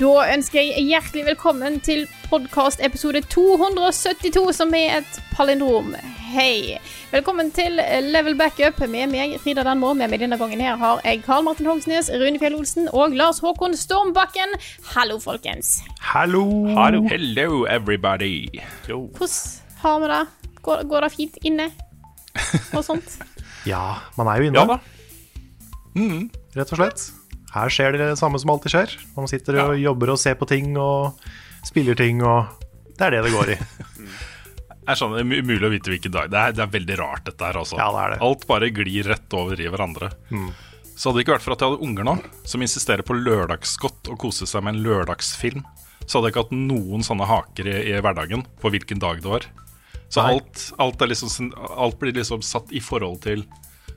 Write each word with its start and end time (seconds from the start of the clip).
Da 0.00 0.26
ønsker 0.34 0.60
jeg 0.60 0.84
hjertelig 0.90 1.22
velkommen 1.28 1.78
til 1.84 2.04
podkast 2.28 2.82
episode 2.84 3.22
272, 3.32 4.42
som 4.58 4.74
er 4.76 4.98
et 4.98 5.18
palindrom. 5.32 5.92
Hei. 6.26 6.76
Velkommen 7.12 7.52
til 7.54 7.78
Level 8.04 8.36
Backup 8.36 8.80
med 8.90 9.12
meg, 9.12 9.36
Frida 9.40 9.64
Danmo. 9.64 9.94
Med 9.96 10.10
meg 10.12 10.20
denne 10.20 10.36
gangen 10.40 10.60
her 10.60 10.76
har 10.80 11.00
jeg 11.06 11.22
Karl 11.24 11.46
Martin 11.46 11.70
Hogsnes, 11.70 12.10
Rune 12.12 12.40
Fjell 12.42 12.58
Olsen 12.58 12.90
og 12.92 13.14
Lars 13.16 13.40
Håkon 13.44 13.76
Stormbakken. 13.78 14.56
Hallo, 14.92 15.20
folkens. 15.22 15.78
Hallo! 16.12 16.44
Hello, 17.08 17.64
everybody. 17.64 18.48
Hvordan 18.84 19.36
har 19.84 20.00
vi 20.02 20.10
det? 20.12 20.22
Går, 20.66 20.82
går 20.90 21.06
det 21.06 21.12
fint 21.14 21.38
inne? 21.44 21.70
Og 22.74 22.82
sånt? 22.84 23.16
Ja, 23.66 23.96
man 24.14 24.28
er 24.30 24.38
jo 24.38 24.46
inne, 24.46 24.60
Ja 24.60 24.76
da. 24.76 24.76
rett 26.54 26.70
og 26.70 26.78
slett. 26.78 27.08
Her 27.56 27.72
skjer 27.72 27.96
det 27.96 28.04
det 28.12 28.20
samme 28.20 28.38
som 28.40 28.52
alltid 28.52 28.74
skjer. 28.74 28.94
Man 29.16 29.28
sitter 29.30 29.60
og 29.64 29.76
jobber 29.80 30.12
og 30.12 30.20
ser 30.20 30.36
på 30.36 30.48
ting 30.50 30.74
og 30.80 31.22
spiller 31.66 31.96
ting, 31.98 32.20
og 32.24 32.50
det 32.98 33.08
er 33.08 33.16
det 33.16 33.26
det 33.26 33.36
går 33.36 33.54
i. 33.56 33.60
Det 34.86 34.92
er 34.94 34.98
sånn, 35.00 35.16
det 35.16 35.22
er 35.24 35.40
umulig 35.42 35.66
å 35.66 35.68
vite 35.72 35.90
hvilken 35.90 36.12
dag. 36.14 36.28
Det 36.30 36.38
er, 36.38 36.52
det 36.54 36.60
er 36.62 36.68
veldig 36.70 36.96
rart, 37.00 37.24
dette 37.26 37.42
her. 37.42 37.56
Altså. 37.58 37.74
Ja, 37.74 37.88
det 37.90 38.02
er 38.04 38.12
det. 38.12 38.18
Alt 38.22 38.44
bare 38.46 38.68
glir 38.70 39.08
rett 39.10 39.34
over 39.34 39.58
i 39.58 39.66
hverandre. 39.66 40.12
Så 40.94 41.08
hadde 41.08 41.18
det 41.18 41.24
ikke 41.24 41.34
vært 41.34 41.42
for 41.42 41.54
at 41.56 41.64
jeg 41.64 41.72
hadde 41.72 41.88
unger 41.88 42.06
nå, 42.06 42.14
som 42.46 42.62
insisterer 42.62 43.02
på 43.02 43.16
lørdagsgodt 43.18 44.12
og 44.12 44.20
koser 44.22 44.46
seg 44.46 44.62
med 44.62 44.76
en 44.76 44.84
lørdagsfilm, 44.86 45.64
så 46.06 46.20
hadde 46.20 46.30
jeg 46.30 46.36
ikke 46.36 46.44
hatt 46.44 46.54
noen 46.54 47.02
sånne 47.02 47.26
haker 47.26 47.66
i, 47.72 47.74
i 47.90 47.98
hverdagen 47.98 48.46
på 48.62 48.70
hvilken 48.76 49.02
dag 49.02 49.18
det 49.24 49.32
var. 49.32 49.48
Så 50.06 50.22
alt, 50.22 50.68
alt, 50.78 51.02
er 51.02 51.10
liksom, 51.10 51.50
alt 51.66 51.98
blir 51.98 52.14
liksom 52.14 52.46
satt 52.46 52.70
i 52.70 52.78
forhold 52.78 53.18
til 53.26 53.42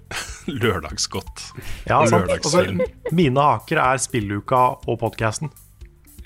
lørdagsgodt 0.61 1.43
Ja, 1.89 1.99
sant. 2.05 2.25
lørdagsfilm. 2.27 2.79
Altså, 2.81 3.13
mine 3.15 3.43
haker 3.51 3.81
er 3.83 4.01
spilluka 4.01 4.61
og 4.89 4.99
podkasten. 5.01 5.51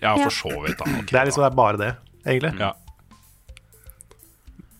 Ja, 0.04 0.16
for 0.20 0.32
så 0.36 0.52
vidt. 0.64 0.78
Da. 0.80 0.88
Okay, 1.00 1.10
Det 1.12 1.20
er 1.22 1.30
liksom 1.30 1.44
det 1.46 1.50
er 1.52 1.58
bare 1.60 1.80
det, 1.80 1.92
egentlig. 2.26 2.54
Ja. 2.60 2.72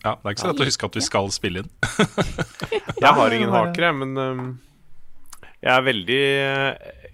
ja, 0.04 0.12
det 0.20 0.26
er 0.28 0.34
ikke 0.34 0.42
så 0.44 0.50
lett 0.52 0.60
å 0.64 0.68
huske 0.68 0.88
at 0.90 0.98
vi 0.98 1.04
skal 1.06 1.30
spille 1.32 1.62
inn. 1.64 1.70
Jeg 3.04 3.12
har 3.18 3.36
ingen 3.36 3.52
haker, 3.52 3.86
jeg, 3.88 3.96
men 4.00 4.16
um, 4.20 4.44
jeg 5.64 5.72
er 5.74 5.82
veldig 5.84 6.18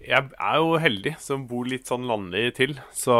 Jeg 0.06 0.26
er 0.42 0.56
jo 0.58 0.72
heldig 0.82 1.12
som 1.22 1.44
bor 1.50 1.66
litt 1.70 1.86
sånn 1.90 2.06
landlig 2.08 2.44
til, 2.58 2.74
så 2.94 3.14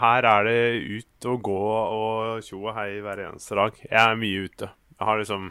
her 0.00 0.26
er 0.26 0.46
det 0.46 0.58
ut 0.98 1.28
og 1.30 1.40
gå 1.46 1.56
og 1.70 2.42
tjo 2.46 2.60
og 2.64 2.74
hei 2.78 2.96
hver 3.02 3.22
eneste 3.28 3.58
dag. 3.58 3.78
Jeg 3.86 3.98
er 4.02 4.18
mye 4.20 4.44
ute. 4.46 4.68
Jeg 4.96 5.06
har 5.10 5.20
liksom 5.22 5.48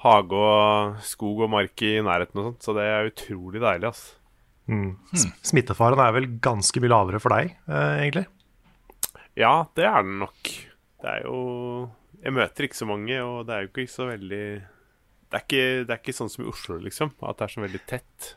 hage 0.00 0.40
og 0.40 0.96
skog 1.04 1.44
og 1.44 1.52
mark 1.52 1.84
i 1.84 1.98
nærheten 2.04 2.40
og 2.40 2.48
sånt, 2.50 2.64
så 2.64 2.74
det 2.76 2.86
er 2.88 3.10
utrolig 3.10 3.62
deilig, 3.62 3.92
altså. 3.92 4.16
Mm. 4.70 4.90
Smittefaren 5.42 6.00
er 6.00 6.12
vel 6.14 6.28
ganske 6.42 6.80
mye 6.82 6.92
lavere 6.92 7.20
for 7.22 7.34
deg, 7.34 7.56
eh, 7.66 7.94
egentlig. 8.04 8.26
Ja, 9.38 9.54
det 9.76 9.86
er 9.88 10.04
den 10.06 10.20
nok. 10.22 10.52
Det 11.00 11.08
er 11.08 11.24
jo 11.24 11.90
Jeg 12.20 12.34
møter 12.36 12.66
ikke 12.66 12.76
så 12.76 12.84
mange, 12.84 13.16
og 13.24 13.46
det 13.48 13.54
er 13.54 13.62
jo 13.64 13.70
ikke 13.70 13.88
så 13.88 14.04
veldig 14.10 14.44
det 15.30 15.38
er, 15.38 15.44
ikke, 15.46 15.84
det 15.86 15.94
er 15.94 16.00
ikke 16.02 16.12
sånn 16.12 16.28
som 16.28 16.42
i 16.42 16.48
Oslo, 16.50 16.76
liksom. 16.82 17.12
At 17.22 17.38
det 17.38 17.46
er 17.46 17.52
så 17.54 17.62
veldig 17.62 17.80
tett. 17.86 18.30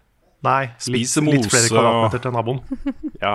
Nei, 0.45 0.61
litt, 0.93 1.09
mose. 1.23 1.23
litt 1.25 1.47
flere 1.49 1.71
kvadratmeter 1.71 2.21
til 2.21 2.35
naboen. 2.35 2.59
Ja. 3.23 3.33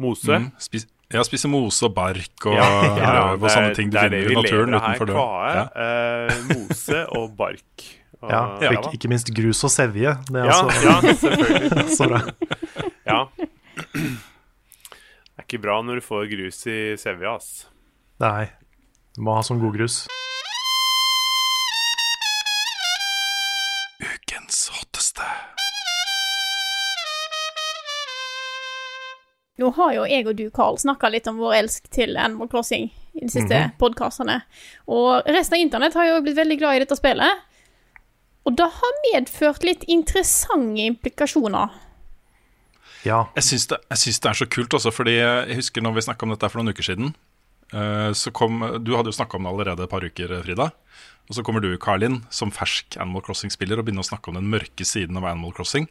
Mose. 0.00 0.40
Mm. 0.42 0.48
Spis, 0.58 0.88
ja, 1.12 1.22
spise 1.26 1.48
mose 1.50 1.82
og 1.88 1.94
bark 1.96 2.46
og 2.46 2.54
Ja, 2.54 2.68
ja, 2.96 3.14
og 3.34 3.46
sånne 3.50 3.74
ting 3.74 3.90
du 3.90 3.96
det 3.96 4.02
er 4.04 4.08
finner 4.08 4.18
det 4.18 4.24
i 4.24 4.28
vi 4.28 4.36
naturen 4.38 4.70
lever 4.70 4.80
utenfor 4.80 5.06
her. 5.06 5.10
døren. 5.10 5.18
Kvae, 5.20 5.54
Ja. 5.56 5.64
eh, 5.84 6.36
mose 6.54 7.00
og 7.18 7.36
bark. 7.36 7.86
Og, 8.20 8.30
Ja, 8.34 8.40
og 8.56 8.74
ikke, 8.76 8.92
ikke 8.98 9.08
minst 9.10 9.30
grus 9.34 9.64
og 9.64 9.70
sevje. 9.72 10.12
Det 10.28 10.36
er 10.42 10.44
ja, 10.44 10.58
altså 10.60 10.66
ja, 10.84 11.14
selvfølgelig. 11.24 11.84
så 11.98 12.08
bra. 12.10 12.20
Ja. 13.08 13.20
Det 13.90 15.38
er 15.40 15.46
ikke 15.48 15.62
bra 15.64 15.78
når 15.82 16.00
du 16.00 16.04
får 16.04 16.28
grus 16.30 16.58
i 16.70 16.78
sevja, 17.00 17.34
ass. 17.40 17.66
Nei, 18.20 18.50
du 19.16 19.22
må 19.24 19.34
ha 19.38 19.42
sånn 19.46 19.58
god 19.62 19.72
grus. 19.78 20.02
Nå 29.60 29.68
har 29.76 29.92
jo 29.98 30.06
jeg 30.08 30.26
og 30.30 30.36
du, 30.38 30.46
Carl, 30.56 30.78
snakka 30.80 31.10
litt 31.12 31.26
om 31.28 31.36
vår 31.42 31.58
elsk 31.58 31.90
til 31.92 32.16
Animal 32.16 32.48
Crossing 32.48 32.88
i 33.14 33.20
de 33.26 33.28
siste 33.28 33.52
Mhm. 33.58 33.74
podkastene. 33.80 34.38
Og 34.88 35.22
resten 35.26 35.58
av 35.58 35.60
internett 35.60 35.94
har 35.98 36.06
jo 36.06 36.20
blitt 36.24 36.36
veldig 36.38 36.58
glad 36.58 36.76
i 36.76 36.82
dette 36.84 36.96
spillet. 36.96 37.42
Og 38.46 38.56
det 38.56 38.64
har 38.72 39.00
medført 39.12 39.62
litt 39.62 39.84
interessante 39.86 40.80
implikasjoner. 40.88 41.70
Ja. 43.04 43.26
Jeg 43.36 43.44
syns 43.44 43.66
det, 43.68 43.78
jeg 43.90 43.98
syns 43.98 44.20
det 44.20 44.30
er 44.30 44.38
så 44.44 44.48
kult, 44.48 44.74
også, 44.76 44.92
fordi 44.92 45.14
jeg 45.18 45.56
husker 45.56 45.80
når 45.84 45.94
vi 45.96 46.00
snakka 46.04 46.22
om 46.26 46.30
dette 46.34 46.50
for 46.50 46.60
noen 46.60 46.72
uker 46.74 46.82
siden. 46.84 47.14
eh, 47.72 48.10
Så 48.12 48.32
kom, 48.32 48.60
Du 48.82 48.96
hadde 48.96 49.06
jo 49.12 49.16
snakka 49.16 49.36
om 49.36 49.44
det 49.44 49.52
allerede 49.52 49.84
et 49.84 49.90
par 49.90 50.00
uker, 50.00 50.42
Frida. 50.42 50.72
Og 51.30 51.36
så 51.36 51.44
kommer 51.44 51.60
du, 51.62 51.76
Carlin, 51.78 52.24
som 52.30 52.50
fersk 52.50 52.96
Animal 53.00 53.22
Crossing-spiller 53.22 53.78
og 53.78 53.84
begynner 53.86 54.02
å 54.02 54.08
snakke 54.10 54.28
om 54.28 54.34
den 54.34 54.50
mørke 54.50 54.84
siden 54.84 55.16
av 55.16 55.24
Animal 55.24 55.52
Crossing. 55.52 55.88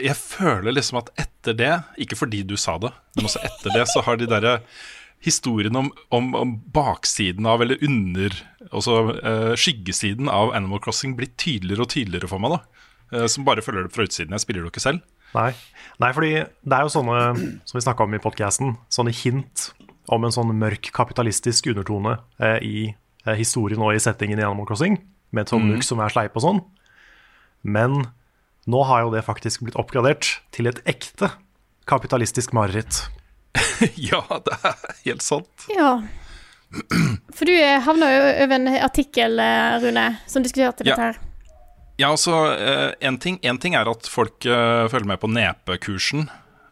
Jeg 0.00 0.16
føler 0.18 0.74
liksom 0.74 1.00
at 1.02 1.12
etter 1.20 1.56
det, 1.58 1.72
ikke 2.02 2.18
fordi 2.18 2.42
du 2.46 2.56
sa 2.58 2.76
det, 2.82 2.90
men 3.14 3.28
også 3.28 3.42
etter 3.46 3.74
det, 3.76 3.86
så 3.92 4.02
har 4.06 4.18
de 4.18 4.28
derre 4.30 4.58
historiene 5.24 5.80
om, 5.80 5.90
om, 6.12 6.32
om 6.36 6.54
baksiden 6.74 7.46
av, 7.48 7.62
eller 7.64 7.80
under, 7.86 8.34
altså 8.70 8.98
uh, 9.14 9.52
skyggesiden 9.56 10.28
av 10.28 10.52
Animal 10.56 10.82
Crossing 10.84 11.14
blitt 11.16 11.38
tydeligere 11.40 11.86
og 11.86 11.92
tydeligere 11.94 12.28
for 12.28 12.42
meg, 12.42 12.56
da. 12.56 12.88
Uh, 13.14 13.26
som 13.30 13.46
bare 13.46 13.64
følger 13.64 13.86
det 13.86 13.94
fra 13.94 14.04
utsiden. 14.04 14.34
Jeg 14.36 14.44
spiller 14.44 14.60
det 14.60 14.68
jo 14.68 14.74
ikke 14.74 14.84
selv. 14.84 15.04
Nei. 15.34 15.50
Nei, 16.02 16.10
fordi 16.14 16.32
det 16.42 16.76
er 16.76 16.84
jo 16.84 16.92
sånne, 16.92 17.22
som 17.66 17.78
vi 17.78 17.84
snakka 17.86 18.06
om 18.06 18.16
i 18.16 18.22
podkasten, 18.22 18.76
sånne 18.92 19.14
hint 19.14 19.70
om 20.12 20.26
en 20.26 20.34
sånn 20.34 20.52
mørk 20.58 20.90
kapitalistisk 20.94 21.70
undertone 21.72 22.18
eh, 22.42 22.58
i 22.60 22.78
eh, 22.90 23.36
historien 23.38 23.82
og 23.82 23.94
i 23.94 24.02
settingen 24.02 24.40
i 24.40 24.44
Animal 24.46 24.68
Crossing, 24.68 24.98
med 25.34 25.48
Tom 25.50 25.66
Nook 25.66 25.82
som 25.86 26.02
er 26.04 26.12
sleip 26.12 26.36
og 26.38 26.44
sånn. 26.44 26.60
Men 27.64 28.04
nå 28.70 28.82
har 28.88 29.04
jo 29.04 29.12
det 29.14 29.24
faktisk 29.26 29.64
blitt 29.66 29.76
oppgradert 29.80 30.38
til 30.54 30.70
et 30.70 30.80
ekte 30.88 31.30
kapitalistisk 31.90 32.54
mareritt. 32.56 33.02
ja, 34.10 34.22
det 34.46 34.56
er 34.64 34.78
helt 35.04 35.24
sant. 35.24 35.66
Ja. 35.72 35.98
For 37.34 37.46
du 37.46 37.52
eh, 37.54 37.78
havna 37.84 38.08
jo 38.10 38.22
over 38.46 38.56
en 38.56 38.70
artikkel, 38.82 39.38
eh, 39.42 39.76
Rune, 39.84 40.06
som 40.26 40.42
diskuterte 40.42 40.86
Ja. 40.86 40.94
dette 40.94 41.10
her. 41.10 41.20
Ja, 42.00 42.08
altså, 42.10 42.34
en, 43.06 43.20
ting, 43.22 43.36
ting 43.62 43.76
er 43.78 43.86
at 43.86 44.08
folk 44.10 44.42
eh, 44.50 44.88
følger 44.90 45.06
med 45.12 45.20
på 45.22 45.30
nepekursen, 45.30 46.24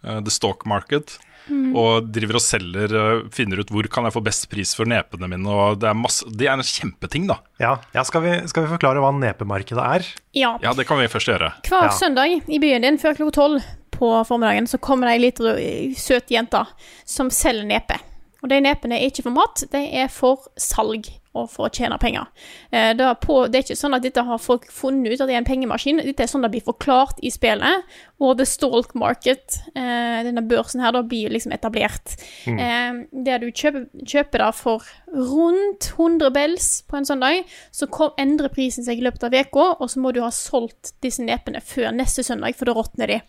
eh, 0.02 0.18
The 0.18 0.32
Stock 0.34 0.64
Market, 0.66 1.18
og 1.50 2.08
driver 2.12 2.38
og 2.38 2.44
selger, 2.44 2.92
eh, 2.94 3.22
finner 3.34 3.60
ut 3.62 3.70
hvor 3.72 3.88
kan 3.90 4.04
jeg 4.04 4.14
få 4.14 4.22
best 4.24 4.48
pris 4.52 4.74
for 4.78 4.84
nepene 4.88 5.28
mine, 5.28 5.48
og 5.48 5.80
det 5.82 5.88
er, 5.90 5.94
masse, 5.98 6.24
det 6.30 6.46
er 6.48 6.54
en 6.54 6.62
kjempeting, 6.66 7.26
da. 7.30 7.38
Ja, 7.62 7.76
ja 7.94 8.04
skal, 8.04 8.22
vi, 8.22 8.34
skal 8.50 8.66
vi 8.66 8.72
forklare 8.76 9.02
hva 9.02 9.10
nepemarkedet 9.16 9.82
er? 9.98 10.06
Ja. 10.38 10.54
Ja, 10.62 10.72
det 10.76 10.86
kan 10.88 10.98
vi 11.00 11.08
først 11.12 11.28
gjøre. 11.32 11.52
Hver 11.68 11.88
Ja. 11.88 11.94
søndag 11.96 12.42
i 12.48 12.58
byen 12.62 12.82
din 12.86 12.98
før 12.98 13.16
klokka 13.18 13.36
tolv 13.40 13.62
på 13.92 14.12
formiddagen 14.26 14.66
så 14.66 14.78
kommer 14.82 15.06
det 15.08 15.16
ei 15.18 15.24
lita 15.30 15.56
søt 15.98 16.30
jente 16.32 16.64
som 17.04 17.30
selger 17.30 17.66
nepe. 17.68 17.98
Og 18.42 18.48
de 18.50 18.60
nepene 18.60 18.96
er 18.98 19.06
ikke 19.10 19.22
for 19.22 19.30
mat, 19.36 19.62
de 19.70 19.82
er 20.02 20.08
for 20.10 20.48
salg. 20.58 21.06
Og 21.32 21.48
for 21.48 21.66
å 21.66 21.72
tjene 21.72 21.96
penger. 22.00 22.28
Eh, 22.70 22.90
det, 22.96 23.04
er 23.06 23.18
på, 23.20 23.38
det 23.48 23.58
er 23.58 23.64
ikke 23.64 23.78
sånn 23.78 23.96
at 23.96 24.04
dette 24.04 24.24
har 24.26 24.40
folk 24.42 24.66
funnet 24.72 25.14
ut 25.14 25.22
at 25.22 25.30
det 25.30 25.36
er 25.36 25.40
en 25.40 25.48
pengemaskin. 25.48 26.02
Dette 26.04 26.26
er 26.26 26.30
sånn 26.30 26.44
det 26.44 26.52
blir 26.52 26.64
forklart 26.66 27.22
i 27.24 27.32
spillet. 27.32 27.88
Og 28.22 28.36
the 28.38 28.46
stalk 28.48 28.92
market, 28.98 29.58
eh, 29.72 30.20
denne 30.26 30.44
børsen 30.48 30.84
her, 30.84 30.92
da 30.94 31.02
blir 31.06 31.32
liksom 31.32 31.54
etablert. 31.56 32.16
Mm. 32.42 33.06
der 33.24 33.38
du 33.38 33.48
kjøper, 33.48 33.86
kjøper 34.08 34.42
det 34.42 34.50
for 34.56 34.86
rundt 35.12 35.88
100 35.96 36.30
bells 36.34 36.68
på 36.88 36.98
en 36.98 37.06
søndag, 37.06 37.48
så 37.74 37.88
kom, 37.90 38.12
endrer 38.20 38.52
prisen 38.52 38.84
seg 38.84 39.00
i 39.00 39.06
løpet 39.06 39.24
av 39.26 39.34
uka, 39.34 39.66
og 39.80 39.90
så 39.90 40.02
må 40.02 40.12
du 40.12 40.20
ha 40.24 40.30
solgt 40.34 40.94
disse 41.04 41.22
nepene 41.24 41.62
før 41.64 41.92
neste 41.96 42.24
søndag, 42.26 42.56
for 42.58 42.68
da 42.68 42.76
råtner 42.76 43.12
de. 43.12 43.20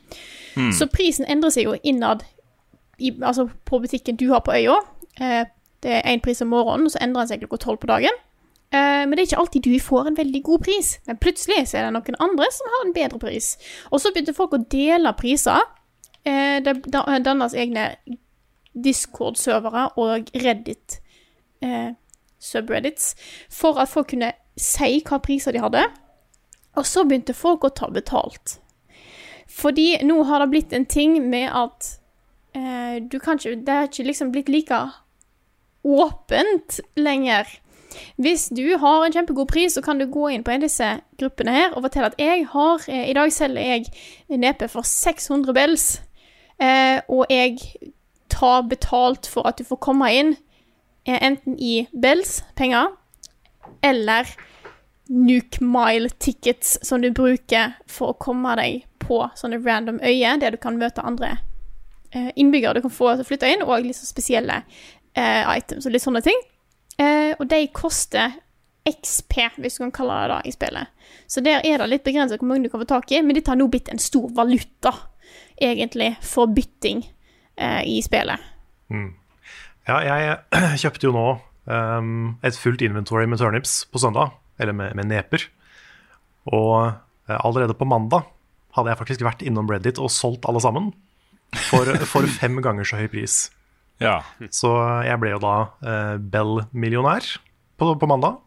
Så 0.76 0.90
prisen 0.92 1.28
endrer 1.30 1.54
seg 1.54 1.68
jo 1.70 1.78
innad 1.84 2.26
i, 2.98 3.12
altså 3.22 3.48
på 3.66 3.80
butikken 3.84 4.20
du 4.20 4.30
har 4.34 4.44
på 4.46 4.56
øya. 4.56 4.78
Eh, 5.84 5.90
det 5.90 5.98
er 6.06 6.14
én 6.16 6.22
pris 6.24 6.42
om 6.42 6.48
morgenen, 6.48 6.86
og 6.88 6.92
så 6.92 7.02
endrer 7.04 7.22
den 7.26 7.28
seg 7.34 7.44
klokka 7.44 7.58
tolv 7.66 7.80
på 7.84 7.88
dagen. 7.92 8.16
Eh, 8.74 9.04
men 9.06 9.12
det 9.12 9.20
er 9.20 9.28
ikke 9.28 9.40
alltid 9.44 9.64
du 9.68 9.80
får 9.80 10.08
en 10.08 10.18
veldig 10.18 10.44
god 10.44 10.64
pris. 10.66 11.00
Men 11.08 11.18
plutselig 11.22 11.68
så 11.70 11.78
er 11.78 11.88
det 11.88 11.94
noen 11.94 12.20
andre 12.20 12.48
som 12.52 12.72
har 12.74 12.86
en 12.88 12.94
bedre 12.96 13.20
pris. 13.20 13.58
Og 13.92 14.02
så 14.02 14.12
begynte 14.14 14.34
folk 14.34 14.54
å 14.58 14.64
dele 14.72 15.14
priser. 15.20 15.60
Eh, 16.26 16.60
det 16.64 16.78
da- 16.92 17.20
dannes 17.20 17.54
egne 17.54 17.90
Discord-servere 18.74 19.90
og 20.02 20.30
Reddit 20.34 21.00
eh, 21.62 21.92
subreddits 22.42 23.14
for 23.52 23.78
at 23.80 23.92
folk 23.92 24.10
kunne 24.14 24.32
si 24.58 25.02
hva 25.06 25.20
priser 25.24 25.54
de 25.54 25.62
hadde. 25.64 25.84
Og 26.76 26.88
så 26.90 27.04
begynte 27.06 27.36
folk 27.38 27.68
å 27.68 27.74
ta 27.76 27.90
betalt. 27.94 28.58
Fordi 29.54 30.00
nå 30.08 30.24
har 30.26 30.42
det 30.42 30.50
blitt 30.50 30.74
en 30.74 30.86
ting 30.90 31.20
med 31.30 31.52
at 31.54 31.92
eh, 32.58 32.98
du 33.06 33.20
kan 33.20 33.38
ikke 33.38 33.60
Det 33.66 33.74
har 33.74 33.88
ikke 33.90 34.08
liksom 34.08 34.32
blitt 34.34 34.50
like 34.50 34.80
åpent 35.84 36.80
lenger. 36.96 37.48
Hvis 38.18 38.48
du 38.50 38.78
har 38.82 39.06
en 39.06 39.14
kjempegod 39.14 39.48
pris, 39.52 39.76
så 39.76 39.82
kan 39.82 40.00
du 40.00 40.08
gå 40.10 40.30
inn 40.34 40.44
på 40.44 40.52
en 40.52 40.64
av 40.64 40.68
disse 40.68 40.88
gruppene 41.20 41.54
her 41.54 41.76
og 41.76 41.84
fortelle 41.86 42.10
at 42.10 42.22
jeg 42.22 42.48
har 42.50 42.88
eh, 42.90 43.10
I 43.12 43.18
dag 43.18 43.34
selger 43.34 43.68
jeg 43.68 44.40
nepe 44.42 44.70
for 44.72 44.88
600 44.88 45.54
bells, 45.54 45.86
eh, 46.58 47.04
og 47.08 47.30
jeg 47.30 47.60
tar 48.34 48.66
betalt 48.70 49.30
for 49.30 49.46
at 49.48 49.62
du 49.62 49.68
får 49.68 49.82
komme 49.84 50.10
inn, 50.14 50.34
eh, 51.06 51.20
enten 51.22 51.60
i 51.60 51.86
bells, 51.94 52.42
penger, 52.58 52.96
eller 53.84 54.34
Nuke 55.14 55.62
Mile 55.62 56.10
tickets 56.10 56.78
som 56.82 57.02
du 57.04 57.12
bruker 57.12 57.76
for 57.92 58.14
å 58.14 58.20
komme 58.20 58.56
deg 58.58 58.86
på 59.04 59.20
sånne 59.38 59.60
random 59.62 60.00
øyer 60.00 60.40
der 60.40 60.56
du 60.56 60.62
kan 60.64 60.80
møte 60.80 61.04
andre 61.04 61.36
eh, 62.14 62.32
innbyggere 62.36 62.80
du 62.80 62.86
kan 62.86 62.94
få 62.94 63.14
til 63.14 63.26
å 63.26 63.28
flytte 63.28 63.50
inn, 63.52 63.66
og 63.66 63.84
liksom 63.86 64.10
spesielle 64.10 64.62
eh, 65.18 65.44
items 65.58 65.88
og 65.88 65.94
litt 65.94 66.06
sånne 66.06 66.24
ting. 66.26 66.40
Eh, 67.02 67.34
og 67.38 67.48
de 67.50 67.62
koster 67.74 68.36
XP, 68.88 69.38
hvis 69.64 69.78
du 69.78 69.86
kan 69.86 69.96
kalle 69.96 70.20
det 70.22 70.30
det, 70.34 70.40
i 70.50 70.56
spillet. 70.56 71.10
Så 71.32 71.44
der 71.44 71.64
er 71.64 71.80
det 71.80 71.90
litt 71.90 72.06
begrenset 72.06 72.42
hvor 72.42 72.52
mange 72.52 72.68
du 72.68 72.72
kan 72.74 72.84
få 72.84 72.90
tak 72.90 73.12
i, 73.14 73.22
men 73.24 73.38
dette 73.38 73.52
har 73.52 73.60
nå 73.60 73.70
blitt 73.72 73.92
en 73.92 74.02
stor 74.02 74.28
valuta, 74.36 74.92
egentlig, 75.62 76.14
for 76.26 76.52
bytting 76.52 77.06
eh, 77.56 77.82
i 77.88 78.02
spillet. 78.04 78.52
Ja, 79.88 80.00
jeg 80.04 80.38
kjøpte 80.84 81.10
jo 81.10 81.16
nå 81.16 81.26
um, 81.68 82.36
et 82.44 82.60
fullt 82.60 82.84
inventory 82.86 83.26
med 83.30 83.42
turnips 83.42 83.84
på 83.92 84.02
søndag, 84.04 84.36
eller 84.60 84.76
med, 84.76 84.96
med 85.00 85.10
neper. 85.12 85.48
Og 86.52 86.76
uh, 86.92 87.40
allerede 87.40 87.76
på 87.80 87.88
mandag 87.88 88.28
hadde 88.76 88.92
jeg 88.92 89.00
faktisk 89.00 89.26
vært 89.26 89.44
innom 89.46 89.70
Reddit 89.70 90.02
og 90.02 90.12
solgt 90.12 90.48
alle 90.50 90.62
sammen 90.64 90.92
for, 91.70 91.88
for 92.10 92.28
fem 92.40 92.60
ganger 92.64 92.88
så 92.88 93.00
høy 93.00 93.08
pris. 93.12 93.46
Ja. 94.02 94.22
Så 94.54 94.72
jeg 95.06 95.20
ble 95.22 95.36
jo 95.36 95.42
da 95.44 95.56
eh, 95.86 96.16
Bell-millionær 96.34 97.28
på, 97.80 97.94
på 98.00 98.10
mandag. 98.10 98.40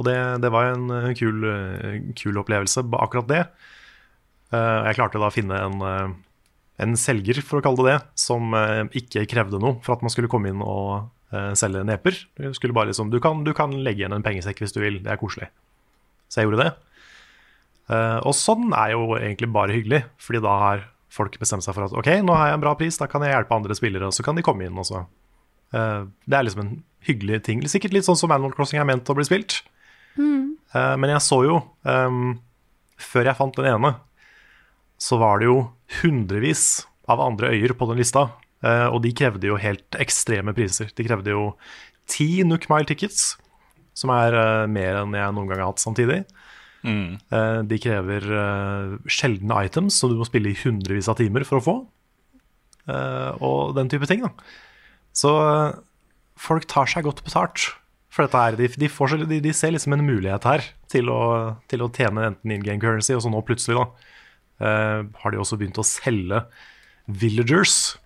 Og 0.00 0.06
det, 0.08 0.16
det 0.40 0.50
var 0.52 0.72
en 0.72 0.88
kul, 1.18 1.44
eh, 1.44 2.00
kul 2.16 2.40
opplevelse, 2.40 2.86
akkurat 2.98 3.28
det. 3.30 3.44
Eh, 4.50 4.78
jeg 4.88 4.98
klarte 4.98 5.20
da 5.20 5.28
å 5.28 5.34
finne 5.34 5.58
en, 5.66 5.80
eh, 5.86 6.12
en 6.86 6.96
selger, 6.98 7.42
for 7.44 7.60
å 7.60 7.64
kalle 7.64 7.84
det 7.84 7.94
det, 7.94 7.98
som 8.18 8.54
eh, 8.56 8.84
ikke 9.02 9.26
krevde 9.30 9.60
noe 9.62 9.78
for 9.84 9.96
at 9.96 10.04
man 10.04 10.12
skulle 10.12 10.30
komme 10.32 10.50
inn 10.50 10.64
og 10.64 11.10
eh, 11.34 11.52
selge 11.58 11.84
neper. 11.86 12.16
Du, 12.40 12.48
skulle 12.56 12.76
bare 12.76 12.90
liksom, 12.90 13.12
du, 13.12 13.20
kan, 13.22 13.44
du 13.46 13.52
kan 13.56 13.76
legge 13.84 14.04
igjen 14.04 14.16
en 14.16 14.26
pengesekk 14.26 14.64
hvis 14.64 14.74
du 14.76 14.80
vil, 14.82 15.02
det 15.04 15.12
er 15.12 15.20
koselig. 15.20 15.50
Så 16.30 16.40
jeg 16.40 16.48
gjorde 16.50 16.68
det. 16.68 16.72
Og 18.22 18.30
sånn 18.38 18.68
er 18.70 18.92
jo 18.92 19.16
egentlig 19.16 19.48
bare 19.50 19.74
hyggelig, 19.74 20.04
fordi 20.22 20.38
da 20.44 20.52
har 20.62 20.82
folk 21.10 21.38
bestemmer 21.40 21.66
seg 21.66 21.76
for 21.76 21.88
at 21.88 21.96
ok, 21.96 22.10
nå 22.26 22.36
har 22.36 22.50
jeg 22.50 22.58
en 22.58 22.62
bra 22.62 22.74
pris, 22.78 22.98
da 23.00 23.08
kan 23.10 23.24
jeg 23.26 23.34
hjelpe 23.34 23.56
andre 23.56 23.76
spillere, 23.78 24.10
og 24.10 24.14
så 24.16 24.24
kan 24.26 24.38
de 24.38 24.44
komme 24.46 24.66
inn 24.66 24.78
også. 24.78 25.04
Eh, 25.74 26.04
det 26.26 26.38
er 26.38 26.46
liksom 26.46 26.62
en 26.64 26.76
hyggelig 27.06 27.42
ting. 27.48 27.64
Sikkert 27.70 27.96
litt 27.96 28.06
sånn 28.06 28.18
som 28.18 28.32
Animal 28.34 28.54
Crossing 28.54 28.80
er 28.82 28.88
ment 28.88 29.10
å 29.10 29.16
bli 29.18 29.26
spilt. 29.28 29.62
Mm. 30.18 30.56
men 30.98 31.12
jeg 31.12 31.22
så 31.22 31.36
jo, 31.46 31.60
um, 31.86 32.32
før 32.98 33.28
jeg 33.30 33.38
fant 33.38 33.54
den 33.56 33.68
ene, 33.70 33.92
så 35.00 35.16
var 35.20 35.40
det 35.40 35.48
jo 35.48 35.56
hundrevis 36.00 36.82
av 37.10 37.22
andre 37.24 37.50
øyer 37.54 37.74
på 37.76 37.88
den 37.90 38.00
lista, 38.00 38.28
eh, 38.62 38.86
og 38.86 39.00
de 39.04 39.14
krevde 39.16 39.48
jo 39.48 39.58
helt 39.60 39.98
ekstreme 40.02 40.54
priser. 40.56 40.92
De 40.94 41.06
krevde 41.06 41.32
jo 41.32 41.46
ti 42.10 42.44
Nook 42.46 42.68
Mile 42.70 42.88
tickets, 42.88 43.34
som 43.96 44.12
er 44.14 44.36
eh, 44.36 44.66
mer 44.70 45.00
enn 45.00 45.16
jeg 45.16 45.36
noen 45.36 45.50
gang 45.50 45.62
har 45.62 45.72
hatt 45.72 45.82
samtidig. 45.82 46.22
Eh, 46.84 47.60
de 47.68 47.78
krever 47.82 48.24
eh, 48.24 48.94
sjeldne 49.10 49.58
items 49.66 49.98
så 50.00 50.08
du 50.08 50.14
må 50.16 50.24
spille 50.28 50.48
i 50.52 50.56
hundrevis 50.62 51.08
av 51.12 51.18
timer 51.20 51.44
for 51.44 51.60
å 51.60 51.64
få. 51.66 51.74
Eh, 52.88 53.30
og 53.44 53.74
den 53.76 53.90
type 53.92 54.06
ting, 54.08 54.22
da. 54.24 54.30
Så 55.12 55.30
folk 56.40 56.64
tar 56.70 56.86
seg 56.88 57.04
godt 57.04 57.20
betalt 57.26 57.66
for 58.10 58.24
dette 58.24 58.40
her. 58.40 58.56
De, 58.56 58.68
de, 58.80 58.88
får, 58.88 59.18
de, 59.28 59.40
de 59.44 59.52
ser 59.54 59.74
liksom 59.74 59.92
en 59.94 60.06
mulighet 60.06 60.46
her 60.48 60.64
til 60.90 61.10
å, 61.12 61.20
til 61.70 61.84
å 61.84 61.90
tjene 61.94 62.30
enten 62.30 62.54
in 62.56 62.64
game 62.64 62.80
currency, 62.82 63.12
og 63.14 63.22
så 63.26 63.30
nå 63.30 63.42
plutselig, 63.46 63.76
da, 63.76 63.86
eh, 64.64 65.02
har 65.22 65.30
de 65.34 65.38
også 65.42 65.58
begynt 65.60 65.78
å 65.78 65.86
selge 65.86 66.44
villagers. 67.10 67.96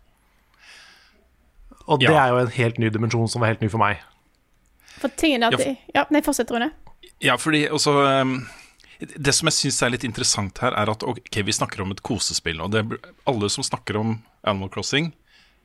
Og 1.86 2.00
det 2.00 2.08
Ja. 2.10 2.24
er 2.24 2.28
jo 2.32 2.38
en 2.42 2.52
helt 2.56 2.78
ny 2.80 2.88
dimensjon 2.90 3.28
som 3.28 3.40
var 3.44 3.52
helt 3.52 3.60
ny 3.62 3.68
for 3.68 3.78
meg. 3.78 4.00
For 4.98 5.08
tingen 5.20 5.42
er 5.44 5.52
at 5.52 5.58
Ja, 5.60 5.64
for- 5.64 5.92
ja, 5.94 6.04
Nei, 6.10 6.20
fortsett, 6.22 6.50
Rune. 6.50 6.70
Ja, 7.20 7.36
fordi 7.36 7.66
også 7.68 7.92
um, 8.22 8.46
Det 9.00 9.34
som 9.34 9.50
jeg 9.50 9.58
syns 9.58 9.82
er 9.82 9.94
litt 9.94 10.06
interessant 10.06 10.60
her, 10.62 10.76
er 10.76 10.90
at 10.92 11.02
ok, 11.02 11.40
vi 11.46 11.54
snakker 11.54 11.82
om 11.82 11.94
et 11.94 12.02
kosespill. 12.06 12.62
Og 12.64 12.74
det, 12.74 12.84
alle 13.28 13.50
som 13.50 13.66
snakker 13.66 13.98
om 14.00 14.16
Animal 14.46 14.70
Crossing, 14.74 15.12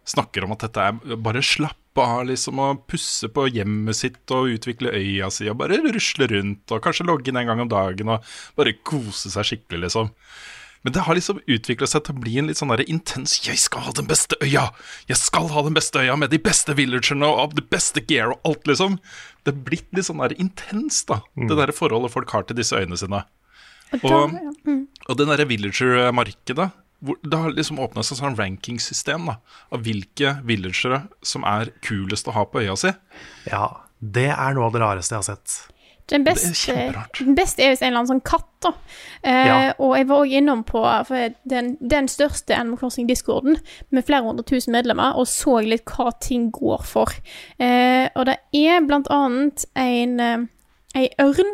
snakker 0.09 0.45
om 0.45 0.55
at 0.55 0.65
dette 0.65 0.85
er 0.89 1.19
bare 1.21 1.43
slapp 1.45 1.77
av, 1.99 2.23
liksom, 2.29 2.61
og 2.63 2.85
pusse 2.87 3.27
på 3.33 3.47
hjemmet 3.51 3.97
sitt 3.97 4.31
og 4.31 4.53
utvikle 4.55 4.93
øya 4.95 5.27
si 5.33 5.49
og 5.51 5.57
bare 5.59 5.81
rusle 5.83 6.29
rundt 6.31 6.71
og 6.71 6.83
kanskje 6.85 7.07
logge 7.09 7.31
inn 7.31 7.39
en 7.41 7.49
gang 7.49 7.63
om 7.65 7.71
dagen 7.71 8.13
og 8.13 8.29
bare 8.55 8.77
kose 8.87 9.31
seg 9.33 9.49
skikkelig, 9.49 9.89
liksom. 9.89 10.13
Men 10.81 10.93
det 10.95 11.03
har 11.03 11.17
liksom 11.17 11.41
utvikla 11.43 11.89
seg 11.91 12.05
til 12.05 12.15
å 12.15 12.21
bli 12.23 12.37
en 12.39 12.47
litt 12.47 12.59
sånn 12.61 12.71
der 12.71 12.85
intens 12.87 13.35
'Jeg 13.43 13.59
skal 13.59 13.83
ha 13.83 13.91
den 13.91 14.07
beste 14.07 14.37
øya! 14.39 14.71
Jeg 15.09 15.17
skal 15.19 15.49
ha 15.51 15.63
den 15.65 15.75
beste 15.75 15.99
øya 15.99 16.15
med 16.15 16.31
de 16.31 16.39
beste 16.39 16.71
villagerne 16.71 17.27
og 17.27 17.39
av 17.39 17.55
det 17.55 17.67
beste 17.69 17.99
gear 17.99 18.31
og 18.31 18.39
alt', 18.47 18.67
liksom. 18.71 18.99
Det 19.49 19.55
er 19.55 19.63
blitt 19.65 19.89
litt 19.97 20.05
sånn 20.05 20.21
der 20.21 20.35
intenst, 20.37 21.07
da. 21.09 21.19
Det 21.35 21.57
der 21.57 21.73
forholdet 21.73 22.13
folk 22.13 22.29
har 22.35 22.45
til 22.45 22.59
disse 22.59 22.77
øyene 22.77 22.97
sine. 23.01 23.23
Og 24.03 24.05
Og- 24.05 24.35
mm. 24.67 24.83
Og 25.09 25.17
det 25.17 25.25
derre 25.27 25.47
villager-markedet 25.49 26.71
hvor 27.01 27.15
Det 27.23 27.37
har 27.39 27.49
liksom 27.55 27.79
åpna 27.79 28.03
seg 28.03 28.17
et 28.17 28.23
sånn 28.23 28.35
rankingsystem 28.37 29.25
da, 29.25 29.37
av 29.71 29.83
hvilke 29.85 30.33
villagere 30.43 31.07
som 31.23 31.45
er 31.47 31.71
kulest 31.81 32.27
å 32.27 32.33
ha 32.35 32.43
på 32.45 32.59
øya 32.59 32.75
si. 32.77 32.91
Ja, 33.49 33.69
det 34.03 34.27
er 34.35 34.53
noe 34.53 34.65
av 34.67 34.73
det 34.73 34.81
rareste 34.83 35.15
jeg 35.15 35.23
har 35.23 35.29
sett. 35.37 35.55
Den 36.09 36.23
beste, 36.25 36.73
den 37.19 37.35
beste 37.37 37.61
er 37.61 37.69
hvis 37.73 37.81
en 37.83 37.87
eller 37.91 37.99
annen 38.01 38.09
sånn 38.09 38.23
katt, 38.25 38.47
da. 38.65 38.71
Eh, 39.23 39.45
Ja. 39.47 39.73
Og 39.79 39.95
jeg 39.97 40.07
var 40.09 40.23
òg 40.23 40.33
innom 40.39 40.63
på 40.65 40.81
den, 41.49 41.77
den 41.79 42.07
største 42.07 42.55
Animal 42.57 42.79
Crossing-discorden 42.81 43.57
med 43.91 44.05
flere 44.07 44.23
hundre 44.25 44.43
tusen 44.43 44.73
medlemmer, 44.73 45.15
og 45.15 45.27
så 45.27 45.59
litt 45.63 45.85
hva 45.85 46.11
ting 46.19 46.49
går 46.51 46.83
for. 46.83 47.13
Eh, 47.59 48.09
og 48.15 48.25
det 48.25 48.37
er 48.53 48.85
blant 48.87 49.07
annet 49.13 49.65
en 49.75 50.19
en 50.95 51.09
ørn 51.21 51.51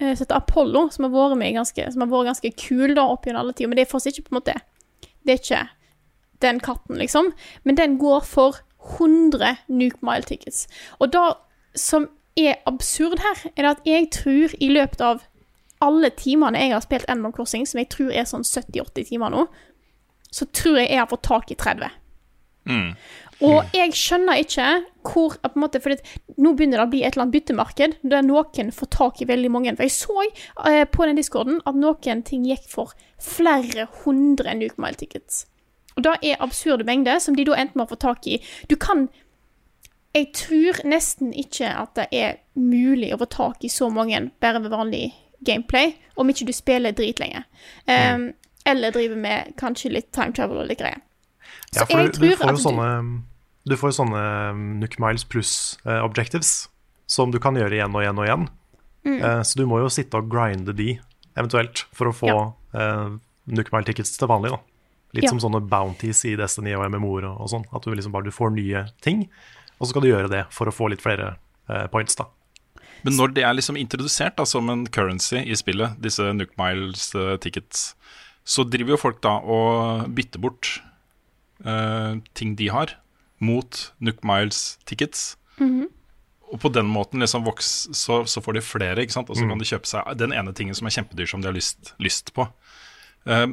eh, 0.00 0.14
som 0.14 0.22
heter 0.22 0.36
Apollo, 0.36 0.88
som 0.94 1.04
har 1.04 1.10
vært 1.10 1.38
med 1.40 1.54
ganske, 1.56 1.88
som 1.92 2.00
har 2.04 2.08
vært 2.12 2.28
ganske 2.30 2.52
kul 2.56 2.94
da 2.94 3.02
opp 3.10 3.26
gjennom 3.26 3.42
alle 3.42 3.52
tider, 3.52 3.68
men 3.68 3.76
det 3.80 3.86
er 3.88 3.90
fortsatt 3.90 4.14
ikke 4.14 4.28
på 4.30 4.36
en 4.36 4.40
måte 4.40 4.54
Det 5.26 5.32
er 5.34 5.40
ikke 5.42 5.68
den 6.44 6.60
katten, 6.60 6.96
liksom. 7.00 7.32
Men 7.64 7.74
den 7.74 7.98
går 7.98 8.20
for 8.22 8.60
100 8.98 9.56
Nuke 9.68 9.98
Mile 10.02 10.22
tickets. 10.22 10.68
Og 11.00 11.10
da 11.12 11.32
som 11.74 12.06
er 12.36 12.60
absurd 12.68 13.22
her, 13.24 13.44
er 13.54 13.62
det 13.62 13.72
at 13.72 13.88
jeg 13.88 14.10
tror 14.14 14.56
i 14.60 14.68
løpet 14.72 15.02
av 15.04 15.24
alle 15.84 16.10
timene 16.16 16.60
jeg 16.60 16.72
har 16.72 16.84
spilt 16.84 17.08
Animal 17.12 17.34
Crossing, 17.36 17.66
som 17.68 17.80
jeg 17.80 17.90
tror 17.92 18.12
er 18.12 18.28
sånn 18.28 18.46
70-80 18.46 19.10
timer 19.10 19.32
nå, 19.32 19.46
så 20.32 20.48
tror 20.52 20.80
jeg 20.80 20.90
jeg 20.90 21.00
har 21.00 21.10
fått 21.10 21.26
tak 21.28 21.52
i 21.52 21.58
30. 21.60 21.92
Og 23.46 23.74
jeg 23.76 23.92
skjønner 23.94 24.40
ikke 24.40 24.68
hvor 25.06 25.36
på 25.36 25.50
en 25.52 25.62
måte, 25.62 25.80
For 25.84 25.92
nå 26.40 26.54
begynner 26.56 26.80
det 26.80 26.86
å 26.86 26.90
bli 26.90 27.02
et 27.04 27.14
eller 27.14 27.26
annet 27.26 27.36
byttemarked 27.36 27.98
der 28.02 28.24
noen 28.24 28.72
får 28.74 28.88
tak 28.96 29.20
i 29.20 29.28
veldig 29.28 29.50
mange. 29.52 29.74
For 29.76 29.86
jeg 29.86 29.94
så 29.94 30.24
eh, 30.70 30.86
på 30.88 31.06
den 31.06 31.20
discorden 31.20 31.60
at 31.68 31.76
noen 31.78 32.24
ting 32.26 32.46
gikk 32.48 32.64
for 32.72 32.96
flere 33.22 33.86
hundre 34.02 34.56
Nuke 34.56 34.80
Mile 34.82 34.98
tickets. 34.98 35.44
Og 35.96 36.04
det 36.04 36.16
er 36.28 36.42
absurde 36.44 36.84
mengder 36.88 37.20
som 37.22 37.36
de 37.36 37.44
da 37.46 37.56
enten 37.56 37.80
må 37.80 37.86
få 37.88 37.96
tak 38.00 38.26
i 38.28 38.40
Du 38.68 38.76
kan 38.76 39.06
jeg 40.16 40.30
tror 40.32 40.78
nesten 40.88 41.32
ikke 41.36 41.68
at 41.68 41.92
det 41.98 42.06
er 42.16 42.38
mulig 42.56 43.12
å 43.12 43.18
få 43.20 43.28
tak 43.28 43.64
i 43.66 43.70
så 43.72 43.90
mange 43.92 44.22
bare 44.40 44.62
ved 44.64 44.72
vanlig 44.72 45.10
gameplay, 45.46 45.92
om 46.16 46.28
ikke 46.32 46.46
du 46.48 46.52
spiller 46.56 46.94
dritlenge. 46.96 47.42
Um, 47.86 48.30
Eller 48.66 48.94
driver 48.94 49.18
med 49.20 49.52
kanskje 49.60 49.92
litt 49.92 50.08
time 50.16 50.32
travel 50.34 50.62
og 50.62 50.70
litt 50.70 50.80
greier. 50.80 51.02
Ja, 51.76 51.84
for 51.84 52.08
du, 52.08 52.16
du 52.16 52.32
får 52.38 52.54
jo 52.56 52.62
sånne 52.62 52.86
Du 53.68 53.74
får 53.76 53.90
jo 53.92 53.96
sånne 53.98 54.22
um, 54.54 54.62
Nook 54.80 54.96
Miles 55.02 55.24
pluss 55.28 55.52
uh, 55.84 56.00
objectives 56.06 56.68
som 57.10 57.30
du 57.34 57.38
kan 57.42 57.54
gjøre 57.58 57.76
igjen 57.76 57.94
og 57.94 58.02
igjen 58.02 58.18
og 58.18 58.26
igjen. 58.26 58.46
Mm. 59.06 59.18
Uh, 59.22 59.42
så 59.46 59.58
du 59.60 59.66
må 59.70 59.78
jo 59.82 59.90
sitte 59.92 60.18
og 60.18 60.30
grinde 60.32 60.74
de, 60.74 60.96
eventuelt, 61.38 61.84
for 61.94 62.10
å 62.10 62.14
få 62.16 62.30
Ja. 62.32 62.40
uh, 62.74 63.18
Nook 63.46 63.70
Mile 63.74 63.86
tickets 63.86 64.16
til 64.18 64.30
vanlig. 64.30 64.54
da 64.56 64.62
Litt 65.14 65.28
Ja. 65.28 65.30
som 65.30 65.38
sånne 65.40 65.62
bounties 65.70 66.24
i 66.26 66.34
Destiny 66.36 66.74
og 66.74 66.88
MMO-er 66.90 67.28
og, 67.28 67.44
og 67.44 67.48
sånn. 67.52 67.66
At 67.72 67.84
du 67.86 67.94
liksom 67.94 68.12
bare 68.12 68.26
du 68.26 68.34
får 68.34 68.50
nye 68.56 68.86
ting, 69.04 69.28
og 69.76 69.84
så 69.84 69.92
skal 69.92 70.04
du 70.04 70.10
gjøre 70.10 70.32
det 70.32 70.46
for 70.54 70.68
å 70.68 70.74
få 70.74 70.90
litt 70.92 71.04
flere 71.04 71.34
eh, 71.68 71.86
points, 71.92 72.18
da. 72.18 72.28
Men 73.06 73.18
når 73.18 73.34
det 73.36 73.44
er 73.46 73.54
liksom 73.54 73.78
introdusert 73.78 74.38
da, 74.38 74.46
som 74.48 74.70
en 74.72 74.86
currency 74.90 75.38
i 75.44 75.56
spillet, 75.58 75.98
disse 76.02 76.24
Nook 76.34 76.56
Miles 76.58 77.10
eh, 77.14 77.36
tickets, 77.42 77.92
så 78.46 78.64
driver 78.66 78.94
jo 78.94 79.02
folk 79.02 79.20
da 79.24 79.36
og 79.42 80.06
bytter 80.14 80.42
bort 80.42 80.68
uh, 81.66 82.14
ting 82.38 82.54
de 82.58 82.68
har, 82.70 82.92
mot 83.42 83.80
Nook 83.98 84.22
Miles 84.26 84.76
tickets. 84.86 85.32
Og 86.46 86.60
på 86.62 86.70
den 86.70 86.86
måten 86.86 87.22
liksom 87.22 87.42
vokser, 87.46 87.94
så, 87.96 88.20
så 88.30 88.42
får 88.42 88.58
de 88.58 88.62
flere, 88.62 89.02
ikke 89.02 89.16
sant? 89.16 89.30
og 89.32 89.38
så 89.38 89.48
kan 89.50 89.58
de 89.58 89.66
kjøpe 89.66 89.90
seg 89.90 90.12
den 90.20 90.34
ene 90.36 90.54
tingen 90.54 90.78
som 90.78 90.86
er 90.86 90.94
kjempedyr, 90.94 91.26
som 91.32 91.42
de 91.42 91.50
har 91.50 91.56
lyst, 91.56 91.90
lyst 91.98 92.30
på. 92.36 92.46
Eh, 93.26 93.48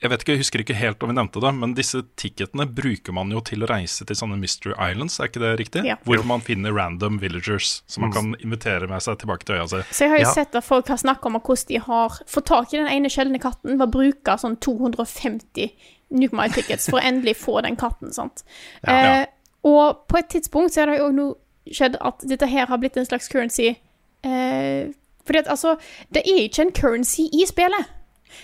jeg 0.00 0.10
vet 0.10 0.22
ikke, 0.22 0.32
jeg 0.32 0.40
husker 0.40 0.62
ikke 0.64 0.74
helt 0.78 1.02
om 1.04 1.10
vi 1.10 1.14
nevnte 1.18 1.40
det, 1.44 1.50
men 1.58 1.74
disse 1.76 2.00
ticketene 2.16 2.64
bruker 2.72 3.12
man 3.12 3.30
jo 3.34 3.42
til 3.44 3.60
å 3.64 3.68
reise 3.68 4.06
til 4.08 4.16
sånne 4.16 4.38
Mystery 4.40 4.72
Islands, 4.72 5.18
er 5.20 5.28
ikke 5.28 5.42
det 5.42 5.50
riktig? 5.60 5.82
Ja. 5.84 5.98
Hvor 6.08 6.22
man 6.24 6.40
finner 6.40 6.72
random 6.72 7.18
villagers 7.20 7.82
som 7.90 8.06
man 8.06 8.14
kan 8.14 8.30
invitere 8.40 8.88
med 8.88 9.04
seg 9.04 9.18
tilbake 9.20 9.44
til 9.44 9.58
øya 9.58 9.66
si. 9.68 9.82
Så 9.92 10.06
jeg 10.06 10.14
har 10.14 10.22
jo 10.22 10.28
Ja. 10.28 10.32
sett 10.32 10.54
at 10.56 10.64
folk 10.64 10.88
har 10.88 10.96
snakket 10.96 11.26
om 11.26 11.36
hvordan 11.40 11.66
de 11.68 11.76
har 11.84 12.08
fått 12.26 12.46
tak 12.46 12.72
i 12.72 12.78
den 12.78 12.88
ene 12.88 13.12
sjeldne 13.12 13.40
katten 13.40 13.76
ved 13.78 13.88
å 13.88 13.92
bruke 13.92 14.38
sånn 14.40 14.56
250 14.58 15.70
Nuke 16.10 16.34
My 16.34 16.48
Tickets 16.48 16.88
for 16.90 16.98
å 16.98 17.04
endelig 17.04 17.36
få 17.36 17.60
den 17.62 17.76
katten, 17.76 18.12
sant. 18.12 18.42
Eh, 18.88 19.26
og 19.62 20.06
på 20.08 20.16
et 20.18 20.28
tidspunkt 20.32 20.72
så 20.72 20.82
er 20.82 20.86
det 20.86 20.98
jo 20.98 21.10
nå 21.12 21.36
skjedd 21.70 21.96
at 22.00 22.24
dette 22.26 22.48
her 22.48 22.66
har 22.66 22.78
blitt 22.78 22.96
en 22.96 23.04
slags 23.04 23.28
currency 23.28 23.76
eh, 24.24 24.88
Fordi 25.26 25.38
at 25.38 25.50
altså, 25.52 25.76
det 26.10 26.22
er 26.24 26.48
ikke 26.48 26.62
en 26.64 26.72
currency 26.72 27.28
i 27.36 27.44
spillet. 27.46 27.86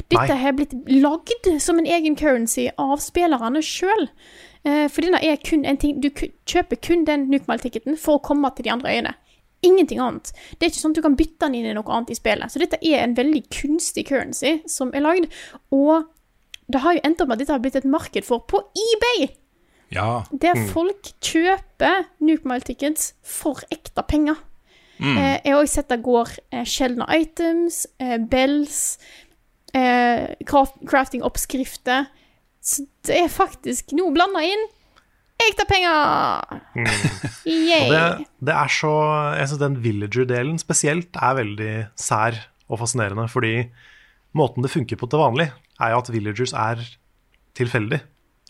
Dette 0.09 0.27
Nei. 0.29 0.41
har 0.43 0.57
blitt 0.57 0.75
lagd 0.91 1.49
som 1.63 1.79
en 1.79 1.87
egen 1.87 2.17
currency 2.19 2.69
av 2.79 2.99
spillerne 3.05 3.63
sjøl. 3.65 4.09
Eh, 4.67 4.87
for 4.91 5.05
denne 5.07 5.23
er 5.23 5.39
kun 5.39 5.65
en 5.65 5.79
ting 5.79 6.01
Du 6.03 6.11
kjøper 6.11 6.81
kun 6.83 7.05
den 7.07 7.29
Nukmal-ticketen 7.31 7.99
for 8.01 8.19
å 8.19 8.25
komme 8.25 8.51
til 8.57 8.67
de 8.67 8.75
andre 8.75 8.97
øyene. 8.97 9.15
Ingenting 9.65 10.03
annet. 10.03 10.33
Det 10.59 10.67
er 10.67 10.73
ikke 10.73 10.83
sånn 10.83 10.95
at 10.95 11.01
du 11.01 11.07
kan 11.07 11.17
bytte 11.19 11.47
den 11.47 11.57
inn 11.61 11.71
i 11.71 11.75
noe 11.77 11.89
annet 11.91 12.13
i 12.13 12.19
spillet. 12.19 12.53
Så 12.53 12.61
dette 12.63 12.79
er 12.83 13.03
en 13.03 13.17
veldig 13.17 13.47
kunstig 13.51 14.07
currency 14.11 14.61
som 14.71 14.93
er 14.95 15.07
lagd. 15.07 15.31
Og 15.75 16.07
det 16.73 16.83
har 16.83 16.97
jo 16.97 17.05
endt 17.07 17.23
opp 17.23 17.31
med 17.31 17.39
at 17.39 17.45
dette 17.45 17.57
har 17.57 17.65
blitt 17.65 17.79
et 17.79 17.89
marked 17.89 18.27
for 18.27 18.45
på 18.51 18.63
eBay! 18.77 19.31
Ja. 19.95 20.25
Der 20.35 20.59
folk 20.73 21.13
kjøper 21.23 22.09
Nukemile-tickets 22.19 23.13
for 23.23 23.63
ekte 23.71 24.03
penger. 24.03 24.41
Eh, 24.97 25.37
jeg 25.45 25.53
har 25.53 25.61
også 25.61 25.83
sett 25.83 25.93
det 25.93 25.99
går 26.07 26.31
eh, 26.51 26.65
sjeldne 26.65 27.07
items, 27.13 27.85
eh, 28.01 28.17
bells, 28.17 28.97
eh, 29.75 30.37
crafting-oppskrifter. 30.47 32.07
Så 32.63 32.87
det 33.07 33.21
er 33.25 33.31
faktisk 33.33 33.95
noe 33.95 34.15
blanda 34.15 34.43
inn 34.43 34.67
ekte 35.43 35.67
penger! 35.69 36.61
Yay! 37.47 37.87
Og 37.87 37.93
det, 37.93 38.27
det 38.49 38.57
er 38.57 38.73
så 38.73 38.93
Jeg 39.37 39.51
syns 39.51 39.63
den 39.63 39.79
villager-delen 39.85 40.61
spesielt 40.61 41.19
er 41.21 41.39
veldig 41.41 41.73
sær 42.01 42.39
og 42.67 42.81
fascinerende, 42.81 43.29
fordi 43.31 43.69
måten 44.37 44.65
det 44.65 44.73
funker 44.73 44.99
på 44.99 45.09
til 45.09 45.23
vanlig, 45.23 45.51
er 45.81 45.93
jo 45.93 46.03
at 46.03 46.13
villagers 46.13 46.55
er 46.57 46.83
tilfeldig. 47.57 48.01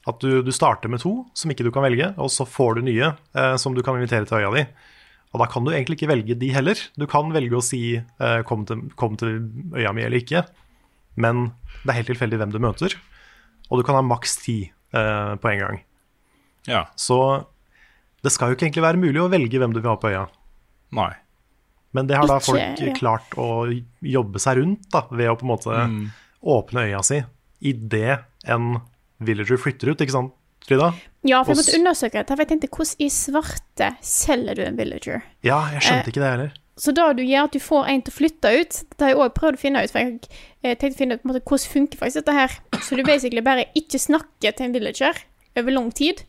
At 0.07 0.23
du, 0.23 0.41
du 0.47 0.53
starter 0.55 0.91
med 0.91 1.03
to 1.03 1.19
som 1.37 1.51
ikke 1.51 1.67
du 1.67 1.73
kan 1.75 1.85
velge, 1.85 2.13
og 2.23 2.31
så 2.33 2.47
får 2.49 2.79
du 2.79 2.87
nye 2.87 3.11
eh, 3.11 3.57
som 3.61 3.75
du 3.75 3.83
kan 3.85 3.99
invitere 3.99 4.29
til 4.29 4.41
øya 4.41 4.53
di. 4.55 4.65
Og 5.35 5.43
da 5.43 5.49
kan 5.51 5.67
du 5.67 5.73
egentlig 5.73 5.99
ikke 5.99 6.09
velge 6.09 6.37
de 6.39 6.53
heller. 6.55 6.81
Du 6.97 7.05
kan 7.11 7.33
velge 7.35 7.59
å 7.59 7.65
si 7.65 7.99
eh, 7.99 8.41
kom, 8.49 8.63
til, 8.69 8.87
'kom 8.97 9.19
til 9.21 9.43
øya 9.75 9.93
mi' 9.93 10.07
eller 10.07 10.23
ikke, 10.23 10.47
men 11.17 11.51
det 11.83 11.93
er 11.93 11.99
helt 12.01 12.11
tilfeldig 12.13 12.39
hvem 12.41 12.53
du 12.55 12.59
møter. 12.63 12.95
Og 13.71 13.81
du 13.81 13.85
kan 13.87 13.97
ha 13.99 14.03
maks 14.07 14.37
ti 14.45 14.59
eh, 14.95 15.35
på 15.43 15.51
en 15.53 15.59
gang. 15.65 15.79
ja. 16.71 16.85
Så 16.97 17.19
det 18.25 18.33
skal 18.35 18.51
jo 18.51 18.57
ikke 18.57 18.67
egentlig 18.67 18.83
være 18.83 18.99
mulig 18.99 19.21
å 19.23 19.29
velge 19.31 19.59
hvem 19.61 19.73
du 19.75 19.79
vil 19.81 19.91
ha 19.93 19.97
på 20.03 20.09
øya. 20.11 20.25
Nei. 20.97 21.13
Men 21.95 22.09
det 22.09 22.17
har 22.19 22.27
da 22.27 22.37
Ikke, 22.41 22.47
folk 22.51 22.81
ja. 22.83 22.95
klart 22.97 23.37
å 23.39 23.47
jobbe 24.03 24.41
seg 24.43 24.59
rundt 24.59 24.89
da, 24.93 25.05
ved 25.15 25.31
å 25.31 25.37
på 25.39 25.47
en 25.47 25.53
måte 25.53 25.77
åpne 26.43 26.87
øya 26.89 27.03
si 27.07 27.21
idet 27.71 28.19
en 28.51 28.81
villager 29.25 29.57
flytter 29.63 29.93
ut, 29.95 30.03
ikke 30.03 30.13
sant, 30.13 30.35
Frida? 30.67 30.91
Ja, 31.25 31.39
for 31.47 31.55
jeg 31.55 31.61
måtte 31.63 31.79
undersøke 31.79 32.19
dette. 32.19 32.35
For 32.35 32.43
jeg 32.43 32.51
tenkte, 32.51 32.69
hvordan 32.75 33.07
i 33.07 33.09
svarte 33.15 33.89
selger 34.05 34.59
du 34.59 34.65
en 34.67 34.77
villager? 34.81 35.23
Ja, 35.47 35.61
jeg 35.71 35.79
Eh, 35.79 35.87
skjønte 35.87 36.11
ikke 36.13 36.23
det 36.25 36.31
heller. 36.35 36.53
Så 36.77 36.93
det 36.93 37.05
du 37.17 37.23
gjør, 37.25 37.47
at 37.49 37.55
du 37.57 37.63
får 37.63 37.89
en 37.89 38.03
til 38.05 38.13
å 38.13 38.17
flytte 38.19 38.51
ut 38.53 38.79
Det 38.85 39.01
har 39.01 39.15
jeg 39.15 39.17
også 39.17 39.35
prøvd 39.39 39.57
å 39.57 39.61
finne 39.63 39.83
ut, 39.85 39.93
for 39.93 40.03
jeg 40.03 40.19
eh, 40.61 40.75
tenkte 40.77 40.93
å 40.93 41.01
finne 41.01 41.17
ut 41.17 41.23
på 41.23 41.29
en 41.29 41.33
måte, 41.33 41.45
hvordan 41.49 41.73
funker 41.73 42.01
faktisk 42.03 42.21
dette 42.21 42.37
her. 42.37 42.57
Så 42.85 42.99
du 42.99 43.03
basically 43.07 43.45
bare 43.45 43.69
ikke 43.79 44.01
snakker 44.03 44.53
til 44.53 44.69
en 44.69 44.77
villager 44.77 45.23
over 45.57 45.73
lang 45.73 45.89
tid. 45.97 46.21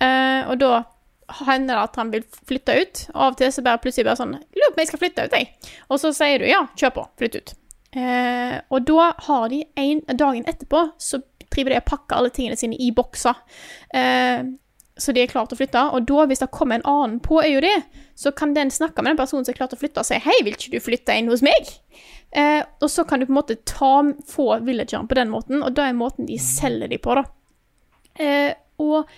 Eh, 0.00 0.46
og 0.46 0.60
da 0.62 0.84
hender 1.46 1.74
det 1.74 1.82
at 1.82 1.98
han 2.00 2.12
vil 2.14 2.22
flytte 2.48 2.76
ut. 2.76 3.02
Og 3.14 3.24
av 3.24 3.34
og 3.34 3.40
til 3.40 3.52
så 3.54 3.64
bare 3.66 3.82
plutselig 3.82 4.06
bare 4.08 4.20
sånn 4.20 4.36
Lurer 4.38 4.70
på 4.70 4.78
om 4.78 4.84
jeg 4.84 4.92
skal 4.92 5.02
flytte 5.02 5.26
ut, 5.26 5.36
jeg. 5.36 5.74
Og 5.88 6.02
så 6.02 6.14
sier 6.16 6.42
du 6.42 6.48
ja, 6.50 6.62
kjør 6.78 6.94
på, 6.96 7.06
flytt 7.20 7.40
ut. 7.40 7.54
Eh, 7.90 8.56
og 8.70 8.86
da 8.86 9.10
har 9.26 9.50
de 9.50 9.64
en 9.82 10.02
dagen 10.14 10.46
etterpå, 10.50 10.86
så 11.02 11.22
driver 11.50 11.74
de 11.74 11.80
og 11.80 11.88
pakker 11.90 12.18
alle 12.18 12.34
tingene 12.34 12.58
sine 12.58 12.78
i 12.78 12.92
bokser. 12.94 13.38
Eh, 13.94 14.46
så 15.00 15.14
de 15.16 15.22
er 15.22 15.30
klare 15.30 15.50
til 15.50 15.56
å 15.56 15.60
flytte. 15.60 15.82
Og 15.96 16.06
da, 16.08 16.26
hvis 16.28 16.42
det 16.42 16.50
kommer 16.54 16.78
en 16.78 16.88
annen 16.88 17.18
på 17.24 17.40
øya 17.42 17.62
di, 17.64 17.72
så 18.18 18.32
kan 18.36 18.54
den 18.56 18.72
snakke 18.72 19.02
med 19.02 19.14
den 19.14 19.20
personen 19.20 19.46
som 19.46 19.54
er 19.54 19.58
klar 19.58 19.70
til 19.72 19.80
å 19.80 19.82
flytte, 19.82 20.02
og 20.02 20.08
si 20.08 20.20
'Hei, 20.20 20.38
vil 20.44 20.56
ikke 20.56 20.74
du 20.76 20.80
flytte 20.84 21.16
inn 21.16 21.32
hos 21.32 21.42
meg?' 21.42 21.78
Eh, 22.30 22.62
og 22.78 22.86
så 22.86 23.02
kan 23.02 23.18
du 23.18 23.26
på 23.26 23.32
en 23.32 23.40
måte 23.40 23.56
ta, 23.66 24.04
få 24.26 24.60
villageren 24.62 25.08
på 25.10 25.16
den 25.18 25.32
måten, 25.32 25.64
og 25.66 25.74
det 25.74 25.82
er 25.82 25.96
måten 25.98 26.28
de 26.28 26.38
selger 26.38 26.86
de 26.86 26.98
på, 27.02 27.16
da. 27.18 27.24
Eh, 28.22 28.54
og 28.78 29.10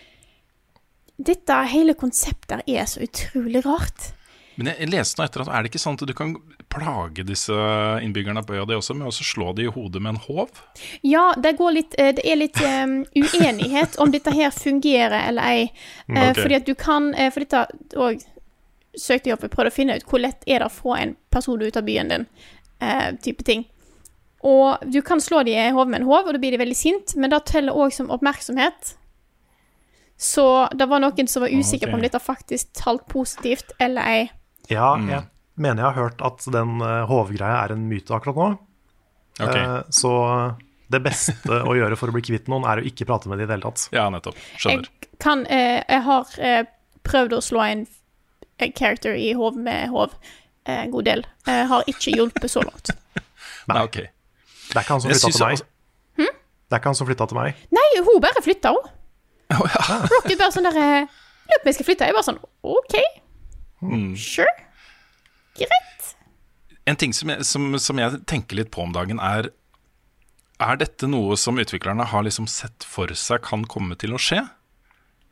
dette 1.20 1.58
hele 1.74 1.92
konseptet 1.92 2.64
er 2.66 2.88
så 2.88 3.04
utrolig 3.04 3.60
rart. 3.66 4.14
Men 4.56 4.68
jeg, 4.70 4.78
jeg 4.82 4.92
leste 4.92 5.18
nå 5.18 5.26
etter 5.26 5.44
at 5.44 5.50
er 5.52 5.64
det 5.64 5.72
ikke 5.72 5.80
sånn 5.82 5.96
at 5.98 6.04
du 6.08 6.14
kan 6.16 6.34
plage 6.72 7.24
disse 7.28 7.56
innbyggerne 8.04 8.42
på 8.46 8.56
øya 8.56 8.66
di 8.68 8.76
også 8.76 8.96
med 8.98 9.08
å 9.08 9.14
slå 9.14 9.52
de 9.56 9.66
i 9.66 9.72
hodet 9.72 10.02
med 10.02 10.14
en 10.14 10.20
håv? 10.26 10.62
Ja, 11.06 11.30
det, 11.36 11.54
går 11.60 11.76
litt, 11.78 11.96
eh, 12.00 12.12
det 12.16 12.26
er 12.28 12.38
litt 12.40 12.60
um, 12.60 12.98
uenighet 13.16 13.98
om 14.02 14.12
dette 14.12 14.34
her 14.34 14.52
fungerer 14.54 15.28
eller 15.30 15.48
ei. 15.48 15.66
Okay. 16.08 16.30
ok. 16.30 16.42
Fordi 16.42 16.60
at 16.60 16.68
du 16.68 16.74
kan 16.78 17.10
eh, 17.14 17.32
For 17.32 17.44
dette 17.44 17.98
òg 18.00 18.24
søkte 18.98 19.30
jeg 19.30 19.38
opp 19.38 19.46
og 19.46 19.52
prøvde 19.54 19.72
å 19.72 19.74
finne 19.74 19.94
ut 19.96 20.08
hvor 20.08 20.20
lett 20.20 20.42
er 20.44 20.60
det 20.60 20.68
å 20.68 20.72
få 20.72 20.96
en 20.98 21.14
person 21.32 21.60
ut 21.62 21.78
av 21.80 21.86
byen 21.86 22.12
din, 22.12 22.26
uh, 22.84 23.12
type 23.24 23.44
ting. 23.48 23.64
Og 24.42 24.82
du 24.90 24.98
kan 25.06 25.22
slå 25.22 25.44
dem 25.46 25.54
i 25.54 25.72
hodet 25.72 25.94
med 25.94 26.02
en 26.02 26.10
håv, 26.10 26.26
og 26.26 26.34
da 26.34 26.40
blir 26.42 26.52
de 26.52 26.60
veldig 26.60 26.76
sint, 26.76 27.14
men 27.16 27.30
det 27.30 27.44
teller 27.48 27.78
òg 27.78 27.94
som 27.94 28.10
oppmerksomhet. 28.12 28.96
Så 30.22 30.68
det 30.78 30.86
var 30.90 31.02
noen 31.02 31.28
som 31.30 31.42
var 31.42 31.54
usikre 31.54 31.88
på 31.90 31.96
om 31.98 32.02
dette 32.04 32.20
faktisk 32.22 32.74
talt 32.78 33.06
positivt 33.10 33.72
eller 33.82 34.06
ei. 34.06 34.22
Ja, 34.72 34.94
Mm. 34.96 35.08
jeg 35.10 35.22
mener 35.56 35.82
jeg 35.82 35.92
har 35.92 36.02
hørt 36.08 36.22
at 36.24 36.44
den 36.52 36.80
uh, 36.82 37.04
hovgreia 37.10 37.64
er 37.64 37.72
en 37.76 37.88
myte 37.88 38.14
akkurat 38.16 38.36
nå. 38.40 38.50
Okay. 39.40 39.62
Eh, 39.62 39.82
så 39.90 40.10
det 40.92 41.00
beste 41.02 41.58
å 41.64 41.72
gjøre 41.76 41.96
for 41.96 42.08
å 42.08 42.12
bli 42.12 42.20
kvitt 42.24 42.48
noen, 42.52 42.66
er 42.68 42.82
å 42.82 42.84
ikke 42.84 43.06
prate 43.08 43.28
med 43.30 43.38
dem 43.40 43.46
i 43.46 43.48
det 43.48 43.56
hele 43.56 43.70
tatt. 43.70 43.86
Ja, 43.94 44.08
nettopp. 44.12 44.36
Skjønner. 44.60 44.88
Jeg 44.92 45.18
kan 45.24 45.46
eh, 45.46 45.80
Jeg 45.88 46.02
har 46.04 46.26
eh, 46.38 46.64
prøvd 47.08 47.32
å 47.38 47.40
slå 47.44 47.62
en, 47.64 47.86
character 48.76 49.16
i 49.18 49.32
hov 49.34 49.56
med 49.56 49.88
hov 49.90 50.12
eh, 50.68 50.82
en 50.84 50.90
god 50.92 51.04
del. 51.08 51.24
Jeg 51.48 51.66
har 51.72 51.82
ikke 51.90 52.12
hjulpet 52.14 52.50
så 52.52 52.60
langt. 52.62 52.92
Nei, 53.72 53.80
ok. 53.82 53.96
Det 54.02 54.76
er 54.76 54.84
ikke 54.84 54.94
han 54.98 55.00
som 55.02 55.10
flytta 55.10 55.32
til 55.32 55.46
meg. 55.46 55.56
altså- 55.56 55.68
Det 56.68 56.76
er 56.76 56.80
ikke 56.80 56.88
han 56.92 57.00
som 57.00 57.08
flytta 57.08 57.26
til 57.32 57.36
meg. 57.40 57.64
Nei, 57.74 57.88
hun 58.04 58.20
bare 58.22 58.42
flytta, 58.44 58.70
hun. 58.76 58.92
Oh, 59.52 59.66
ja. 59.68 59.96
Rocket 60.12 60.38
bare 60.40 60.52
sånn 60.54 60.64
der 60.68 60.78
eh, 60.80 61.08
Lurer 61.50 61.58
på 61.60 61.66
om 61.66 61.68
jeg 61.68 61.74
skal 61.76 61.88
flytte. 61.88 62.06
Jeg 62.08 62.14
bare 62.16 62.24
sånn 62.28 62.38
OK, 62.62 62.94
Mm. 63.82 64.12
sure. 64.16 64.52
Greit. 65.58 66.12
En 66.86 66.98
ting 66.98 67.12
som 67.14 67.30
jeg, 67.30 67.44
som, 67.46 67.66
som 67.78 67.98
jeg 67.98 68.22
tenker 68.30 68.58
litt 68.58 68.72
på 68.74 68.84
om 68.86 68.94
dagen, 68.94 69.20
er 69.20 69.50
Er 70.62 70.76
dette 70.78 71.08
noe 71.10 71.34
som 71.34 71.58
utviklerne 71.58 72.04
har 72.06 72.22
liksom 72.22 72.46
sett 72.46 72.84
for 72.86 73.10
seg 73.18 73.42
kan 73.42 73.64
komme 73.66 73.96
til 73.98 74.14
å 74.14 74.20
skje? 74.20 74.44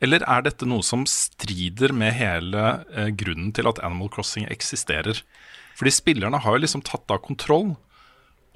Eller 0.03 0.25
er 0.27 0.41
dette 0.43 0.67
noe 0.67 0.83
som 0.83 1.05
strider 1.07 1.93
med 1.93 2.17
hele 2.17 2.83
eh, 2.91 3.13
grunnen 3.15 3.53
til 3.55 3.69
at 3.69 3.79
Animal 3.79 4.09
Crossing 4.11 4.49
eksisterer? 4.51 5.21
Fordi 5.79 5.93
spillerne 5.93 6.41
har 6.41 6.57
jo 6.57 6.63
liksom 6.65 6.83
tatt 6.83 7.13
av 7.13 7.21
kontroll 7.23 7.77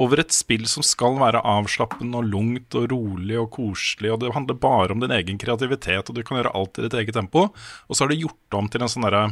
over 0.01 0.19
et 0.19 0.33
spill 0.35 0.65
som 0.67 0.83
skal 0.83 1.15
være 1.21 1.43
avslappende 1.47 2.19
og 2.19 2.27
lungt 2.27 2.75
og 2.75 2.89
rolig 2.91 3.37
og 3.39 3.53
koselig, 3.55 4.11
og 4.11 4.19
det 4.19 4.33
handler 4.35 4.59
bare 4.59 4.91
om 4.91 4.99
din 4.99 5.13
egen 5.15 5.39
kreativitet, 5.39 6.09
og 6.09 6.17
du 6.17 6.23
kan 6.25 6.41
gjøre 6.41 6.51
alt 6.57 6.79
i 6.79 6.85
ditt 6.85 6.97
eget 6.99 7.15
tempo, 7.15 7.47
og 7.53 7.95
så 7.95 8.03
har 8.03 8.11
det 8.11 8.19
gjort 8.19 8.57
om 8.59 8.67
til 8.67 8.83
en 8.83 8.91
sånn 8.91 9.07
derre 9.07 9.29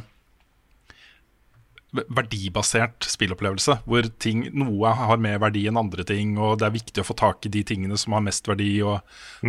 verdibasert 1.94 3.06
spillopplevelse, 3.06 3.76
hvor 3.86 4.08
ting, 4.22 4.48
noe 4.58 4.94
har 4.98 5.22
mer 5.22 5.38
verdi 5.44 5.68
enn 5.70 5.78
andre 5.78 6.06
ting, 6.08 6.36
og 6.42 6.58
det 6.62 6.68
er 6.68 6.74
viktig 6.74 7.04
å 7.04 7.06
få 7.06 7.16
tak 7.20 7.46
i 7.46 7.52
de 7.54 7.62
tingene 7.70 7.98
som 8.02 8.16
har 8.18 8.24
mest 8.26 8.50
verdi, 8.50 8.72
og 8.82 9.00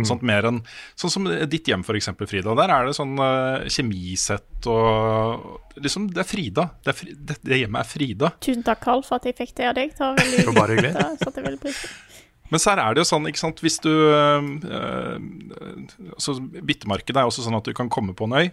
sånt 0.05 0.25
mer 0.25 0.49
enn 0.51 0.61
Sånn 0.95 1.11
som 1.11 1.27
ditt 1.49 1.67
hjem, 1.69 1.83
f.eks., 1.85 2.11
Frida. 2.25 2.53
Der 2.57 2.71
er 2.71 2.87
det 2.87 2.95
sånn 2.97 3.17
uh, 3.19 3.65
kjemisett 3.69 4.67
og 4.71 5.81
liksom 5.81 6.07
Det 6.13 6.21
er 6.23 6.29
Frida. 6.29 6.67
Det, 6.85 6.93
er 6.93 6.97
fri, 6.97 7.15
det, 7.17 7.37
det 7.45 7.59
hjemmet 7.59 7.81
er 7.81 7.89
Frida. 7.89 8.31
Tusen 8.45 8.63
takk, 8.65 8.81
Carl, 8.85 9.03
for 9.05 9.19
at 9.19 9.27
jeg 9.27 9.37
fikk 9.37 9.55
det 9.57 9.69
av 9.71 9.77
deg. 9.77 9.93
Det 9.95 10.05
var 10.05 10.19
veldig 10.21 10.39
Det 10.41 10.47
var 10.49 10.59
bare 10.61 10.77
hyggelig. 10.77 10.93
Det 11.25 11.45
veldig 11.49 11.61
pris. 11.65 11.83
Men 12.53 12.61
så 12.61 12.75
her 12.75 12.83
er 12.83 12.93
det 12.93 13.01
jo 13.01 13.09
sånn, 13.09 13.25
ikke 13.29 13.41
sant, 13.41 13.61
hvis 13.65 13.79
du 13.81 13.89
øh, 13.91 14.49
øh, 14.69 15.15
altså, 16.13 16.37
Byttemarkedet 16.39 17.17
er 17.17 17.29
også 17.29 17.45
sånn 17.45 17.57
at 17.57 17.65
du 17.65 17.73
kan 17.77 17.89
komme 17.91 18.13
på 18.17 18.29
en 18.29 18.37
øy 18.37 18.51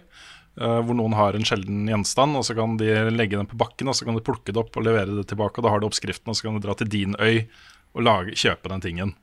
hvor 0.53 0.93
noen 0.93 1.15
har 1.17 1.33
en 1.33 1.45
sjelden 1.47 1.87
gjenstand, 1.89 2.37
og 2.37 2.43
så 2.45 2.53
kan 2.57 2.75
de 2.77 2.89
legge 3.09 3.39
den 3.39 3.49
på 3.49 3.57
bakken, 3.57 3.89
og 3.89 3.97
så 3.97 4.05
kan 4.05 4.17
de 4.17 4.21
plukke 4.25 4.53
det 4.53 4.59
opp 4.61 4.75
og 4.77 4.85
levere 4.85 5.15
det 5.17 5.25
tilbake, 5.31 5.57
og 5.57 5.65
da 5.65 5.71
har 5.73 5.81
du 5.81 5.87
oppskriften, 5.87 6.29
og 6.29 6.37
så 6.37 6.45
kan 6.45 6.59
du 6.59 6.65
dra 6.65 6.75
til 6.77 6.91
din 6.93 7.15
øy 7.17 7.47
og 7.93 8.05
lage, 8.05 8.35
kjøpe 8.37 8.69
den 8.69 8.83
tingen. 8.83 9.15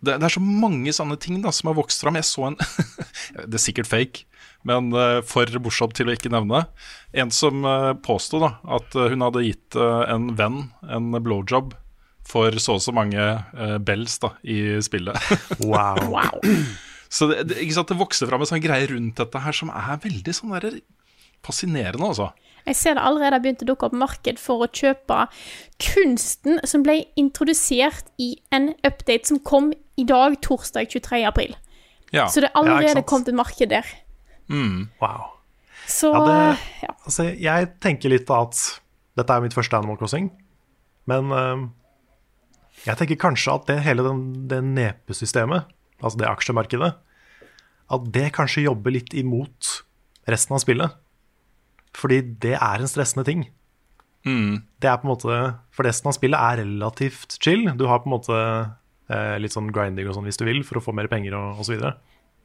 Det, 0.00 0.14
det 0.14 0.24
er 0.24 0.32
så 0.32 0.42
mange 0.44 0.92
sånne 0.92 1.16
ting 1.20 1.40
da 1.44 1.52
som 1.54 1.70
har 1.70 1.78
vokst 1.78 2.04
fram. 2.04 2.18
Jeg 2.20 2.28
så 2.28 2.50
en 2.50 2.58
Det 3.48 3.56
er 3.56 3.62
sikkert 3.62 3.88
fake, 3.88 4.24
men 4.68 4.90
øh, 4.92 5.20
for 5.26 5.52
morsomt 5.64 5.96
til 5.96 6.08
å 6.08 6.16
ikke 6.16 6.32
nevne. 6.32 6.64
En 7.16 7.32
som 7.32 7.64
uh, 7.64 7.92
påsto 8.04 8.40
da 8.42 8.54
at 8.78 8.96
hun 8.96 9.24
hadde 9.24 9.44
gitt 9.46 9.76
en 9.76 10.32
venn 10.38 10.66
en 10.88 11.12
blowjob 11.24 11.76
for 12.28 12.52
så 12.60 12.76
og 12.76 12.84
så 12.84 12.92
mange 12.94 13.20
uh, 13.20 13.78
bells 13.80 14.18
da, 14.22 14.34
i 14.44 14.78
spillet. 14.84 15.16
Wow. 15.64 16.04
Wow. 16.12 16.40
Så 17.08 17.28
det, 17.30 17.46
det, 17.48 17.58
ikke 17.64 17.76
sant, 17.78 17.88
det 17.92 17.98
vokser 18.00 18.28
fram 18.28 18.44
en 18.44 18.50
sånn 18.50 18.62
greie 18.64 18.88
rundt 18.90 19.16
dette 19.20 19.40
her 19.44 19.56
som 19.56 19.70
er 19.72 20.00
veldig 20.02 20.34
sånn 20.36 20.54
der 20.56 20.80
fascinerende, 21.46 22.04
altså. 22.04 22.30
Jeg 22.68 22.76
ser 22.76 22.98
det 22.98 23.04
allerede 23.08 23.38
har 23.38 23.40
begynt 23.44 23.62
å 23.64 23.68
dukke 23.70 23.88
opp 23.88 23.94
marked 23.96 24.40
for 24.42 24.66
å 24.66 24.68
kjøpe 24.68 25.22
kunsten 25.80 26.58
som 26.68 26.82
ble 26.84 26.98
introdusert 27.20 28.10
i 28.20 28.34
en 28.52 28.74
update 28.84 29.30
som 29.30 29.40
kom 29.40 29.70
i 29.96 30.04
dag, 30.04 30.36
torsdag 30.44 30.90
23. 30.92 31.22
april. 31.28 31.56
Ja. 32.12 32.26
Så 32.28 32.42
det 32.44 32.50
er 32.50 32.60
allerede 32.60 33.00
ja, 33.00 33.06
kommet 33.08 33.30
et 33.30 33.38
marked 33.38 33.72
der. 33.72 33.88
Mm. 34.52 34.88
wow. 35.00 35.30
Så 35.88 36.12
Ja, 36.12 36.20
det- 36.26 36.58
ja. 36.82 36.92
Altså, 37.04 37.24
jeg 37.40 37.70
tenker 37.80 38.12
litt 38.12 38.28
at 38.30 38.80
dette 39.16 39.32
er 39.32 39.40
mitt 39.40 39.54
første 39.56 39.76
Animal 39.76 39.96
Crossing, 39.96 40.30
men 41.06 41.32
uh, 41.32 41.68
jeg 42.84 42.96
tenker 43.00 43.16
kanskje 43.16 43.54
at 43.54 43.66
det 43.66 43.80
hele 43.82 44.04
den, 44.04 44.48
det 44.48 44.60
nepesystemet, 44.64 45.64
altså 46.02 46.20
det 46.20 46.30
aksjemarkedet, 46.30 46.90
at 47.88 48.08
det 48.14 48.32
kanskje 48.36 48.66
jobber 48.66 48.94
litt 48.94 49.14
imot 49.16 49.70
resten 50.28 50.56
av 50.56 50.62
spillet. 50.62 50.96
Fordi 51.96 52.20
det 52.42 52.54
er 52.58 52.82
en 52.82 52.90
stressende 52.90 53.24
ting. 53.26 53.46
Mm. 54.28 54.60
Det 54.82 54.90
er 54.90 54.98
på 55.00 55.08
en 55.08 55.14
måte, 55.14 55.38
For 55.72 55.88
resten 55.88 56.10
av 56.10 56.16
spillet 56.16 56.38
er 56.38 56.60
relativt 56.62 57.38
chill. 57.42 57.64
Du 57.78 57.86
har 57.88 58.02
på 58.02 58.10
en 58.10 58.16
måte 58.16 58.36
eh, 59.08 59.36
litt 59.40 59.54
sånn 59.54 59.72
grinding 59.74 60.08
og 60.10 60.18
sånn 60.18 60.28
hvis 60.28 60.40
du 60.40 60.44
vil, 60.48 60.60
for 60.66 60.80
å 60.80 60.84
få 60.84 60.94
mer 60.96 61.08
penger 61.10 61.36
og 61.38 61.62
osv. 61.64 61.80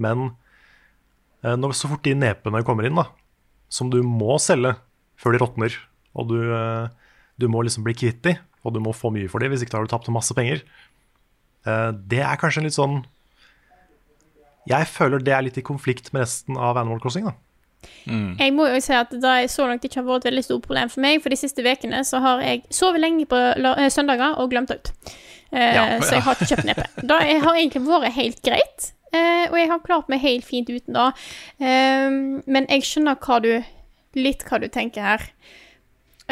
Men 0.03 0.29
eh, 1.43 1.57
når 1.59 1.75
så 1.77 1.91
fort 1.91 2.05
de 2.07 2.15
nepene 2.17 2.63
kommer 2.65 2.87
inn, 2.87 2.97
da, 2.97 3.09
som 3.73 3.91
du 3.93 3.99
må 4.05 4.37
selge 4.41 4.75
før 5.19 5.35
de 5.35 5.43
råtner, 5.43 5.77
og 6.13 6.29
du, 6.31 6.39
eh, 6.55 6.87
du 7.41 7.49
må 7.51 7.65
liksom 7.65 7.85
bli 7.85 7.97
kvitt 7.97 8.23
de, 8.25 8.37
og 8.63 8.75
du 8.75 8.79
må 8.83 8.95
få 8.95 9.11
mye 9.13 9.29
for 9.31 9.43
de, 9.43 9.51
hvis 9.51 9.65
ikke 9.65 9.75
da 9.75 9.81
har 9.81 9.89
du 9.89 9.93
tapt 9.93 10.11
masse 10.13 10.35
penger, 10.37 10.63
eh, 11.67 11.89
det 11.91 12.23
er 12.23 12.39
kanskje 12.39 12.63
en 12.63 12.69
litt 12.69 12.77
sånn 12.77 13.01
Jeg 14.69 14.87
føler 14.87 15.23
det 15.23 15.33
er 15.35 15.43
litt 15.45 15.57
i 15.59 15.65
konflikt 15.65 16.11
med 16.13 16.23
resten 16.23 16.57
av 16.57 16.77
Animal 16.79 17.01
Crossing. 17.03 17.25
da. 17.27 17.35
Jeg 18.39 18.53
må 18.55 18.67
jo 18.71 18.79
si 18.83 18.93
at 18.95 19.11
det 19.11 19.27
er 19.27 19.49
så 19.51 19.65
langt 19.67 19.83
ikke 19.83 19.99
har 20.01 20.07
vært 20.07 20.23
et 20.23 20.31
veldig 20.31 20.43
stort 20.45 20.65
problem 20.67 20.91
for 20.91 21.03
meg, 21.03 21.19
for 21.23 21.33
de 21.33 21.39
siste 21.39 21.63
ukene 21.63 21.99
så 22.07 22.21
har 22.23 22.43
jeg 22.43 22.63
sovet 22.71 23.03
lenge 23.03 23.27
på 23.27 23.35
eh, 23.35 23.89
søndager 23.91 24.39
og 24.39 24.51
glemt 24.51 24.71
det 24.71 24.79
ut. 24.79 24.91
Uh, 25.53 25.59
Ja, 25.59 25.83
så 26.01 26.15
jeg 26.15 26.23
har 26.25 26.37
ikke 26.37 26.49
kjøpt 26.49 26.65
neppe. 26.69 26.87
Det 27.03 27.17
har 27.43 27.57
egentlig 27.59 27.83
vært 27.85 28.15
helt 28.15 28.39
greit, 28.45 28.87
uh, 29.13 29.45
og 29.51 29.57
jeg 29.59 29.69
har 29.69 29.83
klart 29.83 30.09
meg 30.09 30.23
helt 30.23 30.47
fint 30.47 30.71
uten 30.71 30.95
det. 30.97 31.09
Uh, 31.61 32.39
men 32.47 32.69
jeg 32.71 32.87
skjønner 32.87 33.19
hva 33.19 33.39
du 33.43 33.51
litt 34.17 34.47
hva 34.47 34.61
du 34.63 34.69
tenker 34.71 35.05
her. 35.05 35.27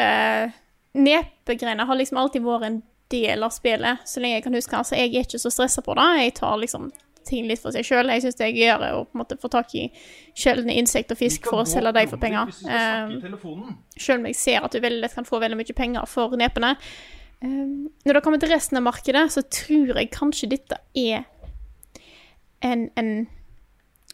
Uh, 0.00 0.50
Nepegreiene 0.92 1.86
har 1.88 2.00
liksom 2.00 2.18
alltid 2.20 2.44
vært 2.44 2.68
en 2.68 2.82
del 3.12 3.44
av 3.44 3.52
spillet, 3.54 4.02
så 4.08 4.20
lenge 4.20 4.40
jeg 4.40 4.44
kan 4.48 4.56
huske. 4.56 4.76
Altså, 4.76 4.96
jeg 4.98 5.12
er 5.12 5.26
ikke 5.26 5.40
så 5.40 5.52
stressa 5.52 5.84
på 5.84 5.94
det. 6.00 6.08
Jeg 6.24 6.34
tar 6.40 6.58
liksom 6.60 6.90
ting 7.26 7.48
litt 7.48 7.62
for 7.62 7.74
seg 7.74 7.86
sjøl. 7.86 8.10
Jeg 8.12 8.24
syns 8.24 8.38
det 8.38 8.46
er 8.48 8.56
gøyere 8.56 8.92
å 8.96 9.02
på 9.06 9.16
en 9.16 9.22
måte 9.22 9.38
få 9.40 9.50
tak 9.52 9.74
i 9.78 9.88
sjeldne 10.38 10.76
insekt 10.78 11.12
og 11.14 11.20
fisk 11.20 11.48
for 11.48 11.62
å 11.62 11.68
selge 11.68 11.94
dem 11.96 12.10
for 12.10 12.22
penger. 12.22 12.52
Um, 12.66 13.74
Sjøl 13.96 14.22
om 14.22 14.30
jeg 14.30 14.38
ser 14.38 14.64
at 14.64 14.74
du 14.74 14.80
veldig 14.82 15.02
lett 15.04 15.16
kan 15.16 15.28
få 15.28 15.40
veldig 15.42 15.58
mye 15.60 15.76
penger 15.76 16.08
for 16.10 16.38
nepene. 16.40 16.74
Um, 17.42 17.90
når 18.06 18.18
det 18.18 18.24
kommer 18.24 18.42
til 18.42 18.52
resten 18.54 18.80
av 18.80 18.86
markedet, 18.86 19.26
så 19.34 19.44
tror 19.46 19.94
jeg 19.96 20.12
kanskje 20.14 20.52
dette 20.54 20.78
er 20.98 21.24
en, 22.62 22.88
en 22.98 23.12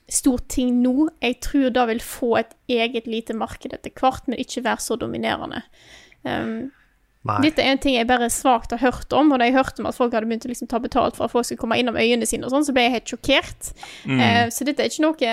stor 0.09 0.41
ting 0.49 0.81
nå. 0.83 1.11
Jeg 1.23 1.41
tror 1.45 1.71
det 1.77 1.87
vil 1.93 2.03
få 2.05 2.33
et 2.41 2.57
eget 2.73 3.09
lite 3.11 3.37
marked 3.37 3.75
etter 3.77 3.93
hvert, 3.93 4.29
men 4.29 4.41
ikke 4.41 4.65
være 4.65 4.85
så 4.85 4.97
dominerende. 5.01 5.63
Um, 6.25 6.71
Nei. 7.27 7.41
dette 7.43 7.65
er 7.65 7.75
en 7.75 7.81
ting 7.83 7.97
jeg 7.97 8.07
bare 8.09 8.29
svakt 8.31 8.71
har 8.73 8.81
hørt 8.81 9.13
om, 9.13 9.33
og 9.33 9.41
da 9.41 9.49
jeg 9.49 9.57
hørte 9.57 9.83
om 9.83 9.89
at 9.91 9.97
folk 9.99 10.15
hadde 10.15 10.29
begynt 10.31 10.47
å 10.47 10.53
liksom 10.53 10.69
ta 10.71 10.79
betalt 10.81 11.19
for 11.19 11.27
at 11.27 11.35
folk 11.35 11.49
skulle 11.49 11.61
komme 11.61 11.79
innom 11.81 11.99
øyene 11.99 12.29
sine 12.29 12.47
og 12.47 12.55
sånn, 12.55 12.67
så 12.69 12.75
ble 12.77 12.87
jeg 12.87 12.95
helt 12.95 13.15
sjokkert. 13.15 13.73
Eh, 14.09 14.45
så 14.55 14.65
dette 14.69 14.85
er 14.85 14.93
ikke 14.93 15.05
noe 15.05 15.33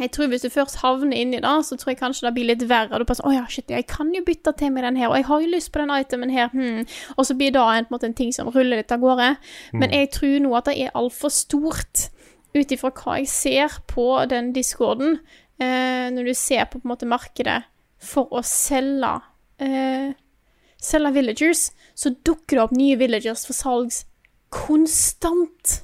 jeg 0.00 0.08
tror 0.14 0.30
Hvis 0.32 0.40
du 0.40 0.48
først 0.48 0.78
havner 0.80 1.18
inni 1.20 1.40
det, 1.44 1.56
så 1.66 1.76
tror 1.76 1.90
jeg 1.92 1.98
kanskje 2.00 2.24
det 2.24 2.32
blir 2.34 2.48
litt 2.48 2.62
verre. 2.64 2.96
Du 2.96 3.04
bare 3.04 3.18
sånn, 3.18 3.28
å 3.28 3.34
ja, 3.34 3.42
shit, 3.52 3.68
jeg 3.70 3.84
kan 3.90 4.08
jo 4.14 4.22
bytte 4.24 4.54
til 4.56 4.72
med 4.72 4.86
den 4.86 4.96
her, 4.96 5.10
og 5.10 5.18
jeg 5.18 5.26
har 5.28 5.42
jo 5.42 5.50
lyst 5.52 5.72
på 5.72 5.82
den 5.82 5.92
itemen 5.92 6.32
her. 6.32 6.48
Hmm. 6.48 6.86
Og 7.16 7.28
så 7.28 7.36
blir 7.36 7.52
det 7.52 7.60
en, 7.60 7.84
en, 7.84 7.90
måte, 7.92 8.08
en 8.08 8.16
ting 8.16 8.32
som 8.32 8.48
ruller 8.48 8.80
litt 8.80 8.94
av 8.94 9.02
gårde. 9.04 9.28
Men 9.76 9.92
jeg 9.92 10.08
tror 10.16 10.38
nå 10.40 10.54
at 10.56 10.70
det 10.70 10.78
er 10.80 10.96
altfor 10.96 11.34
stort, 11.34 12.08
ut 12.56 12.72
ifra 12.72 12.90
hva 12.92 13.18
jeg 13.20 13.28
ser 13.32 13.76
på 13.88 14.06
den 14.32 14.50
discorden, 14.56 15.18
eh, 15.60 16.08
når 16.12 16.32
du 16.32 16.34
ser 16.36 16.66
på, 16.72 16.80
på 16.80 16.88
en 16.88 16.94
måte 16.94 17.08
markedet 17.08 17.60
for 18.02 18.32
å 18.32 18.42
selge 18.44 19.12
eh, 19.62 20.16
selge 20.82 21.12
villagers, 21.14 21.68
så 21.94 22.10
dukker 22.26 22.58
det 22.58 22.62
opp 22.66 22.74
nye 22.76 22.96
villagers 23.00 23.46
for 23.46 23.54
salgs 23.56 24.02
konstant. 24.52 25.78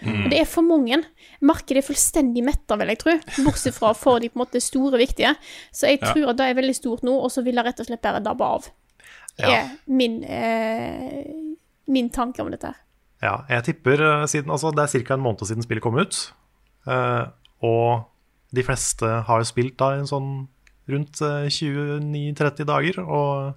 Og 0.00 0.30
det 0.32 0.38
er 0.40 0.48
for 0.48 0.64
mange. 0.64 0.96
Markedet 1.44 1.82
er 1.82 1.86
fullstendig 1.86 2.42
metta, 2.44 2.76
vil 2.80 2.88
jeg 2.88 3.00
tro. 3.02 3.14
Bortsett 3.44 3.76
fra 3.76 3.90
for 3.96 4.20
de 4.22 4.30
på 4.32 4.38
en 4.38 4.42
måte 4.46 4.62
store 4.64 4.96
viktige. 5.00 5.34
Så 5.72 5.86
jeg 5.90 6.00
Ja. 6.00 6.12
tror 6.12 6.30
at 6.30 6.36
det 6.38 6.46
er 6.50 6.54
veldig 6.60 6.74
stort 6.74 7.02
nå, 7.02 7.12
og 7.20 7.30
så 7.30 7.44
vil 7.44 7.54
det 7.56 7.64
rett 7.66 7.80
og 7.80 7.86
slett 7.86 8.02
bare 8.02 8.20
dabbe 8.22 8.40
av. 8.44 8.70
Det 9.36 9.46
Ja. 9.46 9.50
er 9.64 9.70
min, 9.86 10.24
eh, 10.24 11.24
min 11.86 12.08
tanke 12.10 12.40
om 12.40 12.50
dette. 12.50 12.74
Ja, 13.22 13.44
jeg 13.48 13.64
tipper 13.64 14.00
eh, 14.22 14.26
siden 14.26 14.50
Altså, 14.50 14.74
det 14.74 14.82
er 14.94 15.04
ca. 15.04 15.14
en 15.14 15.20
måned 15.20 15.40
siden 15.46 15.62
spillet 15.62 15.82
kom 15.82 15.98
ut. 15.98 16.32
eh, 16.86 17.26
og 17.62 18.06
de 18.54 18.62
fleste 18.62 19.22
har 19.26 19.38
jo 19.38 19.44
spilt 19.44 19.76
da 19.76 19.90
en 19.98 20.06
sånn 20.06 20.48
rundt 20.88 21.20
eh, 21.20 21.46
29-30 21.50 22.64
dager. 22.64 22.98
Og 23.06 23.54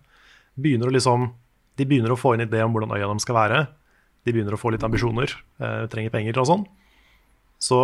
begynner 0.60 0.90
å 0.90 0.94
liksom 0.94 1.32
De 1.74 1.88
begynner 1.90 2.12
å 2.14 2.20
få 2.20 2.36
en 2.36 2.44
idé 2.46 2.60
om 2.62 2.70
hvordan 2.70 2.92
øya 2.94 3.08
de 3.10 3.22
skal 3.24 3.34
være. 3.34 3.60
De 4.22 4.30
begynner 4.30 4.54
å 4.54 4.60
få 4.62 4.70
litt 4.70 4.84
ambisjoner, 4.86 5.32
eh, 5.58 5.88
trenger 5.90 6.12
penger 6.14 6.38
og 6.38 6.46
sånn. 6.46 6.66
Så 7.58 7.80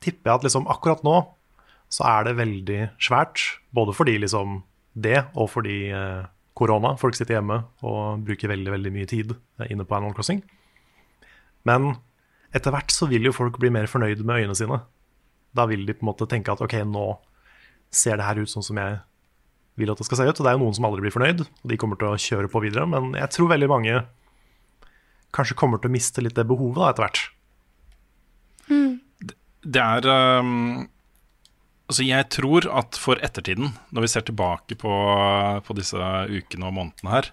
tipper 0.00 0.30
jeg 0.30 0.38
at 0.38 0.46
liksom 0.46 0.64
akkurat 0.72 1.04
nå 1.04 1.18
så 1.92 2.06
er 2.08 2.24
det 2.24 2.38
veldig 2.38 2.78
svært. 2.96 3.42
Både 3.68 3.92
fordi 3.92 4.16
liksom 4.22 4.62
det, 4.96 5.26
og 5.36 5.50
fordi 5.52 5.90
eh, 5.92 6.24
korona. 6.56 6.94
Folk 6.96 7.18
sitter 7.18 7.38
hjemme 7.38 7.60
og 7.84 8.24
bruker 8.26 8.50
veldig, 8.50 8.72
veldig 8.78 8.92
mye 8.94 9.10
tid 9.10 9.34
eh, 9.34 9.70
inne 9.70 9.84
på 9.86 9.96
Animal 9.98 10.14
Crossing. 10.16 10.42
Men 11.68 11.96
etter 12.54 12.74
hvert 12.74 12.94
så 12.94 13.08
vil 13.10 13.26
jo 13.26 13.34
folk 13.34 13.58
bli 13.60 13.72
mer 13.74 13.90
fornøyd 13.90 14.22
med 14.22 14.44
øynene 14.44 14.58
sine. 14.58 14.80
Da 15.54 15.66
vil 15.70 15.84
de 15.86 15.96
på 15.96 16.06
en 16.06 16.12
måte 16.12 16.28
tenke 16.30 16.54
at 16.54 16.62
ok, 16.62 16.80
nå 16.86 17.08
ser 17.94 18.18
det 18.18 18.26
her 18.26 18.40
ut 18.40 18.50
sånn 18.50 18.66
som 18.66 18.78
jeg 18.80 19.00
vil 19.80 19.90
at 19.90 20.00
det 20.00 20.06
skal 20.06 20.20
se 20.20 20.26
ut. 20.28 20.38
Og 20.38 20.44
det 20.44 20.50
er 20.50 20.58
jo 20.58 20.64
noen 20.64 20.76
som 20.76 20.86
aldri 20.88 21.04
blir 21.04 21.14
fornøyd, 21.14 21.44
og 21.44 21.70
de 21.70 21.78
kommer 21.80 21.98
til 22.00 22.12
å 22.12 22.20
kjøre 22.20 22.50
på 22.52 22.62
videre. 22.64 22.86
Men 22.90 23.14
jeg 23.18 23.32
tror 23.34 23.52
veldig 23.52 23.70
mange 23.70 24.00
kanskje 25.34 25.58
kommer 25.58 25.82
til 25.82 25.90
å 25.90 25.94
miste 25.96 26.22
litt 26.22 26.36
det 26.38 26.46
behovet 26.46 26.80
da, 26.80 26.90
etter 26.92 27.06
hvert. 27.06 27.22
Det 29.64 29.80
er 29.80 30.10
um, 30.44 30.84
Altså, 31.84 32.00
jeg 32.08 32.24
tror 32.32 32.64
at 32.72 32.96
for 32.96 33.20
ettertiden, 33.20 33.74
når 33.92 34.06
vi 34.06 34.08
ser 34.08 34.24
tilbake 34.24 34.76
på, 34.80 34.92
på 35.66 35.74
disse 35.76 35.98
ukene 36.32 36.70
og 36.70 36.72
månedene 36.78 37.12
her, 37.12 37.26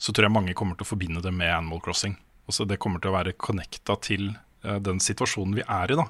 så 0.00 0.14
tror 0.14 0.26
jeg 0.26 0.32
mange 0.32 0.54
kommer 0.56 0.78
til 0.78 0.86
å 0.86 0.88
forbinde 0.88 1.20
det 1.20 1.32
med 1.36 1.52
Animal 1.52 1.82
Crossing. 1.84 2.14
Altså, 2.48 2.64
det 2.64 2.78
kommer 2.80 3.02
til 3.02 3.12
å 3.12 3.18
være 3.18 3.36
connecta 3.36 3.98
til 4.00 4.30
uh, 4.64 4.78
den 4.80 4.96
situasjonen 4.96 5.58
vi 5.60 5.66
er 5.68 5.92
i, 5.92 5.98
da. 6.00 6.06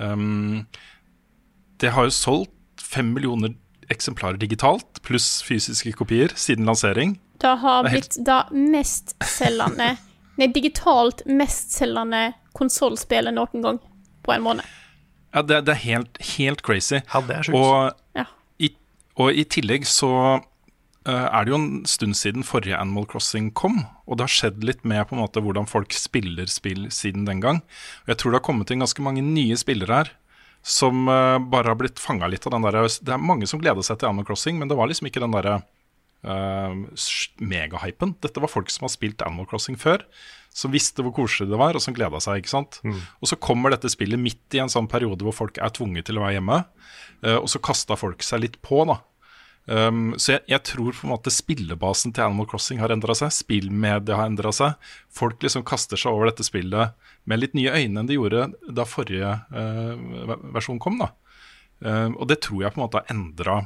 Um, 0.00 0.64
det 1.84 1.92
har 1.92 2.08
jo 2.08 2.16
solgt 2.16 2.80
fem 2.80 3.12
millioner 3.12 3.52
eksemplarer 3.92 4.38
digitalt, 4.40 5.02
pluss 5.02 5.42
fysiske 5.46 5.92
kopier, 5.98 6.32
siden 6.38 6.64
lansering. 6.68 7.18
Det 7.42 7.56
har 7.60 7.82
Det 7.84 7.90
helt- 7.92 8.14
blitt 8.14 8.24
det 8.26 8.70
mest 8.72 9.14
selgende 9.24 9.96
nei, 10.38 10.46
digitalt 10.54 11.22
mestselgende 11.26 12.32
konsollspillet 12.54 13.34
noen 13.34 13.62
gang 13.62 13.78
på 14.24 14.32
en 14.34 14.42
måned. 14.46 14.64
Ja, 15.34 15.42
det, 15.42 15.64
det 15.66 15.74
er 15.74 15.82
helt, 15.84 16.18
helt 16.38 16.62
crazy. 16.62 17.00
Ja, 17.12 17.20
det 17.20 17.36
er 17.36 17.42
sjukt. 17.42 17.58
Og, 17.58 17.92
Ja. 18.14 18.24
i, 18.62 18.70
og 19.18 19.34
i 19.34 19.44
tillegg 19.44 19.84
så 19.90 20.10
uh, 20.38 21.26
er 21.26 21.44
det 21.44 21.50
jo 21.52 21.58
en 21.58 21.84
stund 21.90 22.14
siden 22.16 22.44
forrige 22.46 22.78
Animal 22.78 23.06
Crossing 23.10 23.50
kom, 23.52 23.82
og 24.06 24.16
det 24.18 24.28
har 24.28 24.34
skjedd 24.34 24.62
litt 24.64 24.84
med 24.86 25.02
på 25.10 25.16
en 25.16 25.22
måte 25.24 25.42
hvordan 25.42 25.66
folk 25.68 25.92
spiller 25.92 26.46
spill 26.46 26.86
siden 26.94 27.26
den 27.26 27.42
gang. 27.42 27.60
Og 28.06 28.14
jeg 28.14 28.20
tror 28.22 28.30
det 28.32 28.40
har 28.40 28.46
kommet 28.46 28.70
inn 28.70 28.84
ganske 28.86 29.02
mange 29.04 29.22
nye 29.26 29.58
spillere 29.60 29.98
her 30.04 30.12
som 30.64 31.08
eh, 31.08 31.38
bare 31.52 31.72
har 31.72 31.76
blitt 31.76 32.00
fanga 32.00 32.28
litt 32.30 32.46
av 32.48 32.54
den 32.54 32.64
derre 32.64 32.86
Det 32.88 33.12
er 33.12 33.20
mange 33.20 33.46
som 33.50 33.60
gleder 33.60 33.84
seg 33.84 34.00
til 34.00 34.08
Animal 34.08 34.24
Crossing, 34.30 34.56
men 34.58 34.70
det 34.70 34.78
var 34.78 34.88
liksom 34.88 35.10
ikke 35.10 35.20
den 35.20 35.34
derre 35.34 35.58
uh, 36.24 36.72
megahypen. 37.36 38.14
Dette 38.24 38.40
var 38.40 38.48
folk 38.48 38.72
som 38.72 38.86
har 38.86 38.94
spilt 38.94 39.22
Animal 39.26 39.48
Crossing 39.50 39.76
før, 39.80 40.06
som 40.54 40.72
visste 40.72 41.04
hvor 41.04 41.12
koselig 41.12 41.50
det 41.50 41.60
var, 41.60 41.76
og 41.76 41.84
som 41.84 41.96
gleda 41.96 42.20
seg. 42.22 42.40
ikke 42.40 42.54
sant? 42.54 42.80
Og 43.20 43.28
så 43.28 43.36
kommer 43.36 43.74
dette 43.74 43.92
spillet 43.92 44.20
midt 44.20 44.56
i 44.56 44.62
en 44.64 44.72
sånn 44.72 44.88
periode 44.88 45.26
hvor 45.26 45.36
folk 45.36 45.60
er 45.60 45.74
tvunget 45.74 46.08
til 46.08 46.16
å 46.20 46.24
være 46.24 46.38
hjemme, 46.38 46.62
uh, 47.26 47.38
og 47.42 47.50
så 47.52 47.60
kasta 47.60 47.98
folk 48.00 48.24
seg 48.24 48.46
litt 48.46 48.56
på, 48.64 48.86
da. 48.88 49.02
Um, 49.64 50.12
så 50.20 50.34
jeg, 50.34 50.42
jeg 50.52 50.60
tror 50.68 50.92
på 50.92 51.06
en 51.06 51.12
måte 51.14 51.32
spillebasen 51.32 52.12
til 52.12 52.26
Animal 52.26 52.48
Crossing 52.50 52.82
har 52.82 52.92
endra 52.92 53.16
seg. 53.16 53.32
Spillmedia 53.32 54.18
har 54.18 54.28
endra 54.28 54.52
seg. 54.52 54.76
Folk 55.12 55.44
liksom 55.44 55.64
kaster 55.66 56.00
seg 56.00 56.12
over 56.12 56.28
dette 56.28 56.44
spillet 56.46 56.92
med 57.24 57.40
litt 57.40 57.56
nye 57.56 57.72
øyne 57.72 58.02
enn 58.02 58.10
de 58.10 58.18
gjorde 58.18 58.50
da 58.68 58.84
forrige 58.88 59.30
uh, 59.54 60.34
versjon 60.56 60.82
kom. 60.82 61.00
da. 61.00 61.12
Um, 61.80 62.18
og 62.18 62.28
det 62.30 62.42
tror 62.44 62.64
jeg 62.64 62.74
på 62.74 62.80
en 62.80 62.86
måte 62.86 63.00
har 63.00 63.12
endra 63.12 63.62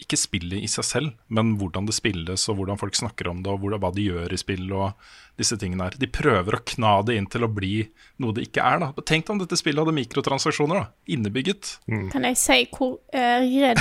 ikke 0.00 0.16
spillet 0.16 0.62
i 0.62 0.68
seg 0.70 0.86
selv, 0.86 1.14
men 1.28 1.56
hvordan 1.60 1.88
det 1.88 1.96
spilles, 1.96 2.46
og 2.48 2.60
hvordan 2.60 2.78
folk 2.80 2.96
snakker 2.96 3.28
om 3.30 3.42
det, 3.44 3.52
og 3.52 3.80
hva 3.82 3.90
de 3.94 4.06
gjør 4.06 4.32
i 4.32 4.38
spill, 4.40 4.70
og 4.72 4.94
disse 5.40 5.56
tingene 5.60 5.86
her. 5.88 5.96
De 6.00 6.08
prøver 6.10 6.56
å 6.56 6.60
kna 6.72 6.92
det 7.06 7.16
inn 7.18 7.26
til 7.30 7.46
å 7.46 7.50
bli 7.52 7.82
noe 8.22 8.34
det 8.36 8.46
ikke 8.48 8.64
er. 8.64 8.82
da. 8.82 9.04
Tenk 9.06 9.30
om 9.32 9.40
dette 9.40 9.58
spillet 9.58 9.80
hadde 9.82 9.96
mikrotransaksjoner, 9.96 10.82
da. 10.82 11.14
Innebygget. 11.14 11.72
Kan 12.12 12.26
jeg 12.28 12.38
si 12.40 12.60
hvor 12.74 12.98
uh, 13.14 13.40
redd 13.40 13.80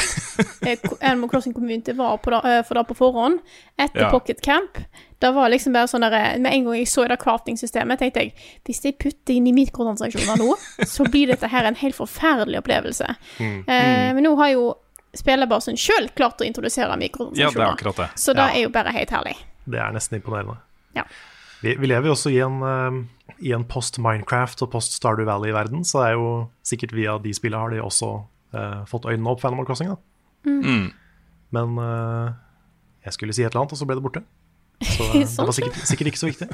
eh, 0.67 0.87
Animal 1.09 1.31
Crossing 1.31 1.55
Community 1.55 1.95
var 1.97 2.19
på 2.23 2.33
da, 2.33 2.41
uh, 2.45 2.61
for 2.67 2.79
det 2.79 2.85
på 2.89 2.99
forhånd 2.99 3.39
etter 3.79 4.05
Ja. 4.05 4.11
Pocket 4.13 4.41
Camp? 4.45 4.79
Det 5.19 5.33
var 5.35 5.51
liksom 5.51 5.75
bare 5.75 5.89
sånn 5.91 6.05
der, 6.05 6.37
Med 6.39 6.53
en 6.53 6.67
gang 6.69 6.77
jeg 6.79 6.87
så 6.87 7.03
det 7.09 7.19
crafting-systemet, 7.19 7.99
tenkte 7.99 8.23
jeg 8.23 8.31
hvis 8.67 8.85
jeg 8.85 8.95
putter 9.01 9.35
inn 9.35 9.49
i 9.49 9.55
mikrotransaksjoner 9.57 10.39
nå, 10.39 10.53
så 10.87 11.03
blir 11.11 11.33
dette 11.33 11.49
her 11.51 11.67
en 11.67 11.77
helt 11.79 11.97
forferdelig 11.97 12.61
opplevelse. 12.61 13.09
Mm. 13.39 13.57
Uh, 13.67 14.07
men 14.15 14.23
nå 14.25 14.37
har 14.39 14.53
jo 14.55 14.69
spillerbasen 15.17 15.77
sjøl 15.79 16.09
klart 16.15 16.41
å 16.41 16.45
introdusere 16.45 16.89
Ja, 17.37 17.49
det 17.49 17.57
er 17.61 17.71
akkurat 17.73 17.95
det. 17.95 18.09
så 18.15 18.33
det 18.33 18.43
Ja. 18.45 18.53
er 18.55 18.61
jo 18.63 18.69
bare 18.69 18.91
helt 18.93 19.09
herlig. 19.09 19.35
Det 19.65 19.79
er 19.79 19.91
nesten 19.91 20.19
imponerende. 20.21 20.57
Ja. 20.95 21.03
Vi, 21.61 21.75
vi 21.75 21.87
lever 21.87 22.07
jo 22.07 22.13
også 22.13 22.31
i 22.31 22.39
en, 22.39 22.61
uh, 22.63 23.33
i 23.41 23.51
en 23.51 23.63
post-Minecraft 23.65 24.61
og 24.63 24.71
post-Stardew 24.71 25.25
Valley-verden, 25.25 25.83
så 25.83 26.03
det 26.03 26.07
er 26.11 26.13
jo 26.17 26.49
sikkert 26.63 26.93
via 26.95 27.17
de 27.19 27.33
spillene 27.33 27.59
har 27.61 27.69
de 27.69 27.81
også 27.83 28.11
uh, 28.53 28.85
fått 28.85 29.05
øynene 29.05 29.27
opp 29.29 29.41
for 29.41 29.49
Animal 29.49 29.65
Crossing. 29.65 29.89
da. 29.89 29.97
Mm. 30.45 30.91
Men 31.51 31.77
uh, 31.77 32.31
jeg 33.03 33.13
skulle 33.13 33.33
si 33.33 33.43
et 33.43 33.51
eller 33.51 33.61
annet, 33.65 33.73
og 33.73 33.77
så 33.81 33.85
ble 33.89 33.95
det 33.99 34.03
borte. 34.05 34.23
Så 34.85 35.03
eh, 35.09 35.19
det 35.19 35.27
Sånn 35.27 35.45
var 35.49 35.51
sikkert, 35.57 35.75
sikkert 35.89 36.07
ikke 36.13 36.21
så 36.21 36.29
viktig. 36.29 36.47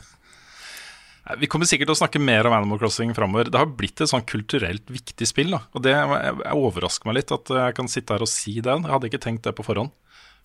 Nei, 1.25 1.35
Vi 1.41 1.47
kommer 1.51 1.65
sikkert 1.69 1.89
til 1.89 1.95
å 1.95 1.99
snakke 1.99 2.21
mer 2.21 2.45
om 2.49 2.53
Animal 2.53 2.79
Crossing 2.81 3.13
framover. 3.17 3.49
Det 3.49 3.57
har 3.61 3.69
blitt 3.79 4.01
et 4.03 4.11
sånn 4.11 4.25
kulturelt 4.29 4.85
viktig 4.93 5.27
spill. 5.29 5.51
da 5.55 5.61
Og 5.73 5.81
det 5.85 5.93
jeg, 5.95 6.09
jeg 6.45 6.59
overrasker 6.59 7.09
meg 7.09 7.17
litt 7.19 7.31
at 7.35 7.49
jeg 7.49 7.75
kan 7.77 7.88
sitte 7.91 8.13
her 8.17 8.25
og 8.25 8.29
si 8.31 8.59
det. 8.59 8.75
Jeg 8.75 8.91
hadde 8.93 9.09
ikke 9.09 9.21
tenkt 9.23 9.43
det 9.47 9.55
på 9.57 9.65
forhånd. 9.65 9.91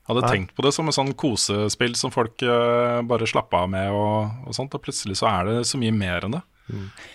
Jeg 0.00 0.08
hadde 0.14 0.22
Nei. 0.24 0.30
tenkt 0.34 0.54
på 0.56 0.64
det 0.64 0.72
som 0.74 0.88
et 0.88 0.96
sånn 0.96 1.12
kosespill 1.14 1.92
som 2.00 2.10
folk 2.10 2.42
eh, 2.42 3.00
bare 3.06 3.28
slappa 3.28 3.60
av 3.66 3.68
med, 3.70 3.90
og, 3.94 4.48
og 4.48 4.56
sånt 4.56 4.72
Og 4.74 4.80
plutselig 4.82 5.18
så 5.20 5.28
er 5.30 5.44
det 5.50 5.58
så 5.68 5.78
mye 5.78 5.92
mer 5.94 6.24
enn 6.26 6.38
det. 6.38 6.40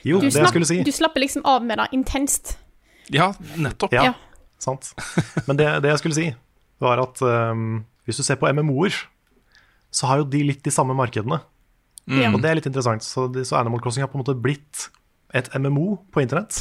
Jo, 0.06 0.20
Du, 0.22 0.28
det 0.30 0.36
jeg 0.38 0.52
skulle 0.52 0.68
si. 0.70 0.78
du 0.86 0.92
slapper 0.94 1.24
liksom 1.26 1.44
av 1.50 1.64
med 1.66 1.80
det 1.82 1.90
intenst. 1.98 2.58
Ja, 3.12 3.32
nettopp. 3.58 3.92
Ja, 3.96 4.12
Ja. 4.12 4.14
sant. 4.62 4.94
Men 5.48 5.58
det, 5.60 5.68
det 5.84 5.90
jeg 5.96 6.00
skulle 6.04 6.16
si, 6.18 6.30
var 6.80 7.02
at 7.04 7.20
um, 7.26 7.84
hvis 8.06 8.18
du 8.22 8.24
ser 8.28 8.38
på 8.40 8.48
MMO-er, 8.54 8.94
så 9.96 10.08
har 10.12 10.22
jo 10.22 10.26
de 10.30 10.42
litt 10.44 10.64
de 10.66 10.72
samme 10.76 10.96
markedene. 10.98 11.42
Ja. 12.08 12.30
Og 12.34 12.42
det 12.44 12.50
er 12.52 12.56
litt 12.60 12.68
interessant. 12.70 13.02
Så, 13.06 13.26
så 13.46 13.58
Animal 13.58 13.82
Crossing 13.82 14.04
har 14.06 14.10
på 14.12 14.20
en 14.20 14.24
måte 14.24 14.36
blitt 14.38 14.90
et 15.34 15.48
MMO 15.58 15.98
på 16.14 16.22
internett. 16.22 16.60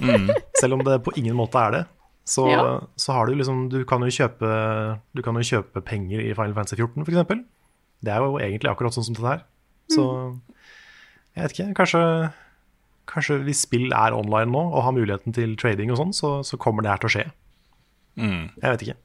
Selv 0.60 0.76
om 0.76 0.84
det 0.86 1.00
på 1.04 1.12
ingen 1.18 1.34
måte 1.36 1.58
er 1.58 1.70
det. 1.74 1.82
Så, 2.26 2.44
Ja. 2.50 2.80
så 2.98 3.12
har 3.14 3.26
du 3.26 3.34
liksom 3.38 3.68
Du 3.70 3.84
kan 3.86 4.02
jo 4.02 4.08
kjøpe 4.10 4.48
Du 5.14 5.20
kan 5.22 5.36
jo 5.38 5.44
kjøpe 5.46 5.78
penger 5.86 6.18
i 6.24 6.32
Final 6.34 6.54
Fantasy 6.56 6.74
14, 6.74 7.04
f.eks. 7.06 7.44
Det 8.02 8.10
er 8.12 8.18
jo 8.18 8.38
egentlig 8.42 8.70
akkurat 8.72 8.94
sånn 8.96 9.06
som 9.06 9.14
dette 9.14 9.30
her. 9.30 9.44
Så 9.94 10.04
jeg 11.36 11.42
vet 11.44 11.54
ikke. 11.54 11.68
Kanskje, 11.78 12.00
kanskje 13.10 13.38
hvis 13.46 13.62
spill 13.66 13.92
er 13.94 14.14
online 14.16 14.50
nå 14.52 14.62
og 14.72 14.82
har 14.86 14.94
muligheten 14.96 15.34
til 15.36 15.54
trading 15.60 15.90
og 15.94 16.00
sånn, 16.00 16.14
så, 16.16 16.30
så 16.46 16.58
kommer 16.60 16.82
det 16.82 16.90
her 16.94 17.02
til 17.02 17.10
å 17.10 17.14
skje. 17.14 17.24
Mm. 18.18 18.42
Jeg 18.62 18.70
vet 18.74 18.84
ikke. 18.86 18.96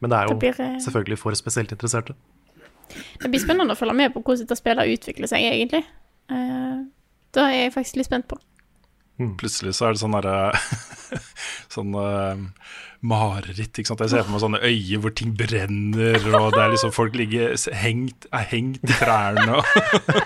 Men 0.00 0.12
det 0.12 0.18
er 0.18 0.26
jo 0.28 0.34
Det 0.34 0.40
blir, 0.42 0.60
eh, 0.66 0.78
selvfølgelig 0.86 1.18
for 1.22 1.38
spesielt 1.38 1.72
interesserte. 1.76 2.14
Det 3.22 3.30
blir 3.30 3.42
spennende 3.42 3.76
å 3.76 3.78
følge 3.78 3.96
med 3.98 4.12
på 4.14 4.22
hvordan 4.22 4.44
dette 4.44 4.58
spillet 4.58 4.96
utvikler 4.96 5.30
seg, 5.30 5.46
egentlig. 5.46 5.82
Da 6.28 6.36
det 7.36 7.46
er 7.46 7.64
jeg 7.66 7.74
faktisk 7.74 7.98
litt 8.00 8.08
spent 8.08 8.28
på. 8.30 8.38
Plutselig 9.40 9.72
så 9.76 9.88
er 9.88 9.94
det 9.94 10.00
sånn 10.02 10.12
derre 10.12 10.50
Sånn 11.72 11.94
uh, 11.96 12.36
mareritt. 13.06 13.78
ikke 13.78 13.88
sant? 13.88 14.02
Jeg 14.04 14.12
ser 14.12 14.24
for 14.26 14.34
meg 14.34 14.42
sånne 14.42 14.60
øyer 14.64 15.00
hvor 15.00 15.14
ting 15.16 15.32
brenner, 15.36 16.18
og 16.36 16.50
det 16.54 16.60
er 16.62 16.72
liksom 16.72 16.92
folk 16.94 17.16
ligger 17.16 17.54
hengt, 17.76 18.28
er 18.34 18.44
hengt 18.50 18.84
i 18.84 18.96
trærne. 18.96 19.60
og 19.60 19.64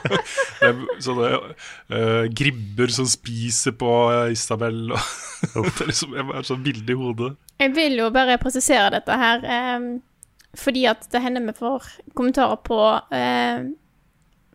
det 0.61 0.71
er 0.71 0.83
sånne 1.07 1.31
uh, 1.39 2.27
gribber 2.35 2.95
som 2.95 3.09
spiser 3.11 3.75
på 3.79 3.95
eh, 4.15 4.35
Isabel. 4.35 4.95
Og 4.95 5.71
det 5.71 5.87
er 5.87 5.91
liksom 5.93 6.19
jeg 6.19 6.29
har 6.31 6.51
sånn 6.51 6.65
bilde 6.67 6.95
i 6.95 6.99
hodet. 6.99 7.33
Jeg 7.61 7.75
vil 7.77 7.99
jo 8.01 8.11
bare 8.15 8.39
presisere 8.43 8.91
dette 8.95 9.19
her, 9.23 9.45
eh, 9.45 9.91
fordi 10.59 10.85
at 10.91 11.05
det 11.13 11.21
hender 11.23 11.45
vi 11.47 11.53
får 11.59 11.85
kommentarer 12.19 12.57
på 12.67 12.79
eh, 13.15 13.69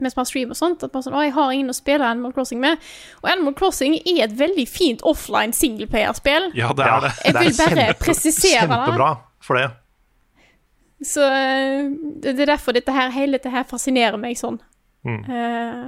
mens 0.03 0.15
man 0.17 0.25
streamer 0.27 0.51
og 0.51 0.59
sånt, 0.59 0.83
at 0.83 0.91
man 0.91 1.03
sånn, 1.05 1.13
å, 1.15 1.21
jeg 1.23 1.31
har 1.37 1.53
ingen 1.55 1.71
å 1.71 1.75
spille 1.77 2.03
Animal 2.03 2.33
Crossing 2.35 2.59
med. 2.59 2.81
Og 3.21 3.29
Animal 3.31 3.53
Crossing 3.55 3.95
er 4.01 4.25
et 4.25 4.33
veldig 4.35 4.65
fint 4.67 5.03
offline 5.07 5.55
singleplayerspill. 5.55 6.49
Ja, 6.57 6.73
det 6.75 6.83
er 6.83 7.05
det. 7.05 7.11
Jeg 7.23 7.31
det 7.37 7.39
er 7.39 7.45
vil 7.45 7.55
bare 7.61 7.85
kjempe- 7.85 7.99
presisere 8.03 8.65
det. 8.67 8.79
Kjempebra 8.81 9.11
for 9.47 9.61
det. 9.61 9.69
Så 11.05 11.23
eh, 11.31 11.87
det 12.23 12.35
er 12.39 12.51
derfor 12.51 12.75
dette 12.75 12.91
her, 12.95 13.13
hele 13.15 13.37
dette 13.37 13.51
her 13.53 13.63
fascinerer 13.69 14.19
meg 14.19 14.35
sånn. 14.39 14.59
Mm. 15.07 15.23
Eh, 15.31 15.87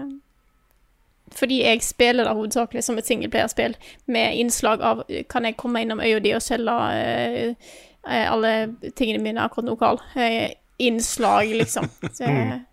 fordi 1.38 1.58
jeg 1.66 1.84
spiller 1.84 2.24
det 2.30 2.36
hovedsakelig 2.38 2.84
som 2.86 2.98
et 3.00 3.08
singleplayerspill, 3.10 3.76
med 4.08 4.38
innslag 4.40 4.80
av 4.86 5.02
Kan 5.30 5.44
jeg 5.46 5.58
komme 5.60 5.82
innom 5.84 6.00
øya 6.00 6.22
di 6.24 6.32
og 6.38 6.44
selge 6.46 6.76
eh, 6.96 7.74
alle 8.08 8.54
tingene 8.96 9.22
mine 9.24 9.44
akkurat 9.44 9.68
nå, 9.68 9.76
Carl? 9.80 10.00
Eh, 10.16 10.54
innslag, 10.78 11.54
liksom. 11.56 11.90
Så, 12.14 12.24
Mm. 12.24 12.66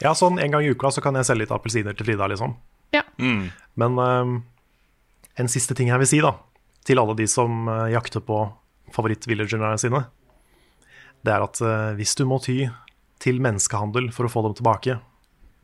Ja, 0.00 0.12
sånn 0.14 0.38
en 0.38 0.52
gang 0.52 0.62
i 0.62 0.70
uka 0.70 0.92
så 0.94 1.02
kan 1.02 1.16
jeg 1.18 1.26
selge 1.26 1.42
litt 1.42 1.52
appelsiner 1.54 1.96
til 1.98 2.06
Frida, 2.06 2.28
liksom. 2.30 2.52
Ja. 2.94 3.02
Mm. 3.18 3.48
Men 3.74 3.98
um, 3.98 4.36
en 5.34 5.50
siste 5.50 5.74
ting 5.74 5.90
jeg 5.90 5.98
vil 5.98 6.06
si, 6.06 6.20
da, 6.22 6.36
til 6.86 7.02
alle 7.02 7.16
de 7.18 7.26
som 7.26 7.66
uh, 7.66 7.88
jakter 7.90 8.22
på 8.22 8.44
favorittvillagerne 8.94 9.72
sine, 9.82 10.04
det 11.26 11.34
er 11.34 11.42
at 11.42 11.58
uh, 11.66 11.98
hvis 11.98 12.14
du 12.14 12.22
må 12.30 12.38
ty 12.38 12.68
til 13.18 13.42
menneskehandel 13.42 14.12
for 14.14 14.28
å 14.28 14.32
få 14.32 14.44
dem 14.46 14.54
tilbake, 14.60 15.00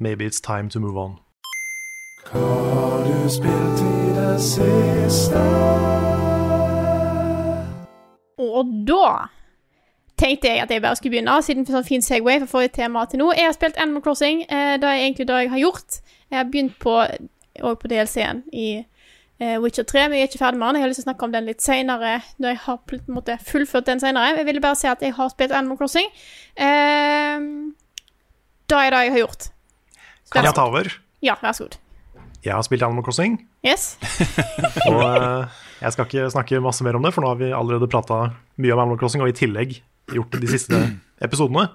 maybe 0.02 0.26
it's 0.26 0.42
time 0.42 0.68
to 0.68 0.82
move 0.82 0.98
on. 0.98 1.14
Og 8.64 8.72
da 8.88 9.04
tenkte 10.20 10.48
jeg 10.48 10.62
at 10.62 10.70
jeg 10.70 10.82
bare 10.82 10.96
skulle 10.96 11.16
begynne, 11.16 11.36
siden 11.42 11.66
sånn 11.68 11.86
fin 11.86 12.02
Segway 12.04 12.40
for 12.44 12.56
forrige 12.56 12.76
tema 12.78 13.04
til 13.10 13.20
nå. 13.20 13.28
Jeg 13.36 13.48
har 13.48 13.54
spilt 13.56 13.78
Animal 13.82 14.02
Crossing. 14.04 14.44
Eh, 14.48 14.74
det 14.80 14.88
er 14.88 15.04
egentlig 15.04 15.28
det 15.28 15.38
jeg 15.42 15.52
har 15.54 15.62
gjort. 15.64 16.00
Jeg 16.30 16.38
har 16.38 16.50
begynt 16.50 16.76
på, 16.82 16.96
på 17.60 17.90
DLC-en 17.90 18.44
i 18.54 18.68
eh, 18.80 19.56
Witcher 19.62 19.86
3, 19.90 20.06
men 20.08 20.18
jeg 20.18 20.26
er 20.26 20.30
ikke 20.30 20.42
ferdig 20.44 20.60
med 20.62 20.68
den. 20.68 20.78
Jeg 20.80 20.86
har 20.86 20.92
lyst 20.92 21.02
til 21.02 21.06
å 21.06 21.10
snakke 21.10 21.28
om 21.28 21.34
den 21.34 21.48
litt 21.50 21.64
senere, 21.64 22.14
når 22.38 22.54
jeg 22.54 22.62
har 22.66 22.82
på 22.86 22.98
en 23.00 23.16
måte 23.18 23.38
fullført 23.50 23.90
den 23.90 24.02
senere. 24.02 24.36
Jeg 24.38 24.48
ville 24.48 24.62
bare 24.64 24.78
si 24.78 24.90
at 24.90 25.02
jeg 25.04 25.16
har 25.18 25.32
spilt 25.34 25.54
Animal 25.54 25.80
Crossing. 25.80 26.12
Eh, 26.56 27.48
det 28.70 28.80
er 28.80 28.94
det 28.94 29.02
jeg 29.08 29.16
har 29.18 29.24
gjort. 29.26 29.48
Kan 30.32 30.46
jeg 30.48 30.56
ta 30.56 30.68
over? 30.70 30.88
Ja, 31.24 31.34
vær 31.42 31.52
så 31.58 31.66
god. 31.66 31.80
Jeg 32.44 32.52
har 32.52 32.64
spilt 32.66 32.82
Animal 32.84 33.04
Crossing, 33.04 33.38
Yes. 33.64 33.96
og 34.90 35.00
eh, 35.00 35.60
jeg 35.84 35.94
skal 35.94 36.08
ikke 36.08 36.32
snakke 36.32 36.62
masse 36.64 36.84
mer 36.86 36.96
om 36.96 37.04
det, 37.04 37.12
for 37.14 37.24
nå 37.24 37.30
har 37.32 37.40
vi 37.40 37.52
allerede 37.52 37.90
prata 37.92 38.20
mye 38.60 38.74
om 38.74 38.82
Animal 38.82 39.00
Crossing, 39.00 39.22
og 39.24 39.30
i 39.30 39.36
tillegg 39.36 39.78
gjort 40.14 40.36
de 40.40 40.48
siste 40.48 40.80
episodene. 41.26 41.68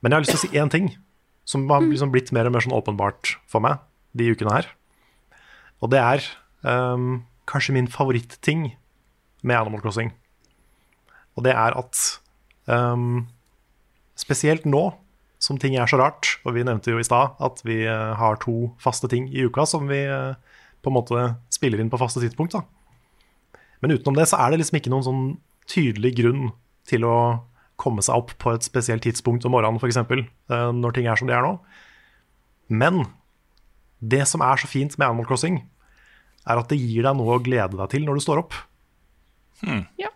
Men 0.00 0.12
jeg 0.12 0.16
har 0.16 0.24
lyst 0.24 0.34
til 0.34 0.40
å 0.40 0.44
si 0.44 0.60
én 0.60 0.72
ting 0.72 0.90
som 1.48 1.64
har 1.72 1.84
liksom 1.84 2.12
blitt 2.12 2.32
mer 2.36 2.48
og 2.48 2.54
mer 2.54 2.64
sånn 2.64 2.76
åpenbart 2.76 3.36
for 3.50 3.64
meg 3.64 3.80
de 4.16 4.30
ukene 4.32 4.52
her. 4.52 4.68
Og 5.84 5.92
det 5.92 6.00
er 6.00 6.26
um, 6.64 7.24
kanskje 7.48 7.76
min 7.76 7.88
favoritting 7.90 8.70
med 9.44 9.58
Animal 9.58 9.82
Crossing. 9.84 10.12
Og 11.36 11.44
det 11.44 11.56
er 11.56 11.76
at 11.76 12.02
um, 12.68 13.24
spesielt 14.20 14.68
nå 14.68 14.86
som 15.44 15.58
ting 15.60 15.76
er 15.76 15.88
så 15.90 15.98
rart. 16.00 16.36
Og 16.44 16.56
vi 16.56 16.64
nevnte 16.64 16.94
jo 16.94 17.00
i 17.00 17.06
stad 17.06 17.36
at 17.44 17.60
vi 17.66 17.82
eh, 17.84 18.12
har 18.16 18.40
to 18.42 18.72
faste 18.80 19.10
ting 19.12 19.28
i 19.28 19.44
uka 19.44 19.66
som 19.68 19.88
vi 19.90 20.00
eh, 20.08 20.36
på 20.84 20.92
en 20.92 20.96
måte 20.96 21.26
spiller 21.52 21.82
inn 21.82 21.90
på 21.92 22.00
faste 22.00 22.22
tidspunkt. 22.22 22.56
da. 22.56 22.64
Men 23.84 23.92
utenom 23.92 24.16
det 24.16 24.24
så 24.30 24.40
er 24.40 24.52
det 24.52 24.62
liksom 24.62 24.78
ikke 24.80 24.92
noen 24.92 25.04
sånn 25.04 25.24
tydelig 25.68 26.14
grunn 26.16 26.46
til 26.88 27.04
å 27.04 27.16
komme 27.80 28.00
seg 28.06 28.16
opp 28.16 28.32
på 28.40 28.54
et 28.54 28.64
spesielt 28.64 29.04
tidspunkt 29.04 29.44
om 29.44 29.52
morgenen, 29.52 29.76
f.eks., 29.82 30.00
når 30.48 30.96
ting 30.96 31.08
er 31.10 31.20
som 31.20 31.28
de 31.28 31.36
er 31.36 31.44
nå. 31.44 31.58
Men 32.72 33.04
det 34.00 34.22
som 34.30 34.44
er 34.46 34.60
så 34.60 34.68
fint 34.70 34.94
med 34.96 35.06
Animal 35.08 35.28
Crossing, 35.28 35.58
er 36.44 36.60
at 36.60 36.70
det 36.70 36.78
gir 36.80 37.04
deg 37.06 37.16
noe 37.18 37.36
å 37.36 37.42
glede 37.42 37.76
deg 37.76 37.90
til 37.92 38.04
når 38.06 38.20
du 38.20 38.24
står 38.24 38.42
opp. 38.44 38.56
Ja. 40.00 40.10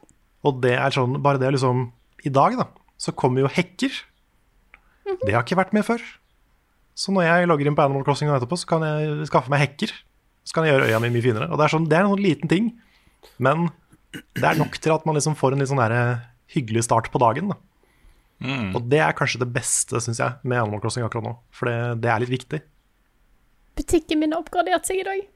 Og 0.47 0.61
det 0.65 0.75
er 0.77 0.95
sånn, 0.95 1.19
bare 1.25 1.41
det 1.41 1.55
liksom 1.55 1.89
I 2.27 2.33
dag, 2.35 2.57
da, 2.59 2.69
så 3.01 3.15
kommer 3.17 3.45
jo 3.45 3.53
hekker. 3.53 3.95
Det 5.23 5.33
har 5.33 5.45
ikke 5.45 5.59
vært 5.59 5.75
med 5.77 5.87
før. 5.87 6.03
Så 6.99 7.15
når 7.15 7.29
jeg 7.29 7.49
logger 7.49 7.71
inn 7.71 7.77
på 7.79 7.85
Animal 7.85 8.05
Crossing 8.07 8.31
etterpå, 8.33 8.59
så 8.59 8.69
kan 8.69 8.85
jeg 8.85 9.29
skaffe 9.31 9.53
meg 9.53 9.63
hekker. 9.63 9.95
Så 10.45 10.57
kan 10.57 10.67
jeg 10.67 10.75
gjøre 10.75 10.89
øya 10.91 11.01
mi 11.05 11.13
mye 11.15 11.25
finere. 11.25 11.49
Og 11.49 11.61
det 11.61 11.69
er, 11.69 11.73
sånn, 11.75 11.87
det 11.89 11.97
er 11.97 12.05
en 12.05 12.13
sånn 12.13 12.25
liten 12.25 12.51
ting, 12.51 12.73
men 13.43 13.69
det 14.39 14.47
er 14.49 14.59
nok 14.59 14.79
til 14.81 14.95
at 14.95 15.05
man 15.09 15.19
liksom 15.19 15.37
får 15.39 15.55
en 15.55 15.63
litt 15.63 15.71
sånn 15.71 15.83
der 15.83 16.25
hyggelig 16.55 16.87
start 16.87 17.11
på 17.13 17.21
dagen. 17.23 17.53
Da. 17.53 17.59
Og 18.77 18.85
det 18.89 19.01
er 19.03 19.17
kanskje 19.19 19.43
det 19.43 19.51
beste, 19.53 20.01
syns 20.03 20.21
jeg, 20.23 20.39
med 20.47 20.63
Animal 20.63 20.83
Crossing 20.83 21.05
akkurat 21.07 21.27
nå. 21.27 21.35
For 21.55 21.71
det, 21.71 22.03
det 22.05 22.13
er 22.13 22.23
litt 22.23 22.33
viktig. 22.33 22.63
Butikken 23.79 24.23
min 24.23 24.35
har 24.35 24.43
oppgradert 24.43 24.87
seg 24.89 25.03
i 25.03 25.07
dag. 25.07 25.27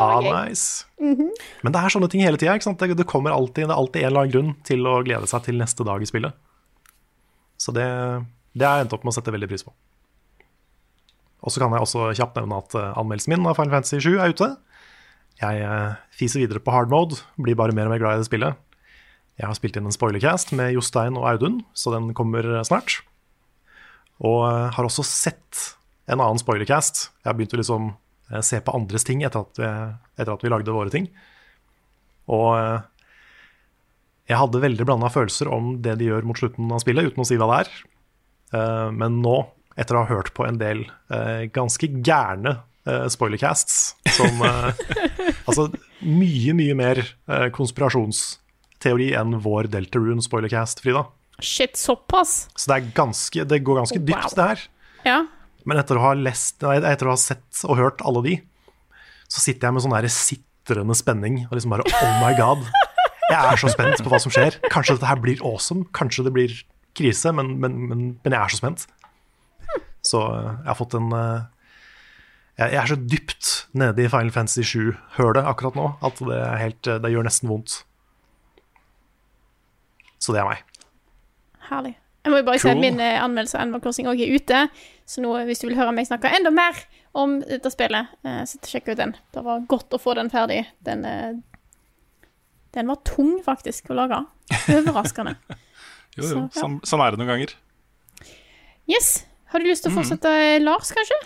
Ah, 0.00 0.18
nice. 0.20 0.84
Mm 0.98 1.14
nice. 1.14 1.44
Men 1.62 1.74
det 1.74 1.80
er 1.80 1.92
sånne 1.94 2.08
ting 2.10 2.24
hele 2.24 2.40
tida. 2.40 2.56
Det, 2.58 2.96
det 2.98 3.06
kommer 3.08 3.34
alltid, 3.34 3.68
det 3.68 3.74
er 3.74 3.78
alltid 3.78 4.02
en 4.02 4.10
eller 4.10 4.24
annen 4.24 4.34
grunn 4.34 4.52
til 4.66 4.86
å 4.90 4.98
glede 5.06 5.30
seg 5.30 5.46
til 5.46 5.58
neste 5.60 5.86
dag 5.86 6.02
i 6.02 6.08
spillet. 6.08 6.36
Så 7.60 7.72
det, 7.72 7.86
det 8.52 8.66
har 8.66 8.80
jeg 8.80 8.86
endt 8.86 8.96
opp 8.96 9.06
med 9.06 9.14
å 9.14 9.16
sette 9.16 9.32
veldig 9.34 9.48
pris 9.50 9.64
på. 9.64 9.72
Og 11.44 11.52
så 11.52 11.60
kan 11.60 11.72
jeg 11.76 11.84
også 11.84 12.10
kjapt 12.16 12.38
nevne 12.40 12.58
at 12.62 12.76
eh, 12.80 12.92
anmeldelsen 13.00 13.34
min 13.34 13.48
av 13.48 13.56
Final 13.58 13.76
Fantasy 13.76 14.00
7 14.00 14.16
er 14.16 14.32
ute. 14.32 14.48
Jeg 15.42 15.64
eh, 15.66 15.96
fiser 16.14 16.44
videre 16.44 16.62
på 16.62 16.74
hard 16.74 16.92
mode, 16.92 17.18
blir 17.40 17.58
bare 17.58 17.74
mer 17.74 17.88
og 17.88 17.94
mer 17.94 18.02
glad 18.02 18.18
i 18.18 18.22
det 18.22 18.28
spillet. 18.28 18.60
Jeg 19.34 19.48
har 19.48 19.56
spilt 19.58 19.76
inn 19.78 19.88
en 19.88 19.94
spoilercast 19.94 20.54
med 20.54 20.76
Jostein 20.76 21.18
og 21.18 21.26
Audun, 21.32 21.58
så 21.74 21.90
den 21.94 22.12
kommer 22.14 22.46
eh, 22.46 22.64
snart. 22.66 23.00
Og 24.22 24.44
eh, 24.46 24.70
har 24.76 24.86
også 24.86 25.06
sett 25.08 25.62
en 26.06 26.20
annen 26.20 26.38
spoilercast. 26.38 27.08
Jeg 27.22 27.30
har 27.30 27.38
begynt 27.38 27.56
å 27.56 27.62
liksom 27.62 27.94
se 28.44 28.56
på 28.64 28.72
andres 28.72 29.04
ting 29.04 29.20
etter 29.22 29.42
at, 29.44 29.58
vi, 29.60 29.68
etter 30.16 30.30
at 30.32 30.42
vi 30.42 30.50
lagde 30.50 30.72
våre 30.72 30.90
ting. 30.90 31.04
Og 32.32 32.56
jeg 34.24 34.38
hadde 34.40 34.62
veldig 34.62 34.86
blanda 34.88 35.10
følelser 35.12 35.50
om 35.52 35.74
det 35.84 35.98
de 36.00 36.08
gjør 36.08 36.24
mot 36.26 36.40
slutten 36.40 36.72
av 36.72 36.80
spillet, 36.80 37.12
uten 37.12 37.20
å 37.20 37.26
si 37.28 37.36
hva 37.36 37.50
det 37.50 37.58
er. 37.60 37.74
Men 38.96 39.20
nå, 39.20 39.36
etter 39.76 39.96
å 39.96 40.06
ha 40.06 40.08
hørt 40.08 40.32
på 40.36 40.48
en 40.48 40.56
del 40.60 40.86
ganske 41.52 41.90
gærne 42.00 42.56
eh, 42.88 43.06
spoilercasts, 43.12 43.94
som 44.16 44.42
eh, 44.44 44.84
Altså 45.48 45.68
mye, 46.04 46.54
mye 46.56 46.74
mer 46.78 47.00
eh, 47.04 47.48
konspirasjonsteori 47.54 49.10
enn 49.18 49.38
vår 49.44 49.68
Deltarune 49.72 50.24
spoilercast, 50.24 50.80
Frida. 50.84 51.04
Shit, 51.42 51.76
såpass? 51.80 52.46
Så 52.56 52.70
det, 52.70 52.76
er 52.78 52.92
ganske, 52.96 53.44
det 53.50 53.62
går 53.66 53.82
ganske 53.82 54.00
Wow. 54.00 54.06
dypt, 54.08 54.36
det 54.38 54.48
her. 54.52 54.64
Ja. 55.04 55.18
Men 55.64 55.80
etter 55.80 55.98
å 55.98 56.04
ha 56.04 56.12
lest, 56.16 56.62
etter 56.64 57.08
å 57.08 57.14
ha 57.14 57.20
sett 57.20 57.64
og 57.68 57.78
hørt 57.80 58.04
alle 58.04 58.22
de, 58.24 58.34
så 59.28 59.40
sitter 59.42 59.68
jeg 59.68 59.76
med 59.76 59.84
sånn 59.84 60.10
sitrende 60.12 60.96
spenning 60.96 61.42
og 61.48 61.56
liksom 61.56 61.72
bare 61.74 61.86
Oh 61.88 62.12
my 62.22 62.32
god. 62.38 62.64
Jeg 63.30 63.40
er 63.40 63.56
så 63.60 63.70
spent 63.72 64.02
på 64.04 64.12
hva 64.12 64.20
som 64.20 64.32
skjer. 64.32 64.58
Kanskje 64.72 64.98
dette 64.98 65.08
her 65.08 65.20
blir 65.20 65.40
awesome. 65.44 65.86
Kanskje 65.96 66.26
det 66.26 66.32
blir 66.36 66.52
krise, 66.96 67.32
men, 67.34 67.54
men, 67.60 67.78
men, 67.88 68.02
men 68.20 68.36
jeg 68.36 68.40
er 68.40 68.52
så 68.52 68.60
spent. 68.60 68.84
Så 70.04 70.20
eh, 70.20 70.50
jeg 70.60 70.68
har 70.68 70.78
fått 70.78 70.96
en 71.00 71.08
Jeg 72.58 72.70
jeg 72.70 72.78
er 72.78 72.86
så 72.86 72.96
dypt 72.96 73.48
nede 73.74 74.04
i 74.04 74.08
Final 74.08 74.30
Fantasy 74.30 74.62
7-hølet 74.62 75.42
akkurat 75.42 75.74
nå 75.74 75.88
at 76.06 76.20
det, 76.22 76.38
er 76.38 76.60
helt, 76.60 76.82
det 77.02 77.10
gjør 77.10 77.26
nesten 77.26 77.50
vondt. 77.50 77.80
Så 80.22 80.32
det 80.32 80.40
er 80.40 80.48
meg. 80.48 80.62
Herlig. 81.68 81.96
Jeg 82.24 82.32
må 82.32 82.38
jo 82.40 82.44
bare 82.46 82.60
si 82.62 82.70
at 82.70 82.78
min 82.80 83.00
eh, 83.04 83.18
anmeldelse 83.20 83.58
av 83.58 83.66
Animal 83.66 83.82
Crossing 83.84 84.06
også 84.08 84.24
er 84.24 84.38
ute. 84.38 84.60
Så 85.04 85.20
nå, 85.20 85.32
hvis 85.44 85.60
du 85.60 85.66
vil 85.66 85.76
høre 85.76 85.92
meg 85.92 86.06
snakke 86.08 86.30
enda 86.32 86.52
mer 86.54 86.78
om 87.20 87.36
dette 87.42 87.68
spillet, 87.74 88.14
eh, 88.24 88.38
så 88.48 88.60
sjekk 88.64 88.94
ut 88.94 89.00
den. 89.02 89.12
Det 89.34 89.42
var 89.44 89.66
godt 89.68 89.92
å 89.92 90.00
få 90.00 90.14
den 90.16 90.30
ferdig. 90.32 90.62
Den, 90.86 91.04
eh, 91.04 91.34
den 92.78 92.88
var 92.88 93.02
tung, 93.04 93.34
faktisk, 93.44 93.90
å 93.92 93.98
lage. 93.98 94.22
Overraskende. 94.72 95.36
Jo, 96.14 96.22
jo, 96.22 96.28
Så, 96.28 96.34
ja. 96.38 96.60
sånn, 96.62 96.74
sånn 96.86 97.00
er 97.02 97.10
det 97.10 97.18
noen 97.18 97.30
ganger. 97.32 97.52
Yes. 98.86 99.24
Har 99.50 99.58
du 99.58 99.66
lyst 99.66 99.82
til 99.82 99.90
å 99.90 99.96
fortsette, 99.96 100.30
Lars, 100.62 100.92
kanskje? 100.94 101.16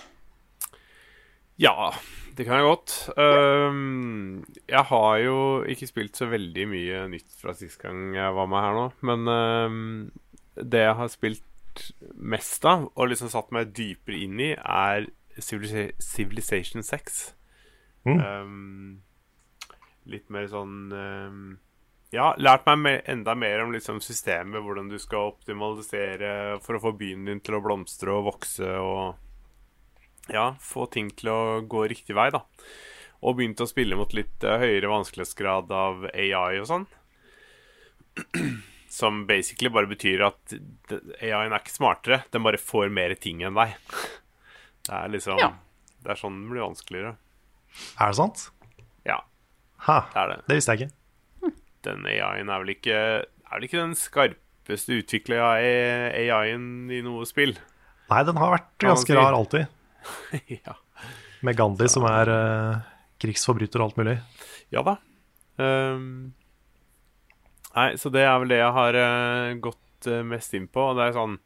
Ja, 1.59 1.91
det 2.39 2.47
kan 2.47 2.61
jeg 2.61 2.69
godt. 2.69 2.93
Um, 3.19 4.45
jeg 4.69 4.85
har 4.93 5.17
jo 5.25 5.39
ikke 5.67 5.89
spilt 5.91 6.17
så 6.17 6.29
veldig 6.31 6.69
mye 6.71 7.03
nytt 7.11 7.35
fra 7.41 7.55
sist 7.59 7.81
gang 7.83 8.15
jeg 8.15 8.37
var 8.37 8.47
med 8.51 8.63
her 8.63 8.79
nå, 8.79 8.85
men 9.11 9.33
um, 9.33 9.81
det 10.55 10.85
jeg 10.85 10.95
har 11.01 11.11
spilt 11.11 11.45
mest 12.15 12.67
av, 12.67 12.89
og 12.95 13.11
liksom 13.11 13.31
satt 13.33 13.51
meg 13.55 13.75
dypere 13.75 14.23
inn 14.23 14.39
i, 14.43 14.53
er 14.55 15.11
Civilization 15.43 16.87
6. 16.87 17.21
Mm. 18.07 18.19
Um, 18.23 19.01
litt 20.09 20.31
mer 20.33 20.47
sånn 20.49 20.77
Ja, 22.15 22.31
lært 22.41 22.65
meg 22.71 22.79
me 22.81 22.93
enda 23.11 23.35
mer 23.37 23.65
om 23.65 23.75
liksom 23.75 23.99
systemet, 24.01 24.63
hvordan 24.63 24.89
du 24.89 24.97
skal 25.03 25.35
optimalisere 25.35 26.57
for 26.65 26.79
å 26.79 26.83
få 26.87 26.95
byen 26.99 27.27
din 27.29 27.43
til 27.45 27.59
å 27.59 27.63
blomstre 27.67 28.15
og 28.15 28.31
vokse 28.31 28.71
og 28.79 29.19
ja, 30.33 30.51
få 30.61 30.87
ting 30.93 31.11
til 31.17 31.31
å 31.33 31.39
gå 31.69 31.87
riktig 31.91 32.15
vei, 32.19 32.29
da. 32.35 32.43
Og 33.23 33.37
begynte 33.39 33.65
å 33.67 33.71
spille 33.71 33.97
mot 33.99 34.13
litt 34.15 34.45
eh, 34.47 34.59
høyere 34.63 34.91
vanskelighetsgrad 34.93 35.73
av 35.75 36.05
AI 36.15 36.61
og 36.63 36.69
sånn. 36.71 36.85
Som 38.89 39.27
basically 39.29 39.69
bare 39.71 39.87
betyr 39.91 40.23
at 40.27 40.55
AI-en 41.21 41.53
er 41.53 41.61
ikke 41.61 41.75
smartere, 41.75 42.23
den 42.33 42.45
bare 42.47 42.59
får 42.61 42.89
mer 42.95 43.13
ting 43.21 43.43
enn 43.45 43.59
deg. 43.59 43.75
Det 44.89 44.95
er 44.97 45.11
liksom 45.13 45.39
Ja. 45.43 45.51
Det 45.99 46.13
er 46.15 46.21
sånn 46.21 46.37
det 46.45 46.53
blir 46.55 46.63
vanskeligere. 46.63 47.17
Er 48.01 48.13
det 48.13 48.17
sant? 48.17 48.45
Ja, 49.07 49.19
Ha, 49.85 49.99
det 50.15 50.21
er 50.23 50.29
det. 50.33 50.37
det 50.49 50.57
visste 50.59 50.75
jeg 50.75 50.89
ikke. 50.89 51.53
Den 51.87 52.07
AI-en 52.11 52.49
er 52.51 52.63
vel 52.65 52.73
ikke 52.75 52.95
Er 52.99 53.53
vel 53.55 53.67
ikke 53.69 53.79
den 53.83 53.95
skarpeste 53.99 54.97
utvikla 55.03 55.53
AI-en 55.59 56.89
i 56.91 57.03
noe 57.05 57.27
spill? 57.29 57.55
Nei, 58.09 58.23
den 58.25 58.37
har 58.41 58.55
vært 58.57 58.71
ganske 58.83 59.15
rar 59.15 59.37
alltid. 59.37 59.67
ja. 60.65 60.77
Med 61.47 61.59
Gandhi 61.59 61.89
som 61.91 62.07
er 62.09 62.31
uh, 62.33 62.79
krigsforbryter 63.23 63.83
og 63.83 63.91
alt 63.91 64.01
mulig. 64.01 64.17
Ja 64.75 64.83
da. 64.87 64.97
Um, 65.59 66.33
nei, 67.75 67.91
så 67.99 68.11
det 68.15 68.25
er 68.27 68.39
vel 68.43 68.53
det 68.53 68.61
jeg 68.61 68.75
har 68.79 68.99
uh, 68.99 69.53
gått 69.63 70.09
uh, 70.11 70.23
mest 70.27 70.55
inn 70.59 70.67
på. 70.71 70.91
Og 70.91 70.99
det 70.99 71.09
er 71.09 71.17
sånn 71.19 71.39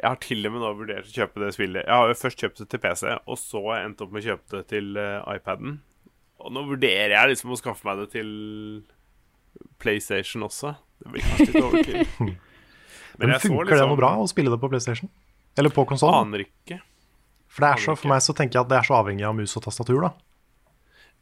Jeg 0.00 0.08
har 0.08 0.20
til 0.22 0.46
og 0.48 0.54
med 0.54 0.64
nå 0.64 0.72
vurdert 0.78 1.08
å 1.10 1.14
kjøpe 1.14 1.44
det 1.44 1.52
spillet. 1.56 1.84
Jeg 1.86 1.96
har 2.02 2.10
jo 2.10 2.18
først 2.22 2.42
kjøpt 2.44 2.62
det 2.62 2.68
til 2.72 2.82
PC, 2.86 3.06
og 3.26 3.38
så 3.40 3.62
har 3.68 3.80
jeg 3.80 3.90
endt 3.90 4.04
opp 4.06 4.12
med 4.14 4.22
å 4.24 4.28
kjøpe 4.30 4.56
det 4.56 4.62
til 4.72 5.00
iPaden. 5.34 5.78
Og 6.40 6.54
nå 6.56 6.62
vurderer 6.70 7.12
jeg 7.12 7.34
liksom 7.34 7.52
å 7.52 7.58
skaffe 7.60 7.84
meg 7.84 8.00
det 8.00 8.06
til 8.14 8.30
PlayStation 9.82 10.46
også. 10.46 10.72
Det 11.00 11.12
blir 11.12 11.26
kanskje 11.26 11.50
litt 11.50 11.66
overkill. 11.66 12.06
Men 13.20 13.28
Men 13.28 13.34
funker 13.36 13.48
funker 13.48 13.64
det 13.64 13.76
liksom- 13.76 13.90
noe 13.92 14.00
bra 14.00 14.12
å 14.16 14.28
spille 14.30 14.52
det 14.52 14.60
på 14.62 14.70
PlayStation? 14.72 15.10
Eller 15.58 15.72
på 15.74 15.84
konsollen? 15.84 16.30
Aner 16.30 16.46
ikke. 16.46 16.80
For, 17.50 17.64
det 17.64 17.70
er 17.74 17.82
så, 17.82 17.94
for 17.98 18.12
meg 18.12 18.22
så 18.22 18.34
tenker 18.36 18.60
jeg 18.60 18.66
at 18.66 18.70
det 18.70 18.78
er 18.78 18.86
så 18.86 18.98
avhengig 19.00 19.26
av 19.26 19.34
mus 19.34 19.56
og 19.58 19.64
tastatur, 19.64 20.04
da. 20.06 20.10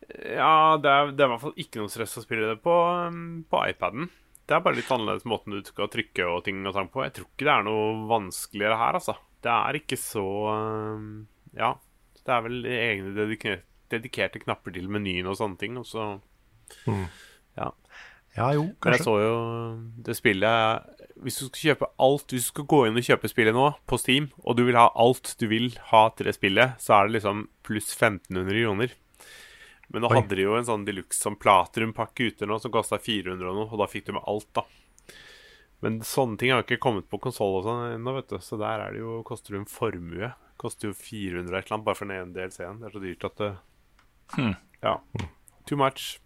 Ja, 0.08 0.76
det 0.80 0.90
er, 0.92 1.10
det 1.12 1.24
er 1.24 1.28
i 1.28 1.32
hvert 1.34 1.42
fall 1.42 1.60
ikke 1.60 1.80
noe 1.80 1.92
stress 1.92 2.16
å 2.20 2.24
spille 2.24 2.50
det 2.50 2.58
på, 2.64 2.74
um, 3.08 3.22
på 3.48 3.62
iPaden. 3.72 4.10
Det 4.48 4.56
er 4.56 4.62
bare 4.64 4.78
litt 4.78 4.92
annerledes 4.92 5.26
måten 5.28 5.56
du 5.56 5.60
skal 5.64 5.90
trykke 5.92 6.28
og 6.28 6.44
ting 6.46 6.60
og 6.64 6.76
sånn 6.76 6.88
på. 6.92 7.02
Jeg 7.04 7.16
tror 7.16 7.28
ikke 7.28 7.48
det 7.48 7.54
er 7.54 7.66
noe 7.66 7.88
vanskeligere 8.08 8.78
her, 8.80 9.00
altså. 9.00 9.16
Det 9.44 9.52
er 9.54 9.80
ikke 9.80 9.98
så 10.00 10.26
um, 10.52 11.10
Ja. 11.56 11.74
Det 12.18 12.34
er 12.34 12.44
vel 12.44 12.66
egne 12.68 13.14
dedikerte, 13.16 13.64
dedikerte 13.88 14.40
knapper 14.42 14.74
til 14.74 14.88
menyen 14.92 15.28
og 15.30 15.38
sånne 15.40 15.56
ting, 15.60 15.78
og 15.80 15.88
så 15.88 16.10
Ja. 16.84 16.98
Ja 18.36 18.52
jo, 18.54 18.68
Men 18.84 18.94
jeg 18.94 19.02
så 19.02 19.14
jo 19.18 19.36
det 20.06 20.14
spillet 20.14 20.98
Hvis 21.24 21.40
du 21.40 21.48
skal 21.48 21.62
kjøpe 21.72 21.88
alt 22.04 22.34
Hvis 22.34 22.46
du 22.46 22.52
skal 22.52 22.66
gå 22.70 22.80
inn 22.86 23.00
og 23.00 23.06
kjøpe 23.06 23.30
spillet 23.32 23.56
nå 23.56 23.70
på 23.90 23.98
Steam, 23.98 24.28
og 24.44 24.58
du 24.58 24.62
vil 24.68 24.78
ha 24.78 24.88
alt 24.94 25.32
du 25.40 25.46
vil 25.50 25.72
ha 25.90 26.04
til 26.14 26.28
det 26.28 26.36
spillet, 26.36 26.76
så 26.82 26.98
er 26.98 27.08
det 27.08 27.18
liksom 27.18 27.46
pluss 27.66 27.90
1500 27.96 28.52
kroner. 28.62 28.92
Men 29.88 30.04
nå 30.04 30.10
Oi. 30.12 30.18
hadde 30.20 30.36
de 30.36 30.44
jo 30.44 30.58
en 30.58 30.68
sånn 30.68 30.84
deluxe 30.86 31.18
sånn 31.24 31.38
Platinum-pakke 31.40 32.28
ute 32.28 32.46
nå 32.46 32.60
som 32.60 32.74
kosta 32.74 33.00
400 33.00 33.48
og 33.48 33.56
noe, 33.56 33.70
og 33.72 33.80
da 33.80 33.88
fikk 33.90 34.10
du 34.10 34.12
med 34.18 34.26
alt, 34.28 34.48
da. 34.54 34.66
Men 35.82 36.00
sånne 36.04 36.38
ting 36.38 36.52
har 36.52 36.60
jo 36.60 36.66
ikke 36.66 36.82
kommet 36.84 37.08
på 37.10 37.20
konsoll 37.22 37.60
og 37.60 37.66
sånn 37.66 37.94
ennå, 37.94 38.14
vet 38.18 38.34
du. 38.34 38.38
Så 38.44 38.58
der 38.60 38.82
er 38.84 38.94
det 38.94 39.00
jo, 39.00 39.20
koster 39.26 39.54
det 39.54 39.62
en 39.62 39.70
formue. 39.70 40.30
Koster 40.60 40.90
jo 40.90 40.94
400 40.98 41.54
et 41.54 41.68
eller 41.68 41.76
annet 41.76 41.86
bare 41.86 41.98
for 41.98 42.10
den 42.10 42.18
ene 42.18 42.34
DLC-en. 42.34 42.80
Det 42.82 42.88
er 42.90 42.96
så 42.96 43.02
dyrt 43.04 43.26
at 43.30 43.42
det 43.42 43.52
Hmm. 44.36 44.56
Ja. 44.82 44.98
Too 45.64 45.78
much. 45.80 46.18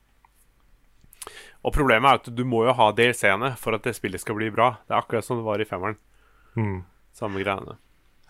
Og 1.63 1.75
problemet 1.75 2.09
er 2.09 2.21
at 2.21 2.33
du 2.35 2.43
må 2.49 2.65
jo 2.67 2.75
ha 2.79 2.89
DLC-ene 2.97 3.53
for 3.61 3.77
at 3.77 3.87
det 3.87 3.95
spillet 3.97 4.23
skal 4.23 4.39
bli 4.39 4.51
bra. 4.55 4.73
Det 4.89 4.97
er 4.97 5.03
akkurat 5.03 5.27
som 5.27 5.39
det 5.39 5.47
var 5.47 5.63
i 5.63 5.69
femmeren. 5.69 5.99
Mm. 6.59 6.83
Samme 7.17 7.45
greiene. 7.45 7.79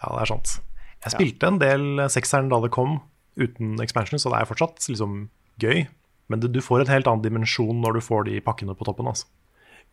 Ja, 0.02 0.12
det 0.12 0.24
er 0.24 0.32
sant. 0.34 0.58
Jeg 1.02 1.14
spilte 1.16 1.48
en 1.48 1.58
del 1.62 2.04
sekseren 2.12 2.50
da 2.52 2.60
det 2.62 2.70
kom, 2.74 3.00
uten 3.40 3.74
expansion, 3.82 4.20
så 4.20 4.30
det 4.30 4.42
er 4.42 4.50
fortsatt 4.50 4.86
liksom 4.90 5.24
gøy. 5.62 5.86
Men 6.30 6.42
det, 6.42 6.52
du 6.54 6.60
får 6.64 6.84
en 6.84 6.92
helt 6.92 7.08
annen 7.10 7.24
dimensjon 7.24 7.80
når 7.82 7.98
du 7.98 8.04
får 8.04 8.28
de 8.28 8.42
pakkene 8.44 8.76
på 8.78 8.86
toppen. 8.86 9.08
altså. 9.10 9.26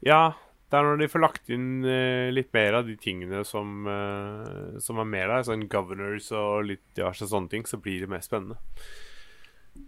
Ja, 0.05 0.35
det 0.69 0.77
er 0.77 0.85
når 0.85 0.99
de 1.01 1.09
får 1.09 1.23
lagt 1.23 1.49
inn 1.51 1.69
eh, 1.87 2.29
litt 2.31 2.51
mer 2.53 2.77
av 2.79 2.89
de 2.89 2.95
tingene 3.01 3.41
som, 3.47 3.87
eh, 3.89 4.77
som 4.83 5.01
er 5.01 5.07
mer 5.09 5.31
der, 5.31 5.45
sånn 5.47 5.65
governors 5.71 6.29
og 6.35 6.67
litt 6.69 6.83
diverse 6.97 7.25
sånne 7.31 7.49
ting, 7.51 7.65
så 7.65 7.79
blir 7.81 8.05
det 8.05 8.11
mer 8.11 8.21
spennende. 8.25 8.59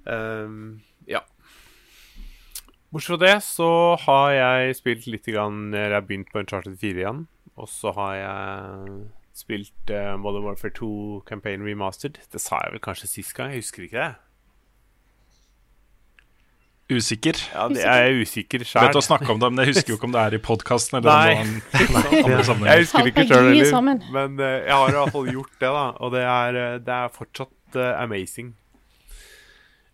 Um, 0.05 0.81
ja. 1.05 1.21
Bortsett 2.91 3.13
fra 3.13 3.19
det 3.21 3.35
så 3.45 3.69
har 4.03 4.31
jeg 4.35 4.75
spilt 4.75 5.05
litt 5.07 5.27
grann 5.31 5.71
Jeg 5.71 5.93
har 5.93 6.03
begynt 6.03 6.31
på 6.31 6.41
Uncharted 6.43 6.75
4 6.81 7.03
igjen. 7.05 7.21
Og 7.55 7.69
så 7.71 7.93
har 7.95 8.17
jeg 8.17 8.97
spilt 9.37 9.93
uh, 9.93 10.17
Modern 10.19 10.43
Warfare 10.49 10.73
2 10.75 11.23
Campaign 11.27 11.63
Remastered. 11.63 12.19
Det 12.31 12.41
sa 12.41 12.59
jeg 12.65 12.75
vel 12.75 12.83
kanskje 12.83 13.07
sist 13.07 13.35
gang, 13.37 13.53
jeg 13.55 13.63
husker 13.63 13.87
ikke 13.87 14.01
det. 14.01 14.11
Usikker. 16.91 17.37
Ja, 17.53 17.67
det 17.71 17.83
er 17.87 18.01
jeg 18.09 18.25
usikker 18.25 18.63
sjøl. 18.67 18.89
Vet 18.89 18.97
å 18.99 19.03
snakke 19.05 19.29
om 19.31 19.39
det, 19.39 19.47
men 19.53 19.63
jeg 19.63 19.77
husker 19.77 19.93
jo 19.93 19.97
ikke 19.97 20.09
om 20.09 20.15
det 20.15 20.23
er 20.25 20.35
i 20.35 20.39
podkasten 20.43 20.97
eller 20.99 21.21
Nei. 21.23 21.35
noen 21.39 22.33
andre 22.51 22.73
Jeg 22.73 22.83
husker 22.83 23.11
ikke 23.13 23.23
sjøl 23.29 23.47
heller, 23.47 24.01
men 24.11 24.35
uh, 24.41 24.49
jeg 24.59 24.75
har 24.75 24.91
i 24.91 24.97
hvert 24.97 25.15
fall 25.15 25.29
gjort 25.31 25.53
det, 25.55 25.69
da. 25.69 25.85
Og 26.03 26.11
det 26.17 26.25
er, 26.27 26.59
eh, 26.59 26.73
det 26.83 26.97
er 26.97 27.13
fortsatt 27.15 27.79
uh, 27.79 27.93
amazing. 28.01 28.51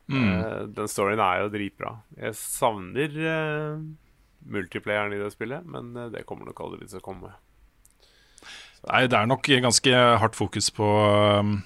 Eh, 0.08 0.68
den 0.72 0.88
storyen 0.88 1.20
er 1.20 1.44
jo 1.44 1.52
dritbra. 1.52 1.98
Jeg 2.16 2.36
savner 2.40 3.18
uh, 3.20 3.82
multiplayeren 4.48 5.16
i 5.16 5.22
det 5.22 5.34
spillet, 5.34 5.68
men 5.68 5.92
eh, 5.98 6.12
det 6.14 6.26
kommer 6.30 6.48
nok 6.48 6.62
aldri 6.64 6.88
til 6.88 7.02
å 7.02 7.06
komme. 7.06 7.34
Nei, 8.88 9.08
det 9.10 9.18
er 9.18 9.28
nok 9.28 9.50
ganske 9.66 10.04
hardt 10.22 10.38
fokus 10.38 10.70
på 10.72 10.86
uh, 10.86 11.58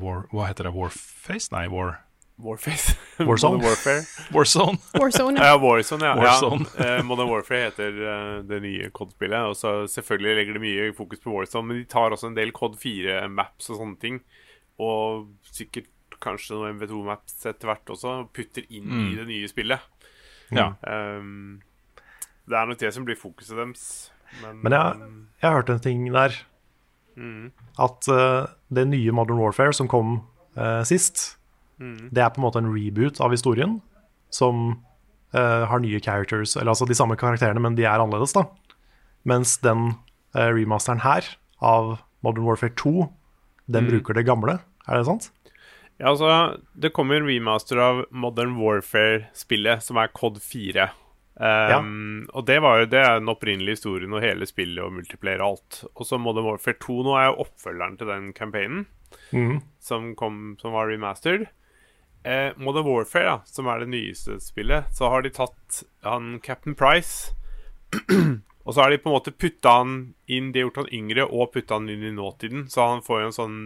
war, 0.00 0.22
Hva 0.32 0.46
heter 0.48 0.70
det? 0.70 0.76
Warface? 0.76 1.50
Nei, 1.52 1.66
War 1.72 1.98
Warface. 2.40 2.94
Warzone? 3.28 3.60
Warfare. 3.60 4.06
Warzone. 4.32 4.78
Warzone. 4.96 5.36
ja. 5.36 5.50
Ja, 5.50 5.58
Warzone, 5.60 6.06
ja. 6.06 6.14
Warzone. 6.16 6.64
ja. 6.78 6.86
Eh, 6.86 7.02
Modern 7.04 7.28
Warfare 7.28 7.66
heter 7.66 7.98
det 8.48 8.62
nye 8.64 8.88
COD-spillet. 8.96 9.50
Og 9.50 9.58
så 9.60 9.74
selvfølgelig 9.92 10.38
legger 10.38 10.56
de 10.56 10.62
mye 10.62 10.86
fokus 10.96 11.20
på 11.20 11.34
Warzone, 11.34 11.68
men 11.68 11.82
de 11.82 11.84
tar 11.84 12.16
også 12.16 12.30
en 12.30 12.38
del 12.38 12.54
COD 12.56 12.78
4-maps 12.80 13.68
og 13.74 13.82
sånne 13.82 14.00
ting. 14.00 14.22
Og 14.80 15.28
sikkert 15.52 15.90
kanskje 16.22 16.56
noen 16.56 16.76
MV2-maps 16.78 17.46
etter 17.48 17.70
hvert 17.70 17.92
også, 17.92 18.14
og 18.22 18.30
putter 18.36 18.66
inn 18.68 18.90
i 19.10 19.16
det 19.18 19.26
nye 19.28 19.48
spillet. 19.50 19.82
Ja. 20.54 20.72
Um, 20.84 21.60
det 22.50 22.58
er 22.58 22.70
nok 22.70 22.80
det 22.80 22.92
som 22.94 23.06
blir 23.06 23.18
fokuset 23.18 23.56
deres. 23.58 23.84
Men, 24.42 24.62
Men 24.64 24.74
jeg, 24.74 25.10
jeg 25.42 25.48
har 25.48 25.60
hørt 25.60 25.72
en 25.72 25.82
ting 25.84 26.06
der. 26.14 26.36
At 27.80 28.08
uh, 28.08 28.48
det 28.72 28.86
nye 28.88 29.12
Modern 29.12 29.40
Warfare 29.42 29.74
som 29.76 29.88
kom 29.90 30.20
uh, 30.56 30.82
sist, 30.88 31.36
det 31.80 32.20
er 32.20 32.28
på 32.28 32.40
en 32.40 32.44
måte 32.44 32.60
en 32.60 32.70
reboot 32.72 33.20
av 33.24 33.32
historien. 33.34 33.80
Som 34.30 34.80
uh, 35.34 35.64
har 35.66 35.82
nye 35.82 36.00
characters, 36.00 36.56
eller 36.56 36.74
altså 36.74 36.88
de 36.88 36.96
samme 36.96 37.16
karakterene, 37.18 37.62
men 37.62 37.78
de 37.78 37.86
er 37.86 37.98
annerledes, 37.98 38.36
da. 38.36 38.46
Mens 39.28 39.58
den 39.64 39.92
remasteren 40.32 41.02
her, 41.02 41.26
av 41.60 41.98
Modern 42.24 42.46
Warfare 42.46 42.72
2, 42.78 43.08
den 43.74 43.88
bruker 43.90 44.14
det 44.16 44.24
gamle. 44.28 44.60
Er 44.86 45.00
det 45.00 45.08
sant? 45.08 45.30
Ja, 46.00 46.14
altså, 46.14 46.56
det 46.72 46.94
kommer 46.96 47.18
en 47.18 47.28
remaster 47.28 47.76
av 47.76 48.06
Modern 48.10 48.54
Warfare-spillet, 48.56 49.82
som 49.84 49.98
er 50.00 50.08
COD 50.16 50.38
4. 50.40 50.86
Um, 51.40 52.28
Og 52.36 52.46
det 52.48 52.56
var 52.60 52.80
jo 52.80 52.88
det 52.92 53.00
er 53.00 53.18
den 53.18 53.28
opprinnelige 53.32 53.78
historien 53.78 54.12
og 54.12 54.20
hele 54.24 54.48
spillet 54.48 54.80
og 54.84 54.92
multiplayer 54.96 55.40
og 55.44 55.54
alt. 55.54 55.80
Og 55.94 56.08
så 56.08 56.18
Modern 56.20 56.48
Warfare 56.48 56.80
2 56.80 56.96
nå 57.04 57.14
er 57.16 57.26
jo 57.28 57.44
oppfølgeren 57.44 57.98
til 58.00 58.08
den 58.12 58.30
campaignen 58.36 58.86
som, 59.80 60.14
kom, 60.16 60.56
som 60.60 60.72
var 60.76 60.88
remastered. 60.88 61.46
Eh, 62.24 62.56
Modern 62.56 62.88
Warfare, 62.88 63.24
ja, 63.24 63.36
som 63.44 63.68
er 63.68 63.80
det 63.84 63.92
nyeste 63.92 64.40
spillet, 64.44 64.88
så 64.96 65.08
har 65.12 65.24
de 65.24 65.32
tatt 65.32 65.82
han 66.04 66.40
Captain 66.44 66.74
Price 66.76 67.32
Og 68.64 68.74
så 68.74 68.82
har 68.82 68.90
de 68.92 68.98
på 69.00 69.08
en 69.08 69.16
måte 69.16 69.32
putta 69.32 69.72
han 69.80 69.94
inn 70.28 70.50
De 70.52 70.60
har 70.60 70.68
gjort 70.68 70.82
han 70.82 70.92
yngre 70.94 71.24
og 71.24 71.52
putta 71.54 71.78
han 71.78 71.88
inn 71.88 72.04
i 72.04 72.12
nåtiden, 72.12 72.68
så 72.68 72.90
han 72.92 73.00
får 73.02 73.20
jo 73.20 73.30
en 73.30 73.38
sånn 73.38 73.56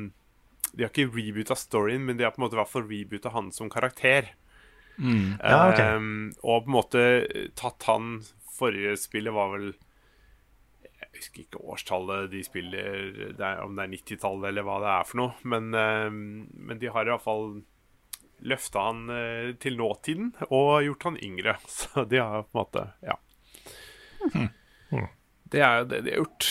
De 0.75 0.85
har 0.85 0.91
ikke 0.93 1.13
reboota 1.15 1.57
storyen, 1.59 2.05
men 2.07 2.19
de 2.19 2.27
har 2.27 2.35
på 2.35 2.41
en 2.41 2.47
måte 2.47 2.59
i 2.59 2.61
hvert 2.61 2.73
fall 2.73 2.89
reboota 2.89 3.33
han 3.35 3.53
som 3.55 3.71
karakter. 3.73 4.33
Ja, 4.99 5.73
ok. 5.73 5.81
um, 5.97 6.33
og 6.43 6.65
på 6.65 6.71
en 6.71 6.75
måte 6.77 7.01
tatt 7.59 7.83
han 7.91 8.21
Forrige 8.55 8.93
spillet 9.03 9.35
var 9.35 9.49
vel 9.51 9.73
Jeg 10.85 11.09
husker 11.17 11.41
ikke 11.43 11.63
årstallet 11.67 12.29
de 12.31 12.43
spiller, 12.47 13.09
det 13.35 13.43
er, 13.43 13.65
om 13.65 13.75
det 13.75 13.89
er 13.89 13.91
90-tallet 13.97 14.53
eller 14.53 14.67
hva 14.67 14.77
det 14.85 14.93
er 14.93 15.09
for 15.09 15.21
noe. 15.21 15.35
Men, 15.51 15.75
um, 15.75 16.21
men 16.55 16.83
de 16.83 16.93
har 16.95 17.07
i 17.07 17.11
hvert 17.11 17.25
fall 17.25 17.49
løfta 18.45 18.87
han 18.87 19.03
uh, 19.11 19.51
til 19.63 19.79
nåtiden 19.81 20.33
og 20.51 20.85
gjort 20.87 21.09
han 21.11 21.19
yngre. 21.27 21.57
Så 21.79 22.07
de 22.11 22.23
har 22.23 22.47
på 22.47 22.55
en 22.55 22.61
måte 22.63 22.87
Ja. 23.03 23.19
Det 25.53 25.61
er 25.63 25.83
jo 25.83 25.91
det 25.91 26.01
de 26.07 26.15
har 26.15 26.23
gjort. 26.23 26.47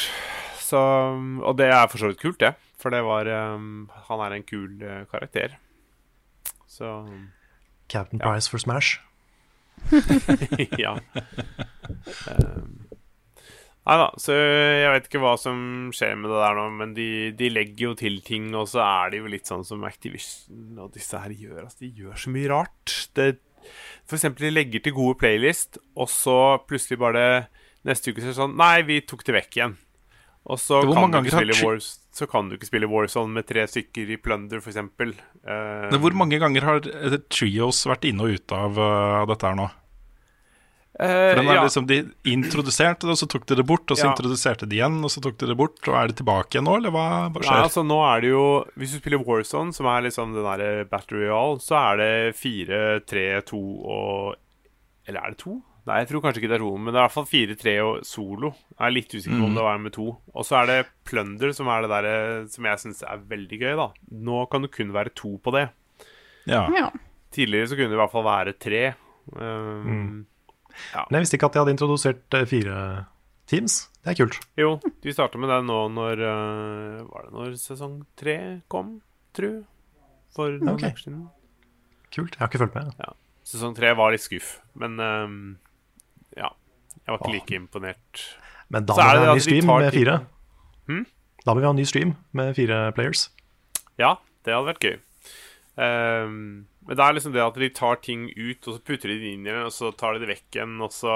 Så, 0.64 0.80
og 1.44 1.58
det 1.60 1.72
er 1.72 1.88
for 1.92 2.00
så 2.00 2.12
vidt 2.12 2.22
kult, 2.22 2.40
det. 2.44 2.54
For 2.84 2.92
det 2.92 3.00
var 3.08 3.30
um, 3.56 3.88
Han 4.10 4.22
er 4.26 4.36
en 4.36 4.44
kul 4.44 4.82
uh, 4.84 5.06
karakter. 5.08 5.56
Så 6.68 6.90
Captain 7.88 8.20
Price 8.20 8.50
for 8.52 8.60
Smash. 8.60 9.00
ja. 10.84 10.98
Um, 12.28 12.90
nei 13.84 13.96
da, 14.00 14.08
så 14.22 14.36
jeg 14.36 14.92
vet 14.94 15.08
ikke 15.10 15.22
hva 15.22 15.34
som 15.40 15.58
skjer 15.96 16.16
med 16.20 16.32
det 16.32 16.42
der 16.42 16.58
nå, 16.58 16.68
men 16.80 16.94
de, 16.98 17.08
de 17.38 17.50
legger 17.52 17.90
jo 17.90 17.96
til 18.00 18.20
ting, 18.26 18.52
og 18.58 18.70
så 18.72 18.84
er 18.86 19.14
de 19.14 19.22
jo 19.22 19.32
litt 19.32 19.50
sånn 19.50 19.66
som 19.68 19.84
Activision 19.88 20.80
og 20.82 20.94
disse 20.96 21.20
her 21.20 21.34
gjør. 21.36 21.66
Altså, 21.66 21.84
de 21.84 21.92
gjør 22.04 22.20
så 22.26 22.34
mye 22.34 22.52
rart. 22.52 22.98
Det, 23.18 23.30
for 24.08 24.18
eksempel, 24.18 24.48
de 24.48 24.56
legger 24.56 24.86
til 24.86 24.96
gode 24.98 25.20
playlist, 25.22 25.82
og 26.00 26.10
så 26.12 26.38
plutselig 26.68 27.02
bare 27.04 27.26
neste 27.88 28.12
uke 28.12 28.24
så 28.24 28.30
er 28.30 28.34
det 28.34 28.40
sånn 28.40 28.58
Nei, 28.60 28.78
vi 28.88 29.02
tok 29.06 29.26
det 29.28 29.38
vekk 29.42 29.60
igjen. 29.60 29.78
Og 30.44 30.60
så 30.60 30.82
kan, 30.84 31.14
har 31.14 31.78
så 32.14 32.28
kan 32.28 32.50
du 32.50 32.58
ikke 32.58 32.68
spille 32.68 32.88
Warzone 32.92 33.32
med 33.32 33.48
tre 33.48 33.64
stykker 33.70 34.10
i 34.12 34.18
Plunder, 34.20 34.60
eksempel. 34.60 35.16
Uh, 35.48 35.88
Men 35.88 36.02
Hvor 36.04 36.18
mange 36.20 36.40
ganger 36.42 36.68
har 36.68 36.90
eh, 36.90 37.16
Trios 37.32 37.86
vært 37.88 38.04
inne 38.10 38.28
og 38.28 38.36
ute 38.36 38.60
av 38.66 38.76
uh, 38.76 39.24
dette 39.30 39.48
her 39.48 39.56
nå? 39.58 39.70
For 40.94 41.40
den 41.40 41.48
er 41.50 41.58
ja. 41.58 41.64
liksom, 41.66 41.88
De 41.90 41.96
introduserte 42.30 43.08
det, 43.08 43.16
og 43.16 43.18
så 43.18 43.26
tok 43.26 43.48
de 43.50 43.56
det 43.58 43.66
bort. 43.66 43.88
Og 43.90 43.98
så 43.98 44.06
Ja. 44.06 44.12
introduserte 44.12 44.68
de 44.70 44.78
igjen, 44.78 45.00
og 45.02 45.10
så 45.10 45.24
tok 45.26 45.40
de 45.42 45.50
det 45.50 45.58
bort. 45.58 45.80
Og 45.88 45.96
er 45.98 46.12
det 46.12 46.20
tilbake 46.20 46.54
igjen 46.54 46.68
nå, 46.70 46.76
eller 46.78 46.94
hva, 46.94 47.08
hva 47.34 47.42
Nei, 47.42 47.64
altså 47.64 47.82
nå 47.88 47.98
er 48.06 48.22
det 48.22 48.30
jo 48.30 48.46
Hvis 48.78 48.94
du 48.94 49.00
spiller 49.00 49.24
Warzone, 49.26 49.74
som 49.74 49.90
er 49.90 50.06
liksom 50.06 50.36
den 50.36 50.46
der 50.46 50.86
Battery 50.86 51.32
All, 51.34 51.58
så 51.58 51.80
er 51.82 51.98
det 51.98 52.36
fire, 52.38 53.00
tre, 53.10 53.42
to 53.42 53.58
og 53.58 54.36
Eller 55.08 55.24
er 55.24 55.34
det 55.34 55.40
to? 55.42 55.64
Nei, 55.84 55.98
jeg 56.00 56.08
tror 56.14 56.22
kanskje 56.24 56.40
ikke 56.40 56.50
det 56.54 56.56
er 56.56 56.64
to, 56.64 56.72
men 56.80 56.94
det 56.94 56.96
er 56.96 57.02
i 57.02 57.06
hvert 57.10 57.16
fall 57.18 57.26
fire, 57.28 57.56
tre 57.60 57.72
og 57.84 58.06
solo. 58.08 58.54
Jeg 58.72 58.84
er 58.88 58.94
litt 58.96 59.12
usikker 59.18 59.36
på 59.42 59.48
om 59.50 59.56
det 59.58 59.64
var 59.66 59.80
med 59.84 59.92
to. 59.98 60.06
Og 60.32 60.46
så 60.48 60.62
er 60.62 60.70
det 60.70 60.78
Plunder, 61.10 61.52
som 61.58 61.68
er 61.74 61.84
det 61.84 61.90
der 61.92 62.08
som 62.54 62.68
jeg 62.70 62.80
syns 62.86 63.02
er 63.04 63.26
veldig 63.34 63.60
gøy, 63.60 63.74
da. 63.82 63.88
Nå 64.30 64.38
kan 64.52 64.64
det 64.64 64.72
kun 64.72 64.94
være 64.96 65.12
to 65.20 65.34
på 65.44 65.52
det. 65.58 65.66
Ja. 66.48 66.62
Ja. 66.72 66.88
Tidligere 67.36 67.68
så 67.68 67.76
kunne 67.76 67.92
det 67.92 67.98
i 67.98 68.02
hvert 68.04 68.14
fall 68.14 68.24
være 68.30 68.54
tre. 68.64 68.84
Um, 69.36 70.24
Men 71.10 71.18
jeg 71.18 71.26
visste 71.26 71.36
ikke 71.40 71.50
at 71.52 71.58
de 71.58 71.62
hadde 71.66 71.74
introdusert 71.76 72.38
eh, 72.40 72.46
fire 72.50 72.78
teams. 73.52 73.76
Det 74.04 74.14
er 74.14 74.20
kult. 74.24 74.40
Jo, 74.60 74.78
de 75.04 75.14
starta 75.16 75.40
med 75.40 75.52
det 75.52 75.60
nå 75.68 75.82
når 75.96 76.24
uh, 76.24 77.04
Var 77.12 77.28
det 77.28 77.34
når 77.36 77.54
sesong 77.60 78.00
tre 78.20 78.38
kom, 78.72 78.98
tru? 79.36 79.64
For 80.34 80.56
noen 80.64 80.80
Ok. 80.80 80.88
år 80.88 80.98
siden. 81.04 81.28
Kult. 82.14 82.36
Jeg 82.36 82.42
har 82.42 82.50
ikke 82.50 82.64
fulgt 82.64 82.80
med. 82.80 82.96
Sesong 83.46 83.76
tre 83.78 83.92
var 84.00 84.14
litt 84.16 84.24
skuff, 84.24 84.56
men 84.80 84.96
ehm, 85.04 85.38
ja. 86.38 86.52
Jeg 87.04 87.12
var 87.12 87.20
ikke 87.20 87.34
like 87.36 87.58
imponert. 87.58 88.26
Men 88.72 88.86
da 88.88 88.96
må 88.96 89.04
vi 89.04 89.24
ha 89.24 89.32
en 89.32 89.38
ny 89.38 89.44
stream 89.44 89.70
med 89.70 89.94
fire. 89.94 90.20
Hmm? 90.88 91.06
Da 91.44 91.54
må 91.54 91.60
vi 91.60 91.68
ha 91.68 91.72
en 91.74 91.82
ny 91.82 91.88
stream 91.88 92.14
med 92.38 92.54
fire 92.58 92.84
players. 92.96 93.28
Ja, 94.00 94.16
det 94.46 94.56
hadde 94.56 94.70
vært 94.72 94.86
gøy. 94.88 94.96
Um, 95.74 96.38
men 96.86 96.98
det 97.00 97.04
er 97.04 97.16
liksom 97.16 97.34
det 97.34 97.42
at 97.44 97.58
de 97.58 97.70
tar 97.74 98.00
ting 98.04 98.28
ut, 98.30 98.68
og 98.68 98.76
så 98.76 98.80
putter 98.86 99.10
de 99.10 99.18
det 99.22 99.32
inn 99.34 99.48
igjen, 99.48 99.66
og 99.68 99.74
så 99.74 99.92
tar 99.96 100.16
de 100.16 100.24
det 100.24 100.30
vekk 100.34 100.58
igjen, 100.58 100.76
og 100.84 100.92
så 100.94 101.14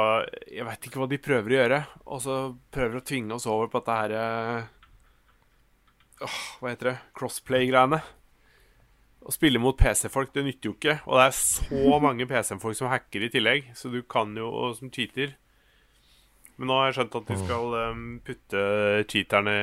Jeg 0.47 0.65
veit 0.67 0.87
ikke 0.87 1.01
hva 1.01 1.09
de 1.11 1.19
prøver 1.21 1.53
å 1.53 1.57
gjøre. 1.59 1.79
Og 2.07 2.21
så 2.23 2.37
prøver 2.73 2.97
de 2.97 3.01
å 3.01 3.07
tvinge 3.11 3.37
oss 3.37 3.47
over 3.51 3.71
på 3.71 3.81
dette 3.81 3.97
her 4.01 4.15
eh, 4.17 4.69
åh, 6.27 6.39
Hva 6.61 6.71
heter 6.73 6.91
det? 6.91 6.97
Crossplay-greiene. 7.19 8.01
Å 9.27 9.33
spille 9.35 9.59
mot 9.59 9.75
PC-folk, 9.75 10.29
det 10.35 10.45
nytter 10.47 10.69
jo 10.71 10.75
ikke. 10.77 10.95
Og 11.05 11.13
det 11.19 11.25
er 11.27 11.35
så 11.35 11.97
mange 12.05 12.23
PC-folk 12.29 12.75
som 12.79 12.87
hacker 12.93 13.21
i 13.27 13.31
tillegg, 13.33 13.61
så 13.75 13.91
du 13.91 13.99
kan 14.07 14.31
jo 14.39 14.47
Og 14.47 14.77
som 14.79 14.87
cheater. 14.93 15.29
Men 16.57 16.65
nå 16.71 16.77
har 16.79 16.87
jeg 16.89 16.95
skjønt 17.01 17.17
at 17.19 17.27
de 17.29 17.35
skal 17.43 17.65
um, 17.91 18.05
putte 18.25 18.61
cheaterne 19.11 19.55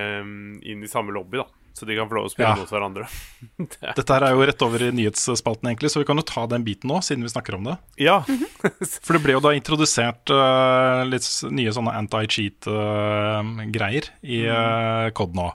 inn 0.62 0.84
i 0.84 0.90
samme 0.90 1.10
lobby, 1.16 1.36
da. 1.42 1.46
Så 1.74 1.82
de 1.88 1.96
kan 1.98 2.06
få 2.06 2.14
lov 2.14 2.28
å 2.28 2.30
spille 2.30 2.52
Ja. 2.52 2.60
mot 2.60 2.70
hverandre. 2.70 3.04
Dette 3.98 4.12
her 4.14 4.22
er 4.28 4.36
jo 4.36 4.44
rett 4.46 4.62
over 4.62 4.78
i 4.86 4.92
nyhetsspalten, 4.94 5.66
egentlig, 5.72 5.90
så 5.90 5.98
vi 5.98 6.06
kan 6.06 6.20
jo 6.20 6.26
ta 6.28 6.44
den 6.52 6.62
biten 6.62 6.86
nå, 6.92 7.00
siden 7.02 7.24
vi 7.26 7.32
snakker 7.32 7.56
om 7.58 7.66
det. 7.66 7.74
Ja. 7.98 8.20
For 9.02 9.10
det 9.16 9.24
ble 9.24 9.34
jo 9.34 9.42
da 9.42 9.50
introdusert 9.58 10.30
uh, 10.30 11.02
litt 11.08 11.26
nye 11.50 11.72
sånne 11.74 11.96
anti-cheat-greier 12.04 14.04
i 14.22 14.38
uh, 14.46 15.10
COD 15.18 15.34
nå. 15.40 15.48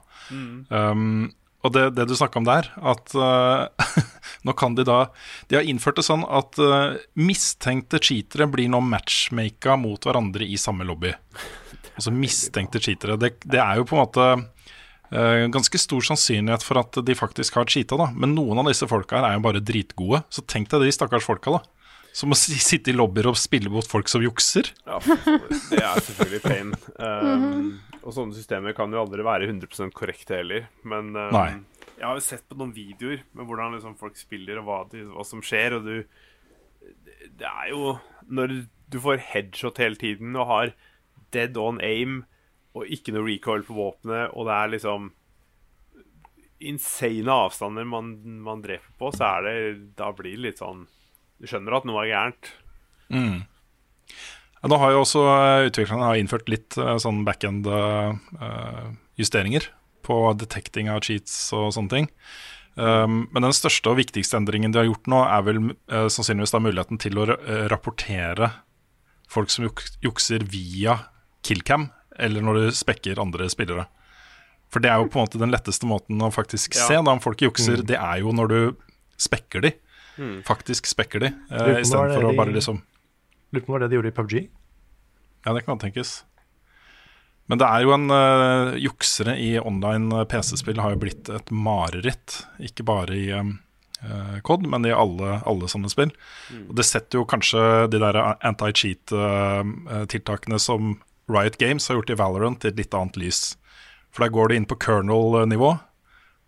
Um, 0.68 1.30
og 1.62 1.72
det, 1.74 1.82
det 1.96 2.06
du 2.08 2.14
snakka 2.16 2.40
om 2.40 2.46
der, 2.48 2.70
at 2.92 3.12
uh, 3.18 3.66
nå 4.48 4.54
kan 4.56 4.74
de 4.78 4.84
da 4.88 5.02
De 5.50 5.58
har 5.58 5.66
innført 5.68 5.98
det 6.00 6.06
sånn 6.06 6.22
at 6.24 6.56
uh, 6.62 6.94
mistenkte 7.20 8.00
cheatere 8.00 8.46
blir 8.48 8.70
nå 8.72 8.80
matchmaka 8.80 9.76
mot 9.80 10.00
hverandre 10.08 10.46
i 10.48 10.56
samme 10.60 10.86
lobby. 10.88 11.12
Altså 11.96 12.14
mistenkte 12.16 12.80
cheatere. 12.80 13.18
Det, 13.20 13.34
det 13.44 13.60
er 13.60 13.76
jo 13.80 13.84
på 13.90 13.98
en 13.98 14.02
måte 14.06 14.28
uh, 14.38 15.44
ganske 15.52 15.82
stor 15.82 16.06
sannsynlighet 16.12 16.64
for 16.64 16.80
at 16.80 16.96
de 17.04 17.18
faktisk 17.18 17.58
har 17.60 17.68
cheata, 17.68 17.98
da. 18.00 18.08
Men 18.16 18.32
noen 18.38 18.62
av 18.62 18.70
disse 18.72 18.88
folka 18.88 19.18
her 19.20 19.28
er 19.28 19.36
jo 19.36 19.44
bare 19.50 19.60
dritgode. 19.60 20.22
Så 20.32 20.46
tenk 20.48 20.72
deg 20.72 20.86
de 20.86 20.94
stakkars 20.96 21.28
folka, 21.28 21.58
da. 21.58 21.62
Som 22.16 22.32
å 22.32 22.38
si- 22.40 22.56
sitte 22.58 22.90
i 22.90 22.96
lobbyer 22.96 23.28
og 23.30 23.36
spille 23.38 23.68
mot 23.70 23.86
folk 23.86 24.08
som 24.10 24.24
jukser. 24.24 24.72
Ja, 24.88 24.96
det 25.04 25.78
er 25.84 26.00
selvfølgelig 26.08 26.40
pain. 26.42 26.72
Um, 26.98 27.68
og 28.02 28.14
sånne 28.16 28.34
systemer 28.36 28.72
kan 28.76 28.92
jo 28.94 29.00
aldri 29.02 29.22
være 29.26 29.48
100 29.50 29.90
korrekte 29.96 30.38
heller. 30.40 30.68
Men 30.88 31.10
um, 31.16 31.34
Nei. 31.34 31.60
jeg 31.98 32.06
har 32.06 32.16
jo 32.16 32.24
sett 32.24 32.46
på 32.48 32.56
noen 32.56 32.72
videoer 32.76 33.22
med 33.36 33.46
hvordan 33.46 33.74
liksom 33.76 33.96
folk 34.00 34.16
spiller, 34.16 34.58
og 34.62 34.64
hva, 34.68 34.78
de, 34.92 35.04
hva 35.12 35.24
som 35.28 35.42
skjer. 35.44 35.76
Og 35.78 35.84
du 35.84 35.94
det- 37.36 37.46
er 37.50 37.68
jo 37.74 37.98
Når 38.28 38.54
du 38.90 38.98
får 39.00 39.18
headshot 39.32 39.78
hele 39.78 39.96
tiden 40.00 40.34
og 40.36 40.46
har 40.46 40.72
dead 41.32 41.56
on 41.60 41.80
aim 41.84 42.24
og 42.74 42.86
ikke 42.86 43.12
noe 43.12 43.26
recoil 43.26 43.62
på 43.66 43.74
våpenet, 43.76 44.30
og 44.34 44.46
det 44.46 44.54
er 44.54 44.68
liksom 44.76 45.10
insane 46.60 47.30
avstander 47.32 47.86
man, 47.88 48.12
man 48.44 48.62
dreper 48.62 48.92
på, 49.00 49.10
så 49.16 49.24
er 49.38 49.46
det 49.46 49.96
Da 49.96 50.10
blir 50.12 50.36
det 50.36 50.44
litt 50.44 50.60
sånn 50.60 50.86
Du 51.40 51.46
skjønner 51.48 51.78
at 51.78 51.86
noe 51.88 52.02
er 52.04 52.10
gærent. 52.12 52.50
Ja, 53.10 53.40
Nå 54.68 54.76
har 54.76 54.90
jo 54.92 55.00
også 55.04 55.20
eh, 55.24 55.66
utviklerne 55.70 56.04
har 56.10 56.16
innført 56.20 56.50
litt 56.52 56.76
eh, 56.76 56.98
sånn 57.00 57.22
backend-justeringer 57.24 59.64
på 60.04 60.16
detecting 60.40 60.90
av 60.92 61.00
cheats 61.04 61.32
og 61.56 61.72
sånne 61.76 61.92
ting. 61.94 62.06
Um, 62.80 63.26
men 63.34 63.42
den 63.44 63.52
største 63.56 63.90
og 63.90 63.98
viktigste 63.98 64.38
endringen 64.38 64.72
de 64.72 64.78
har 64.80 64.86
gjort 64.88 65.06
nå, 65.10 65.18
er 65.26 65.42
vel 65.44 65.58
eh, 65.90 66.06
sannsynligvis 66.12 66.54
da 66.54 66.60
muligheten 66.62 66.98
til 67.02 67.14
å 67.18 67.24
eh, 67.34 67.66
rapportere 67.72 68.46
folk 69.30 69.48
som 69.52 69.64
juk 69.66 69.78
jukser 70.04 70.40
via 70.48 70.94
killcam, 71.46 71.88
eller 72.18 72.40
når 72.44 72.54
du 72.60 72.64
spekker 72.76 73.20
andre 73.22 73.48
spillere. 73.52 73.84
For 74.70 74.78
det 74.82 74.90
er 74.92 74.96
jo 75.02 75.10
på 75.10 75.16
en 75.18 75.24
måte 75.26 75.42
den 75.42 75.52
letteste 75.52 75.86
måten 75.88 76.22
å 76.22 76.30
faktisk 76.34 76.68
Ja. 76.78 76.84
se 76.86 76.94
da 77.00 77.10
om 77.10 77.20
folk 77.22 77.40
jukser. 77.42 77.76
Det 77.86 77.98
er 77.98 78.16
jo 78.22 78.30
når 78.34 78.46
du 78.52 78.60
spekker 79.18 79.60
de. 79.66 79.70
Faktisk 80.46 80.86
spekker 80.86 81.18
de, 81.22 81.28
om 81.48 81.76
istedenfor 81.80 82.24
å 82.28 82.36
bare 82.36 82.52
liksom 82.54 82.82
Lurer 83.50 83.66
på 83.66 83.72
om 83.72 83.74
det 83.74 83.76
var 83.76 83.82
det 83.82 83.90
de 83.90 83.96
gjorde 83.98 84.12
i 84.12 84.16
PubG. 84.16 84.34
Ja, 85.46 85.50
det 85.56 85.64
kan 85.66 85.80
tenkes. 85.80 86.10
Men 87.50 87.58
det 87.58 87.66
er 87.66 87.80
jo 87.82 87.90
en 87.96 88.08
uh, 88.14 88.78
Juksere 88.78 89.34
i 89.42 89.58
online 89.58 90.20
eh, 90.20 90.28
PC-spill 90.30 90.78
har 90.78 90.90
jo 90.94 91.02
blitt 91.02 91.26
et 91.34 91.48
mareritt. 91.50 92.46
Ikke 92.62 92.86
bare 92.86 93.10
i 93.18 93.26
um, 93.34 93.58
uh, 94.04 94.38
COD, 94.46 94.70
men 94.70 94.86
i 94.86 94.94
alle, 94.94 95.42
alle 95.48 95.66
sånne 95.70 95.90
spill. 95.90 96.12
Og 96.68 96.74
det 96.78 96.86
setter 96.86 97.18
jo 97.18 97.26
kanskje 97.26 97.90
de 97.90 97.98
der 98.04 98.14
anti-cheat-tiltakene 98.38 100.58
som 100.62 101.00
Riot 101.30 101.58
Games 101.58 101.88
har 101.88 101.94
gjort 101.98 102.14
i 102.14 102.18
Valorant, 102.18 102.64
i 102.64 102.70
et 102.70 102.78
litt 102.78 102.94
annet 102.94 103.16
lys. 103.18 103.56
For 104.14 104.24
der 104.24 104.34
går 104.34 104.50
det 104.50 104.58
inn 104.58 104.68
på 104.70 104.78
kernel-nivå, 104.82 105.70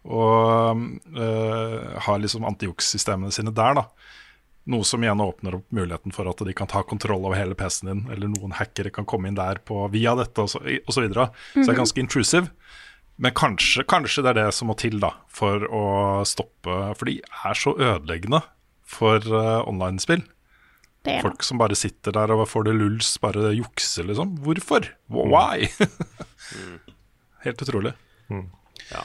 og 0.03 0.81
eh, 1.15 1.77
har 2.07 2.19
liksom 2.19 2.47
antijuks-systemene 2.49 3.31
sine 3.35 3.53
der, 3.55 3.79
da. 3.79 3.85
Noe 4.71 4.87
som 4.87 5.03
igjen 5.03 5.21
åpner 5.21 5.57
opp 5.59 5.75
muligheten 5.75 6.15
for 6.15 6.29
at 6.31 6.39
de 6.47 6.53
kan 6.55 6.71
ta 6.71 6.85
kontroll 6.87 7.25
over 7.27 7.35
hele 7.35 7.57
PC-en 7.59 7.89
din, 7.91 8.03
eller 8.15 8.31
noen 8.31 8.55
hackere 8.55 8.93
kan 8.95 9.09
komme 9.09 9.31
inn 9.31 9.39
der 9.39 9.59
på, 9.67 9.81
via 9.91 10.15
dette 10.19 10.45
osv. 10.45 10.61
Så, 10.63 10.77
og 10.87 10.95
så, 10.95 11.03
videre. 11.03 11.29
så 11.55 11.65
det 11.65 11.75
er 11.75 11.81
ganske 11.81 12.03
intrusive. 12.03 12.53
Men 13.23 13.35
kanskje, 13.37 13.85
kanskje 13.91 14.23
det 14.25 14.33
er 14.33 14.39
det 14.41 14.53
som 14.57 14.71
må 14.71 14.77
til 14.79 15.01
da, 15.03 15.13
for 15.31 15.67
å 15.69 15.83
stoppe 16.27 16.79
For 16.97 17.11
de 17.11 17.19
er 17.21 17.59
så 17.59 17.75
ødeleggende 17.77 18.41
for 18.93 19.25
uh, 19.33 19.67
online-spill. 19.69 20.25
Folk 21.03 21.43
som 21.43 21.59
bare 21.59 21.77
sitter 21.79 22.15
der 22.15 22.31
og 22.35 22.45
får 22.47 22.69
det 22.69 22.77
lulls, 22.79 23.17
bare 23.23 23.51
jukser, 23.57 24.07
liksom. 24.07 24.37
Hvorfor? 24.45 24.87
Why? 25.11 25.67
Helt 27.45 27.65
utrolig. 27.65 27.95
Ja. 28.93 29.03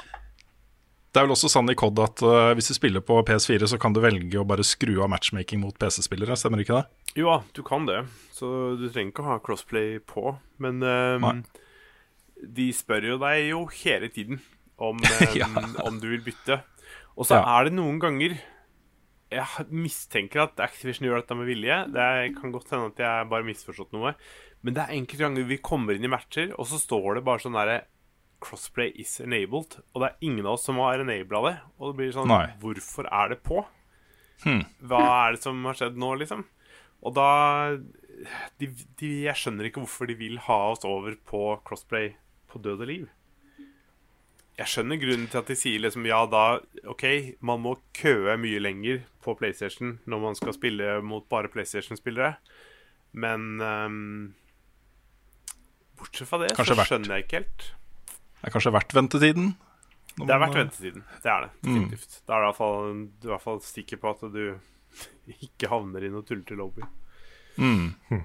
Det 1.14 1.22
er 1.22 1.26
vel 1.26 1.34
også 1.34 1.50
sånn 1.50 1.72
i 1.72 1.76
COD 1.80 2.00
at 2.04 2.22
uh, 2.28 2.52
hvis 2.58 2.68
du 2.70 2.76
spiller 2.78 3.02
på 3.06 3.16
PS4, 3.26 3.66
så 3.72 3.78
kan 3.82 3.94
du 3.96 4.02
velge 4.04 4.38
å 4.42 4.46
bare 4.48 4.66
skru 4.68 5.00
av 5.02 5.10
matchmaking 5.10 5.62
mot 5.64 5.78
PC-spillere, 5.80 6.36
stemmer 6.38 6.62
ikke 6.62 6.82
det? 6.82 6.84
Jo 7.18 7.32
da, 7.32 7.38
du 7.58 7.64
kan 7.66 7.88
det. 7.88 8.02
Så 8.36 8.50
du 8.78 8.84
trenger 8.92 9.14
ikke 9.14 9.24
å 9.26 9.30
ha 9.32 9.38
crossplay 9.42 9.98
på. 10.06 10.36
Men 10.62 10.84
um, 10.84 11.42
de 12.38 12.68
spør 12.76 13.08
jo 13.14 13.18
deg 13.24 13.48
jo 13.48 13.64
hele 13.80 14.12
tiden 14.14 14.44
om, 14.78 15.00
ehm, 15.24 15.40
Ja. 15.40 15.48
om 15.88 15.98
du 16.04 16.10
vil 16.12 16.22
bytte. 16.28 16.60
Og 17.18 17.26
så 17.26 17.40
Ja. 17.40 17.48
er 17.58 17.66
det 17.66 17.74
noen 17.80 17.98
ganger 18.04 18.36
Jeg 19.32 19.66
mistenker 19.74 20.44
at 20.46 20.60
Activision 20.64 21.04
gjør 21.10 21.20
dette 21.24 21.36
med 21.36 21.50
vilje. 21.50 21.80
Det 21.92 22.36
kan 22.38 22.52
godt 22.54 22.70
hende 22.72 22.92
at 22.94 23.02
jeg 23.02 23.26
bare 23.28 23.44
misforstått 23.44 23.92
noe. 23.98 24.14
Men 24.64 24.74
det 24.78 24.84
er 24.86 24.94
enkelte 24.96 25.24
ganger 25.26 25.44
vi 25.50 25.58
kommer 25.60 25.98
inn 25.98 26.06
i 26.08 26.12
matcher, 26.14 26.54
og 26.56 26.64
så 26.70 26.78
står 26.80 27.16
det 27.18 27.26
bare 27.26 27.42
sånn 27.44 27.58
derre 27.58 27.82
Crossplay 28.44 28.94
is 29.02 29.18
enabled. 29.24 29.80
Og 29.94 30.04
det 30.04 30.12
er 30.12 30.28
ingen 30.30 30.46
av 30.46 30.58
oss 30.58 30.68
som 30.68 30.80
har 30.84 31.02
enabla 31.02 31.42
det. 31.48 31.56
Og 31.78 31.92
det 31.92 31.98
blir 32.02 32.14
sånn 32.16 32.30
Nei. 32.32 32.46
Hvorfor 32.62 33.10
er 33.10 33.34
det 33.34 33.42
på? 33.46 33.64
Hmm. 34.44 34.64
Hva 34.86 35.02
er 35.26 35.36
det 35.36 35.44
som 35.44 35.64
har 35.66 35.78
skjedd 35.80 35.98
nå, 35.98 36.14
liksom? 36.22 36.46
Og 37.06 37.14
da 37.18 37.30
de, 38.58 38.70
de, 38.98 39.12
Jeg 39.26 39.38
skjønner 39.38 39.70
ikke 39.70 39.84
hvorfor 39.84 40.10
de 40.10 40.18
vil 40.18 40.40
ha 40.48 40.58
oss 40.72 40.86
over 40.88 41.18
på 41.30 41.44
crossplay 41.68 42.16
på 42.50 42.62
død 42.64 42.84
og 42.86 42.90
liv. 42.90 43.06
Jeg 44.58 44.72
skjønner 44.72 44.98
grunnen 44.98 45.28
til 45.30 45.38
at 45.38 45.50
de 45.52 45.58
sier 45.58 45.82
liksom 45.84 46.08
ja, 46.10 46.24
da 46.26 46.58
OK, 46.90 47.06
man 47.46 47.62
må 47.62 47.76
køe 47.98 48.34
mye 48.42 48.62
lenger 48.64 49.04
på 49.22 49.36
PlayStation 49.38 50.00
når 50.10 50.24
man 50.24 50.40
skal 50.40 50.56
spille 50.56 50.96
mot 51.06 51.28
bare 51.30 51.52
PlayStation-spillere, 51.54 52.40
men 53.14 53.62
um, 53.62 54.00
Bortsett 55.98 56.30
fra 56.30 56.42
det, 56.42 56.56
Kanskje 56.58 56.78
så 56.78 56.88
skjønner 56.90 57.20
jeg 57.20 57.28
ikke 57.28 57.44
helt. 57.44 57.68
Det 58.38 58.50
er 58.50 58.54
kanskje 58.54 58.74
verdt 58.76 58.94
ventetiden? 58.94 59.52
Det 60.18 60.34
er 60.34 60.42
verdt 60.42 60.58
ventetiden. 60.58 61.04
Det 61.24 61.32
er 61.32 61.46
det. 61.46 61.52
Definitivt. 61.66 62.22
Da 62.26 62.38
er 62.38 62.42
det 62.42 62.46
i 62.46 62.50
hvert 62.50 62.60
fall, 62.62 62.96
du 63.08 63.28
er 63.28 63.32
i 63.32 63.34
hvert 63.36 63.46
fall 63.46 63.62
sikker 63.66 64.02
på 64.02 64.14
at 64.14 64.26
du 64.34 64.42
ikke 65.48 65.70
havner 65.72 66.06
i 66.06 66.12
noe 66.14 66.26
tullete 66.26 66.58
lobby. 66.58 66.86
Mm. 67.58 68.24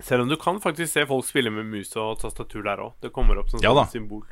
Selv 0.00 0.24
om 0.24 0.28
du 0.28 0.36
kan 0.40 0.60
faktisk 0.60 0.92
se 0.92 1.04
folk 1.08 1.26
spille 1.28 1.52
med 1.54 1.68
mus 1.70 1.92
og 2.00 2.18
tastatur 2.22 2.64
der 2.66 2.82
òg. 2.82 2.96
Det 3.04 3.12
kommer 3.14 3.38
opp 3.40 3.52
som 3.52 3.62
Ja 3.64 3.72
sånn 3.76 3.92
symbol. 3.92 4.24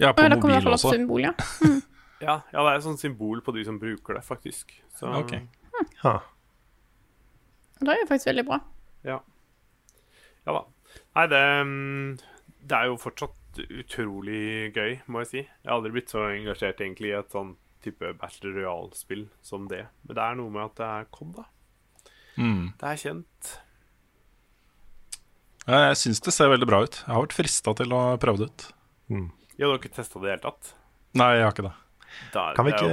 Ja, 0.00 0.14
på 0.16 0.24
ja, 0.24 0.32
mobil 0.32 0.68
også. 0.72 0.94
symbol, 0.96 1.26
ja. 1.28 1.34
Ja, 2.20 2.34
ja, 2.52 2.60
det 2.60 2.68
er 2.68 2.74
et 2.76 2.84
sånt 2.84 3.00
symbol 3.00 3.38
på 3.40 3.52
de 3.56 3.62
som 3.64 3.78
bruker 3.80 4.18
det, 4.18 4.20
faktisk. 4.26 4.74
Så, 4.96 5.08
Ok. 5.08 5.38
Ha. 6.02 6.18
Det 7.80 7.88
er 7.88 8.02
jo 8.02 8.08
faktisk 8.10 8.28
veldig 8.28 8.44
bra. 8.44 8.58
ja. 9.08 9.16
ja 10.44 10.52
da. 10.52 10.60
Nei, 11.16 11.24
det, 11.32 11.40
mm, 11.64 12.18
det 12.68 12.76
er 12.76 12.90
jo 12.90 12.98
fortsatt 13.00 13.39
utrolig 13.58 14.70
gøy, 14.76 15.00
må 15.10 15.24
jeg 15.24 15.30
si. 15.30 15.40
Jeg 15.42 15.66
har 15.68 15.78
aldri 15.78 15.92
blitt 15.96 16.12
så 16.12 16.26
engasjert 16.30 16.80
egentlig 16.80 17.10
i 17.10 17.18
et 17.18 17.32
sånn 17.34 17.56
type 17.84 18.12
Battle 18.20 18.52
Royale-spill 18.54 19.26
som 19.42 19.66
det. 19.70 19.86
Men 20.06 20.18
det 20.18 20.22
er 20.26 20.38
noe 20.38 20.52
med 20.54 20.68
at 20.68 20.76
det 20.78 20.86
er 20.86 21.08
COD, 21.16 21.32
da. 21.40 21.46
Mm. 22.40 22.64
Det 22.80 22.88
er 22.92 23.00
kjent. 23.00 23.50
Jeg 25.70 25.98
syns 26.00 26.22
det 26.24 26.32
ser 26.34 26.50
veldig 26.50 26.68
bra 26.68 26.82
ut. 26.86 27.02
Jeg 27.02 27.12
har 27.12 27.24
vært 27.26 27.36
frista 27.36 27.74
til 27.78 27.92
å 27.94 28.00
prøve 28.20 28.42
det 28.42 28.48
ut. 28.50 28.66
Ja, 29.10 29.66
du 29.66 29.70
har 29.72 29.78
ikke 29.80 29.92
testa 29.92 30.18
det 30.18 30.24
i 30.24 30.28
det 30.30 30.36
hele 30.36 30.44
tatt? 30.46 30.72
Nei, 31.20 31.30
jeg 31.36 31.44
har 31.46 31.54
ikke 31.54 31.66
det. 31.68 31.74
Der, 32.34 32.54
Kan 32.56 32.66
vi 32.66 32.72
ikke, 32.74 32.88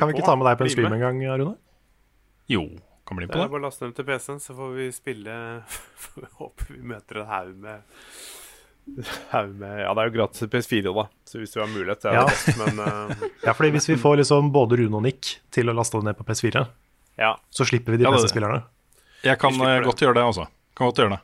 kan 0.00 0.10
vi 0.10 0.14
ikke 0.16 0.26
ta 0.26 0.34
med 0.36 0.46
deg 0.50 0.58
på 0.60 0.66
en 0.66 0.72
stream 0.72 0.92
en 0.92 1.00
gang, 1.00 1.20
Rune? 1.40 1.54
Jo, 2.48 2.64
kan 3.08 3.16
bli 3.16 3.24
med 3.28 3.32
på 3.32 3.40
det. 3.40 3.50
bare 3.54 3.62
last 3.64 3.80
ned 3.80 3.94
til 3.96 4.04
PC-en, 4.08 4.40
så 4.40 4.56
får 4.56 4.74
vi 4.76 4.88
spille 4.92 5.36
Håper 6.40 6.74
vi 6.74 6.82
møter 6.92 7.22
en 7.22 7.30
haug 7.30 7.54
med 7.62 8.02
med 8.96 9.80
Ja, 9.82 9.92
det 9.94 10.02
er 10.02 10.08
jo 10.08 10.14
gratis 10.16 10.48
PS4, 10.50 10.92
da, 10.94 11.04
så 11.28 11.38
hvis 11.42 11.52
du 11.54 11.60
har 11.60 11.68
mulighet, 11.70 12.02
så 12.02 12.08
er 12.10 12.16
det 12.16 12.20
Ja. 12.20 12.26
best, 12.32 12.58
men 12.58 12.80
uh, 12.80 13.28
Ja, 13.46 13.52
fordi 13.54 13.70
hvis 13.76 13.88
vi 13.90 13.96
får 14.00 14.16
liksom 14.22 14.50
både 14.54 14.78
Rune 14.80 14.96
og 14.98 15.02
Nick 15.06 15.36
til 15.54 15.68
å 15.70 15.74
laste 15.76 16.00
det 16.00 16.08
ned 16.10 16.18
på 16.18 16.24
PS4, 16.28 16.64
ja. 17.18 17.34
så 17.50 17.66
slipper 17.68 17.92
vi 17.94 17.98
de 18.02 18.04
Ja, 18.08 18.10
det- 18.14 18.22
PC-spillerne. 18.24 18.62
Jeg 19.24 19.38
kan 19.42 19.52
eh, 19.60 19.76
det. 19.80 19.84
godt 19.88 20.00
gjøre 20.04 20.14
det, 20.14 20.22
altså. 20.22 20.44
Kan 20.78 20.86
godt 20.92 20.98
gjøre 21.02 21.16
det. 21.16 21.20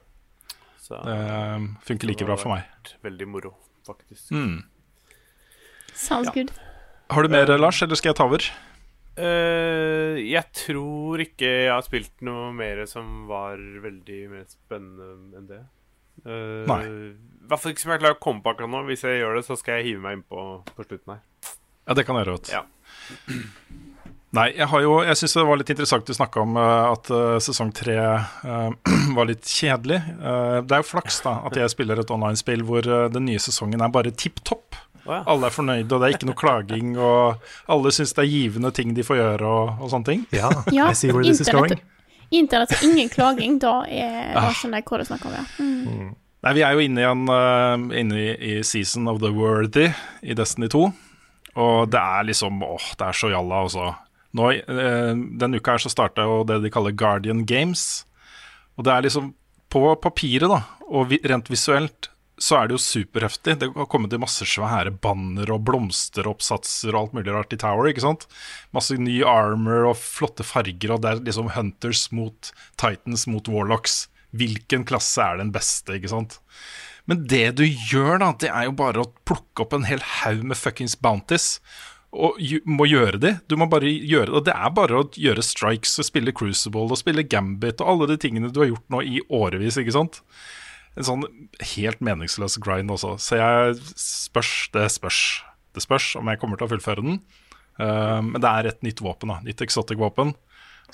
Så 0.82 0.98
Det 1.06 1.14
eh, 1.14 1.66
funker 1.86 2.06
like 2.10 2.24
bra 2.26 2.36
for 2.36 2.50
meg. 2.56 2.64
veldig 3.06 3.28
moro, 3.30 3.54
faktisk. 3.86 4.30
Mm. 4.34 4.64
Sounds 5.94 6.26
Ja. 6.26 6.32
good. 6.34 6.50
Har 7.10 7.22
du 7.22 7.28
mer, 7.28 7.46
Lars, 7.58 7.80
eller 7.82 7.94
skal 7.96 8.10
jeg 8.10 8.16
ta 8.18 8.24
over? 8.26 8.42
Uh, 9.14 10.18
jeg 10.18 10.42
tror 10.52 11.20
ikke 11.22 11.46
jeg 11.46 11.70
har 11.70 11.82
spilt 11.86 12.10
noe 12.26 12.48
mer 12.52 12.80
som 12.90 13.28
var 13.30 13.54
veldig 13.56 14.20
mer 14.32 14.44
spennende 14.50 15.38
enn 15.38 15.46
det. 15.46 15.60
Eh, 16.24 16.64
Nei. 16.70 16.80
I 17.44 17.48
hvert 17.50 17.60
fall 17.60 17.74
ikke 17.74 17.84
som 17.84 17.92
jeg 17.92 18.00
klarer 18.00 18.16
å 18.16 18.22
komme 18.24 18.40
på 18.44 18.54
akkurat 18.54 18.70
nå. 18.72 18.84
Hvis 18.88 19.04
jeg 19.04 19.20
gjør 19.20 19.38
det, 19.40 19.44
så 19.48 19.56
skal 19.60 19.80
jeg 19.80 19.90
hive 19.90 20.04
meg 20.06 20.20
innpå 20.20 20.46
på 20.70 20.86
slutten 20.86 21.16
her. 21.16 21.20
Ja, 21.84 21.96
det 21.98 22.06
kan 22.08 22.16
jeg 22.20 22.30
gjøre. 22.30 22.54
Ja. 22.54 22.64
Nei, 24.34 24.48
jeg 24.56 24.66
har 24.66 24.80
jo 24.82 24.94
Jeg 25.06 25.14
syns 25.20 25.34
det 25.36 25.42
var 25.46 25.58
litt 25.60 25.68
interessant 25.70 26.08
du 26.08 26.14
snakka 26.16 26.40
om 26.42 26.56
eh, 26.58 26.86
at 26.90 27.10
eh, 27.14 27.36
sesong 27.44 27.70
tre 27.76 27.94
var 29.18 29.28
litt 29.30 29.46
kjedelig. 29.46 30.00
Eh, 30.00 30.56
det 30.64 30.74
er 30.74 30.82
jo 30.82 30.88
flaks 30.88 31.20
da 31.26 31.36
at 31.46 31.58
jeg 31.60 31.70
spiller 31.70 32.00
et 32.02 32.10
online-spill 32.10 32.64
hvor 32.66 32.88
den 33.14 33.28
nye 33.28 33.42
sesongen 33.42 33.84
er 33.84 33.92
bare 33.94 34.10
tipp 34.10 34.42
topp. 34.42 34.80
Oh, 35.04 35.12
ja. 35.12 35.20
Alle 35.28 35.50
er 35.50 35.52
fornøyde, 35.52 35.92
og 35.92 36.00
det 36.00 36.06
er 36.08 36.14
ikke 36.16 36.28
noe 36.30 36.38
klaging, 36.40 36.94
og 36.96 37.42
alle 37.68 37.90
syns 37.92 38.14
det 38.16 38.22
er 38.22 38.30
givende 38.32 38.70
ting 38.72 38.94
de 38.96 39.04
får 39.04 39.18
gjøre, 39.20 39.50
og, 39.50 39.82
og 39.84 39.90
sånne 39.92 40.08
ting. 40.08 40.22
Ja, 40.32 40.48
Ja, 40.72 40.86
I 40.88 40.96
see 40.96 41.12
where 41.12 41.20
this 41.26 41.44
is 41.44 41.50
going. 41.52 41.76
Internett, 42.30 42.72
og 42.76 42.84
ingen 42.88 43.10
klaging, 43.12 43.58
da, 43.62 43.80
er, 43.88 44.36
skjønner 44.56 44.80
jeg 44.80 44.88
hva 44.88 45.00
du 45.00 45.08
snakker 45.08 45.30
om. 45.30 45.34
Ja. 45.36 45.44
Mm. 45.58 46.12
Nei, 46.44 46.52
vi 46.58 46.64
er 46.66 46.76
jo 46.76 46.84
inne 46.84 47.00
igjen, 47.00 47.24
en, 47.24 47.84
eh, 47.90 48.00
inne 48.02 48.20
i, 48.20 48.32
i 48.36 48.54
season 48.66 49.08
of 49.08 49.22
the 49.22 49.30
worthy 49.32 49.88
i 50.20 50.36
Destiny 50.36 50.68
2. 50.72 50.88
Og 51.54 51.92
det 51.92 52.00
er 52.00 52.26
liksom 52.28 52.64
Åh, 52.66 52.88
det 52.98 53.06
er 53.06 53.16
så 53.16 53.30
jalla, 53.32 53.62
altså. 53.64 53.92
Nå, 54.34 54.50
eh, 54.52 55.12
denne 55.40 55.60
uka 55.60 55.76
her 55.76 55.84
så 55.84 55.92
starta 55.92 56.26
jo 56.26 56.42
det 56.48 56.60
de 56.64 56.72
kaller 56.74 56.92
Guardian 56.92 57.44
Games. 57.48 58.04
Og 58.76 58.84
det 58.84 58.92
er 58.92 59.06
liksom 59.06 59.32
På 59.72 59.94
papiret, 59.98 60.46
da, 60.50 60.60
og 60.86 61.08
vi, 61.10 61.18
rent 61.26 61.48
visuelt, 61.50 62.10
så 62.40 62.56
er 62.58 62.68
det 62.68 62.74
jo 62.74 62.82
superheftig. 62.82 63.56
Det 63.60 63.68
har 63.76 63.88
kommet 63.90 64.10
til 64.10 64.22
masse 64.22 64.46
svære 64.48 64.90
banner 65.04 65.52
og 65.54 65.62
blomsteroppsatser 65.68 66.94
og 66.94 67.00
alt 67.00 67.14
mulig 67.18 67.34
rart 67.34 67.54
i 67.54 67.58
Tower. 67.60 67.86
ikke 67.90 68.02
sant? 68.02 68.26
Masse 68.74 68.96
ny 68.98 69.20
armor 69.28 69.90
og 69.92 70.00
flotte 70.00 70.46
farger, 70.46 70.96
og 70.96 71.04
det 71.04 71.12
er 71.12 71.22
liksom 71.28 71.52
Hunters 71.54 72.08
mot 72.14 72.50
Titans 72.80 73.28
mot 73.30 73.48
Warlocks. 73.48 74.08
Hvilken 74.34 74.82
klasse 74.88 75.22
er 75.22 75.38
den 75.38 75.54
beste, 75.54 75.94
ikke 75.94 76.10
sant? 76.10 76.40
Men 77.06 77.26
det 77.30 77.56
du 77.60 77.64
gjør, 77.64 78.18
da, 78.18 78.32
det 78.40 78.50
er 78.50 78.66
jo 78.66 78.76
bare 78.78 79.04
å 79.04 79.10
plukke 79.28 79.62
opp 79.62 79.76
en 79.76 79.86
hel 79.86 80.02
haug 80.22 80.42
med 80.42 80.58
fuckings 80.58 80.96
bounties. 80.98 81.60
Og 82.14 82.38
må 82.66 82.86
gjøre 82.86 83.18
de. 83.22 83.32
Du 83.50 83.56
må 83.58 83.66
bare 83.70 83.90
gjøre 83.90 84.30
det. 84.30 84.34
Og 84.38 84.44
det 84.46 84.54
er 84.54 84.74
bare 84.74 85.00
å 85.00 85.06
gjøre 85.18 85.42
strikes 85.42 85.96
og 85.98 86.06
spille 86.06 86.34
Crucible 86.34 86.86
og 86.86 86.98
spille 86.98 87.26
Gambit 87.26 87.82
og 87.82 87.90
alle 87.90 88.12
de 88.12 88.18
tingene 88.22 88.50
du 88.54 88.60
har 88.62 88.70
gjort 88.70 88.94
nå 88.94 89.02
i 89.06 89.22
årevis, 89.34 89.78
ikke 89.78 89.94
sant? 89.94 90.22
En 90.94 91.06
sånn 91.06 91.24
helt 91.74 92.02
meningsløs 92.04 92.58
grind 92.62 92.92
også. 92.94 93.16
Så 93.22 93.38
jeg 93.40 93.78
spørs, 93.98 94.52
det 94.74 94.86
spørs. 94.94 95.20
Det 95.74 95.82
spørs 95.82 96.12
om 96.20 96.30
jeg 96.30 96.38
kommer 96.42 96.60
til 96.60 96.68
å 96.68 96.72
fullføre 96.74 97.02
den. 97.02 97.20
Uh, 97.80 98.22
men 98.22 98.38
det 98.38 98.50
er 98.50 98.70
et 98.70 98.84
nytt 98.86 99.02
våpen, 99.02 99.32
da. 99.32 99.40
Nytt 99.46 99.64
exotic 99.66 99.98
våpen. 100.00 100.34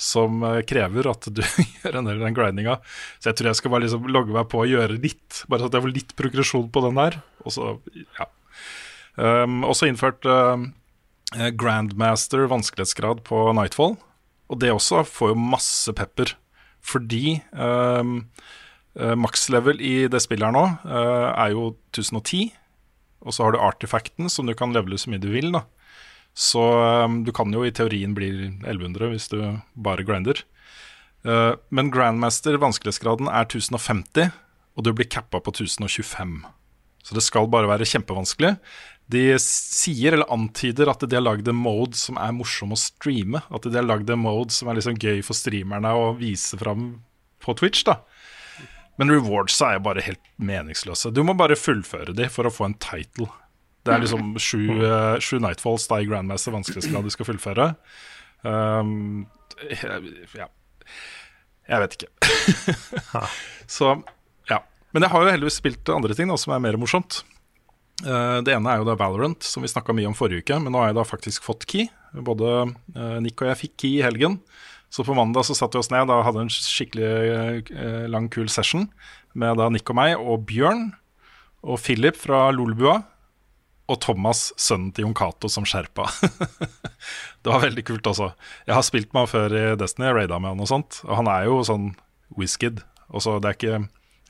Som 0.01 0.39
eh, 0.47 0.63
krever 0.65 1.05
at 1.11 1.27
du 1.35 1.43
gjør 1.83 1.99
en 1.99 2.07
del 2.07 2.21
av 2.21 2.23
den 2.25 2.37
grindinga. 2.37 2.77
Så 3.19 3.29
jeg 3.29 3.37
tror 3.37 3.51
jeg 3.51 3.59
skal 3.59 3.73
bare 3.75 3.85
liksom 3.85 4.07
logge 4.09 4.33
meg 4.33 4.47
på 4.49 4.63
og 4.63 4.71
gjøre 4.71 4.97
litt. 5.03 5.43
Bare 5.51 5.61
så 5.61 5.69
at 5.69 5.77
jeg 5.77 5.85
får 5.85 5.93
litt 5.93 6.15
progresjon 6.17 6.71
på 6.73 6.83
den 6.87 6.97
der. 6.97 7.19
Og 7.45 7.53
så, 7.53 7.73
ja. 8.17 8.29
Um, 9.21 9.59
også 9.67 9.91
innført 9.91 10.25
eh, 10.31 11.51
Grandmaster 11.59 12.47
vanskelighetsgrad 12.49 13.21
på 13.27 13.43
Nightfall. 13.59 13.99
Og 14.49 14.63
det 14.63 14.73
også 14.73 15.03
får 15.05 15.35
jo 15.35 15.43
masse 15.51 15.93
pepper. 15.99 16.33
Fordi 16.81 17.41
um, 17.53 18.23
uh, 18.99 19.15
makslevel 19.19 19.81
i 19.83 19.95
det 20.11 20.23
spillet 20.25 20.49
her 20.49 20.57
nå 20.57 20.65
uh, 20.87 21.31
er 21.35 21.55
jo 21.55 21.75
1010. 21.93 22.51
Og 23.21 23.37
så 23.37 23.45
har 23.45 23.53
du 23.53 23.61
artifacten, 23.61 24.31
som 24.33 24.49
du 24.49 24.55
kan 24.57 24.73
levele 24.73 24.99
så 24.99 25.13
mye 25.13 25.23
du 25.23 25.29
vil. 25.33 25.53
da 25.53 25.65
Så 26.35 26.63
um, 27.05 27.23
du 27.25 27.33
kan 27.37 27.53
jo 27.53 27.65
i 27.67 27.75
teorien 27.75 28.15
bli 28.17 28.31
1100 28.65 29.13
hvis 29.13 29.29
du 29.33 29.41
bare 29.75 30.07
grinder. 30.09 30.41
Uh, 31.27 31.53
men 31.69 31.93
Grandmaster 31.93 32.57
vanskelighetsgraden 32.61 33.29
er 33.29 33.45
1050, 33.45 34.31
og 34.77 34.87
du 34.87 34.95
blir 34.97 35.11
cappa 35.11 35.43
på 35.43 35.53
1025. 35.53 36.41
Så 37.05 37.17
det 37.17 37.25
skal 37.25 37.49
bare 37.51 37.69
være 37.69 37.89
kjempevanskelig. 37.89 38.55
De 39.11 39.23
sier 39.43 40.15
eller 40.15 40.31
antyder 40.31 40.89
at 40.93 41.03
de 41.03 41.17
har 41.17 41.25
lagd 41.25 41.49
en 41.51 41.59
mode 41.59 41.99
som 41.99 42.19
er 42.21 42.35
morsom 42.37 42.73
å 42.73 42.79
streame. 42.79 43.41
At 43.51 43.67
de 43.67 43.75
har 43.75 43.87
lagd 43.87 44.11
en 44.13 44.23
mode 44.23 44.55
som 44.55 44.71
er 44.71 44.79
liksom 44.79 45.01
gøy 45.01 45.25
for 45.27 45.37
streamerne 45.37 45.91
å 45.97 46.13
vise 46.19 46.59
fram 46.61 46.93
på 47.43 47.57
Twitch. 47.59 47.83
da 47.89 47.99
Men 49.01 49.15
rewardsa 49.15 49.75
er 49.75 49.81
bare 49.81 50.05
helt 50.05 50.21
meningsløse. 50.37 51.09
Du 51.17 51.23
må 51.25 51.33
bare 51.39 51.57
fullføre 51.57 52.13
de 52.17 52.27
for 52.29 52.45
å 52.45 52.53
få 52.53 52.69
en 52.69 52.77
title. 52.85 53.31
Det 53.81 53.95
er 53.95 54.03
liksom 54.03 54.35
sju, 54.37 54.65
eh, 54.85 55.17
sju 55.25 55.39
Nightfalls 55.41 55.87
da 55.89 56.03
i 56.03 56.09
Grandmaster 56.09 56.53
vanskelighetsgrad 56.53 57.07
du 57.09 57.13
skal 57.15 57.29
fullføre. 57.31 57.71
Um, 58.45 59.25
ja 60.37 60.47
Jeg 61.69 61.81
vet 61.83 61.97
ikke. 61.97 62.11
Så 63.77 63.95
ja. 64.51 64.61
Men 64.93 65.05
jeg 65.07 65.13
har 65.13 65.25
jo 65.25 65.33
heldigvis 65.33 65.61
spilt 65.61 65.93
andre 65.93 66.17
ting 66.17 66.29
da, 66.29 66.37
som 66.41 66.53
er 66.53 66.65
mer 66.67 66.77
morsomt. 66.81 67.23
Uh, 68.05 68.41
det 68.45 68.53
ene 68.53 68.69
er 68.69 68.83
jo 68.83 68.89
da 68.89 68.99
Valorant, 69.01 69.45
som 69.45 69.65
vi 69.65 69.73
snakka 69.73 69.97
mye 69.97 70.13
om 70.13 70.17
forrige 70.19 70.45
uke. 70.45 70.61
Men 70.61 70.77
nå 70.77 70.83
har 70.83 70.93
jeg 70.93 71.01
da 71.01 71.09
faktisk 71.09 71.49
fått 71.49 71.65
key. 71.71 71.89
Både 72.13 72.53
uh, 72.69 73.17
Nick 73.25 73.41
og 73.41 73.49
jeg 73.49 73.63
fikk 73.65 73.79
key 73.81 73.97
i 73.97 74.05
helgen. 74.05 74.43
Så 74.91 75.05
på 75.07 75.15
mandag 75.15 75.47
så 75.47 75.55
satte 75.55 75.79
vi 75.79 75.85
oss 75.85 75.93
ned 75.93 76.11
og 76.11 76.25
hadde 76.27 76.43
en 76.45 76.51
skikkelig 76.51 77.11
eh, 77.71 78.07
lang, 78.11 78.27
kul 78.33 78.51
session 78.51 78.89
med 79.39 79.61
da 79.61 79.69
Nick 79.71 79.91
og 79.93 79.99
meg 79.99 80.17
og 80.19 80.43
Bjørn 80.49 80.91
og 81.63 81.79
Philip 81.83 82.19
fra 82.19 82.49
Lolbua. 82.55 82.99
Og 83.91 83.99
Thomas, 83.99 84.53
sønnen 84.55 84.93
til 84.95 85.03
Jon 85.03 85.17
Cato, 85.19 85.49
som 85.51 85.65
skjerpa. 85.67 86.05
det 87.43 87.51
var 87.51 87.65
veldig 87.65 87.83
kult, 87.89 88.07
altså. 88.07 88.29
Jeg 88.69 88.77
har 88.77 88.85
spilt 88.87 89.11
med 89.11 89.25
han 89.25 89.31
før 89.33 89.55
i 89.59 89.65
Destiny, 89.79 90.13
raida 90.15 90.39
med 90.39 90.53
han 90.53 90.63
og 90.63 90.71
sånt. 90.71 91.01
Og 91.09 91.17
han 91.19 91.31
er 91.31 91.49
jo 91.49 91.57
sånn 91.67 91.89
whisked. 92.39 92.85
Og 93.11 93.25
så 93.25 93.41
det 93.43 93.51
er 93.51 93.59
ikke, 93.59 93.81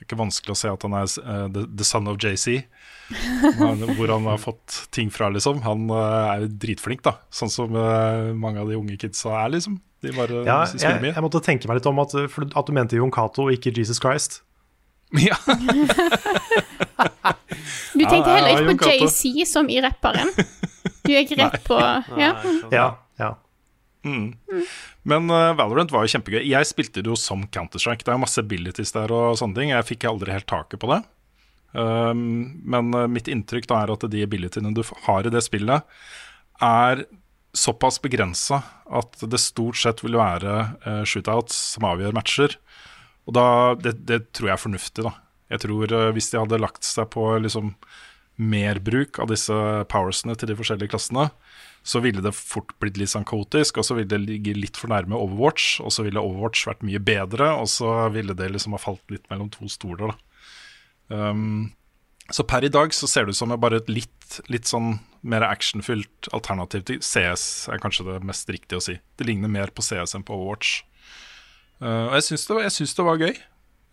det 0.01 0.07
er 0.07 0.09
ikke 0.09 0.17
vanskelig 0.17 0.55
å 0.55 0.57
se 0.57 0.69
at 0.73 0.81
han 0.87 0.93
er 0.97 1.05
uh, 1.21 1.45
the, 1.53 1.61
the 1.77 1.85
son 1.85 2.07
of 2.09 2.17
JC. 2.17 2.63
Han- 3.59 3.83
Hvor 3.99 4.09
han 4.09 4.25
har 4.25 4.39
fått 4.41 4.79
ting 4.95 5.11
fra, 5.13 5.27
liksom. 5.29 5.59
Han 5.61 5.83
uh, 5.93 6.31
er 6.39 6.47
dritflink, 6.49 7.03
da. 7.05 7.19
Sånn 7.29 7.51
som 7.53 7.75
uh, 7.77 8.31
mange 8.33 8.63
av 8.63 8.71
de 8.71 8.79
unge 8.79 8.97
kidsa 8.97 9.35
er, 9.43 9.51
liksom. 9.53 9.75
De 10.01 10.09
bare 10.15 10.41
Ja, 10.47 10.63
spiller 10.65 10.95
jeg, 10.95 11.01
mye. 11.03 11.13
jeg 11.13 11.21
måtte 11.27 11.43
tenke 11.45 11.69
meg 11.69 11.77
litt 11.77 11.85
om 11.91 12.01
at, 12.01 12.15
at 12.17 12.65
du 12.65 12.73
mente 12.73 12.97
Jon 12.97 13.13
Cato 13.13 13.45
og 13.45 13.53
ikke 13.53 13.75
Jesus 13.77 14.01
Christ. 14.01 14.41
Ja. 15.21 15.37
Du 17.93 18.01
tenkte 18.07 18.31
heller 18.33 18.63
ikke 18.63 18.77
på. 18.81 18.91
JC 19.05 19.45
som 19.45 19.69
i 19.69 19.77
rapperen. 19.83 20.31
Du 21.05 21.11
gikk 21.13 21.35
rett 21.37 21.59
på 21.67 21.77
ja. 22.17 22.31
Ja, 22.73 22.85
ja. 24.05 24.61
Men 25.03 25.29
uh, 25.29 25.53
Valorant 25.57 25.91
var 25.93 26.05
jo 26.05 26.13
kjempegøy. 26.15 26.41
Jeg 26.45 26.69
spilte 26.69 27.03
det 27.03 27.11
jo 27.11 27.17
som 27.19 27.43
Counter-Strike. 27.53 28.05
Det 28.05 28.13
er 28.13 28.21
masse 28.21 28.41
abilities 28.41 28.93
der 28.95 29.13
og 29.13 29.37
sånne 29.39 29.57
ting. 29.57 29.73
Jeg 29.73 29.87
fikk 29.87 30.07
aldri 30.09 30.33
helt 30.33 30.49
taket 30.49 30.81
på 30.81 30.89
det. 30.91 31.01
Um, 31.71 32.61
men 32.67 32.91
uh, 32.97 33.07
mitt 33.07 33.29
inntrykk 33.31 33.69
da 33.69 33.81
er 33.83 33.93
at 33.93 34.05
de 34.11 34.25
abilityene 34.25 34.73
du 34.75 34.83
har 35.05 35.27
i 35.27 35.33
det 35.33 35.43
spillet, 35.45 35.87
er 36.61 37.05
såpass 37.57 37.97
begrensa 38.03 38.61
at 38.91 39.23
det 39.27 39.39
stort 39.43 39.79
sett 39.79 40.03
vil 40.05 40.17
være 40.19 40.55
uh, 40.85 41.01
shootouts 41.07 41.57
som 41.75 41.87
avgjør 41.89 42.15
matcher. 42.15 42.57
Og 43.29 43.35
da, 43.37 43.45
det, 43.79 43.99
det 44.09 44.23
tror 44.35 44.51
jeg 44.51 44.57
er 44.57 44.65
fornuftig, 44.65 45.05
da. 45.07 45.15
Jeg 45.51 45.65
tror 45.65 45.93
hvis 46.15 46.29
de 46.31 46.39
hadde 46.39 46.61
lagt 46.63 46.87
seg 46.87 47.09
på 47.11 47.25
liksom 47.43 47.73
merbruk 48.39 49.19
av 49.19 49.27
disse 49.27 49.55
powersene 49.91 50.31
til 50.39 50.47
de 50.47 50.55
forskjellige 50.55 50.93
klassene, 50.93 51.25
så 51.83 51.99
ville 52.03 52.21
det 52.21 52.33
fort 52.37 52.73
blitt 52.81 52.99
litt 53.01 53.09
sånn 53.09 53.25
kaotisk, 53.27 53.79
og 53.81 53.87
så 53.87 53.97
ville 53.97 54.11
det 54.11 54.21
ligge 54.21 54.53
litt 54.57 54.77
for 54.77 54.91
nærme 54.91 55.17
Overwatch, 55.17 55.79
og 55.81 55.93
så 55.93 56.05
ville 56.05 56.21
Overwatch 56.21 56.67
vært 56.69 56.83
mye 56.85 57.01
bedre, 57.01 57.49
og 57.57 57.69
så 57.73 57.93
ville 58.13 58.35
det 58.37 58.51
liksom 58.53 58.77
ha 58.77 58.81
falt 58.81 59.13
litt 59.13 59.25
mellom 59.31 59.49
to 59.53 59.69
stoler, 59.71 60.13
da. 60.13 60.17
Um, 61.11 61.71
så 62.31 62.45
per 62.47 62.63
i 62.63 62.71
dag 62.71 62.93
så 62.95 63.09
ser 63.09 63.25
det 63.25 63.33
ut 63.33 63.39
som 63.41 63.51
bare 63.59 63.81
et 63.81 63.89
litt, 63.91 64.37
litt 64.47 64.69
sånn 64.69 64.93
mer 65.27 65.43
actionfylt 65.43 66.29
alternativ 66.35 66.85
til 66.87 67.01
CS, 67.03 67.67
er 67.73 67.81
kanskje 67.81 68.07
det 68.07 68.21
mest 68.29 68.49
riktige 68.53 68.79
å 68.79 68.85
si. 68.85 68.95
Det 69.17 69.27
ligner 69.27 69.51
mer 69.51 69.73
på 69.73 69.83
CS 69.83 70.15
enn 70.15 70.25
på 70.27 70.37
Overwatch. 70.37 70.83
Uh, 71.81 72.11
og 72.11 72.19
jeg 72.19 72.29
syns 72.29 72.47
det, 72.47 72.95
det 73.01 73.07
var 73.09 73.25
gøy. 73.25 73.33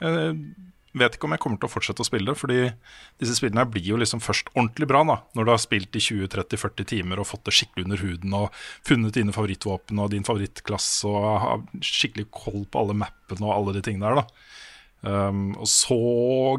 Jeg 0.04 0.38
vet 0.96 1.16
ikke 1.16 1.28
om 1.28 1.34
jeg 1.34 1.42
kommer 1.42 1.60
til 1.60 1.68
å 1.68 1.72
fortsette 1.72 2.04
å 2.04 2.06
spille 2.08 2.34
fordi 2.38 2.60
disse 3.20 3.34
spillene 3.36 3.64
her 3.64 3.70
blir 3.72 3.84
jo 3.84 3.98
liksom 4.00 4.22
først 4.24 4.48
ordentlig 4.54 4.88
bra 4.90 5.02
da, 5.08 5.18
når 5.36 5.48
du 5.48 5.52
har 5.52 5.60
spilt 5.62 5.98
i 5.98 6.02
20-30-40 6.04 6.88
timer 6.94 7.20
og 7.20 7.28
fått 7.28 7.44
det 7.48 7.56
skikkelig 7.58 7.88
under 7.88 8.04
huden 8.04 8.38
og 8.38 8.62
funnet 8.86 9.18
dine 9.18 9.34
favorittvåpen 9.36 10.00
og 10.00 10.14
din 10.14 10.26
favorittklasse 10.26 11.10
og 11.10 11.28
har 11.44 11.66
skikkelig 11.84 12.28
koll 12.34 12.64
på 12.64 12.84
alle 12.84 12.96
mappene 13.04 13.44
og 13.44 13.54
alle 13.56 13.76
de 13.76 13.84
tingene 13.84 14.08
der. 14.08 14.22
da. 14.22 14.48
Um, 14.98 15.52
og 15.54 15.68
så 15.70 15.98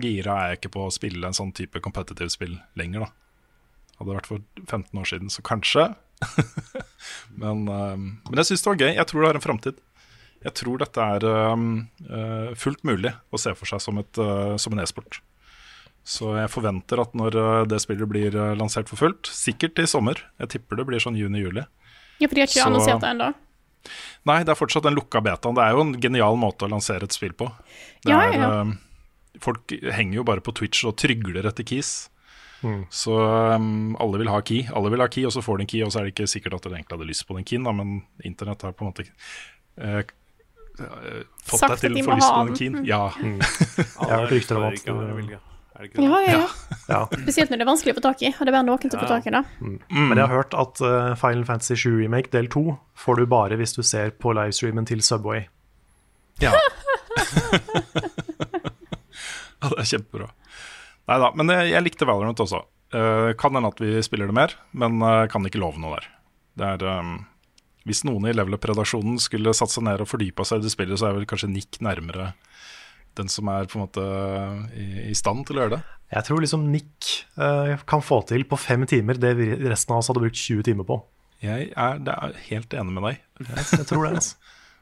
gira 0.03 0.37
er 0.37 0.53
jeg 0.53 0.61
ikke 0.61 0.75
på 0.77 0.85
å 0.85 0.93
spille 0.95 1.27
en 1.27 1.35
sånn 1.35 1.51
type 1.55 1.81
competitive 1.83 2.31
spill 2.31 2.55
lenger, 2.79 3.07
da. 3.07 3.11
Hadde 3.99 4.13
det 4.13 4.19
vært 4.21 4.29
for 4.29 4.43
15 4.63 5.01
år 5.01 5.09
siden, 5.09 5.31
så 5.33 5.43
kanskje. 5.43 5.89
men, 7.41 7.65
um, 7.67 8.05
men 8.29 8.39
jeg 8.39 8.51
syns 8.51 8.63
det 8.63 8.71
var 8.71 8.79
gøy. 8.79 8.91
Jeg 8.93 9.09
tror 9.09 9.21
det 9.21 9.31
har 9.31 9.39
en 9.41 9.43
framtid. 9.43 9.81
Jeg 10.45 10.53
tror 10.55 10.79
dette 10.79 11.03
er 11.03 11.25
um, 11.51 11.65
uh, 12.09 12.53
fullt 12.55 12.83
mulig 12.87 13.11
å 13.35 13.39
se 13.41 13.51
for 13.59 13.67
seg 13.67 13.81
som, 13.83 13.97
et, 13.99 14.19
uh, 14.21 14.55
som 14.61 14.71
en 14.75 14.79
e-sport. 14.83 15.19
Så 16.07 16.31
jeg 16.37 16.49
forventer 16.53 17.01
at 17.03 17.11
når 17.17 17.35
uh, 17.35 17.65
det 17.67 17.81
spillet 17.83 18.07
blir 18.09 18.35
uh, 18.39 18.53
lansert 18.57 18.87
for 18.89 18.95
fullt, 19.01 19.27
sikkert 19.35 19.77
i 19.83 19.85
sommer 19.85 20.21
Jeg 20.39 20.53
tipper 20.55 20.79
det 20.79 20.85
blir 20.87 21.03
sånn 21.03 21.17
juni-juli. 21.19 21.65
ja, 22.19 22.27
for 22.27 22.35
de 22.35 22.41
har 22.45 22.47
ikke 22.47 22.61
Så- 22.61 22.67
annonsert 22.71 23.01
det 23.03 23.09
ennå. 23.15 23.33
Nei, 24.27 24.43
det 24.43 24.51
er 24.51 24.59
fortsatt 24.59 24.85
en 24.89 24.95
lukka 24.95 25.21
beta. 25.23 25.51
Det 25.55 25.63
er 25.63 25.71
jo 25.75 25.81
en 25.85 25.93
genial 26.03 26.35
måte 26.39 26.67
å 26.67 26.71
lansere 26.71 27.03
et 27.07 27.15
spill 27.15 27.31
på. 27.31 27.47
Det 28.03 28.11
Ja, 28.11 28.21
er, 28.27 28.33
ja. 28.39 28.49
um, 28.61 28.73
folk 29.39 29.71
henger 29.71 30.15
jo 30.19 30.23
bare 30.27 30.41
på 30.43 30.51
Twitch 30.55 30.83
og 30.85 30.97
trygler 30.99 31.47
etter 31.47 31.63
keys. 31.63 32.09
Mm. 32.61 32.81
Så 32.91 33.15
um, 33.55 33.95
alle 34.03 34.19
vil 34.19 34.27
ha 34.27 34.41
key, 34.43 34.65
alle 34.75 34.89
vil 34.91 34.99
ha 34.99 35.07
key, 35.07 35.23
og 35.25 35.31
så 35.31 35.39
får 35.43 35.57
de 35.61 35.63
en 35.63 35.71
key, 35.71 35.83
og 35.85 35.91
så 35.93 35.99
er 36.01 36.09
det 36.09 36.15
ikke 36.15 36.27
sikkert 36.27 36.57
at 36.59 36.63
de 36.67 36.73
egentlig 36.75 36.97
hadde 36.97 37.07
lyst 37.07 37.23
på 37.27 37.37
den 37.37 37.45
keyen, 37.47 37.63
da, 37.63 37.71
men 37.71 38.01
internett 38.27 38.65
har 38.67 38.73
på 38.75 38.83
en 38.83 38.91
måte 38.91 39.05
eh, 39.07 40.01
eh, 40.01 40.03
fått 40.79 41.61
Sagt 41.61 41.75
deg 41.75 41.85
til 41.85 41.97
de 41.97 42.01
å 42.01 42.07
få 42.07 42.11
må 42.11 42.17
lyst 42.19 42.31
på 42.31 42.41
den. 42.47 42.57
keen. 42.59 42.81
Ja. 42.87 43.03
Ja. 43.19 43.35
Jeg 43.37 44.09
har 44.09 44.25
hørt 44.25 44.33
rykter 44.35 44.59
om 44.59 44.67
at 44.69 44.83
det? 44.83 45.39
Ja, 45.79 46.21
ja, 46.25 46.31
ja. 46.33 46.47
ja. 46.91 46.99
Spesielt 47.13 47.51
når 47.51 47.61
det 47.61 47.63
er 47.63 47.69
vanskelig 47.69 47.93
å 47.93 47.97
få 47.99 48.03
tak 48.03 48.23
i. 48.25 48.31
Og 48.33 48.41
det 48.43 48.51
er 48.51 48.55
bare 48.57 48.67
noen 48.67 48.81
til 48.83 48.97
å 48.97 48.99
få 48.99 49.07
tak 49.07 49.29
i 49.29 49.31
det. 49.31 49.43
Men 49.63 50.17
jeg 50.17 50.25
har 50.25 50.33
hørt 50.33 50.57
at 50.59 50.81
uh, 50.83 51.13
Final 51.19 51.45
Fantasy 51.47 51.77
7 51.79 52.01
Remake 52.01 52.33
del 52.35 52.49
2 52.51 52.63
får 52.99 53.21
du 53.21 53.29
bare 53.31 53.55
hvis 53.59 53.77
du 53.77 53.81
ser 53.87 54.11
på 54.19 54.33
livestreamen 54.35 54.89
til 54.89 54.99
Subway. 55.05 55.45
Ja. 56.43 56.51
ja, 59.61 59.71
det 59.71 59.79
er 59.79 59.87
kjempebra. 59.87 60.27
Nei 61.09 61.17
da, 61.23 61.31
men 61.39 61.51
jeg, 61.55 61.71
jeg 61.71 61.85
likte 61.87 62.07
Valorant 62.09 62.43
også. 62.43 62.61
Uh, 62.93 63.31
kan 63.39 63.55
hende 63.55 63.71
at 63.71 63.79
vi 63.79 63.95
spiller 64.03 64.27
det 64.29 64.35
mer, 64.35 64.55
men 64.75 64.99
uh, 65.03 65.27
kan 65.31 65.45
ikke 65.47 65.61
love 65.61 65.79
noe 65.81 65.95
der. 65.95 66.11
Det 66.59 66.65
er 66.75 66.99
um, 66.99 67.15
Hvis 67.87 68.03
noen 68.07 68.27
i 68.27 68.35
Level 68.35 68.57
Up-redaksjonen 68.57 69.19
skulle 69.23 69.55
satt 69.55 69.71
seg 69.71 69.85
ned 69.87 70.03
og 70.03 70.09
fordypa 70.09 70.45
seg 70.47 70.59
i 70.59 70.67
det 70.67 70.73
spillet, 70.73 70.99
så 70.99 71.09
er 71.09 71.17
vel 71.17 71.29
kanskje 71.29 71.51
Nick 71.51 71.79
nærmere 71.83 72.33
den 73.17 73.29
som 73.31 73.49
er 73.51 73.67
på 73.67 73.77
en 73.77 73.85
måte 73.85 74.03
i, 74.77 75.09
i 75.11 75.15
stand 75.17 75.45
til 75.47 75.57
å 75.57 75.63
gjøre 75.63 75.77
det. 75.77 75.81
Jeg 76.13 76.25
tror 76.27 76.43
liksom 76.43 76.67
Nick 76.73 77.09
uh, 77.37 77.75
kan 77.89 78.03
få 78.05 78.21
til 78.29 78.45
på 78.49 78.59
fem 78.59 78.85
timer 78.89 79.19
det 79.21 79.35
resten 79.69 79.93
av 79.93 80.01
oss 80.01 80.09
hadde 80.11 80.23
brukt 80.23 80.39
20 80.39 80.65
timer 80.69 80.87
på. 80.87 81.01
Jeg 81.43 81.69
er, 81.71 81.99
er 81.99 82.39
helt 82.49 82.73
enig 82.75 82.95
med 82.95 83.05
deg. 83.07 83.21
Jeg, 83.45 83.67
jeg 83.77 83.89
tror 83.89 84.07
det. 84.07 84.15
altså. 84.19 84.35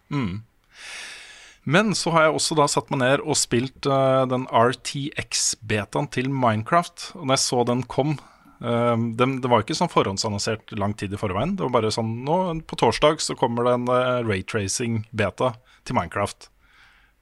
Men 1.67 1.91
så 1.99 2.13
har 2.15 2.27
jeg 2.27 2.37
også 2.37 2.55
da 2.55 2.65
satt 2.71 2.91
meg 2.93 3.01
ned 3.01 3.23
og 3.25 3.35
spilt 3.35 3.89
uh, 3.91 4.23
den 4.29 4.45
RTX-betaen 4.47 6.07
til 6.15 6.31
Minecraft. 6.31 7.09
Og 7.19 7.27
når 7.27 7.35
jeg 7.35 7.43
så 7.43 7.63
den 7.67 7.83
kom 7.91 8.15
eh, 8.61 8.97
den, 9.19 9.37
Det 9.43 9.51
var 9.51 9.63
ikke 9.63 9.77
sånn 9.77 9.91
forhåndsannonsert 9.91 10.75
lang 10.79 10.95
tid 10.97 11.13
i 11.13 11.21
forveien. 11.21 11.55
Det 11.57 11.65
var 11.67 11.75
bare 11.79 11.93
sånn 11.93 12.13
nå 12.27 12.37
På 12.67 12.79
torsdag 12.79 13.21
så 13.23 13.37
kommer 13.39 13.67
det 13.67 13.77
en 13.77 13.89
uh, 13.89 14.27
raytracing-beta 14.27 15.53
til 15.87 15.97
Minecraft. 15.97 16.49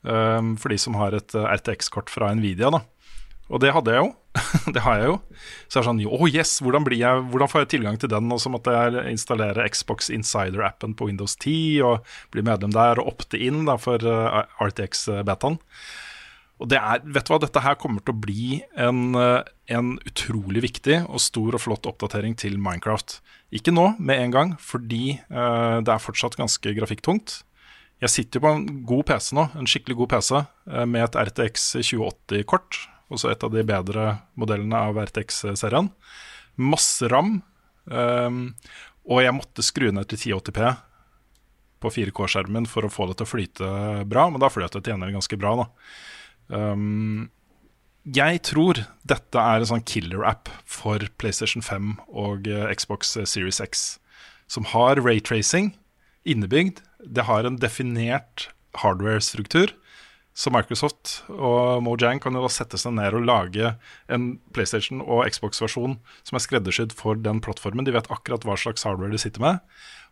eh, 0.05 0.41
for 0.61 0.69
de 0.69 0.77
som 0.81 0.97
har 0.99 1.15
et 1.17 1.35
eh, 1.35 1.49
RTX-kort 1.57 2.11
fra 2.13 2.33
Nvidia, 2.35 2.69
da. 2.73 2.83
Og 3.53 3.61
det 3.61 3.73
hadde 3.75 3.93
jeg 3.93 4.01
jo. 4.01 4.13
det 4.73 4.81
har 4.83 4.99
jeg 4.99 5.09
jo. 5.11 5.17
Så 5.69 5.79
er 5.79 5.87
sånn 5.87 6.01
Å, 6.01 6.19
yes! 6.27 6.57
Hvordan, 6.65 6.87
jeg, 6.97 7.25
hvordan 7.31 7.51
får 7.51 7.63
jeg 7.63 7.71
tilgang 7.75 7.99
til 8.01 8.09
den? 8.11 8.31
Og 8.33 8.41
så 8.41 8.49
måtte 8.51 8.73
jeg 8.73 9.05
installere 9.13 9.67
Xbox 9.69 10.09
Insider-appen 10.13 10.95
på 10.97 11.11
Windows 11.11 11.37
10 11.37 11.85
og 11.85 12.15
bli 12.33 12.43
medlem 12.45 12.73
der 12.73 13.01
og 13.01 13.13
opte 13.13 13.39
inn 13.41 13.63
da, 13.69 13.77
for 13.81 14.01
uh, 14.01 14.41
RTX-betaen. 14.65 15.59
Og 16.61 16.69
det 16.71 16.79
er, 16.79 17.01
vet 17.03 17.27
du 17.27 17.33
hva, 17.33 17.39
dette 17.43 17.63
her 17.65 17.75
kommer 17.79 18.03
til 18.03 18.13
å 18.13 18.21
bli 18.23 18.45
en, 18.79 19.15
eh, 19.19 19.43
en 19.75 19.95
utrolig 20.07 20.63
viktig 20.63 21.01
og 21.03 21.19
stor 21.19 21.57
og 21.57 21.63
flott 21.65 21.89
oppdatering 21.89 22.37
til 22.39 22.55
Minecraft. 22.61 23.19
Ikke 23.55 23.73
nå, 23.75 23.89
med 23.99 24.21
en 24.21 24.33
gang, 24.33 24.53
fordi 24.59 25.17
uh, 25.29 25.83
det 25.83 25.91
er 25.91 26.01
fortsatt 26.01 26.37
ganske 26.39 26.73
grafikktungt. 26.75 27.41
Jeg 28.03 28.11
sitter 28.11 28.39
jo 28.39 28.45
på 28.47 28.53
en 28.55 28.65
god 28.87 29.03
PC 29.11 29.29
nå, 29.37 29.45
en 29.55 29.69
skikkelig 29.69 29.99
god 29.99 30.11
PC, 30.15 30.31
uh, 30.41 30.85
med 30.89 31.05
et 31.05 31.19
RTX 31.29 31.67
2080-kort. 31.77 32.79
Også 33.13 33.29
et 33.31 33.45
av 33.45 33.53
de 33.53 33.63
bedre 33.67 34.07
modellene 34.39 34.79
av 34.89 34.97
RTX-serien. 35.05 35.91
Masse 36.57 37.11
ram. 37.11 37.37
Um, 37.85 38.41
og 39.05 39.21
jeg 39.21 39.35
måtte 39.37 39.63
skru 39.63 39.91
ned 39.93 40.09
til 40.09 40.39
1080P 40.39 40.73
på 41.83 41.91
4K-skjermen 41.99 42.65
for 42.67 42.87
å 42.87 42.91
få 42.91 43.11
det 43.11 43.19
til 43.19 43.27
å 43.27 43.29
flyte 43.29 43.71
bra, 44.09 44.29
men 44.31 44.41
da 44.41 44.49
fløt 44.49 44.73
det 44.73 44.81
til 44.81 44.95
gjengjeld 44.95 45.19
ganske 45.19 45.39
bra. 45.39 45.53
da. 45.61 45.67
Um, 46.47 47.29
jeg 48.05 48.43
tror 48.45 48.83
dette 49.07 49.41
er 49.41 49.63
en 49.63 49.69
sånn 49.71 49.85
killer-app 49.87 50.51
for 50.69 51.01
PlayStation 51.17 51.63
5 51.65 51.95
og 52.13 52.45
eh, 52.45 52.67
Xbox 52.77 53.15
Series 53.17 53.57
X, 53.63 53.85
som 54.45 54.67
har 54.69 55.01
raytracing 55.01 55.71
innebygd. 56.21 56.83
Det 57.01 57.25
har 57.25 57.49
en 57.49 57.57
definert 57.57 58.51
hardware-struktur. 58.77 59.73
Så 60.35 60.51
Microsoft 60.51 61.21
og 61.31 61.79
Mojang 61.85 62.19
kan 62.19 62.35
jo 62.35 62.43
da 62.43 62.51
sette 62.51 62.77
seg 62.77 62.97
ned 62.97 63.15
og 63.15 63.23
lage 63.25 63.71
en 64.11 64.33
PlayStation 64.53 64.99
og 64.99 65.23
Xbox-versjon 65.31 65.95
som 66.27 66.37
er 66.37 66.43
skreddersydd 66.43 66.93
for 66.99 67.15
den 67.15 67.39
plattformen. 67.41 67.87
De 67.87 67.95
vet 67.95 68.09
akkurat 68.11 68.43
hva 68.43 68.57
slags 68.59 68.83
hardware 68.83 69.15
de 69.15 69.21
sitter 69.21 69.41
med. 69.41 69.63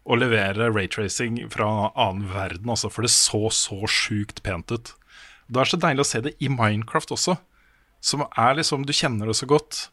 Og 0.08 0.22
levere 0.24 0.72
raytracing 0.72 1.42
fra 1.52 1.92
annen 1.92 2.32
verden 2.32 2.72
altså. 2.72 2.90
for 2.90 3.04
det 3.04 3.12
så 3.12 3.52
så 3.52 3.84
sjukt 3.84 4.42
pent 4.48 4.72
ut. 4.72 4.96
Det 5.52 5.62
er 5.62 5.70
så 5.70 5.80
deilig 5.80 6.04
å 6.06 6.08
se 6.08 6.22
det 6.26 6.36
i 6.44 6.50
Minecraft 6.52 7.16
også, 7.16 7.38
som 8.04 8.24
er 8.28 8.56
liksom 8.60 8.86
Du 8.88 8.94
kjenner 8.94 9.28
det 9.28 9.36
så 9.40 9.48
godt. 9.48 9.90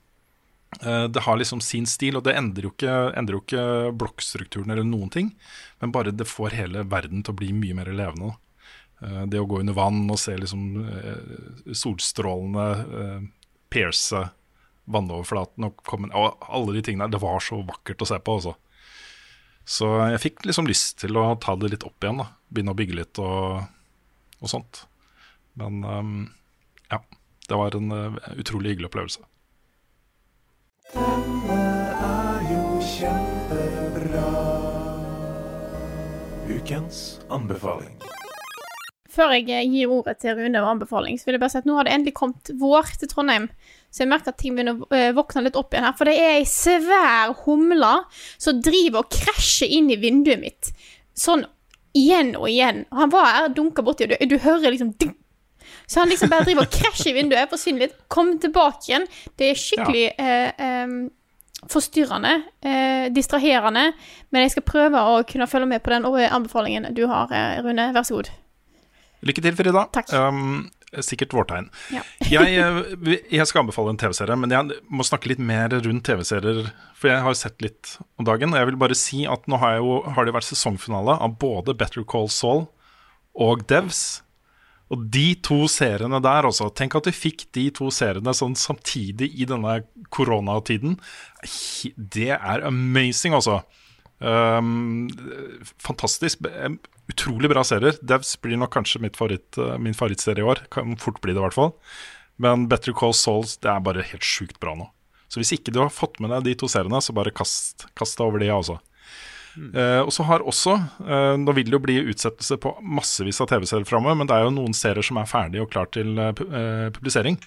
Eh, 0.82 1.06
Det 1.08 1.22
har 1.22 1.36
liksom 1.36 1.60
sin 1.60 1.86
stil, 1.86 2.16
og 2.16 2.24
det 2.24 2.36
endrer 2.36 2.68
jo 2.68 2.70
ikke, 2.70 2.94
ikke 3.40 3.96
blokkstrukturen 3.98 4.70
eller 4.70 4.84
noen 4.86 5.10
ting, 5.10 5.34
men 5.80 5.92
bare 5.92 6.12
det 6.14 6.28
får 6.28 6.50
hele 6.54 6.84
verden 6.84 7.22
til 7.22 7.34
å 7.34 7.40
bli 7.40 7.52
mye 7.52 7.74
mer 7.74 7.90
levende. 7.90 8.36
Eh, 9.02 9.26
Det 9.26 9.40
å 9.40 9.46
gå 9.48 9.60
under 9.60 9.74
vann 9.74 10.10
og 10.10 10.18
se 10.18 10.36
liksom 10.36 10.86
eh, 10.86 11.74
solstrålene 11.74 13.30
pierce 13.70 14.30
vannoverflaten 14.90 15.64
og, 15.68 15.76
komme, 15.86 16.10
og 16.14 16.42
alle 16.48 16.74
de 16.74 16.82
tingene. 16.82 17.10
Det 17.10 17.20
var 17.22 17.38
så 17.40 17.60
vakkert 17.62 18.02
å 18.02 18.08
se 18.08 18.18
på, 18.18 18.38
altså. 18.38 18.56
Så 19.70 19.86
jeg 20.10 20.22
fikk 20.24 20.46
liksom 20.48 20.66
lyst 20.66 20.98
til 20.98 21.14
å 21.20 21.36
ta 21.38 21.54
det 21.54 21.70
litt 21.70 21.84
opp 21.86 22.02
igjen. 22.02 22.18
da 22.18 22.26
Begynne 22.50 22.72
å 22.74 22.78
bygge 22.78 22.96
litt 22.98 23.20
og, 23.22 23.68
og 24.40 24.50
sånt. 24.50 24.84
Men 25.58 25.84
um, 25.84 26.14
ja, 26.90 27.02
det 27.48 27.58
var 27.58 27.76
en 27.76 27.92
uh, 27.92 28.16
utrolig 28.38 28.74
hyggelig 28.74 28.90
opplevelse. 28.92 29.26
Ukens 36.50 37.20
anbefaling. 37.30 38.00
Før 39.10 39.32
jeg 39.34 39.48
eh, 39.50 39.66
gir 39.66 39.90
ordet 39.90 40.20
til 40.22 40.36
Rune 40.38 40.60
og 40.62 40.68
anbefaling, 40.70 41.18
så 41.18 41.26
vil 41.26 41.36
jeg 41.36 41.42
bare 41.42 41.52
si 41.52 41.60
at 41.60 41.66
nå 41.68 41.76
har 41.76 41.86
det 41.86 41.94
endelig 41.96 42.14
kommet 42.18 42.50
vår 42.60 42.92
til 43.00 43.10
Trondheim. 43.10 43.48
Så 43.90 44.04
jeg 44.04 44.10
merker 44.12 44.30
at 44.30 44.38
ting 44.38 44.54
begynner 44.54 44.78
å 44.78 44.90
eh, 44.94 45.10
våkne 45.16 45.42
litt 45.48 45.58
opp 45.58 45.74
igjen 45.74 45.88
her. 45.88 45.96
For 45.98 46.06
det 46.06 46.14
er 46.18 46.36
ei 46.38 46.46
svær 46.48 47.34
humle 47.44 47.94
som 48.38 48.62
driver 48.62 49.02
og 49.02 49.10
krasjer 49.14 49.72
inn 49.78 49.90
i 49.90 49.98
vinduet 49.98 50.42
mitt. 50.42 50.70
Sånn 51.18 51.42
igjen 51.96 52.36
og 52.38 52.46
igjen. 52.52 52.84
Og 52.92 53.02
han 53.02 53.14
var 53.14 53.32
her, 53.34 53.50
dunka 53.56 53.82
borti, 53.86 54.06
og 54.06 54.14
du, 54.14 54.30
du 54.30 54.38
hører 54.44 54.70
liksom 54.70 54.94
ding. 55.02 55.16
Så 55.90 56.00
han 56.00 56.10
liksom 56.12 56.30
bare 56.30 56.46
driver 56.46 56.68
og 56.68 56.74
krasjer 56.74 57.10
i 57.10 57.16
vinduet, 57.16 57.50
forsvinner 57.50 57.88
litt, 57.88 57.96
kommer 58.12 58.36
tilbake 58.38 58.92
igjen. 58.92 59.08
Det 59.38 59.48
er 59.50 59.58
skikkelig 59.58 60.04
eh, 60.22 60.60
em, 60.62 60.92
forstyrrende, 61.66 62.34
eh, 62.62 63.06
distraherende. 63.10 63.88
Men 64.30 64.46
jeg 64.46 64.54
skal 64.54 64.66
prøve 64.68 65.02
å 65.02 65.16
kunne 65.26 65.50
følge 65.50 65.66
med 65.72 65.82
på 65.82 65.90
den 65.90 66.06
anbefalingen 66.06 66.92
du 66.94 67.08
har, 67.10 67.34
eh, 67.34 67.58
Rune. 67.66 67.88
Vær 67.96 68.06
så 68.06 68.20
god. 68.20 68.30
Lykke 69.26 69.44
til, 69.48 69.58
Frida. 69.58 69.84
Takk. 69.92 70.14
Um, 70.14 70.70
sikkert 71.02 71.34
vårtegn. 71.34 71.66
Ja. 71.90 72.06
jeg, 72.36 73.26
jeg 73.26 73.50
skal 73.50 73.64
anbefale 73.64 73.90
en 73.90 73.98
TV-serie, 74.00 74.38
men 74.38 74.54
jeg 74.54 74.80
må 74.94 75.04
snakke 75.10 75.34
litt 75.34 75.42
mer 75.42 75.74
rundt 75.74 76.06
TV-serier. 76.06 76.70
For 76.94 77.10
jeg 77.10 77.26
har 77.26 77.38
sett 77.42 77.58
litt 77.66 77.96
om 78.14 78.30
dagen. 78.30 78.54
Og 78.54 78.62
jeg 78.62 78.70
vil 78.70 78.80
bare 78.86 79.02
si 79.02 79.26
at 79.26 79.50
nå 79.50 79.58
har, 79.58 79.80
jo, 79.82 80.04
har 80.06 80.22
det 80.22 80.38
vært 80.38 80.52
sesongfinale 80.52 81.18
av 81.18 81.34
både 81.42 81.74
Better 81.74 82.06
Call 82.06 82.30
Saul 82.30 82.68
og 83.34 83.66
Devs. 83.66 84.20
Og 84.90 85.04
de 85.14 85.26
to 85.46 85.64
seriene 85.70 86.18
der 86.22 86.48
også. 86.48 86.70
Tenk 86.74 86.96
at 86.98 87.06
vi 87.06 87.14
fikk 87.14 87.46
de 87.54 87.68
to 87.74 87.92
seriene 87.94 88.34
sånn 88.34 88.56
samtidig 88.58 89.30
i 89.38 89.46
denne 89.46 89.80
koronatiden. 90.10 90.96
Det 91.94 92.32
er 92.34 92.66
amazing, 92.66 93.36
altså. 93.38 93.60
Um, 94.20 95.08
fantastisk. 95.80 96.42
Utrolig 97.10 97.50
bra 97.52 97.62
serier. 97.66 97.96
Devs 98.02 98.34
blir 98.42 98.58
nok 98.58 98.74
kanskje 98.74 99.02
favoritt, 99.14 99.58
eh, 99.58 99.78
min 99.78 99.94
favorittserie 99.94 100.42
i 100.42 100.48
år. 100.50 100.66
Kan 100.70 100.96
fort 100.96 101.20
bli 101.20 101.32
det, 101.32 101.38
i 101.38 101.46
hvert 101.46 101.54
fall. 101.54 101.72
Men 102.38 102.68
Better 102.68 102.92
Call 102.92 103.14
Souls 103.14 103.56
det 103.58 103.70
er 103.70 103.80
bare 103.80 104.02
helt 104.02 104.26
sjukt 104.26 104.60
bra 104.60 104.74
nå. 104.74 104.90
Så 105.30 105.38
hvis 105.38 105.52
ikke 105.54 105.72
du 105.72 105.80
har 105.80 105.90
fått 105.94 106.18
med 106.18 106.30
deg 106.30 106.44
de 106.44 106.54
to 106.58 106.66
seriene, 106.66 106.98
så 106.98 107.14
bare 107.14 107.30
kast, 107.30 107.86
kast 107.94 108.18
deg 108.18 108.26
over 108.26 108.42
de, 108.42 108.50
altså. 108.50 108.80
Eh, 109.58 110.00
og 110.04 110.12
så 110.14 110.24
har 110.28 110.44
også 110.46 110.76
uh, 110.78 111.34
Nå 111.40 111.54
vil 111.56 111.66
det 111.66 111.74
jo 111.74 111.82
bli 111.82 111.96
utsettelse 112.12 112.58
på 112.62 112.70
massevis 112.86 113.40
av 113.42 113.48
TV-serier 113.50 113.88
framover, 113.88 114.18
men 114.20 114.30
det 114.30 114.36
er 114.36 114.46
jo 114.46 114.52
noen 114.54 114.76
serier 114.76 115.06
som 115.06 115.18
er 115.18 115.30
ferdige 115.30 115.64
og 115.64 115.72
klar 115.72 115.90
til 115.94 116.14
uh, 116.18 116.30
publisering. 116.94 117.40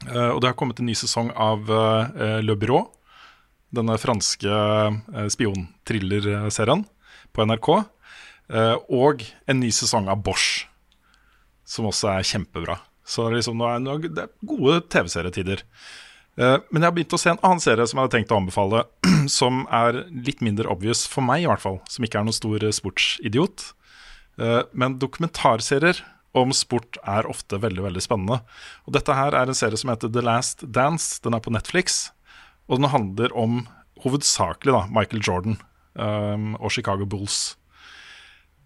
Og 0.00 0.38
det 0.40 0.48
har 0.48 0.56
kommet 0.56 0.78
en 0.80 0.86
ny 0.88 0.94
sesong 0.96 1.28
av 1.36 1.66
Le 2.40 2.54
Bureau, 2.56 2.86
denne 3.68 3.98
franske 4.00 4.48
uh, 4.48 5.26
spionthriller-serien 5.28 6.86
på 7.36 7.44
NRK. 7.44 7.68
Og 8.88 9.26
en 9.44 9.60
ny 9.60 9.68
sesong 9.76 10.08
av 10.08 10.22
Bosch, 10.24 10.64
som 11.68 11.90
også 11.90 12.14
er 12.14 12.24
kjempebra. 12.24 12.78
Så 13.04 13.26
det 13.26 13.28
er 13.28 13.36
liksom, 13.42 13.60
det 14.08 14.24
er 14.24 14.32
gode 14.40 14.80
TV-serietider. 14.88 15.66
Eh, 16.38 16.56
men 16.70 16.82
jeg 16.82 16.88
har 16.88 16.96
begynt 16.96 17.16
å 17.16 17.20
se 17.20 17.32
en 17.32 17.42
annen 17.42 17.62
serie 17.62 17.86
som 17.88 17.98
jeg 17.98 18.06
hadde 18.06 18.16
tenkt 18.18 18.34
å 18.34 18.38
anbefale, 18.40 18.84
som 19.40 19.64
er 19.74 20.04
litt 20.10 20.44
mindre 20.44 20.70
obvious 20.70 21.06
for 21.10 21.26
meg, 21.26 21.44
i 21.44 21.50
hvert 21.50 21.64
fall. 21.64 21.80
Som 21.90 22.06
ikke 22.06 22.20
er 22.20 22.28
noen 22.28 22.36
stor 22.36 22.64
eh, 22.64 22.74
sportsidiot. 22.74 23.66
Eh, 24.40 24.62
men 24.72 24.98
dokumentarserier 25.02 26.04
om 26.38 26.54
sport 26.54 27.00
er 27.10 27.26
ofte 27.26 27.58
veldig 27.58 27.88
veldig 27.88 28.02
spennende. 28.04 28.40
Og 28.86 28.94
Dette 28.94 29.16
her 29.18 29.34
er 29.34 29.50
en 29.50 29.58
serie 29.58 29.78
som 29.80 29.90
heter 29.90 30.12
The 30.14 30.22
Last 30.22 30.62
Dance. 30.62 31.18
Den 31.24 31.34
er 31.34 31.42
på 31.42 31.52
Netflix. 31.54 32.10
Og 32.70 32.78
den 32.78 32.92
handler 32.92 33.34
om 33.34 33.64
hovedsakelig 34.04 34.72
da, 34.76 34.84
Michael 34.94 35.24
Jordan 35.26 35.58
um, 35.98 36.54
og 36.60 36.70
Chicago 36.70 37.04
Bulls. 37.04 37.56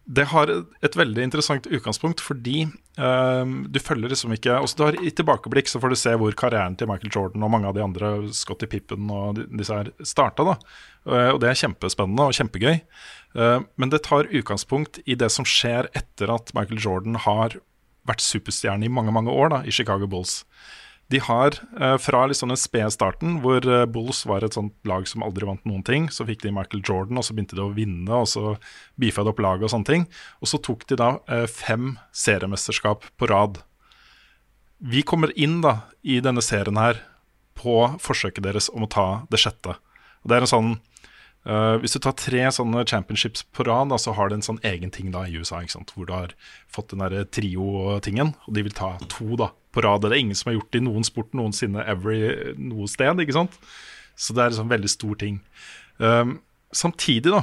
Det 0.05 0.27
har 0.29 0.51
et 0.85 0.97
veldig 0.99 1.23
interessant 1.25 1.65
utgangspunkt, 1.65 2.21
fordi 2.21 2.67
um, 3.01 3.55
du 3.73 3.79
følger 3.81 4.13
liksom 4.13 4.35
ikke 4.37 4.59
også 4.61 4.77
du 4.77 4.83
har 4.85 4.99
I 5.01 5.13
tilbakeblikk 5.17 5.71
så 5.71 5.81
får 5.81 5.95
du 5.95 5.97
se 5.97 6.13
hvor 6.21 6.37
karrieren 6.37 6.77
til 6.77 6.91
Michael 6.91 7.15
Jordan 7.15 7.47
og 7.47 7.53
mange 7.55 7.71
av 7.71 7.77
de 7.77 7.85
andre, 7.85 8.11
Scottie 8.37 8.69
Pippen 8.69 9.09
og 9.09 9.41
disse 9.49 9.79
her, 9.79 9.89
starta. 10.05 10.45
da. 10.45 10.57
Uh, 11.09 11.31
og 11.33 11.41
det 11.41 11.51
er 11.51 11.61
kjempespennende 11.63 12.29
og 12.29 12.37
kjempegøy. 12.37 12.83
Uh, 13.33 13.65
men 13.81 13.95
det 13.95 14.05
tar 14.05 14.29
utgangspunkt 14.29 15.01
i 15.09 15.17
det 15.17 15.31
som 15.33 15.49
skjer 15.49 15.89
etter 15.97 16.33
at 16.37 16.53
Michael 16.57 16.85
Jordan 16.85 17.17
har 17.25 17.57
vært 18.05 18.21
superstjerne 18.21 18.85
i 18.85 18.93
mange 18.93 19.15
mange 19.17 19.33
år 19.33 19.55
da, 19.55 19.63
i 19.65 19.73
Chicago 19.73 20.09
Bulls. 20.11 20.43
De 21.13 21.21
har 21.21 21.57
eh, 21.81 21.97
fra 22.01 22.25
liksom 22.27 22.49
den 22.49 22.61
spede 22.61 22.91
starten, 22.95 23.39
hvor 23.45 23.65
eh, 23.69 23.85
Bulls 23.91 24.23
var 24.27 24.45
et 24.45 24.57
sånt 24.57 24.75
lag 24.89 25.05
som 25.09 25.25
aldri 25.27 25.47
vant 25.49 25.65
noen 25.69 25.85
ting, 25.85 26.09
så 26.09 26.25
fikk 26.29 26.43
de 26.45 26.53
Michael 26.55 26.83
Jordan, 26.87 27.21
og 27.21 27.27
så 27.27 27.37
begynte 27.37 27.59
de 27.59 27.65
å 27.65 27.75
vinne, 27.77 28.09
og 28.09 28.29
så 28.31 28.55
beefa 29.01 29.25
de 29.25 29.35
opp 29.35 29.43
laget 29.45 29.69
og 29.69 29.75
sånne 29.75 29.91
ting. 29.91 30.07
Og 30.41 30.51
så 30.51 30.61
tok 30.65 30.87
de 30.89 30.99
da 31.01 31.11
eh, 31.29 31.45
fem 31.51 31.95
seriemesterskap 32.17 33.05
på 33.21 33.29
rad. 33.31 33.61
Vi 34.85 35.05
kommer 35.07 35.33
inn 35.37 35.61
da 35.65 35.83
i 36.03 36.21
denne 36.25 36.45
serien 36.45 36.81
her 36.81 37.03
på 37.55 37.77
forsøket 38.03 38.45
deres 38.45 38.71
om 38.73 38.87
å 38.87 38.91
ta 38.91 39.09
det 39.31 39.41
sjette. 39.45 39.77
Og 40.25 40.31
det 40.31 40.39
er 40.39 40.47
en 40.47 40.55
sånn 40.55 40.75
eh, 41.47 41.77
Hvis 41.83 41.97
du 41.97 42.01
tar 42.05 42.17
tre 42.19 42.45
sånne 42.53 42.85
championships 42.89 43.45
på 43.55 43.67
rad, 43.69 43.95
så 44.01 44.15
har 44.17 44.31
det 44.31 44.41
en 44.41 44.49
sånn 44.49 44.63
egen 44.67 44.93
ting 44.95 45.13
da 45.15 45.25
i 45.27 45.37
USA, 45.37 45.63
hvor 45.95 46.09
du 46.09 46.15
har 46.15 46.35
fått 46.69 46.93
den 46.93 47.05
derre 47.05 47.25
trio-tingen, 47.25 48.35
og 48.47 48.55
de 48.57 48.67
vil 48.67 48.77
ta 48.77 48.95
to 49.13 49.37
da 49.41 49.51
på 49.75 49.83
rad. 49.85 50.05
Det 50.05 50.13
er 50.13 50.23
ingen 50.23 50.39
som 50.39 50.51
har 50.51 50.59
gjort 50.61 50.73
det 50.73 50.83
i 50.83 50.87
noen 50.87 51.07
sport 51.07 51.35
noensinne 51.35 51.85
every, 51.91 52.55
noe 52.59 52.89
sted, 52.91 53.21
ikke 53.21 53.37
sant? 53.37 53.59
Så 54.15 54.35
det 54.35 54.45
er 54.45 54.53
en 54.53 54.61
sånn 54.63 54.71
veldig 54.71 54.91
stor 54.91 55.19
ting. 55.19 55.41
Um, 55.99 56.39
samtidig, 56.75 57.33
da, 57.35 57.43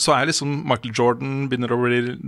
så 0.00 0.14
er 0.16 0.30
liksom 0.30 0.62
Michael 0.68 0.94
Jordan 0.96 1.34
begynner 1.50 1.72
å 1.72 1.80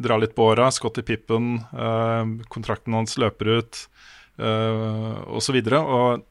dra 0.04 0.18
litt 0.20 0.34
på 0.36 0.50
åra. 0.52 0.68
Scotty 0.72 1.04
Pippen, 1.04 1.62
uh, 1.72 2.24
kontrakten 2.52 2.96
hans 2.96 3.16
løper 3.20 3.54
ut, 3.60 3.80
uh, 4.40 5.24
og 5.28 5.40
så. 5.44 5.56
Og 5.56 6.26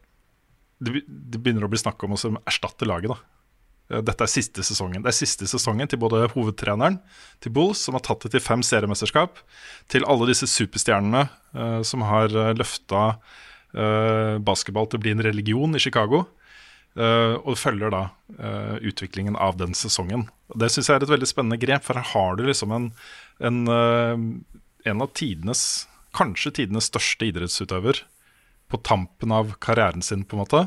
det, 0.77 1.01
det 1.07 1.41
begynner 1.41 1.65
å 1.65 1.71
bli 1.71 1.81
snakk 1.81 2.05
om 2.05 2.13
å 2.13 2.21
erstatte 2.45 2.89
laget, 2.89 3.15
da. 3.15 3.36
Eh, 3.89 4.03
Dette 4.03 4.25
er 4.25 4.31
siste 4.31 4.65
sesongen. 4.65 5.03
Det 5.03 5.13
er 5.13 5.17
siste 5.17 5.47
sesongen 5.49 5.89
til 5.89 6.01
både 6.01 6.27
hovedtreneren 6.33 6.99
til 7.43 7.53
Bulls, 7.55 7.83
som 7.85 7.97
har 7.97 8.05
tatt 8.05 8.25
det 8.25 8.35
til 8.35 8.43
fem 8.43 8.63
seriemesterskap, 8.65 9.41
til 9.91 10.07
alle 10.09 10.29
disse 10.31 10.49
superstjernene 10.51 11.27
uh, 11.55 11.81
som 11.87 12.03
har 12.07 12.33
uh, 12.35 12.53
løfta 12.57 13.03
uh, 13.15 14.35
basketball 14.43 14.89
til 14.89 14.99
å 14.99 15.05
bli 15.05 15.15
en 15.15 15.23
religion 15.25 15.77
i 15.77 15.83
Chicago. 15.83 16.25
Uh, 16.97 17.37
og 17.45 17.59
følger 17.61 17.91
da 17.93 17.99
eh, 18.41 18.77
utviklingen 18.89 19.35
av 19.37 19.59
den 19.59 19.75
sesongen. 19.77 20.23
Og 20.49 20.57
Det 20.63 20.71
syns 20.73 20.87
jeg 20.89 20.97
er 20.97 21.03
et 21.05 21.11
veldig 21.11 21.27
spennende 21.29 21.59
grep, 21.61 21.83
for 21.85 21.93
her 21.93 22.07
har 22.09 22.39
du 22.39 22.47
liksom 22.47 22.71
en, 22.73 22.87
en, 23.37 23.59
eh, 23.69 24.23
en 24.89 25.03
av 25.05 25.11
tidenes, 25.13 25.61
kanskje 26.17 26.55
tidenes 26.57 26.87
største 26.89 27.27
idrettsutøver 27.29 28.01
på 28.73 28.79
tampen 28.81 29.35
av 29.35 29.53
karrieren 29.61 30.01
sin, 30.01 30.25
på 30.25 30.39
en 30.39 30.41
måte. 30.41 30.63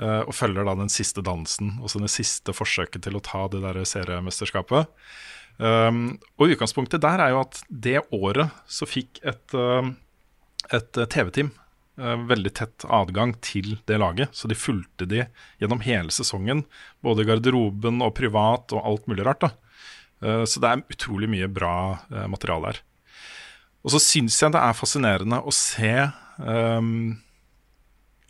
Eh, 0.00 0.22
og 0.24 0.34
følger 0.34 0.66
da 0.66 0.76
den 0.78 0.92
siste 0.92 1.24
dansen, 1.24 1.78
også 1.84 2.02
det 2.02 2.12
siste 2.12 2.54
forsøket 2.56 3.06
til 3.06 3.18
å 3.18 3.24
ta 3.24 3.46
det 3.52 3.62
der 3.64 3.80
seriemesterskapet. 3.88 4.90
Um, 5.54 6.16
og 6.34 6.50
utgangspunktet 6.50 7.02
der 7.04 7.20
er 7.22 7.30
jo 7.30 7.44
at 7.44 7.60
det 7.70 8.00
året 8.10 8.50
så 8.66 8.88
fikk 8.90 9.20
et, 9.22 9.54
um, 9.54 9.92
et 10.74 10.98
TV-team 10.98 11.52
eh, 11.94 12.24
veldig 12.26 12.52
tett 12.58 12.86
adgang 12.90 13.36
til 13.38 13.76
det 13.86 14.00
laget. 14.02 14.34
Så 14.34 14.50
de 14.50 14.58
fulgte 14.58 15.06
de 15.06 15.28
gjennom 15.62 15.84
hele 15.86 16.10
sesongen, 16.14 16.64
både 17.06 17.22
i 17.22 17.28
garderoben 17.28 18.02
og 18.02 18.16
privat 18.18 18.74
og 18.74 18.82
alt 18.82 19.06
mulig 19.06 19.28
rart. 19.28 19.46
da. 19.46 19.52
Eh, 20.26 20.42
så 20.42 20.58
det 20.58 20.72
er 20.72 20.84
utrolig 20.96 21.30
mye 21.30 21.46
bra 21.46 21.76
materiale 22.26 22.72
her. 22.72 22.82
Og 23.84 23.92
så 23.92 24.00
syns 24.00 24.40
jeg 24.40 24.54
det 24.54 24.62
er 24.64 24.76
fascinerende 24.76 25.42
å 25.44 25.52
se 25.52 25.92
ehm, 25.92 27.20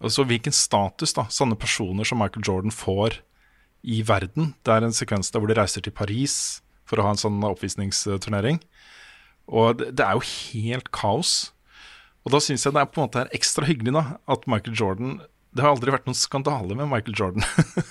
altså 0.04 0.24
hvilken 0.28 0.54
status 0.54 1.14
da 1.16 1.26
sånne 1.32 1.56
personer 1.60 2.06
som 2.08 2.20
Michael 2.20 2.44
Jordan 2.46 2.74
får 2.74 3.18
i 3.84 4.00
verden. 4.06 4.52
Det 4.64 4.72
er 4.72 4.86
en 4.86 4.96
sekvens 4.96 5.30
der 5.32 5.42
hvor 5.42 5.50
de 5.50 5.56
reiser 5.58 5.84
til 5.84 5.92
Paris 5.96 6.36
for 6.88 7.00
å 7.00 7.06
ha 7.06 7.14
en 7.14 7.20
sånn 7.20 7.42
oppvisningsturnering. 7.48 8.60
Og 9.48 9.80
det, 9.80 9.90
det 9.98 10.06
er 10.06 10.16
jo 10.16 10.24
helt 10.24 10.90
kaos. 10.94 11.34
Og 12.24 12.32
da 12.32 12.40
syns 12.40 12.64
jeg 12.64 12.72
det 12.72 12.80
er 12.80 12.88
på 12.88 13.00
en 13.02 13.08
måte 13.08 13.26
ekstra 13.36 13.66
hyggelig 13.68 13.92
da, 13.96 14.04
at 14.32 14.46
Michael 14.48 14.76
Jordan 14.78 15.18
Det 15.54 15.62
har 15.62 15.74
aldri 15.74 15.92
vært 15.92 16.08
noen 16.08 16.16
skandale 16.18 16.74
med 16.74 16.88
Michael 16.90 17.14
Jordan. 17.18 17.44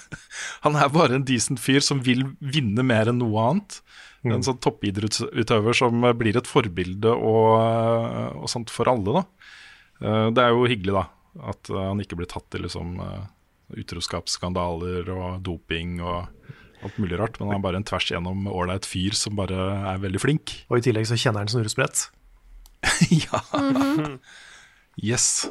Han 0.65 0.75
er 0.75 0.89
bare 0.91 1.15
en 1.15 1.23
decent 1.27 1.61
fyr 1.61 1.79
som 1.85 2.01
vil 2.03 2.25
vinne 2.41 2.83
mer 2.83 3.07
enn 3.11 3.21
noe 3.21 3.45
annet. 3.51 3.77
En 4.23 4.43
sånn 4.43 4.59
toppidrettsutøver 4.63 5.75
som 5.75 6.03
blir 6.19 6.37
et 6.39 6.47
forbilde 6.47 7.11
og, 7.11 8.39
og 8.39 8.49
sånt 8.51 8.71
for 8.71 8.87
alle, 8.91 9.21
da. 9.21 9.23
Eh, 10.03 10.27
Det 10.35 10.43
er 10.43 10.51
jo 10.55 10.67
hyggelig, 10.67 10.95
da, 10.95 11.05
at 11.39 11.71
eh, 11.71 11.87
han 11.89 12.03
ikke 12.03 12.19
blir 12.19 12.29
tatt 12.29 12.57
i 12.57 12.61
liksom 12.61 12.99
eh, 13.03 13.23
utroskapsskandaler 13.83 15.09
og 15.13 15.41
doping 15.45 15.97
og 16.03 16.27
alt 16.83 16.99
mulig 17.01 17.19
rart. 17.19 17.39
Men 17.39 17.49
han 17.49 17.59
er 17.59 17.65
bare 17.65 17.81
en 17.81 17.87
tvers 17.87 18.11
igjennom 18.11 18.47
ålreit 18.51 18.87
fyr 18.87 19.17
som 19.17 19.37
bare 19.39 19.67
er 19.93 20.01
veldig 20.03 20.21
flink. 20.21 20.57
Og 20.69 20.79
i 20.79 20.85
tillegg 20.85 21.09
så 21.09 21.19
kjenner 21.19 21.45
han 21.45 21.51
snurresprett. 21.51 22.09
ja. 23.23 23.39
Yes. 24.99 25.47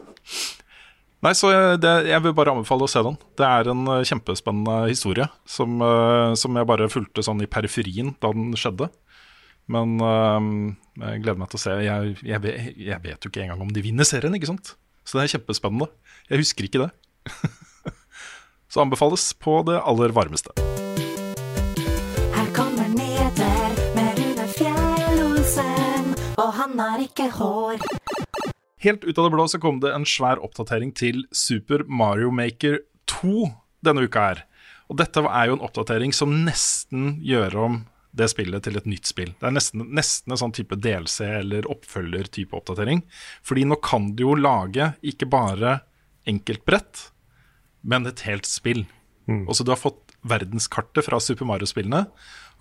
Nei, 1.22 1.33
så 1.39 1.53
jeg, 1.53 1.78
det, 1.85 1.91
jeg 2.11 2.22
vil 2.24 2.35
bare 2.35 2.51
anbefale 2.51 2.87
å 2.87 2.91
se 2.91 3.01
den. 3.07 3.16
Det 3.39 3.47
er 3.47 3.70
en 3.70 3.87
eh, 3.95 4.05
kjempespennende 4.09 4.91
historie 4.91 5.28
som, 5.47 5.76
eh, 5.87 6.33
som 6.39 6.59
jeg 6.59 6.68
bare 6.68 6.91
fulgte 6.91 7.22
sånn 7.22 7.45
i 7.45 7.51
periferien 7.51 8.11
da 8.22 8.33
den 8.35 8.51
skjedde. 8.59 8.91
Men 9.70 9.95
eh, 10.03 10.49
jeg 10.99 11.22
gleder 11.22 11.39
meg 11.39 11.53
til 11.53 11.61
å 11.61 11.62
se. 11.62 11.76
Jeg, 11.87 12.16
jeg, 12.26 12.72
jeg 12.74 12.99
vet 13.07 13.22
jo 13.22 13.30
ikke 13.30 13.45
engang 13.47 13.62
om 13.62 13.70
de 13.70 13.85
vinner 13.87 14.09
serien, 14.09 14.35
ikke 14.35 14.51
sant? 14.51 14.74
Så 15.05 15.18
det 15.18 15.24
er 15.24 15.32
kjempespennende. 15.36 15.88
Jeg 16.30 16.42
husker 16.42 16.66
ikke 16.68 16.84
det. 16.84 16.90
så 18.72 18.82
anbefales 18.84 19.24
på 19.34 19.59
det 19.68 19.80
aller 19.82 20.14
varmeste. 20.14 20.55
Her 22.32 22.48
kommer 22.57 22.88
nyheter 22.92 23.80
med 23.96 24.22
Rune 24.22 24.46
Fjell-Olsen, 24.57 26.14
og 26.36 26.55
han 26.61 26.78
har 26.80 27.03
ikke 27.05 27.28
hår. 27.38 27.82
Helt 28.82 29.05
ut 29.07 29.18
av 29.18 29.26
det 29.26 29.34
blå 29.34 29.46
så 29.46 29.61
kom 29.62 29.78
det 29.82 29.92
en 29.94 30.07
svær 30.09 30.40
oppdatering 30.42 30.90
til 30.98 31.22
Super 31.30 31.84
Mario 31.86 32.32
Maker 32.34 32.80
2 33.11 33.46
denne 33.86 34.07
uka 34.07 34.24
her. 34.30 34.42
Og 34.90 34.98
dette 34.98 35.22
er 35.22 35.48
jo 35.48 35.57
en 35.57 35.64
oppdatering 35.64 36.14
som 36.14 36.34
nesten 36.46 37.16
gjør 37.24 37.59
om 37.66 37.76
det 38.13 38.29
spillet 38.29 38.65
til 38.65 38.77
et 38.77 38.89
nytt 38.89 39.09
spill. 39.09 39.33
Det 39.41 39.49
er 39.49 39.55
nesten, 39.57 39.87
nesten 39.97 40.35
en 40.35 40.41
sånn 40.41 40.55
type 40.57 40.77
DLC 40.77 41.25
eller 41.41 41.69
oppfølger-type 41.73 42.57
oppdatering. 42.57 43.03
Fordi 43.47 43.65
nå 43.69 43.79
kan 43.85 44.11
du 44.17 44.27
jo 44.27 44.37
lage 44.37 44.93
ikke 45.01 45.31
bare 45.33 45.79
enkeltbrett, 46.29 47.09
men 47.83 48.07
et 48.07 48.25
helt 48.29 48.47
spill. 48.49 48.85
Og 49.49 49.57
så 49.57 49.65
du 49.65 49.73
har 49.73 49.81
fått 49.81 50.13
verdenskartet 50.29 51.07
fra 51.07 51.19
Super 51.23 51.49
Mario-spillene, 51.49 52.05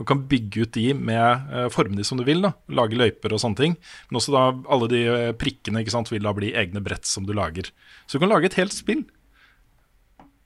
og 0.02 0.08
kan 0.10 0.24
bygge 0.26 0.64
ut 0.64 0.74
de 0.74 0.88
med 0.98 1.52
eh, 1.54 1.68
forme 1.70 1.98
de 2.00 2.06
som 2.08 2.18
du 2.18 2.24
vil. 2.26 2.42
da, 2.42 2.56
Lage 2.74 2.98
løyper 2.98 3.36
og 3.36 3.42
sånne 3.44 3.60
ting. 3.60 3.76
Men 4.10 4.18
også 4.18 4.34
da 4.34 4.44
alle 4.74 4.88
de 4.90 5.02
eh, 5.06 5.34
prikkene 5.38 5.84
ikke 5.84 5.94
sant, 5.94 6.10
vil 6.10 6.26
da 6.26 6.34
bli 6.34 6.56
egne 6.58 6.82
brett 6.82 7.06
som 7.06 7.28
du 7.28 7.36
lager. 7.38 7.70
Så 8.08 8.18
du 8.18 8.24
kan 8.24 8.32
lage 8.32 8.50
et 8.50 8.58
helt 8.58 8.74
spill 8.74 9.04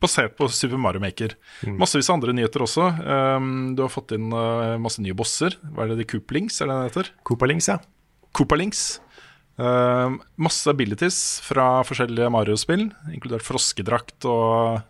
basert 0.06 0.38
på 0.38 0.48
Super 0.54 0.80
Mario 0.82 1.04
Maker. 1.04 1.36
Massevis 1.80 2.10
av 2.10 2.20
andre 2.20 2.36
nyheter 2.38 2.64
også. 2.66 2.88
Um, 3.04 3.50
du 3.76 3.84
har 3.84 3.92
fått 3.94 4.16
inn 4.16 4.30
uh, 4.34 4.78
masse 4.82 5.04
nye 5.04 5.16
bosser. 5.18 5.58
Hva 5.74 5.86
er 5.86 5.94
det 5.94 6.04
de 6.04 6.10
Cooplinks, 6.16 6.62
eller 6.64 6.78
hva 6.78 6.86
det 6.86 6.94
heter? 6.94 7.12
Coopalings, 7.28 7.70
ja. 7.72 7.80
Coopalings. 8.36 8.86
Uh, 9.56 10.18
masse 10.36 10.68
abilities 10.68 11.20
fra 11.46 11.80
forskjellige 11.88 12.28
Mario-spill, 12.34 12.90
inkludert 13.16 13.46
froskedrakt 13.46 14.28
og 14.28 14.82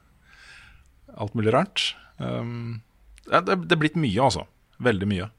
alt 1.15 1.35
mulig 1.37 1.53
rart. 1.53 1.91
Um, 2.17 2.81
det, 3.29 3.45
det 3.45 3.75
er 3.75 3.81
blitt 3.81 3.99
mye, 3.99 4.21
altså. 4.25 4.45
Veldig 4.83 5.09
mye. 5.09 5.29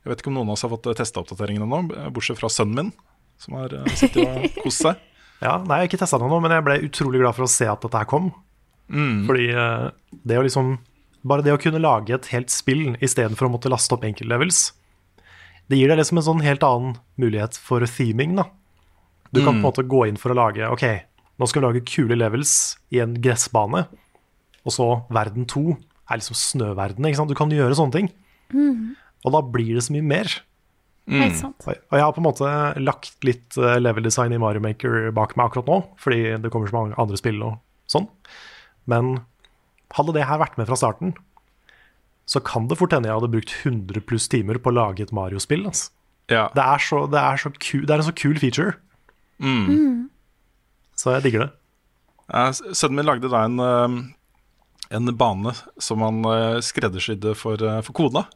Jeg 0.00 0.12
vet 0.12 0.22
ikke 0.22 0.30
om 0.32 0.38
noen 0.38 0.50
av 0.52 0.56
oss 0.56 0.64
har 0.64 0.72
fått 0.72 0.90
testa 0.96 1.22
oppdateringen 1.22 1.64
ennå, 1.66 2.10
bortsett 2.14 2.38
fra 2.40 2.48
sønnen 2.52 2.76
min, 2.78 2.92
som 3.40 3.56
har 3.60 3.74
uh, 3.74 3.88
sittet 3.96 4.24
og 4.24 4.60
kost 4.64 4.84
seg. 4.86 5.00
Ja, 5.40 5.56
nei, 5.56 5.80
jeg 5.80 5.86
har 5.86 5.88
ikke 5.88 6.00
testa 6.02 6.20
noe 6.20 6.28
nå, 6.28 6.38
men 6.44 6.52
jeg 6.52 6.64
ble 6.66 6.78
utrolig 6.84 7.20
glad 7.22 7.36
for 7.36 7.46
å 7.46 7.50
se 7.50 7.68
at 7.68 7.80
dette 7.84 8.00
her 8.00 8.08
kom. 8.08 8.28
Fordi 9.26 9.48
eh, 9.54 9.90
det 10.26 10.38
å 10.38 10.46
liksom 10.46 10.78
Bare 11.22 11.44
det 11.44 11.52
å 11.52 11.58
kunne 11.60 11.82
lage 11.82 12.14
et 12.16 12.30
helt 12.32 12.48
spill 12.48 12.94
istedenfor 12.96 13.44
å 13.44 13.50
måtte 13.52 13.68
laste 13.68 13.92
opp 13.92 14.06
enkeltlevels, 14.08 14.70
det 15.68 15.76
gir 15.76 15.90
deg 15.92 15.98
liksom 16.00 16.16
en 16.16 16.24
sånn 16.24 16.40
helt 16.40 16.64
annen 16.64 16.94
mulighet 17.20 17.58
for 17.60 17.84
theming, 17.84 18.38
da. 18.38 18.46
Du 19.28 19.42
kan 19.44 19.52
på 19.52 19.58
en 19.58 19.66
måte 19.66 19.84
gå 19.84 20.06
inn 20.08 20.16
for 20.16 20.32
å 20.32 20.38
lage 20.38 20.64
Ok, 20.72 20.86
nå 21.36 21.46
skal 21.46 21.60
vi 21.60 21.66
lage 21.66 21.84
kule 21.84 22.16
levels 22.16 22.54
i 22.88 23.02
en 23.04 23.12
gressbane, 23.20 23.84
og 24.64 24.72
så 24.72 24.88
verden 25.12 25.44
to 25.44 25.76
er 26.10 26.22
liksom 26.22 26.40
snøverdenen, 26.40 27.10
ikke 27.12 27.20
sant. 27.20 27.30
Du 27.30 27.36
kan 27.38 27.52
gjøre 27.52 27.76
sånne 27.76 27.98
ting. 27.98 28.08
Og 29.24 29.36
da 29.36 29.44
blir 29.44 29.74
det 29.76 29.84
så 29.84 29.92
mye 29.92 30.08
mer. 30.08 30.32
Helt 31.20 31.36
sant. 31.36 31.60
Og 31.66 31.74
og 31.76 31.96
jeg 32.00 32.06
har 32.06 32.12
på 32.16 32.20
en 32.24 32.28
måte 32.30 32.50
lagt 32.80 33.24
litt 33.28 33.56
eh, 33.60 33.76
level 33.78 34.08
design 34.08 34.32
i 34.32 34.40
Mario 34.40 34.64
Maker 34.64 35.10
bak 35.12 35.36
meg 35.36 35.50
akkurat 35.50 35.68
nå, 35.68 35.78
fordi 36.00 36.40
det 36.40 36.50
kommer 36.50 36.70
så 36.72 36.80
mange 36.80 36.96
andre 36.96 37.20
spill 37.20 37.42
og 37.44 37.60
sånn. 37.90 38.08
Men 38.90 39.20
hadde 39.96 40.14
det 40.16 40.26
her 40.28 40.40
vært 40.42 40.58
med 40.60 40.68
fra 40.70 40.78
starten, 40.78 41.14
så 42.30 42.42
kan 42.46 42.68
det 42.70 42.78
fort 42.78 42.92
hende 42.94 43.08
jeg 43.10 43.16
hadde 43.18 43.32
brukt 43.32 43.54
100 43.64 44.04
pluss 44.06 44.28
timer 44.30 44.60
på 44.62 44.70
å 44.70 44.76
lage 44.76 45.02
et 45.06 45.14
Mario-spill. 45.16 45.64
Altså. 45.70 45.90
Ja. 46.30 46.44
Det, 46.54 46.62
er 46.62 46.82
så, 46.84 47.00
det, 47.10 47.18
er 47.18 47.40
så 47.42 47.50
ku, 47.56 47.80
det 47.82 47.90
er 47.90 48.02
en 48.02 48.06
så 48.10 48.16
kul 48.16 48.38
feature, 48.42 48.76
Mm. 49.40 50.10
så 51.00 51.14
jeg 51.14 51.22
digger 51.24 51.46
det. 51.46 51.52
Sønnen 52.76 52.98
min 52.98 53.06
lagde 53.08 53.30
da 53.32 53.38
en, 53.48 53.54
eh, 53.64 53.94
en 54.98 55.12
bane 55.16 55.54
som 55.80 56.04
han 56.04 56.18
eh, 56.28 56.58
skreddersydde 56.60 57.32
for, 57.40 57.56
eh, 57.56 57.80
for 57.86 57.96
kona. 57.96 58.26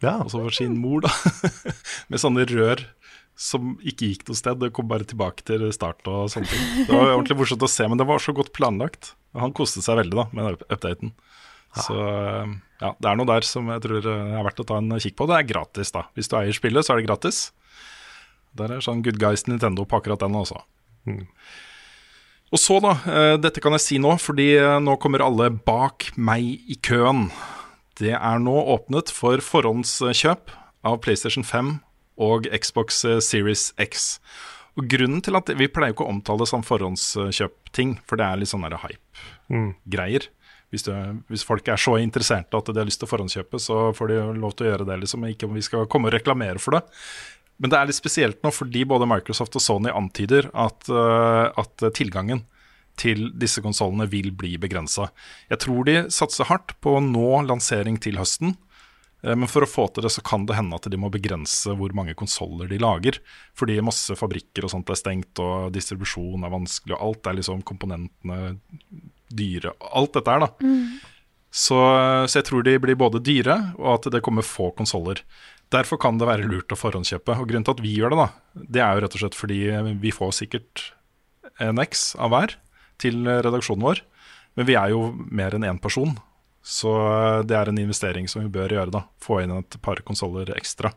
Ja. 0.00 0.14
Altså 0.22 0.40
for 0.40 0.54
sin 0.56 0.78
mor, 0.80 1.04
da. 1.04 1.12
Med 2.08 2.22
sånne 2.22 2.46
rør 2.48 2.80
som 3.38 3.76
ikke 3.84 4.08
gikk 4.08 4.24
noe 4.30 4.40
sted. 4.40 4.58
Det 4.64 4.72
kom 4.74 4.88
bare 4.90 5.04
tilbake 5.06 5.44
til 5.46 5.68
start 5.76 6.00
og 6.10 6.30
sånne 6.32 6.48
ting. 6.50 6.64
Det 6.88 6.96
var 6.96 7.12
ordentlig 7.12 7.36
morsomt 7.42 7.68
å 7.68 7.70
se, 7.70 7.86
men 7.86 8.00
det 8.00 8.08
var 8.08 8.24
så 8.24 8.32
godt 8.34 8.54
planlagt. 8.56 9.12
Og 9.36 9.42
han 9.44 9.54
koste 9.56 9.82
seg 9.84 9.98
veldig 10.00 10.16
da 10.16 10.26
med 10.32 10.54
updaten. 10.54 10.72
updaten. 10.78 11.12
Så 11.84 11.94
eh, 12.00 12.52
ja, 12.80 12.94
det 12.96 13.10
er 13.10 13.18
noe 13.20 13.28
der 13.28 13.44
som 13.46 13.68
jeg 13.70 13.82
tror 13.84 14.06
eh, 14.08 14.34
er 14.38 14.44
verdt 14.46 14.62
å 14.64 14.68
ta 14.70 14.78
en 14.80 14.94
kikk 14.96 15.18
på. 15.18 15.28
Det 15.28 15.36
er 15.36 15.48
gratis, 15.50 15.92
da. 15.94 16.06
Hvis 16.16 16.30
du 16.32 16.36
eier 16.40 16.56
spillet, 16.56 16.86
så 16.86 16.94
er 16.94 17.02
det 17.02 17.08
gratis. 17.10 17.42
Der 18.58 18.72
er 18.72 18.84
sånn 18.84 19.02
good 19.04 19.20
guys 19.20 19.44
Nintendo 19.46 19.84
på 19.86 20.00
akkurat 20.00 20.22
den 20.24 20.38
også. 20.38 20.62
Og 22.48 22.56
så, 22.60 22.78
da. 22.80 22.94
eh, 23.04 23.34
Dette 23.40 23.60
kan 23.60 23.76
jeg 23.76 23.84
si 23.84 23.98
nå, 24.00 24.14
fordi 24.22 24.54
eh, 24.56 24.78
nå 24.80 24.96
kommer 25.02 25.24
alle 25.26 25.50
bak 25.52 26.08
meg 26.16 26.64
i 26.70 26.78
køen. 26.80 27.28
Det 28.00 28.14
er 28.16 28.40
nå 28.40 28.54
åpnet 28.74 29.12
for 29.12 29.42
forhåndskjøp 29.44 30.54
av 30.88 31.00
PlayStation 31.04 31.44
5 31.44 31.74
og 32.24 32.48
Xbox 32.54 33.02
eh, 33.04 33.20
Series 33.24 33.72
X. 33.82 34.16
Og 34.78 34.86
grunnen 34.86 35.22
til 35.24 35.34
at 35.38 35.50
Vi 35.58 35.66
pleier 35.72 35.94
ikke 35.94 36.06
å 36.06 36.12
omtale 36.12 36.44
det 36.44 36.50
som 36.50 36.64
forhåndskjøpting, 36.66 37.98
for 38.06 38.20
det 38.20 38.26
er 38.26 38.40
litt 38.40 38.50
sånn 38.50 38.66
hype-greier. 38.68 40.28
Hvis, 40.68 40.84
hvis 41.32 41.46
folk 41.48 41.68
er 41.72 41.80
så 41.80 41.96
interesserte 41.98 42.58
at 42.58 42.68
de 42.68 42.76
har 42.76 42.86
lyst 42.86 43.00
til 43.00 43.08
å 43.08 43.12
forhåndskjøpe, 43.14 43.60
så 43.62 43.88
får 43.96 44.12
de 44.12 44.20
lov 44.36 44.52
til 44.54 44.66
å 44.66 44.70
gjøre 44.72 44.86
det. 44.90 45.00
liksom, 45.02 45.24
Ikke 45.30 45.48
om 45.48 45.56
vi 45.56 45.64
skal 45.64 45.88
komme 45.90 46.10
og 46.10 46.14
reklamere 46.14 46.60
for 46.62 46.76
det. 46.76 46.84
Men 47.58 47.72
det 47.72 47.78
er 47.78 47.88
litt 47.88 47.98
spesielt 47.98 48.44
nå 48.44 48.52
fordi 48.54 48.84
både 48.86 49.08
Microsoft 49.10 49.56
og 49.58 49.64
Sony 49.64 49.90
antyder 49.90 50.46
at, 50.54 50.86
øh, 50.92 51.48
at 51.58 51.88
tilgangen 51.96 52.44
til 52.98 53.28
disse 53.38 53.62
konsollene 53.64 54.08
vil 54.10 54.30
bli 54.34 54.56
begrensa. 54.60 55.08
Jeg 55.50 55.62
tror 55.64 55.86
de 55.88 55.96
satser 56.14 56.48
hardt 56.50 56.74
på 56.82 56.96
å 56.98 57.02
nå 57.02 57.42
lansering 57.46 57.98
til 58.02 58.18
høsten. 58.20 58.56
Eh, 59.24 59.34
Men 59.34 59.50
for 59.50 59.64
å 59.64 59.70
få 59.70 59.88
til 59.92 60.06
det 60.06 60.12
så 60.14 60.24
kan 60.24 60.46
det 60.48 60.56
hende 60.58 60.78
at 60.78 60.88
de 60.90 61.00
må 61.00 61.10
begrense 61.12 61.74
hvor 61.78 61.94
mange 61.96 62.16
konsoller 62.18 62.70
de 62.70 62.80
lager. 62.82 63.20
Fordi 63.58 63.78
masse 63.84 64.16
fabrikker 64.18 64.66
og 64.66 64.74
sånt 64.74 64.90
er 64.92 65.00
stengt, 65.00 65.42
og 65.42 65.72
distribusjon 65.74 66.46
er 66.46 66.54
vanskelig, 66.54 66.96
og 66.96 67.04
alt 67.10 67.30
er 67.30 67.38
liksom 67.40 67.62
komponentene 67.66 68.56
dyre. 69.28 69.74
Alt 69.92 70.16
dette 70.16 70.34
her, 70.34 70.46
da. 70.46 70.72
Så, 71.48 71.78
så 72.28 72.40
jeg 72.40 72.46
tror 72.48 72.64
de 72.64 72.76
blir 72.80 72.98
både 72.98 73.22
dyre, 73.24 73.56
og 73.80 73.94
at 73.96 74.10
det 74.12 74.22
kommer 74.24 74.44
få 74.46 74.70
konsoller. 74.76 75.22
Derfor 75.72 76.00
kan 76.00 76.20
det 76.20 76.28
være 76.28 76.48
lurt 76.48 76.72
å 76.72 76.78
forhåndskjøpe. 76.80 77.36
Og 77.36 77.48
grunnen 77.48 77.66
til 77.66 77.76
at 77.76 77.82
vi 77.84 77.96
gjør 77.96 78.14
det, 78.14 78.20
da, 78.20 78.28
det 78.76 78.84
er 78.84 78.94
jo 78.94 79.04
rett 79.04 79.16
og 79.16 79.22
slett 79.22 79.36
fordi 79.36 79.58
vi 80.00 80.12
får 80.14 80.32
sikkert 80.38 80.84
en 81.64 81.80
X 81.82 82.12
av 82.20 82.32
hver 82.32 82.54
til 83.02 83.28
redaksjonen 83.28 83.84
vår. 83.84 84.02
Men 84.58 84.68
vi 84.68 84.76
er 84.78 84.92
jo 84.94 85.10
mer 85.14 85.54
enn 85.54 85.66
én 85.68 85.80
person, 85.82 86.16
så 86.68 86.90
det 87.48 87.56
er 87.56 87.70
en 87.72 87.78
investering 87.80 88.26
som 88.28 88.42
vi 88.44 88.50
bør 88.52 88.74
gjøre. 88.76 88.92
da 88.92 89.06
Få 89.24 89.40
inn 89.40 89.54
et 89.56 89.78
par 89.84 90.02
konsoller 90.04 90.50
ekstra, 90.52 90.90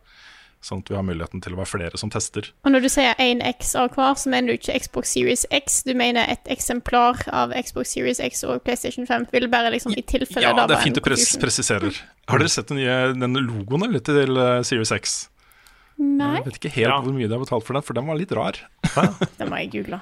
sånn 0.61 0.81
at 0.83 0.89
vi 0.91 0.97
har 0.97 1.05
muligheten 1.07 1.39
til 1.41 1.55
å 1.55 1.59
være 1.61 1.71
flere 1.71 1.97
som 2.01 2.11
tester. 2.11 2.49
Og 2.67 2.73
når 2.75 2.83
du 2.83 2.89
sier 2.91 3.15
én 3.23 3.39
X 3.53 3.71
av 3.79 3.95
hver, 3.95 4.13
så 4.19 4.29
mener 4.33 4.51
du 4.51 4.59
ikke 4.59 4.75
Xbox 4.83 5.13
Series 5.15 5.45
X, 5.49 5.79
du 5.87 5.93
mener 5.97 6.27
et 6.29 6.51
eksemplar 6.53 7.23
av 7.31 7.55
Xbox 7.55 7.95
Series 7.95 8.19
X 8.21 8.43
og 8.43 8.59
PlayStation 8.67 9.07
5. 9.09 9.29
Vil 9.31 9.47
bare 9.49 9.71
liksom 9.73 9.95
i 9.97 10.03
tilfelle 10.03 10.43
Ja, 10.49 10.53
da 10.59 10.67
det 10.69 10.77
er 10.77 10.83
fint 10.83 10.99
du 10.99 11.01
pres 11.07 11.31
presiserer. 11.41 11.95
Har 12.29 12.43
dere 12.43 12.51
sett 12.51 12.67
den 12.69 12.77
nye 12.83 12.99
den 13.15 13.39
logoen 13.47 13.87
eller, 13.87 14.03
til 14.05 14.37
eh, 14.37 14.59
Series 14.67 14.91
X? 14.99 15.15
Nei, 16.01 16.35
Jeg 16.41 16.45
vet 16.49 16.59
ikke 16.59 16.75
helt 16.81 16.89
Ja. 16.91 16.99
hvor 17.01 17.13
mye 17.15 17.27
de 17.29 17.35
har 17.37 17.41
betalt 17.47 17.65
for 17.65 17.73
den, 17.77 17.83
for 17.87 17.93
den 17.97 18.07
var 18.11 18.17
litt 18.19 18.31
rar. 18.35 18.57
Den 19.39 19.49
må 19.49 19.57
jeg 19.63 19.71
google. 19.75 19.99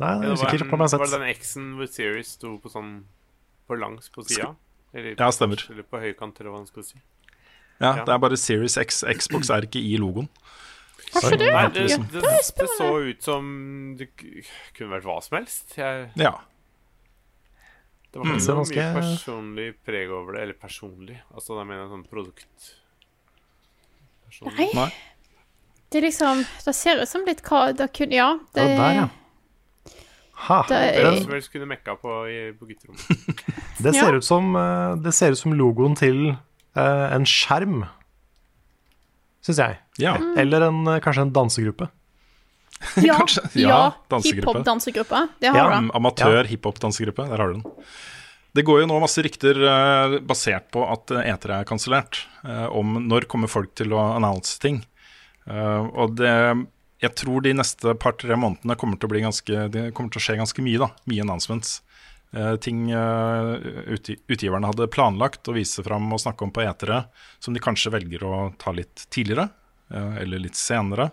Nei, 0.00 0.10
jeg 0.10 0.20
Det 0.20 0.26
er 0.26 0.30
var, 0.30 0.36
usikker 0.42 0.66
på 0.68 0.74
om 0.74 0.82
jeg 0.84 0.90
har 0.90 0.98
var 0.98 1.06
sett. 1.06 1.12
det 1.14 1.20
den 1.20 1.34
X-en 1.38 1.66
hvor 1.78 1.88
Series 1.90 2.30
sto 2.38 2.54
på 2.58 2.70
sånn 2.72 2.92
på 3.68 3.76
langs 3.80 4.08
på 4.12 4.24
sida? 4.26 4.52
Eller, 4.94 5.16
Ja, 5.18 5.28
stemmer. 5.34 5.58
Eller 5.70 5.82
på 5.90 5.98
høykant, 6.00 6.38
eller 6.40 6.50
hva 6.54 6.58
man 6.62 6.66
skal 6.70 6.82
si. 6.86 7.00
Ja, 7.80 7.96
Ja. 7.96 8.04
Det 8.04 8.14
er 8.14 8.18
bare 8.22 8.36
Series 8.38 8.76
X. 8.78 9.02
Xbox 9.18 9.50
er 9.50 9.66
ikke 9.66 9.82
i 9.82 9.96
logoen. 9.98 10.28
Ikke? 11.14 11.36
Nei, 11.38 11.68
det, 11.74 11.82
liksom. 11.84 12.06
det, 12.12 12.22
det 12.22 12.68
så 12.78 12.88
ut 13.10 13.22
som 13.22 13.96
det 13.98 14.08
kunne 14.74 14.90
vært 14.96 15.04
hva 15.04 15.16
som 15.22 15.36
helst. 15.38 15.74
Jeg, 15.76 16.10
Ja. 16.16 16.32
det 18.12 18.18
var 18.20 18.24
Mm. 18.26 18.36
ikke 18.36 18.44
Så 18.46 18.54
noe 18.54 18.64
mye 18.70 18.94
personlig 19.00 19.74
preg 19.84 20.10
over 20.10 20.32
det. 20.34 20.42
Eller 20.42 20.54
personlig. 20.54 21.20
Altså, 21.34 21.56
da 21.58 21.64
mener 21.64 21.82
jeg 21.82 21.90
sånn 21.90 22.06
produkt... 22.08 22.74
Personlig. 24.26 24.70
Nei. 24.74 24.92
Det 25.90 25.98
er 26.00 26.06
liksom 26.08 26.40
Det 26.64 26.74
ser 26.74 27.02
ut 27.02 27.08
som 27.08 27.24
litt 27.24 27.42
hva 27.46 27.72
det 27.76 27.92
kunne 27.94 28.14
Ja. 28.16 28.38
Det, 28.54 28.62
Ja, 28.62 28.76
der, 28.78 28.94
ja. 28.94 29.08
Ha, 30.44 30.60
Det 30.68 30.76
er- 30.76 31.20
helst 31.30 31.50
kunne 31.52 31.66
mekka 31.70 31.94
på 32.00 32.14
i, 32.28 32.38
på 32.58 32.66
gutterommet. 32.68 33.04
det, 33.84 33.94
ser 33.94 34.12
Ja. 34.12 34.16
ut 34.18 34.24
som, 34.26 34.54
eh, 34.56 34.96
det 35.04 35.14
ser 35.16 35.32
ut 35.32 35.38
som 35.40 35.54
logoen 35.56 35.96
til 35.96 36.36
uh, 36.76 37.06
en 37.14 37.24
skjerm, 37.24 37.84
syns 39.44 39.60
jeg. 39.60 39.78
Ja. 40.02 40.16
Eller 40.40 40.68
en, 40.68 40.82
eh, 40.88 41.00
kanskje 41.04 41.22
en 41.28 41.32
dansegruppe. 41.32 41.88
ja, 43.00 43.16
Ja, 43.54 43.94
ja 44.10 44.18
hiphop-dansegruppe. 44.20 45.28
Det 45.40 45.48
har 45.52 45.56
Ja. 45.56 45.68
du. 45.80 45.86
Mm, 45.86 45.90
Amatør 45.94 46.44
hiphop-dansegruppe. 46.50 47.28
Der 47.30 47.36
har 47.38 47.52
du 47.52 47.60
den. 47.60 47.84
Det 48.54 48.64
går 48.64 48.82
jo 48.82 48.86
nå 48.86 49.00
masse 49.02 49.18
rykter 49.24 49.56
uh, 49.66 50.18
basert 50.22 50.68
på 50.70 50.84
at 50.86 51.10
etere 51.24 51.60
er 51.62 51.64
kansellert, 51.66 52.20
uh, 52.44 52.68
om 52.70 53.08
når 53.08 53.26
kommer 53.26 53.48
folk 53.50 53.72
til 53.74 53.90
å 53.96 54.14
announce 54.16 54.60
ting. 54.62 54.84
Uh, 55.48 55.90
og 55.92 56.14
det 56.16 56.30
Jeg 57.04 57.14
tror 57.20 57.44
de 57.44 57.52
neste 57.56 57.92
par-tre 58.00 58.36
månedene 58.38 58.76
kommer 58.80 58.96
til 58.96 59.10
å 59.10 59.24
ganske 59.26 59.90
kommer 59.92 60.12
til 60.14 60.20
å 60.20 60.24
skje 60.24 60.38
ganske 60.40 60.64
mye, 60.64 60.80
da. 60.80 60.88
Mye 61.10 61.24
announcements. 61.26 61.82
Eh, 62.34 62.56
ting 62.56 62.90
eh, 62.90 63.94
utgiverne 64.26 64.66
hadde 64.66 64.88
planlagt 64.90 65.46
å 65.46 65.54
vise 65.54 65.84
fram 65.86 66.08
og 66.12 66.22
snakke 66.22 66.46
om 66.46 66.50
på 66.54 66.64
E3, 66.64 67.04
som 67.38 67.54
de 67.54 67.62
kanskje 67.62 67.92
velger 67.94 68.24
å 68.26 68.38
ta 68.58 68.72
litt 68.74 69.06
tidligere, 69.14 69.50
eh, 69.94 70.16
eller 70.24 70.42
litt 70.42 70.58
senere. 70.58 71.12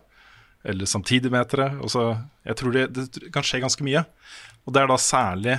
Eller 0.65 0.89
samtidig 0.89 1.29
med 1.33 1.45
E3. 1.45 1.67
Og 1.81 1.89
så- 1.89 2.17
jeg 2.45 2.55
tror 2.57 2.73
det, 2.73 2.87
det 2.93 3.31
kan 3.33 3.43
skje 3.43 3.61
ganske 3.61 3.83
mye. 3.85 4.05
Og 4.65 4.73
det 4.73 4.81
er 4.81 4.87
da 4.87 4.95
særlig 4.95 5.55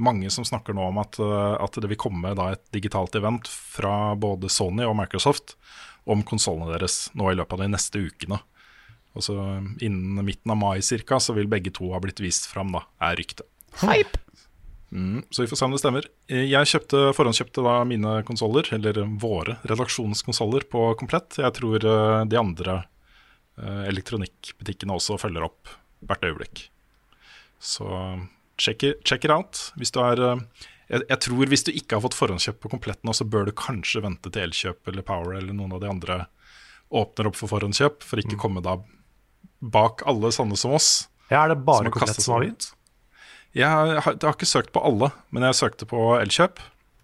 mange 0.00 0.30
som 0.32 0.44
snakker 0.44 0.72
nå 0.72 0.88
om 0.88 0.96
at, 0.96 1.20
at 1.60 1.72
det 1.72 1.90
vil 1.90 1.98
komme 2.00 2.34
da 2.34 2.52
et 2.52 2.62
digitalt 2.72 3.12
event 3.14 3.46
fra 3.46 4.16
både 4.16 4.48
Sony 4.48 4.82
og 4.82 4.96
Microsoft 4.96 5.56
om 6.06 6.22
konsollene 6.22 6.72
deres 6.72 7.10
nå 7.14 7.28
i 7.30 7.36
løpet 7.36 7.52
av 7.52 7.58
de 7.58 7.68
neste 7.68 8.00
ukene. 8.00 8.40
Og 9.18 9.24
så 9.26 9.36
Innen 9.82 10.20
midten 10.24 10.52
av 10.52 10.58
mai 10.60 10.80
cirka, 10.86 11.18
så 11.20 11.34
vil 11.36 11.50
begge 11.50 11.72
to 11.74 11.90
ha 11.94 12.00
blitt 12.02 12.22
vist 12.22 12.46
fram, 12.50 12.72
da, 12.76 12.84
er 13.02 13.18
ryktet. 13.18 13.48
Hype. 13.82 14.20
Mm, 14.90 15.22
så 15.30 15.44
vi 15.44 15.50
får 15.50 15.58
se 15.60 15.66
om 15.66 15.74
det 15.74 15.80
stemmer. 15.82 16.06
Eh, 16.30 16.46
Jeg 16.50 16.70
kjøpte, 16.72 17.02
forhåndskjøpte 17.14 17.62
da 17.66 17.76
mine 17.86 18.16
konsoller, 18.26 18.66
eller 18.74 19.04
våre 19.22 19.58
redaksjonskonsoller, 19.70 20.66
på 20.70 20.88
komplett. 20.98 21.38
Jeg 21.38 21.54
tror 21.58 21.86
eh, 21.86 22.24
de 22.30 22.40
andre 22.40 22.80
eh, 23.58 23.86
elektronikkbutikkene 23.90 24.96
også 24.98 25.18
følger 25.22 25.46
opp 25.46 25.70
hvert 26.06 26.26
øyeblikk. 26.26 26.66
Så 27.60 27.86
check 28.58 28.82
it, 28.88 29.02
check 29.04 29.24
it 29.24 29.34
out. 29.34 29.70
Hvis 29.78 29.94
du 29.94 30.00
er 30.02 30.22
eh, 30.26 30.44
jeg, 30.90 31.04
jeg 31.06 31.22
tror 31.22 31.50
hvis 31.52 31.66
du 31.66 31.70
ikke 31.70 31.98
har 31.98 32.04
fått 32.06 32.18
forhåndskjøp 32.18 32.62
på 32.64 32.70
komplett 32.72 33.02
nå, 33.06 33.14
så 33.14 33.26
bør 33.28 33.46
du 33.46 33.54
kanskje 33.54 34.02
vente 34.02 34.32
til 34.32 34.48
Elkjøp 34.48 34.90
eller 34.90 35.06
Power 35.06 35.36
eller 35.38 35.54
noen 35.54 35.76
av 35.76 35.84
de 35.84 35.90
andre 35.90 36.16
åpner 36.90 37.28
opp 37.30 37.38
for 37.38 37.52
forhåndskjøp, 37.52 38.02
for 38.02 38.18
ikke 38.18 38.38
komme 38.40 38.62
da 38.64 38.80
bak 39.60 40.04
alle 40.08 40.32
sånne 40.34 40.56
som 40.58 40.74
oss. 40.76 40.90
Ja, 41.30 41.44
er 41.44 41.54
det 41.54 41.60
bare 41.66 41.86
har 41.86 41.94
komplett 41.94 42.20
som 42.20 42.34
har 42.36 42.44
begynt? 42.44 42.70
Jeg 43.56 43.66
har, 43.66 43.88
jeg 44.14 44.22
har 44.22 44.36
ikke 44.36 44.48
søkt 44.48 44.72
på 44.74 44.82
alle, 44.86 45.10
men 45.34 45.44
jeg 45.48 45.58
søkte 45.58 45.86
på 45.90 46.00
Elkjøp. 46.20 46.60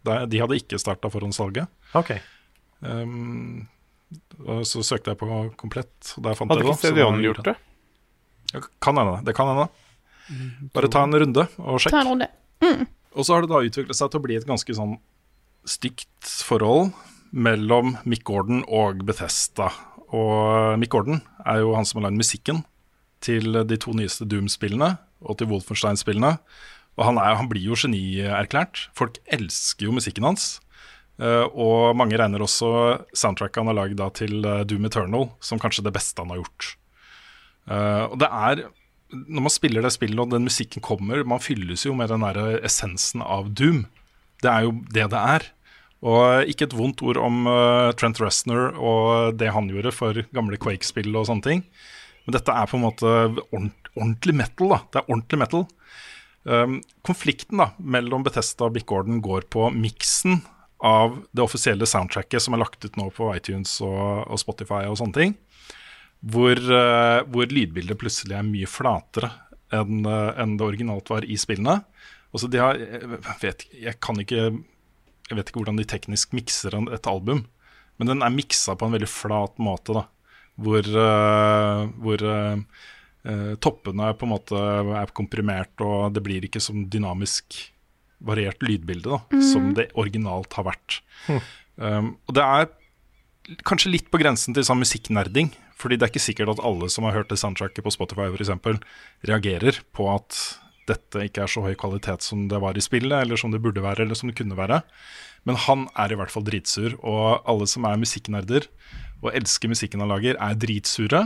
De 0.07 0.39
hadde 0.39 0.59
ikke 0.61 0.79
starta 0.79 1.11
forhåndssalget. 1.11 1.67
Ok. 1.99 2.13
Um, 2.81 3.67
og 4.45 4.63
så 4.69 4.85
søkte 4.87 5.11
jeg 5.13 5.19
på 5.19 5.27
komplett, 5.59 6.13
og 6.15 6.27
der 6.29 6.39
fant 6.39 6.53
Hadde 6.53 6.63
jeg 6.63 6.69
det. 6.69 6.77
Hadde 6.77 6.77
ikke 6.77 6.93
Stedion 6.95 7.25
gjort 7.25 7.43
det? 7.49 7.57
Ja, 8.55 8.63
Kan 8.85 9.01
hende. 9.01 9.19
Det 9.27 9.35
kan 9.35 9.51
hende. 9.51 9.67
Bare 10.75 10.91
ta 10.91 11.03
en 11.07 11.19
runde 11.19 11.47
og 11.59 11.83
sjekk. 11.83 11.95
Ta 11.95 12.05
en 12.05 12.13
runde. 12.15 12.31
Og 13.17 13.27
så 13.27 13.35
har 13.35 13.45
det 13.45 13.51
da 13.51 13.63
utviklet 13.65 13.99
seg 13.99 14.13
til 14.13 14.21
å 14.21 14.25
bli 14.27 14.39
et 14.39 14.47
ganske 14.47 14.75
sånn 14.77 14.97
stygt 15.67 16.31
forhold 16.47 16.93
mellom 17.35 17.97
Mick 18.07 18.23
Gordon 18.29 18.63
og 18.71 19.03
Bethesda. 19.07 19.71
Og 20.15 20.77
Mick 20.81 20.93
Gordon 20.95 21.23
er 21.47 21.63
jo 21.63 21.75
han 21.77 21.87
som 21.89 22.01
har 22.01 22.09
lagd 22.09 22.21
musikken 22.21 22.63
til 23.25 23.57
de 23.67 23.79
to 23.81 23.95
nyeste 23.97 24.27
Doom-spillene 24.29 24.97
og 25.25 25.39
til 25.41 25.49
Wolfenstein-spillene. 25.51 26.37
Og 26.97 27.05
han, 27.09 27.19
er, 27.21 27.37
han 27.41 27.49
blir 27.51 27.65
jo 27.65 27.77
genierklært. 27.79 28.87
Folk 28.97 29.19
elsker 29.33 29.89
jo 29.89 29.97
musikken 29.97 30.27
hans. 30.29 30.57
Eh, 31.17 31.45
og 31.57 31.97
mange 31.97 32.17
regner 32.21 32.45
også 32.45 32.69
soundtracket 33.17 33.63
han 33.63 33.71
har 33.73 33.79
lagd 33.79 34.03
til 34.19 34.45
eh, 34.45 34.65
Doom 34.69 34.89
Eternal 34.89 35.31
som 35.41 35.61
kanskje 35.61 35.85
det 35.87 35.95
beste 35.97 36.21
han 36.21 36.33
har 36.33 36.43
gjort. 36.43 36.73
Eh, 37.73 38.05
og 38.11 38.19
det 38.21 38.29
er 38.29 38.67
Når 39.11 39.45
man 39.47 39.55
spiller 39.55 39.83
det 39.83 39.93
spillet 39.95 40.19
og 40.19 40.33
den 40.33 40.45
musikken 40.45 40.83
kommer, 40.83 41.23
man 41.25 41.41
fylles 41.41 41.87
jo 41.87 41.95
med 41.95 42.11
den 42.11 42.25
der 42.27 42.59
essensen 42.67 43.23
av 43.23 43.53
Doom. 43.55 43.85
Det 44.43 44.51
er 44.51 44.67
jo 44.67 44.73
det 44.93 45.07
det 45.13 45.21
er. 45.21 45.47
Og 46.05 46.51
ikke 46.51 46.67
et 46.69 46.77
vondt 46.77 47.01
ord 47.07 47.19
om 47.23 47.47
eh, 47.49 47.93
Trent 47.97 48.19
Reznor 48.21 48.77
og 48.77 49.39
det 49.41 49.49
han 49.55 49.71
gjorde 49.73 49.95
for 49.97 50.19
gamle 50.37 50.59
Quake-spill 50.61 51.15
og 51.17 51.29
sånne 51.31 51.47
ting. 51.47 51.63
Men 52.27 52.37
dette 52.37 52.53
er 52.53 52.69
på 52.69 52.77
en 52.77 52.85
måte 52.85 53.15
ordent, 53.55 53.91
ordentlig 53.95 54.35
metal. 54.43 54.75
da 54.75 54.81
Det 54.83 55.01
er 55.01 55.09
ordentlig 55.09 55.41
metal. 55.41 55.65
Um, 56.47 56.77
konflikten 57.07 57.59
da 57.59 57.73
mellom 57.79 58.23
Bethesda 58.27 58.69
og 58.69 58.77
Bick 58.77 58.87
Gordon 58.87 59.23
går 59.25 59.49
på 59.51 59.67
miksen 59.75 60.45
av 60.85 61.17
det 61.35 61.43
offisielle 61.43 61.89
soundtracket 61.89 62.45
som 62.45 62.55
er 62.55 62.61
lagt 62.63 62.85
ut 62.85 62.99
nå 63.01 63.09
på 63.17 63.33
iTunes 63.35 63.73
og, 63.83 64.27
og 64.31 64.39
Spotify 64.39 64.85
og 64.87 64.99
sånne 65.01 65.17
ting. 65.17 65.35
Hvor, 66.27 66.59
uh, 66.59 67.25
hvor 67.31 67.51
lydbildet 67.51 67.99
plutselig 67.99 68.37
er 68.37 68.47
mye 68.47 68.69
flatere 68.71 69.33
enn 69.75 70.07
uh, 70.07 70.35
en 70.39 70.55
det 70.59 70.67
originalt 70.67 71.11
var 71.11 71.27
i 71.27 71.39
spillene. 71.41 71.81
Altså 72.35 72.51
de 72.53 72.61
har, 72.61 72.79
jeg, 72.79 73.23
vet, 73.43 73.67
jeg 73.87 73.99
kan 74.03 74.19
ikke 74.23 74.51
Jeg 75.27 75.39
vet 75.39 75.51
ikke 75.51 75.63
hvordan 75.63 75.81
de 75.81 75.87
teknisk 75.89 76.35
mikser 76.37 76.77
et 76.95 77.09
album, 77.11 77.45
men 77.99 78.11
den 78.13 78.23
er 78.23 78.35
miksa 78.35 78.77
på 78.79 78.87
en 78.87 78.95
veldig 78.95 79.11
flat 79.11 79.57
måte, 79.63 79.97
da. 79.97 80.05
Hvor, 80.57 80.87
uh, 80.89 81.83
hvor 82.01 82.23
eh, 82.25 82.61
toppene 83.61 84.07
på 84.17 84.25
en 84.25 84.31
måte 84.33 84.61
er 85.03 85.11
komprimert, 85.13 85.75
og 85.85 86.15
det 86.17 86.23
blir 86.25 86.47
ikke 86.47 86.63
som 86.65 86.87
dynamisk 86.89 87.59
variert 88.25 88.63
lydbilde 88.65 89.11
da, 89.11 89.19
mm. 89.29 89.43
som 89.45 89.75
det 89.77 89.91
originalt 90.01 90.57
har 90.57 90.65
vært. 90.71 91.03
Um, 91.77 92.15
og 92.25 92.39
det 92.39 92.47
er 92.47 92.71
kanskje 93.69 93.93
litt 93.93 94.09
på 94.09 94.21
grensen 94.23 94.57
til 94.57 94.65
sånn 94.67 94.81
musikknerding. 94.81 95.53
Fordi 95.77 95.99
det 95.99 96.07
er 96.07 96.13
ikke 96.15 96.25
sikkert 96.25 96.55
at 96.55 96.63
alle 96.65 96.89
som 96.93 97.05
har 97.05 97.19
hørt 97.19 97.29
det 97.29 97.37
soundtracket 97.41 97.85
på 97.85 97.93
Spotify 97.93 98.31
for 98.31 98.41
eksempel, 98.41 98.79
reagerer 99.29 99.83
på 99.97 100.09
at 100.09 100.39
dette 100.87 101.25
ikke 101.27 101.45
er 101.45 101.51
så 101.51 101.65
høy 101.65 101.75
kvalitet 101.79 102.25
som 102.25 102.47
det 102.51 102.61
var 102.63 102.79
i 102.79 102.85
spillet, 102.85 103.17
eller 103.19 103.41
som 103.41 103.53
det 103.55 103.63
burde 103.65 103.83
være, 103.85 104.05
eller 104.05 104.19
som 104.19 104.31
det 104.31 104.37
kunne 104.39 104.59
være. 104.59 104.81
Men 105.47 105.59
han 105.67 105.87
er 105.99 106.13
i 106.13 106.19
hvert 106.19 106.33
fall 106.33 106.47
dritsur, 106.47 106.97
og 107.07 107.43
alle 107.49 107.67
som 107.71 107.87
er 107.87 108.01
musikknerder 108.01 108.69
og 109.23 109.33
elsker 109.35 109.71
musikken 109.71 110.03
han 110.03 110.13
lager, 110.13 110.39
er 110.39 110.59
dritsure. 110.59 111.23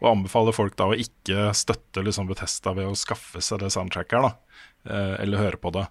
Og 0.00 0.08
anbefaler 0.14 0.56
folk 0.56 0.76
da 0.80 0.88
å 0.90 0.96
ikke 0.96 1.50
støtte 1.56 2.04
liksom 2.04 2.28
Bethesda 2.30 2.72
ved 2.76 2.88
å 2.88 2.96
skaffe 2.98 3.42
seg 3.44 3.60
det 3.60 3.72
soundtracket 3.74 4.16
her, 4.16 4.28
da. 4.30 4.60
eh, 4.88 5.16
Eller 5.24 5.42
høre 5.42 5.60
på 5.60 5.72
det. 5.76 5.86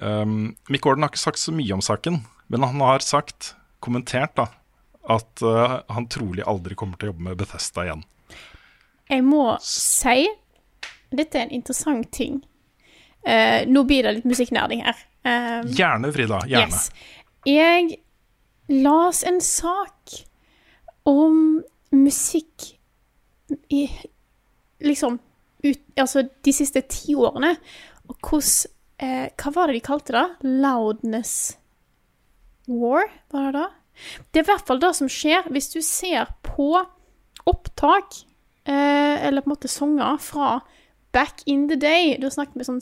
Um, 0.00 0.54
Mick 0.70 0.84
Gordon 0.86 1.04
har 1.04 1.10
ikke 1.12 1.20
sagt 1.20 1.42
så 1.42 1.52
mye 1.52 1.74
om 1.74 1.82
saken, 1.84 2.22
men 2.48 2.64
han 2.64 2.80
har 2.80 3.04
sagt, 3.04 3.54
kommentert, 3.84 4.36
da, 4.38 4.46
at 5.10 5.42
uh, 5.44 5.80
han 5.90 6.06
trolig 6.12 6.46
aldri 6.48 6.76
kommer 6.78 6.96
til 6.96 7.10
å 7.10 7.12
jobbe 7.12 7.26
med 7.26 7.40
Bethesda 7.40 7.84
igjen. 7.88 8.04
Jeg 9.10 9.26
må 9.26 9.42
si 9.64 10.28
Dette 11.10 11.40
er 11.40 11.48
en 11.48 11.56
interessant 11.56 12.06
ting. 12.14 12.38
Eh, 13.26 13.68
nå 13.68 13.84
blir 13.84 14.06
det 14.06 14.16
litt 14.18 14.28
musikknerding 14.28 14.84
her. 14.86 15.00
Uh, 15.26 15.60
Gjerne, 15.76 16.12
Frida. 16.12 16.40
Gjerne. 16.48 16.72
Yes. 16.72 16.90
Jeg 17.48 17.98
las 18.72 19.22
en 19.28 19.40
sak 19.44 20.14
om 21.08 21.60
musikk 21.92 22.70
i 23.68 23.88
liksom 24.80 25.18
ut, 25.64 25.80
Altså 26.00 26.22
de 26.24 26.52
siste 26.54 26.80
ti 26.88 27.16
årene, 27.18 27.56
og 28.08 28.16
hvordan 28.24 28.70
uh, 29.02 29.26
Hva 29.36 29.52
var 29.56 29.68
det 29.68 29.76
de 29.76 29.84
kalte 29.84 30.14
det? 30.16 30.24
Loudness 30.62 31.58
War, 32.70 33.04
var 33.34 33.50
det 33.50 33.58
da? 33.58 33.66
Det 34.30 34.40
er 34.40 34.46
i 34.46 34.48
hvert 34.48 34.68
fall 34.68 34.80
det 34.80 34.94
som 34.96 35.10
skjer 35.12 35.48
hvis 35.52 35.72
du 35.74 35.80
ser 35.84 36.30
på 36.46 36.72
opptak, 37.50 38.22
eller 38.64 39.42
på 39.42 39.48
en 39.48 39.52
måte 39.52 39.68
sanger 39.68 40.20
fra 40.22 40.60
back 41.12 41.42
in 41.44 41.68
the 41.68 41.76
day, 41.76 42.16
da 42.20 42.30
snakker 42.30 42.60
vi 42.60 42.66
sånn 42.68 42.80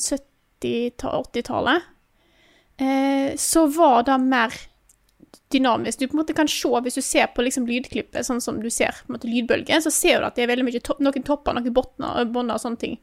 70-80-tallet, 0.62 1.82
eh, 2.80 3.36
så 3.36 3.66
var 3.66 4.02
det 4.09 4.18
mer 4.22 4.54
dynamisk. 5.52 5.98
Du 5.98 6.09
på 6.09 6.16
en 6.16 6.22
måte 6.22 6.36
kan 6.36 6.48
se, 6.48 6.68
hvis 6.68 6.98
du 6.98 7.02
ser 7.02 7.28
på 7.34 7.44
liksom 7.44 7.66
lydklippet, 7.68 8.26
sånn 8.26 8.40
som 8.44 8.61
du 8.62 8.68
ser 8.70 8.96
på 8.96 9.09
en 9.12 9.16
måte 9.16 9.30
lydbølger, 9.30 9.80
så 9.84 9.92
ser 9.92 10.20
du 10.20 10.28
at 10.28 10.36
det 10.36 10.44
er 10.44 10.52
veldig 10.52 10.66
mye 10.68 10.82
to 10.84 10.96
noen 11.02 11.26
topper, 11.26 11.56
noen 11.56 11.74
bunner 11.74 12.56
og 12.56 12.62
sånne 12.62 12.80
ting. 12.80 12.98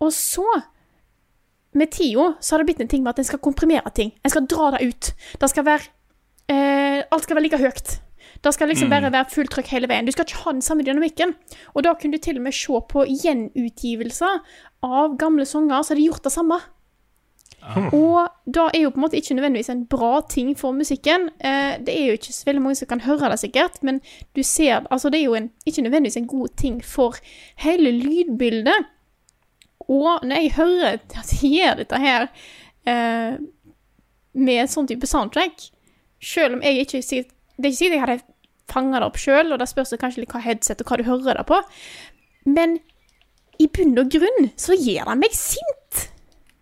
Og 0.00 0.12
så, 0.16 0.46
med 1.76 1.92
tida, 1.92 2.32
så 2.40 2.54
har 2.54 2.62
det 2.62 2.70
blitt 2.70 2.84
en 2.84 2.90
ting 2.90 3.04
med 3.04 3.12
at 3.12 3.22
en 3.22 3.28
skal 3.28 3.42
komprimere 3.44 3.92
ting. 3.94 4.14
En 4.24 4.32
skal 4.32 4.48
dra 4.48 4.70
det 4.76 4.86
ut. 4.88 5.10
Det 5.40 5.50
skal 5.52 5.66
være 5.68 5.90
eh, 6.48 7.02
Alt 7.10 7.26
skal 7.26 7.36
være 7.36 7.46
like 7.46 7.60
høyt. 7.60 7.98
Det 8.42 8.54
skal 8.54 8.68
liksom 8.68 8.88
Mm. 8.88 8.90
bare 8.90 9.12
være 9.12 9.30
fullt 9.30 9.50
trykk 9.52 9.66
hele 9.68 9.88
veien. 9.88 10.06
Du 10.06 10.12
skal 10.12 10.24
ikke 10.24 10.44
ha 10.44 10.52
den 10.52 10.62
samme 10.62 10.82
dynamikken. 10.82 11.34
Og 11.74 11.82
da 11.84 11.92
kunne 11.94 12.12
du 12.12 12.18
til 12.18 12.36
og 12.36 12.42
med 12.42 12.52
se 12.56 12.72
på 12.88 13.04
gjenutgivelser 13.04 14.40
av 14.82 15.16
gamle 15.18 15.44
sanger 15.44 15.82
så 15.82 15.92
hadde 15.94 16.06
gjort 16.06 16.24
det 16.24 16.32
samme. 16.32 16.60
Og 17.92 18.28
da 18.48 18.70
er 18.72 18.80
jo 18.86 18.90
på 18.90 18.96
en 18.96 19.04
måte 19.04 19.18
ikke 19.20 19.34
nødvendigvis 19.36 19.68
en 19.68 19.84
bra 19.84 20.22
ting 20.30 20.54
for 20.56 20.72
musikken. 20.72 21.28
Eh, 21.44 21.76
det 21.84 21.92
er 21.92 22.06
jo 22.06 22.12
ikke 22.16 22.32
så 22.32 22.46
veldig 22.46 22.62
mange 22.62 22.76
som 22.76 22.88
kan 22.88 23.00
høre 23.04 23.28
det, 23.30 23.38
sikkert, 23.38 23.82
men 23.82 24.00
du 24.34 24.42
ser 24.42 24.86
Altså, 24.90 25.10
det 25.10 25.20
er 25.20 25.24
jo 25.24 25.34
en, 25.34 25.50
ikke 25.66 25.82
nødvendigvis 25.82 26.16
en 26.16 26.26
god 26.26 26.48
ting 26.56 26.80
for 26.84 27.16
hele 27.56 27.92
lydbildet. 27.92 28.86
Og 29.88 30.20
når 30.24 30.36
jeg 30.36 30.52
hører 30.56 30.92
at 31.20 31.30
de 31.40 31.48
gjør 31.48 31.74
dette 31.82 31.98
her 32.00 32.28
eh, 32.86 33.36
med 34.32 34.70
sånn 34.70 34.88
type 34.88 35.06
soundtrack, 35.06 35.68
selv 36.22 36.54
om 36.56 36.62
jeg 36.62 36.86
ikke 36.86 37.02
sikkert 37.02 37.34
Det 37.60 37.68
er 37.68 37.74
ikke 37.74 37.80
sikkert 37.82 37.98
jeg 37.98 38.04
hadde 38.06 38.18
fanga 38.70 39.00
det 39.02 39.10
opp 39.10 39.18
sjøl, 39.20 39.52
og 39.52 39.60
da 39.60 39.66
spørs 39.68 39.92
det 39.92 40.00
kanskje 40.00 40.24
litt 40.24 40.32
hva 40.32 40.42
headset 40.44 40.82
og 40.82 40.90
hva 40.90 41.00
du 41.00 41.06
hører 41.08 41.40
det 41.40 41.46
på, 41.48 41.58
men 42.48 42.78
i 43.60 43.66
bunn 43.68 43.98
og 44.00 44.10
grunn 44.14 44.50
så 44.60 44.76
gjør 44.78 45.10
det 45.10 45.20
meg 45.20 45.36
sint. 45.36 46.06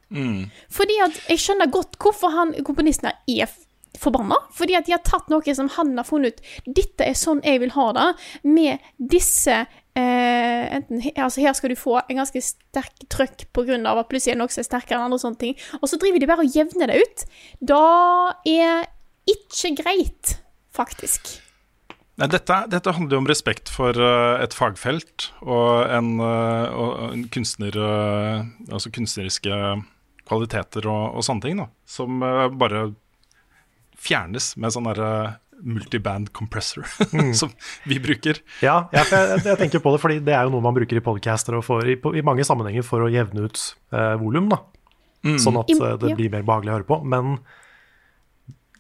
Mm. 0.09 0.49
Fordi 0.73 0.97
at 1.05 1.19
jeg 1.29 1.43
skjønner 1.43 1.71
godt 1.71 1.99
hvorfor 2.01 2.33
han, 2.33 2.55
komponisten 2.67 3.11
her 3.11 3.45
er 3.45 3.53
forbanna. 3.99 4.39
Fordi 4.55 4.77
at 4.79 4.87
de 4.87 4.95
har 4.95 5.03
tatt 5.07 5.29
noe 5.33 5.55
som 5.55 5.69
han 5.77 5.95
har 5.99 6.07
funnet 6.09 6.39
ut 6.39 6.73
Dette 6.79 7.07
er 7.07 7.19
sånn 7.19 7.43
jeg 7.45 7.61
vil 7.63 7.75
ha 7.75 7.87
det, 7.97 8.07
med 8.47 8.89
disse 8.99 9.55
eh, 9.59 10.65
enten, 10.79 11.03
altså 11.15 11.45
Her 11.45 11.57
skal 11.57 11.75
du 11.75 11.79
få 11.79 11.99
en 12.01 12.21
ganske 12.21 12.43
sterk 12.45 13.07
trøkk 13.13 13.49
pga. 13.55 13.79
at 13.93 14.11
plutselig 14.11 14.37
er 14.37 14.41
noe 14.43 14.53
som 14.53 14.65
er 14.65 14.71
sterkere 14.71 14.99
enn 14.99 15.09
andre 15.09 15.23
sånne 15.23 15.43
ting. 15.43 15.57
Og 15.81 15.89
så 15.91 16.01
driver 16.01 16.23
de 16.23 16.31
bare 16.31 16.47
og 16.47 16.57
jevner 16.57 16.91
det 16.91 17.03
ut. 17.03 17.27
Da 17.61 17.85
er 18.49 18.89
ikke 19.29 19.75
greit, 19.83 20.39
faktisk. 20.79 21.35
Nei, 22.19 22.27
dette, 22.33 22.55
dette 22.73 22.95
handler 22.97 23.15
jo 23.15 23.21
om 23.23 23.29
respekt 23.31 23.71
for 23.71 23.95
eh, 23.95 24.41
et 24.43 24.55
fagfelt 24.57 25.29
og 25.47 25.85
en, 25.87 26.09
eh, 26.19 26.73
og 26.75 27.13
en 27.13 27.21
kunstner 27.31 27.77
eh, 27.79 28.41
Altså 28.75 28.91
kunstneriske 28.95 29.55
kvaliteter 30.29 30.89
og, 30.91 31.19
og 31.21 31.23
sånne 31.25 31.45
ting, 31.45 31.61
da. 31.63 31.69
Som 31.89 32.19
bare 32.59 32.89
fjernes 33.99 34.51
med 34.61 34.75
sånn 34.75 34.89
derre 34.91 35.13
multiband 35.59 36.29
compressor 36.37 36.85
Mm. 37.15 37.31
som 37.35 37.51
vi 37.89 37.97
bruker. 38.03 38.39
Ja, 38.63 38.85
jeg, 38.95 39.09
jeg, 39.11 39.41
jeg 39.49 39.59
tenker 39.63 39.81
på 39.83 39.91
det, 39.95 40.03
fordi 40.03 40.19
det 40.27 40.35
er 40.37 40.45
jo 40.47 40.53
noe 40.55 40.63
man 40.67 40.77
bruker 40.77 40.99
i 41.01 41.03
podcaster 41.03 41.57
og 41.59 41.65
for, 41.67 41.87
i, 41.89 41.97
på- 41.99 42.13
i 42.19 42.23
mange 42.27 42.45
sammenhenger 42.47 42.85
for 42.87 43.03
å 43.07 43.09
jevne 43.11 43.47
ut 43.49 43.63
eh, 43.95 44.15
volum, 44.21 44.51
da. 44.53 44.61
Mm. 45.27 45.39
Sånn 45.43 45.59
at 45.59 45.73
det 46.03 46.13
blir 46.19 46.31
mer 46.31 46.45
behagelig 46.47 46.71
å 46.71 46.77
høre 46.77 46.87
på. 46.93 47.01
Men 47.11 47.39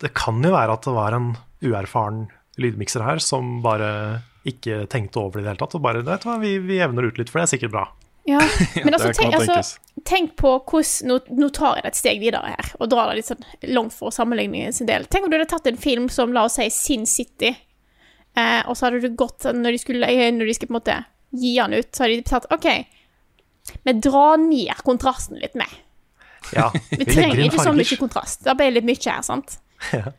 det 0.02 0.12
kan 0.14 0.38
jo 0.44 0.52
være 0.54 0.76
at 0.78 0.86
det 0.86 0.94
var 0.94 1.16
en 1.16 1.32
uerfaren 1.64 2.26
lydmikser 2.58 3.04
her 3.06 3.22
som 3.22 3.58
bare 3.62 3.90
ikke 4.48 4.86
tenkte 4.90 5.20
over 5.20 5.38
det 5.38 5.42
i 5.42 5.46
det 5.46 5.52
hele 5.52 5.62
tatt. 5.62 5.76
Og 5.78 5.84
bare 5.84 6.02
vet 6.06 6.24
du 6.24 6.28
hva, 6.30 6.38
vi, 6.42 6.56
vi 6.64 6.80
evner 6.82 7.08
ut 7.08 7.18
litt, 7.20 7.30
for 7.30 7.40
det 7.40 7.48
er 7.48 7.52
sikkert 7.54 7.74
bra. 7.74 7.84
Ja, 8.28 8.42
men 8.84 8.92
altså, 8.92 9.12
tenk, 9.16 9.34
altså 9.38 9.78
tenk 10.04 10.34
på 10.36 10.50
hvordan 10.68 11.08
nå, 11.08 11.16
nå 11.40 11.48
tar 11.56 11.78
jeg 11.78 11.86
det 11.86 11.92
et 11.94 12.00
steg 12.00 12.20
videre 12.20 12.52
her, 12.52 12.74
og 12.76 12.90
drar 12.92 13.08
det 13.08 13.20
litt 13.20 13.30
sånn 13.30 13.46
langt 13.72 13.96
for 13.96 14.12
sammenligningen 14.14 14.74
sin 14.76 14.88
del. 14.90 15.06
Tenk 15.08 15.26
om 15.26 15.32
du 15.32 15.38
hadde 15.38 15.48
tatt 15.48 15.68
en 15.70 15.80
film 15.80 16.10
som, 16.12 16.34
la 16.36 16.44
oss 16.48 16.58
si, 16.60 16.68
Sin 16.74 17.06
City, 17.08 17.54
eh, 18.36 18.60
og 18.66 18.76
så 18.76 18.88
hadde 18.88 19.00
du 19.04 19.16
gått 19.16 19.48
når 19.48 19.78
de, 19.78 19.80
skulle, 19.80 20.12
eh, 20.12 20.28
når 20.34 20.50
de 20.50 20.56
skulle 20.58 20.74
på 20.74 20.76
en 20.76 20.80
måte 20.80 20.98
gi 21.40 21.54
den 21.56 21.78
ut, 21.78 21.90
så 21.92 22.04
hadde 22.04 22.20
de 22.20 22.28
tatt 22.28 22.48
OK, 22.52 22.68
vi 23.88 23.96
drar 24.04 24.36
ned 24.44 24.84
kontrasten 24.84 25.40
litt 25.40 25.56
med. 25.58 25.72
Ja, 26.52 26.68
Vi 26.92 27.04
trenger 27.04 27.42
ikke 27.44 27.60
så 27.60 27.74
mye 27.76 27.96
kontrast. 28.00 28.44
Det 28.44 28.54
ble 28.56 28.70
litt 28.76 28.86
mye 28.88 29.00
her, 29.08 29.24
sant? 29.24 29.58
Ja. 29.94 30.10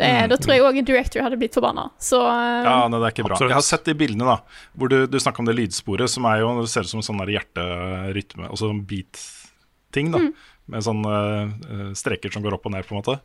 Det, 0.00 0.08
Da 0.30 0.38
tror 0.40 0.54
jeg 0.54 0.64
òg 0.64 0.78
en 0.80 0.88
director 0.88 1.24
hadde 1.24 1.38
blitt 1.40 1.56
forbanna. 1.56 1.88
Så 2.00 2.20
eh, 2.24 2.62
Ja, 2.66 2.76
nei, 2.88 2.98
det 2.98 3.08
er 3.08 3.14
ikke 3.14 3.26
bra. 3.26 3.36
Absolutt. 3.36 3.52
Jeg 3.52 3.58
har 3.58 3.66
sett 3.66 3.90
de 3.90 3.96
bildene, 3.98 4.28
da. 4.28 4.62
Hvor 4.78 4.92
du, 4.92 4.96
du 5.10 5.18
snakker 5.20 5.44
om 5.44 5.50
det 5.50 5.58
lydsporet, 5.58 6.12
som 6.12 6.28
er 6.30 6.40
jo, 6.42 6.54
det 6.62 6.70
ser 6.72 6.86
ut 6.86 6.92
som 6.92 7.02
en 7.02 7.08
sånn 7.10 7.22
hjerterytme, 7.34 8.48
altså 8.48 8.70
sånn 8.70 8.82
beat-ting, 8.88 10.14
da. 10.14 10.22
Mm. 10.24 10.32
Med 10.72 10.86
sånne 10.86 11.12
uh, 11.12 11.86
streker 11.98 12.32
som 12.32 12.44
går 12.44 12.56
opp 12.56 12.68
og 12.70 12.74
ned, 12.76 12.86
på 12.88 12.94
en 12.94 13.02
måte. 13.02 13.18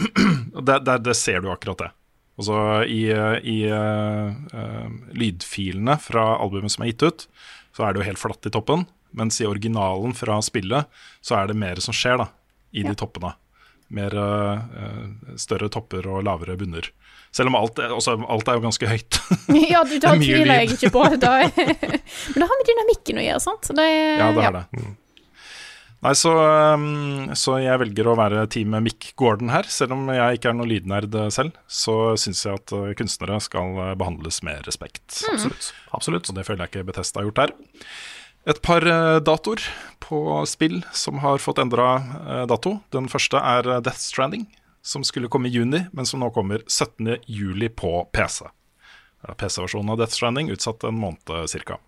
Der, 0.66 0.80
der, 0.80 1.00
der 1.02 1.16
ser 1.16 1.42
du 1.44 1.50
akkurat 1.52 1.82
det. 1.82 1.88
Og 2.36 2.46
så 2.48 2.56
i, 2.84 3.06
eh, 3.12 3.36
i 3.48 3.56
uh, 3.72 4.32
uh, 4.52 4.88
lydfilene 5.16 5.96
fra 6.00 6.34
albumet 6.40 6.72
som 6.72 6.84
er 6.84 6.92
gitt 6.92 7.04
ut, 7.04 7.26
så 7.76 7.86
er 7.86 7.92
det 7.92 8.02
jo 8.02 8.08
helt 8.10 8.20
flatt 8.20 8.48
i 8.48 8.52
toppen. 8.52 8.84
Mens 9.16 9.40
i 9.40 9.48
originalen 9.48 10.12
fra 10.16 10.36
spillet 10.44 10.88
så 11.24 11.38
er 11.38 11.48
det 11.48 11.56
mer 11.56 11.80
som 11.84 11.96
skjer 11.96 12.20
da, 12.20 12.28
i 12.76 12.84
de 12.84 12.92
toppene. 12.98 13.32
Mer 13.94 14.16
eh, 14.18 15.00
større 15.38 15.70
topper 15.72 16.08
og 16.10 16.24
lavere 16.26 16.56
bunner. 16.58 16.90
Selv 17.36 17.52
om 17.52 17.58
alt, 17.58 17.78
også, 17.78 18.16
alt 18.32 18.48
er 18.48 18.58
jo 18.58 18.64
ganske 18.64 18.90
høyt. 18.90 19.18
Ja, 19.72 19.82
du, 19.86 19.96
tar 20.02 20.16
er 20.16 20.22
tviler 20.22 20.62
jeg 20.62 20.76
ikke 20.76 20.92
på. 20.94 21.06
Da, 21.22 21.38
men 21.46 22.38
det 22.40 22.46
har 22.46 22.60
med 22.60 22.70
dynamikken 22.70 23.20
å 23.20 23.26
gjøre, 23.26 23.42
sant? 23.44 23.74
Det, 23.76 23.90
Ja, 24.20 24.30
det 24.34 24.46
har 24.48 24.56
det. 24.62 24.86
Nei, 26.04 26.12
så, 26.14 26.30
um, 26.76 27.30
så 27.34 27.56
jeg 27.64 27.80
velger 27.80 28.10
å 28.10 28.16
være 28.18 28.44
team 28.52 28.76
Mick 28.84 29.08
Gordon 29.18 29.50
her. 29.50 29.66
Selv 29.72 29.96
om 29.96 30.04
jeg 30.12 30.38
ikke 30.38 30.52
er 30.52 30.58
noen 30.58 30.70
lydnerd 30.70 31.16
eh, 31.18 31.30
selv, 31.34 31.56
så 31.66 32.14
syns 32.20 32.44
jeg 32.44 32.60
at 32.60 32.74
eh, 32.76 32.92
kunstnere 32.98 33.40
skal 33.42 33.80
eh, 33.80 33.94
behandles 33.98 34.42
med 34.46 34.68
respekt. 34.68 35.22
Mm. 35.24 35.32
Absolutt. 35.32 35.70
Absolutt. 35.96 36.30
Og 36.30 36.36
det 36.36 36.44
føler 36.46 36.66
jeg 36.66 36.74
ikke 36.74 36.90
Betesta 36.92 37.22
har 37.22 37.30
gjort 37.30 37.42
her. 37.42 37.54
Et 38.46 38.58
par 38.62 38.84
eh, 38.86 39.18
datoer 39.26 39.62
på 39.98 40.20
spill 40.46 40.78
som 40.94 41.18
har 41.24 41.42
fått 41.42 41.58
endra 41.58 41.96
eh, 41.98 42.44
dato. 42.46 42.76
Den 42.94 43.08
første 43.10 43.40
er 43.42 43.66
eh, 43.66 43.80
Death 43.82 43.98
Stranding, 43.98 44.44
som 44.86 45.02
skulle 45.06 45.30
komme 45.32 45.50
i 45.50 45.56
juni, 45.56 45.82
men 45.90 46.06
som 46.06 46.22
nå 46.22 46.30
kommer 46.34 46.62
17. 46.68 47.26
juli 47.26 47.68
på 47.74 48.04
PC. 48.14 48.46
PC-versjonen 49.26 49.90
av 49.90 49.98
Death 49.98 50.14
Stranding 50.14 50.52
utsatt 50.54 50.86
en 50.86 50.98
måned 51.00 51.50
ca. 51.66 51.80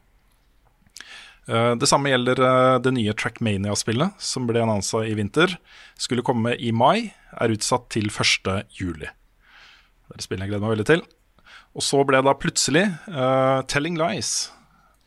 Det 1.48 1.88
samme 1.88 2.10
gjelder 2.10 2.42
det 2.84 2.90
nye 2.92 3.14
Trackmania-spillet, 3.16 4.18
som 4.20 4.44
ble 4.44 4.60
annonsa 4.60 5.00
i 5.08 5.14
vinter. 5.16 5.54
Skulle 5.96 6.24
komme 6.26 6.52
i 6.60 6.74
mai, 6.76 7.14
er 7.40 7.54
utsatt 7.54 7.86
til 7.94 8.10
1. 8.10 8.66
juli. 8.76 9.08
Det 9.08 10.12
er 10.12 10.18
et 10.18 10.26
spill 10.26 10.44
jeg 10.44 10.50
gleder 10.50 10.66
meg 10.66 10.74
veldig 10.74 10.88
til. 10.90 11.06
Og 11.72 11.86
så 11.86 12.02
ble 12.04 12.20
da 12.26 12.34
plutselig 12.36 12.84
uh, 13.08 13.64
Telling 13.70 13.96
Lies 13.96 14.50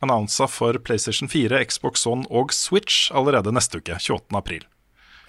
annonsa 0.02 0.48
for 0.50 0.78
PlayStation 0.82 1.30
4, 1.30 1.62
Xbox 1.70 2.06
One 2.08 2.26
og 2.30 2.52
Switch 2.56 3.08
allerede 3.14 3.54
neste 3.54 3.80
uke, 3.80 3.96
28. 3.98 4.34
april. 4.38 4.66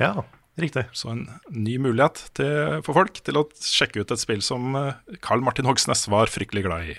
Ja, 0.01 0.25
riktig. 0.59 0.87
Så 0.97 1.11
en 1.13 1.25
ny 1.49 1.77
mulighet 1.81 2.25
til, 2.37 2.81
for 2.85 2.97
folk 2.97 3.21
til 3.21 3.39
å 3.39 3.47
sjekke 3.61 4.03
ut 4.03 4.13
et 4.13 4.21
spill 4.21 4.43
som 4.45 4.75
eh, 4.79 5.17
Carl 5.25 5.43
Martin 5.45 5.69
Hogsnes 5.69 6.07
var 6.11 6.31
fryktelig 6.33 6.65
glad 6.65 6.93
i. 6.93 6.97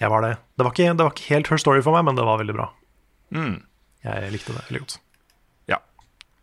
Jeg 0.00 0.12
var 0.12 0.24
det. 0.24 0.34
Det 0.56 0.64
var, 0.64 0.72
ikke, 0.72 0.96
det 0.96 1.06
var 1.06 1.14
ikke 1.14 1.32
helt 1.34 1.52
her 1.52 1.60
story 1.60 1.82
for 1.84 1.96
meg, 1.96 2.06
men 2.08 2.16
det 2.16 2.24
var 2.24 2.40
veldig 2.40 2.56
bra. 2.56 2.70
Mm. 3.36 3.58
Jeg 4.06 4.32
likte 4.32 4.54
det 4.54 4.64
veldig 4.70 4.84
godt. 4.86 4.94
Ja. 5.68 5.82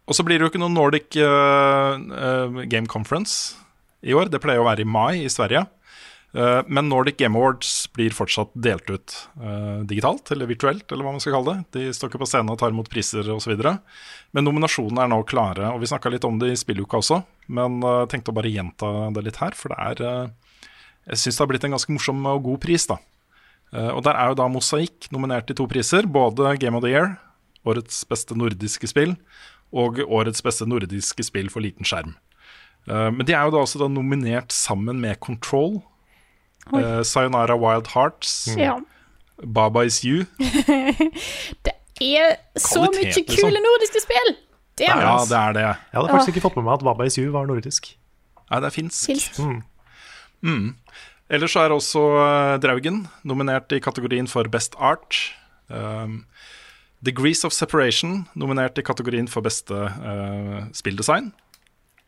Og 0.05 0.17
så 0.17 0.25
blir 0.27 0.37
det 0.37 0.45
jo 0.45 0.51
ikke 0.51 0.61
noen 0.61 0.77
Nordic 0.77 1.17
uh, 1.17 1.97
uh, 1.97 2.61
Game 2.69 2.85
Conference 2.91 3.57
i 4.05 4.13
år. 4.13 4.29
Det 4.29 4.41
pleier 4.43 4.61
å 4.61 4.67
være 4.67 4.85
i 4.85 4.89
mai 4.89 5.23
i 5.23 5.31
Sverige. 5.33 5.65
Eh, 6.37 6.59
men 6.67 6.89
Nordic 6.89 7.17
Game 7.17 7.39
Awards 7.39 7.87
blir 7.95 8.13
fortsatt 8.13 8.51
delt 8.53 8.89
ut 8.93 9.15
eh, 9.41 9.79
digitalt, 9.89 10.29
eller 10.35 10.49
virtuelt, 10.49 10.85
eller 10.91 11.07
hva 11.07 11.15
man 11.15 11.23
skal 11.23 11.39
kalle 11.39 11.55
det. 11.55 11.79
De 11.79 11.95
står 11.95 12.11
ikke 12.11 12.21
på 12.21 12.29
scenen 12.29 12.53
og 12.53 12.59
tar 12.61 12.75
imot 12.75 12.91
priser 12.93 13.25
osv. 13.33 13.55
Men 13.57 14.45
nominasjonene 14.45 15.07
er 15.07 15.11
nå 15.13 15.21
klare, 15.29 15.71
og 15.73 15.81
vi 15.81 15.89
snakka 15.89 16.13
litt 16.13 16.27
om 16.27 16.37
det 16.41 16.53
i 16.53 16.59
spilluka 16.59 17.01
også. 17.01 17.23
Men 17.57 17.79
uh, 17.81 18.05
tenkte 18.11 18.33
å 18.33 18.37
bare 18.37 18.51
gjenta 18.51 18.91
det 19.15 19.23
litt 19.25 19.41
her, 19.41 19.55
for 19.57 19.73
det 19.73 19.79
er 19.89 20.03
eh, 20.03 20.55
Jeg 21.13 21.23
syns 21.23 21.37
det 21.37 21.45
har 21.45 21.49
blitt 21.53 21.65
en 21.65 21.77
ganske 21.77 21.93
morsom 21.95 22.25
og 22.29 22.43
god 22.51 22.61
pris, 22.67 22.85
da. 22.89 22.99
Eh, 23.73 23.91
og 23.91 24.03
der 24.05 24.15
er 24.19 24.31
jo 24.31 24.39
da 24.39 24.47
Mosaikk 24.51 25.09
nominert 25.15 25.47
til 25.49 25.57
to 25.59 25.67
priser. 25.71 26.07
Både 26.07 26.55
Game 26.61 26.77
of 26.77 26.85
the 26.85 26.93
Year, 26.93 27.17
årets 27.67 28.03
beste 28.07 28.37
nordiske 28.37 28.89
spill, 28.91 29.17
og 29.75 29.99
årets 30.05 30.43
beste 30.45 30.67
nordiske 30.69 31.25
spill 31.27 31.51
for 31.51 31.65
liten 31.65 31.87
skjerm. 31.87 32.15
Eh, 32.87 33.09
men 33.11 33.25
de 33.27 33.35
er 33.35 33.47
jo 33.47 33.55
da 33.57 33.63
også 33.63 33.81
da 33.83 33.91
nominert 33.91 34.53
sammen 34.55 35.01
med 35.03 35.19
Control, 35.23 35.81
Eh, 36.73 37.01
Sayonara 37.07 37.55
Wild 37.57 37.87
Hearts, 37.93 38.47
Ja. 38.57 38.77
Baba 39.43 39.83
Is 39.85 40.01
You. 40.05 40.25
Det 41.63 41.73
er 42.01 42.35
så 42.57 42.83
Kvalitet, 42.85 43.03
mye 43.03 43.13
liksom. 43.23 43.49
kule 43.49 43.61
nordiske 43.63 44.01
spill! 44.03 44.35
Det 44.77 44.85
er 44.89 44.99
Ja, 45.01 45.15
det 45.25 45.37
er 45.37 45.53
det. 45.57 45.63
Jeg 45.63 45.97
hadde 45.97 46.11
faktisk 46.13 46.35
ikke 46.35 46.43
fått 46.49 46.57
med 46.59 46.67
meg 46.67 46.75
at 46.77 46.83
Baba 46.85 47.07
Is 47.09 47.17
You 47.17 47.31
var 47.33 47.47
nordisk. 47.49 47.89
Nei, 48.51 48.59
det 48.61 48.69
er 48.69 48.75
finsk. 48.75 49.07
Finsk. 49.09 49.39
Mm. 49.41 49.63
Mm. 50.45 50.67
Ellers 51.33 51.55
er 51.59 51.73
også 51.73 52.03
eh, 52.21 52.57
Draugen 52.63 53.01
nominert 53.27 53.73
i 53.75 53.81
kategorien 53.83 54.29
for 54.31 54.47
Best 54.53 54.77
Art. 54.79 55.17
Um, 55.67 56.21
Degrees 57.03 57.43
of 57.45 57.53
Separation 57.53 58.27
nominert 58.37 58.77
i 58.79 58.85
kategorien 58.85 59.27
for 59.29 59.41
beste 59.45 59.73
uh, 59.75 60.61
spilldesign. 60.77 61.33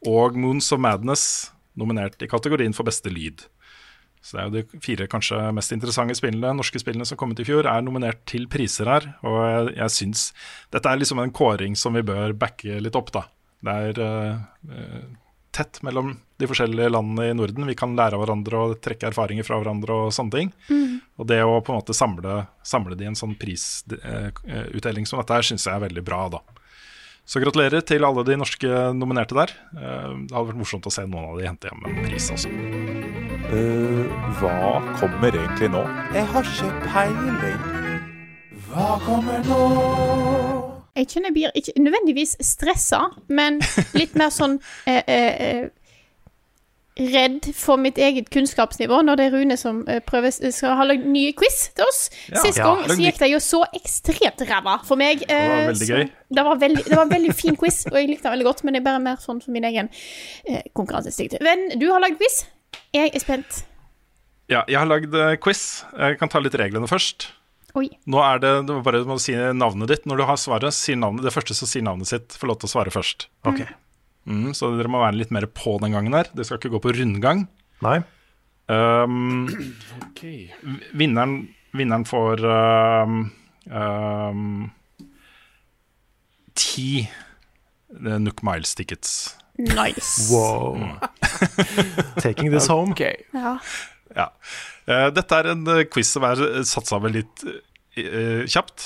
Og 0.07 0.38
Moons 0.39 0.70
of 0.72 0.80
Madness 0.80 1.51
nominert 1.78 2.22
i 2.24 2.30
kategorien 2.32 2.74
for 2.78 2.88
beste 2.88 3.12
lyd. 3.12 3.43
Så 4.20 4.36
det 4.36 4.41
er 4.41 4.47
jo 4.49 4.55
de 4.57 4.82
fire 4.84 5.07
kanskje 5.07 5.38
mest 5.55 5.72
interessante 5.72 6.17
spillene, 6.17 6.51
norske 6.57 6.82
spillene 6.82 7.07
som 7.07 7.17
kom 7.20 7.32
ut 7.32 7.39
i 7.39 7.47
fjor, 7.47 7.70
er 7.72 7.84
nominert 7.86 8.26
til 8.28 8.49
priser 8.51 8.89
her. 8.91 9.07
Og 9.24 9.38
jeg, 9.39 9.72
jeg 9.80 9.95
syns 9.95 10.26
Dette 10.76 10.91
er 10.91 10.99
liksom 10.99 11.22
en 11.24 11.34
kåring 11.36 11.78
som 11.80 11.95
vi 11.95 12.03
bør 12.05 12.36
backe 12.38 12.82
litt 12.84 12.99
opp, 12.99 13.13
da. 13.15 13.26
Det 13.63 13.76
er 13.88 14.01
eh, 14.03 14.43
eh, 14.76 15.07
tett 15.55 15.82
mellom 15.84 16.13
de 16.39 16.47
forskjellige 16.47 16.91
landene 16.91 17.30
i 17.30 17.36
Norden. 17.36 17.67
Vi 17.67 17.76
kan 17.80 17.95
lære 17.97 18.15
av 18.15 18.24
hverandre 18.24 18.61
og 18.63 18.78
trekke 18.84 19.09
erfaringer 19.09 19.47
fra 19.47 19.59
hverandre 19.59 19.97
og 20.05 20.13
sånne 20.15 20.36
ting. 20.36 20.53
Mm. 20.70 20.99
Og 21.20 21.28
det 21.28 21.41
å 21.43 21.57
på 21.59 21.74
en 21.74 21.82
måte 21.82 21.95
samle, 21.95 22.43
samle 22.63 22.95
det 22.99 23.07
i 23.07 23.11
en 23.11 23.20
sånn 23.20 23.36
prisutdeling 23.39 25.09
som 25.09 25.20
dette 25.20 25.39
her, 25.39 25.47
syns 25.47 25.67
jeg 25.67 25.76
er 25.76 25.88
veldig 25.88 26.05
bra, 26.07 26.26
da. 26.38 26.43
Så 27.30 27.41
gratulerer 27.43 27.84
til 27.86 28.05
alle 28.07 28.24
de 28.26 28.39
norske 28.39 28.70
nominerte 28.97 29.38
der. 29.38 29.53
Uh, 29.76 30.15
Det 30.26 30.34
hadde 30.34 30.47
vært 30.49 30.63
morsomt 30.63 30.89
å 30.89 30.93
se 30.93 31.05
noen 31.05 31.30
av 31.30 31.38
de 31.38 31.49
hente 31.51 31.70
hjem 31.70 31.86
en 31.86 32.05
pris, 32.07 32.32
altså. 32.34 32.78
Eh, 33.50 34.10
hva 34.38 34.78
kommer 35.00 35.34
egentlig 35.34 35.72
nå? 35.74 35.80
Jeg 36.14 36.26
har 36.30 36.45
ikke 36.45 36.68
peiling. 36.84 37.64
Hva 38.70 38.89
kommer 39.02 39.39
nå? 39.47 39.62
Jeg 41.00 41.08
kjenner 41.10 41.32
jeg 41.32 41.34
blir 41.34 41.56
ikke 41.58 41.74
nødvendigvis 41.82 42.36
stressa, 42.45 43.00
men 43.26 43.58
litt 43.97 44.14
mer 44.20 44.30
sånn 44.36 44.60
eh, 44.86 45.02
eh, 45.02 45.41
eh, 45.47 45.68
Redd 47.00 47.45
for 47.56 47.80
mitt 47.80 47.97
eget 47.97 48.28
kunnskapsnivå 48.30 48.97
når 49.08 49.18
det 49.18 49.26
er 49.30 49.34
Rune 49.38 49.56
som 49.58 49.82
eh, 49.88 50.02
prøver, 50.04 50.36
skal 50.52 50.76
ha 50.76 50.86
lagd 50.86 51.08
nye 51.10 51.32
quiz 51.34 51.72
til 51.74 51.88
oss. 51.88 52.04
Ja. 52.28 52.43
Sist 52.43 52.60
gang 52.62 52.84
så 52.86 53.00
gikk 53.00 53.18
det 53.24 53.32
jo 53.32 53.41
så 53.41 53.64
ekstremt 53.74 54.45
ræva 54.45 54.78
for 54.86 55.00
meg. 55.00 55.24
Det 55.26 55.39
var 55.39 55.66
veldig 55.72 55.89
gøy. 55.89 56.06
Det 56.38 56.45
var 56.52 56.62
veldig, 56.68 56.86
det 56.86 56.97
var 57.00 57.08
en 57.08 57.16
veldig 57.16 57.34
fin 57.39 57.58
quiz, 57.58 57.82
og 57.89 57.97
jeg 57.97 58.12
likte 58.12 58.28
den 58.28 58.36
veldig 58.38 58.50
godt, 58.52 58.66
men 58.68 58.78
det 58.78 58.84
er 58.84 58.88
bare 58.91 59.04
mer 59.10 59.26
sånn 59.26 59.41
for 59.41 59.58
min 59.58 59.66
egen 59.72 59.89
eh, 60.45 60.62
konkurranseinstinkt. 60.78 61.39
Venn, 61.41 61.70
du 61.80 61.89
har 61.89 62.06
lagd 62.06 62.22
quiz. 62.22 62.43
Jeg 62.95 63.11
er 63.13 63.22
spent. 63.22 63.63
Ja, 64.49 64.63
jeg 64.65 64.80
har 64.80 64.89
lagd 64.89 65.13
eh, 65.13 65.36
quiz. 65.41 65.84
Jeg 65.93 66.17
kan 66.22 66.32
ta 66.32 66.41
litt 66.41 66.57
reglene 66.57 66.89
først. 66.89 67.30
Oi. 67.78 67.86
Nå 68.09 68.22
er 68.26 68.41
det, 68.41 68.53
det 68.65 68.78
var 68.80 68.86
bare 68.88 69.03
må 69.05 69.20
si 69.22 69.36
navnet 69.36 69.91
ditt. 69.91 70.07
Når 70.09 70.22
du 70.22 70.26
har 70.26 70.39
svaret, 70.41 70.74
si 70.74 70.95
navnet. 70.97 71.26
Det 71.28 71.34
første 71.36 71.57
som 71.57 71.70
sier 71.70 71.86
navnet 71.86 72.09
sitt, 72.09 72.34
får 72.39 72.49
lov 72.49 72.61
til 72.61 72.70
å 72.70 72.74
svare 72.74 72.93
først. 72.93 73.28
Ok. 73.49 73.61
Mm, 74.30 74.51
så 74.57 74.72
dere 74.78 74.91
må 74.91 75.01
være 75.03 75.20
litt 75.20 75.34
mer 75.34 75.45
på 75.53 75.78
den 75.84 75.93
gangen 75.95 76.17
her. 76.17 76.32
Det 76.34 76.47
skal 76.47 76.59
ikke 76.59 76.74
gå 76.76 76.82
på 76.88 76.95
rundgang. 76.97 77.45
Nei. 77.86 77.99
Um, 78.70 79.47
okay. 80.11 80.51
vinneren, 80.93 81.39
vinneren 81.74 82.05
får 82.05 82.43
um, 82.45 83.24
um, 83.65 84.67
ti 86.53 87.01
eh, 87.01 88.20
Nook 88.22 88.43
Miles 88.45 88.76
tickets. 88.78 89.39
Nice. 89.60 90.30
Wow. 90.32 90.80
Taking 92.24 92.51
this 92.53 92.68
home. 92.72 92.95
Okay. 92.95 93.26
Ja. 93.36 93.57
Ja. 94.16 94.30
Eh, 94.88 95.10
dette 95.14 95.41
er 95.41 95.51
en 95.51 95.68
eh, 95.68 95.84
quiz 95.91 96.10
som 96.16 96.24
er 96.28 96.39
eh, 96.47 96.64
satt 96.68 96.88
sammen 96.89 97.14
litt 97.14 97.43
uh, 97.45 98.47
kjapt, 98.47 98.86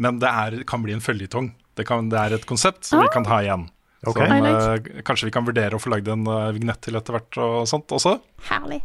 men 0.00 0.18
det 0.22 0.30
er, 0.30 0.56
kan 0.66 0.82
bli 0.82 0.96
en 0.96 1.04
føljetong. 1.04 1.52
Det, 1.76 1.86
det 2.10 2.18
er 2.20 2.36
et 2.38 2.48
konsept 2.48 2.88
som 2.88 3.02
vi 3.02 3.10
kan 3.12 3.28
ha 3.28 3.42
igjen. 3.44 3.68
Okay. 4.04 4.28
Som, 4.28 4.48
uh, 4.48 4.72
eh, 4.74 5.04
kanskje 5.06 5.28
vi 5.28 5.34
kan 5.34 5.46
vurdere 5.46 5.76
å 5.76 5.82
få 5.82 5.92
lagd 5.92 6.08
en 6.12 6.26
uh, 6.28 6.50
vignett 6.56 6.82
til 6.84 6.98
etter 6.98 7.16
hvert 7.16 7.40
og 7.40 7.68
sånt 7.70 7.92
også. 7.94 8.18
Herlig. 8.50 8.80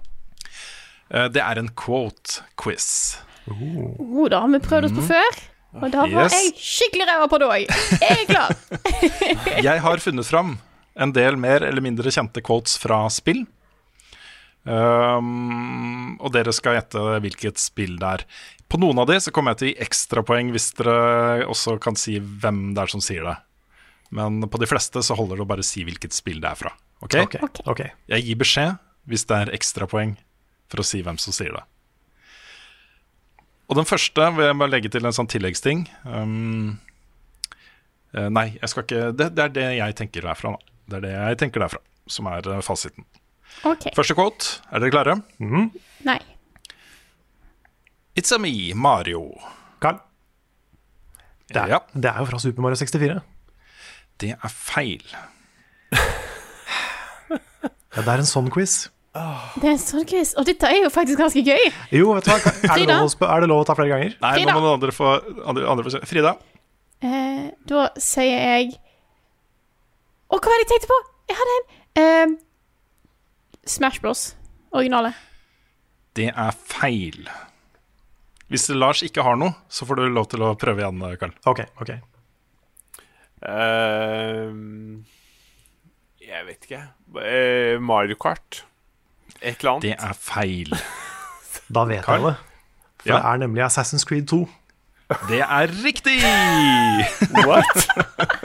Eh, 1.10 1.28
det 1.34 1.42
er 1.44 1.60
en 1.60 1.70
quote-quiz. 1.78 2.88
Oh, 3.50 4.28
da 4.30 4.44
har 4.44 4.52
vi 4.54 4.62
prøvd 4.64 4.90
oss 4.90 4.98
på 5.00 5.08
før. 5.10 5.40
Og 5.80 5.92
da 5.94 6.06
var 6.10 6.26
Yes. 6.26 6.34
jeg 6.34 6.54
skikkelig 6.58 7.06
ræva 7.10 7.28
på 7.30 7.38
det 7.42 7.48
òg. 7.50 7.74
Jeg 8.02 8.16
er 8.16 8.26
klar. 8.30 8.56
Jeg 9.70 9.82
har 9.86 10.02
funnet 10.02 10.26
fram 10.26 10.56
en 11.00 11.14
del 11.16 11.40
mer 11.40 11.64
eller 11.66 11.84
mindre 11.84 12.12
kjente 12.12 12.44
quotes 12.46 12.76
fra 12.82 13.06
spill. 13.14 13.46
Um, 14.70 16.18
og 16.20 16.34
dere 16.36 16.52
skal 16.54 16.76
gjette 16.76 17.02
hvilket 17.24 17.62
spill 17.62 17.96
det 18.02 18.10
er. 18.20 18.26
På 18.70 18.78
noen 18.82 19.00
av 19.02 19.08
de 19.10 19.18
så 19.24 19.32
kommer 19.34 19.56
jeg 19.56 19.60
til 19.60 19.70
å 19.70 19.72
gi 19.72 19.86
ekstrapoeng 19.88 20.52
hvis 20.54 20.68
dere 20.78 21.48
også 21.50 21.78
kan 21.82 21.98
si 21.98 22.20
hvem 22.20 22.74
det 22.76 22.84
er 22.84 22.92
som 22.92 23.04
sier 23.04 23.26
det. 23.26 23.38
Men 24.14 24.42
på 24.50 24.62
de 24.62 24.70
fleste 24.70 25.02
så 25.06 25.18
holder 25.18 25.40
det 25.40 25.46
å 25.46 25.50
bare 25.50 25.66
si 25.66 25.86
hvilket 25.88 26.14
spill 26.14 26.42
det 26.44 26.52
er 26.52 26.60
fra. 26.60 26.74
Ok? 27.06 27.16
Okay. 27.24 27.50
Okay. 27.72 27.92
Jeg 28.12 28.28
gir 28.28 28.40
beskjed 28.42 28.78
hvis 29.10 29.26
det 29.30 29.42
er 29.46 29.54
ekstrapoeng 29.56 30.18
for 30.70 30.84
å 30.84 30.86
si 30.86 31.02
hvem 31.06 31.18
som 31.22 31.34
sier 31.34 31.56
det. 31.56 31.64
Og 33.70 33.78
den 33.78 33.88
første 33.90 34.30
vil 34.36 34.50
jeg 34.50 34.58
bare 34.60 34.74
legge 34.74 34.90
til 34.92 35.06
en 35.06 35.16
sånn 35.16 35.30
tilleggsting. 35.30 35.86
Um, 36.04 36.80
nei, 38.14 38.48
jeg 38.58 38.72
skal 38.72 38.86
ikke 38.86 39.04
det, 39.14 39.30
det 39.38 39.46
er 39.46 39.54
det 39.56 39.68
jeg 39.78 39.98
tenker 39.98 40.26
det 40.26 40.34
er 40.34 40.40
fra, 40.40 40.56
da. 40.58 40.79
Det 40.90 40.98
er 41.00 41.06
det 41.06 41.14
jeg 41.14 41.40
tenker 41.44 41.64
det 41.64 41.70
er 41.72 41.82
som 42.10 42.28
er 42.32 42.48
eh, 42.50 42.62
fasiten. 42.66 43.06
Okay. 43.68 43.92
Første 43.98 44.16
quote. 44.18 44.60
Er 44.74 44.82
dere 44.82 44.94
klare? 44.94 45.16
Nei. 46.08 46.20
It's 48.18 48.34
a 48.36 48.40
me, 48.42 48.54
Mario. 48.76 49.28
Carl. 49.84 50.00
Det 51.50 51.58
er, 51.62 51.68
Ja, 51.76 51.80
det 51.94 52.10
er 52.12 52.20
jo 52.22 52.30
fra 52.30 52.40
Super 52.42 52.66
Mario 52.66 52.78
64. 52.78 53.20
det 54.22 54.34
er 54.36 54.50
feil. 54.54 55.06
Ja, 57.90 58.04
det 58.06 58.12
er 58.14 58.22
en 58.22 58.28
sånn 58.30 58.50
quiz. 58.54 58.74
Det 59.18 59.66
er 59.66 59.72
en 59.74 59.80
sånn 59.82 60.06
quiz, 60.08 60.36
og 60.38 60.46
dette 60.48 60.68
er 60.70 60.84
jo 60.84 60.92
faktisk 60.94 61.18
ganske 61.20 61.42
gøy. 61.44 61.64
Jo, 61.98 62.12
vet 62.16 62.28
du 62.28 62.30
hva, 62.30 62.38
er 62.38 62.84
det, 62.86 62.86
lov 62.94 63.26
er 63.26 63.42
det 63.44 63.50
lov 63.50 63.64
å 63.64 63.66
ta 63.68 63.76
flere 63.76 63.90
ganger? 63.92 64.14
Nei, 64.22 64.34
Frida. 64.38 64.54
nå 64.54 64.60
må 64.60 64.62
noen 64.62 64.76
andre 64.78 64.94
få 64.94 65.10
andre, 65.50 65.64
andre 65.74 65.86
få. 65.88 66.02
Frida. 66.08 66.36
Eh, 67.02 67.48
da 67.68 67.88
sier 68.00 68.30
jeg 68.62 68.76
Å, 70.30 70.38
hva 70.38 70.46
var 70.46 70.60
det 70.62 70.66
jeg 70.66 70.70
tenkte 70.74 70.90
på? 70.92 70.98
Jeg 71.30 71.38
hadde 71.40 71.56
en 72.04 72.34
eh, 72.36 72.36
Smash 73.70 74.02
Bros. 74.04 74.24
Originale. 74.76 75.14
Det 76.18 76.28
er 76.30 76.52
feil. 76.70 77.26
Hvis 78.50 78.68
Lars 78.74 79.02
ikke 79.06 79.24
har 79.26 79.38
noe, 79.38 79.54
så 79.70 79.86
får 79.90 80.00
du 80.00 80.04
lov 80.14 80.28
til 80.32 80.42
å 80.46 80.52
prøve 80.58 80.82
igjen, 80.84 81.02
Karl. 81.22 81.34
Ok, 81.50 81.64
ok. 81.82 81.92
uh, 83.46 84.50
jeg 86.26 86.46
vet 86.48 86.66
ikke. 86.70 86.82
Uh, 87.18 87.76
Mario 87.82 88.18
Kart. 88.22 88.64
Et 89.42 89.54
eller 89.62 89.72
annet. 89.76 89.86
Det 89.90 89.96
er 89.98 90.18
feil. 90.18 90.74
Da 91.70 91.84
vet 91.86 92.02
Carl? 92.06 92.24
jeg 92.24 92.32
det. 92.34 92.38
For 93.00 93.10
Ja. 93.12 93.18
det 93.20 93.26
er 93.30 93.38
nemlig 93.46 93.62
Assassin's 93.66 94.06
Creed 94.10 94.26
2. 94.30 94.40
Det 95.30 95.40
er 95.46 95.72
riktig! 95.84 96.18
What? 97.46 97.86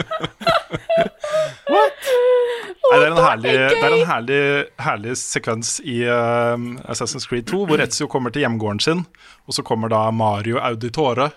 Nei, 2.84 2.98
det 3.00 3.06
er 3.06 3.10
en 3.10 3.18
herlig, 3.24 3.52
det 3.54 3.80
er 3.80 3.96
en 3.96 4.06
herlig, 4.08 4.40
herlig 4.84 5.16
sekvens 5.18 5.78
i 5.80 6.02
uh, 6.04 6.54
Assassin's 6.92 7.26
Creed 7.28 7.48
2 7.50 7.64
hvor 7.70 7.82
Ezio 7.82 8.08
kommer 8.12 8.34
til 8.34 8.44
hjemgården 8.44 8.82
sin, 8.84 9.04
og 9.48 9.56
så 9.56 9.64
kommer 9.66 9.92
da 9.92 10.06
Mario 10.14 10.60
Auditore 10.62 11.30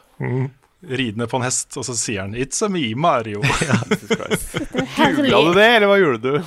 ridende 0.87 1.25
på 1.27 1.39
en 1.39 1.45
hest, 1.47 1.73
og 1.79 1.85
så 1.87 1.95
sier 1.97 2.21
han 2.21 2.35
'It's 2.35 2.61
a 2.65 2.69
me, 2.69 2.93
Mario'. 2.93 3.41
Googla 4.97 5.41
du 5.47 5.53
det, 5.53 5.69
eller 5.75 5.87
hva 5.89 5.97
gjorde 5.97 6.21
du? 6.21 6.43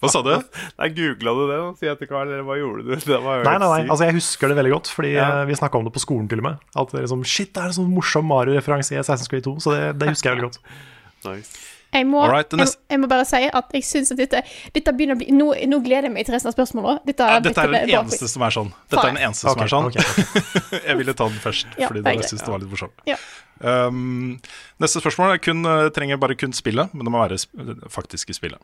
Hva 0.00 0.08
sa 0.08 0.22
du? 0.24 0.30
Nei, 0.78 0.88
Googla 0.96 1.34
du 1.36 1.42
det, 1.50 1.58
si 1.80 1.88
jeg 1.88 1.98
til 1.98 2.14
eller 2.14 2.44
hva 2.46 2.56
gjorde 2.56 2.86
du? 2.86 2.94
Det 2.94 3.18
var 3.20 3.42
Nei, 3.44 3.56
nei, 3.58 3.66
nei, 3.68 3.80
altså 3.88 4.06
jeg 4.06 4.16
husker 4.20 4.48
det 4.48 4.56
veldig 4.60 4.72
godt, 4.76 4.92
fordi 4.94 5.12
Ja. 5.16 5.42
eh, 5.42 5.46
vi 5.50 5.58
snakka 5.58 5.78
om 5.78 5.84
det 5.84 5.92
på 5.92 6.00
skolen 6.06 6.28
til 6.28 6.38
og 6.38 6.44
med. 6.44 6.62
At 6.76 6.92
det 6.92 7.00
er 7.00 7.04
liksom, 7.08 7.24
Shit, 7.24 7.52
det 7.54 7.62
er 7.62 7.66
en 7.66 7.78
sånn 7.80 7.92
morsom 7.92 8.24
Mario-referanse 8.30 8.94
i 8.94 9.00
Assassin's 9.02 9.28
Creed 9.28 9.44
2, 9.44 9.58
så 9.60 9.74
det, 9.74 9.98
det 9.98 10.14
husker 10.14 10.30
jeg 10.30 10.38
veldig 10.38 10.48
godt. 10.48 10.60
Nice. 11.26 11.69
Jeg 11.90 12.06
må, 12.06 12.20
Alright, 12.22 12.52
jeg, 12.54 12.70
jeg 12.92 13.00
må 13.02 13.08
bare 13.10 13.24
si 13.26 13.40
at 13.50 13.72
jeg 13.74 13.82
syns 13.86 14.12
at 14.14 14.20
dette, 14.20 14.42
dette 14.76 14.92
begynner 14.94 15.16
å 15.16 15.20
bli 15.20 15.34
nå, 15.34 15.48
nå 15.72 15.78
gleder 15.82 16.06
jeg 16.06 16.14
meg 16.14 16.28
til 16.28 16.36
resten 16.36 16.52
av 16.52 16.54
spørsmålene. 16.54 17.02
Dette, 17.08 17.26
Ja, 17.26 17.40
dette 17.42 17.64
er 17.64 17.72
den 17.74 17.90
eneste 17.96 18.28
som 18.30 18.44
er 18.46 18.54
sånn. 18.54 18.70
Dette 18.86 19.02
er 19.02 19.10
den 19.10 19.22
eneste 19.26 19.50
som 19.50 19.64
er 19.64 19.72
sånn. 19.72 19.88
Okay. 19.90 20.04
ok. 20.04 20.76
jeg 20.88 21.00
ville 21.00 21.16
ta 21.18 21.26
den 21.32 21.42
først, 21.42 21.74
Ja, 21.80 21.90
fordi 21.90 22.04
jeg 22.06 22.30
syns 22.30 22.46
det 22.46 22.52
var 22.54 22.62
litt 22.62 22.70
morsomt. 22.70 23.02
Ja. 23.10 23.18
Um, 23.60 24.38
neste 24.80 25.02
spørsmål 25.02 25.34
er 25.34 25.42
kun, 25.42 25.66
eh, 25.66 25.88
trenger 25.96 26.20
bare 26.22 26.38
kun 26.38 26.54
spillet, 26.56 26.94
men 26.94 27.04
det 27.04 27.12
må 27.12 27.24
være 27.24 27.40
sp 27.42 27.58
faktiske 27.90 28.38
spillet. 28.38 28.62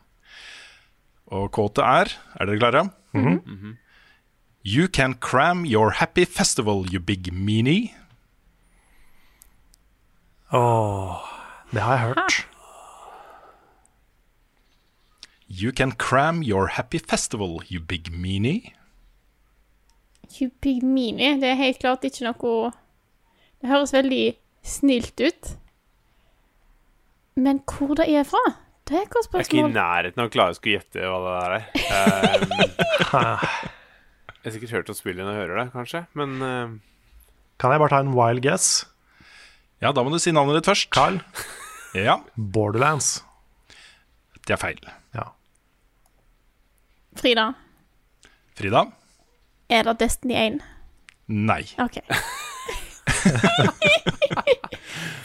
Og 1.35 1.51
kåte 1.51 1.83
er 1.83 2.15
Er 2.39 2.47
dere 2.47 2.61
klare? 2.63 2.87
You 4.63 4.87
can 4.87 5.13
cram 5.15 5.65
your 5.65 5.99
happy 5.99 6.25
festival, 6.25 6.85
you 6.91 6.99
big 6.99 7.31
meanie. 7.31 7.93
Åh, 10.51 11.23
det 11.71 11.81
har 11.83 11.97
jeg 11.97 12.07
hørt. 12.07 12.45
You 15.49 15.71
can 15.71 15.93
cram 15.93 16.43
your 16.43 16.67
happy 16.67 16.99
festival, 16.99 17.61
you 17.67 17.79
big 17.79 18.11
meanie. 18.11 18.73
You 20.39 20.51
Big 20.61 20.83
meanie. 20.83 21.39
det 21.39 21.53
er 21.53 21.55
helt 21.55 21.79
klart 21.79 22.03
ikke 22.03 22.25
noe 22.27 22.71
Det 23.61 23.69
høres 23.71 23.93
veldig 23.95 24.35
snilt 24.67 25.21
ut. 25.23 25.53
Men 27.37 27.61
hvor 27.63 27.95
det 27.95 28.09
er 28.11 28.25
fra? 28.27 28.41
Det 28.87 28.97
er 28.97 29.05
et 29.05 29.15
spørsmål. 29.25 29.39
Jeg 29.39 29.47
er 29.47 29.63
ikke 29.63 29.71
i 29.71 29.77
nærheten 29.77 30.21
av 30.21 30.27
å 30.27 30.33
klare 30.33 30.53
å 30.53 30.57
skulle 30.57 30.77
gjette 30.77 31.07
hva 31.07 31.17
det 31.23 31.31
der 31.37 31.55
er. 31.55 31.63
Um, 31.87 32.53
jeg 34.37 34.45
har 34.45 34.53
sikkert 34.55 34.75
hørt 34.77 34.91
om 34.91 34.97
spillet 34.99 35.23
når 35.23 35.33
jeg 35.33 35.41
hører 35.41 35.61
det, 35.61 35.65
kanskje, 35.73 36.03
men 36.19 36.37
uh... 36.43 36.75
Kan 37.57 37.73
jeg 37.73 37.81
bare 37.81 37.91
ta 37.95 38.03
en 38.03 38.13
wild 38.15 38.43
guess? 38.45 38.85
Ja, 39.81 39.91
da 39.91 40.03
må 40.05 40.13
du 40.13 40.19
si 40.21 40.31
navnet 40.35 40.59
ditt 40.59 40.69
først. 40.69 40.91
Carl? 40.93 41.19
Ja, 41.97 42.19
Borderlands. 42.35 43.23
det 44.47 44.55
er 44.55 44.61
feil. 44.61 44.79
Frida, 47.19 47.49
Frida? 48.57 48.85
er 49.69 49.83
det 49.83 49.99
Destiny 49.99 50.33
1? 50.39 50.61
Nei. 51.27 51.63
OK. 51.83 51.97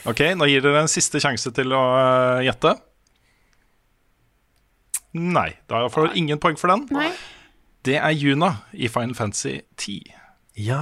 Ok, 0.02 0.18
nå 0.34 0.48
gir 0.50 0.62
dere 0.64 0.80
en 0.82 0.90
siste 0.90 1.20
sjanse 1.22 1.52
til 1.54 1.70
å 1.76 1.80
øh, 1.94 2.40
gjette. 2.42 2.72
Nei, 5.14 5.50
da 5.70 5.84
får 5.92 6.08
dere 6.08 6.18
ingen 6.18 6.40
poeng 6.42 6.58
for 6.58 6.72
den. 6.72 6.88
Nei. 6.90 7.10
Det 7.86 7.98
er 8.00 8.10
Juna 8.16 8.48
i 8.72 8.88
Final 8.90 9.14
Fantasy 9.18 9.60
10. 9.78 10.00
Ja 10.62 10.80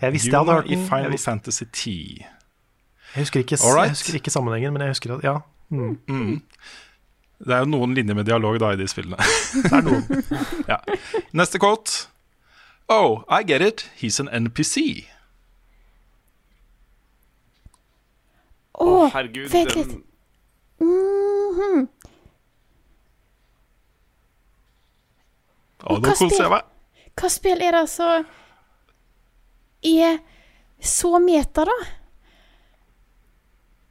Jeg 0.00 0.14
visste 0.14 0.30
jeg 0.30 0.38
hadde 0.38 0.54
hørt 0.54 0.68
den 0.70 0.78
den. 0.78 0.86
i 0.86 0.88
Final 0.88 1.12
jeg 1.16 1.20
Fantasy 1.20 1.64
10. 1.64 1.92
jeg, 2.22 3.20
husker 3.24 3.42
ikke, 3.42 3.58
jeg 3.60 3.90
husker 3.92 4.14
ikke 4.18 4.32
sammenhengen, 4.34 4.72
men 4.72 4.82
jeg 4.86 4.94
husker 4.94 5.16
at 5.18 5.26
Ja. 5.26 5.36
Mm. 5.72 6.42
Det 7.42 7.54
er 7.56 7.64
jo 7.64 7.70
noen 7.72 7.94
linjer 7.96 8.14
med 8.14 8.28
dialog 8.28 8.58
da 8.62 8.72
i 8.72 8.78
de 8.78 8.86
spillene. 8.90 9.18
Det 9.64 9.72
er 9.74 9.82
noen. 9.82 10.04
ja. 10.70 10.78
Neste 11.34 11.58
quote. 11.62 12.06
Oh, 12.88 13.22
I 13.28 13.42
get 13.42 13.62
it. 13.62 13.88
He's 13.98 14.20
an 14.22 14.28
NPC. 14.30 15.06
Å, 18.82 19.08
herregud 19.14 19.50
vent 19.52 19.76
litt. 19.76 19.88
den, 19.88 20.02
Mm 20.82 21.58
-hmm. 21.58 21.88
Og 25.82 25.98
hva 26.02 26.14
spill- 26.14 26.62
Hva 27.16 27.28
spill 27.28 27.62
er 27.62 27.72
det 27.72 27.88
som 27.88 28.24
er 29.84 30.18
så 30.80 31.18
meta, 31.18 31.64
da? 31.64 31.76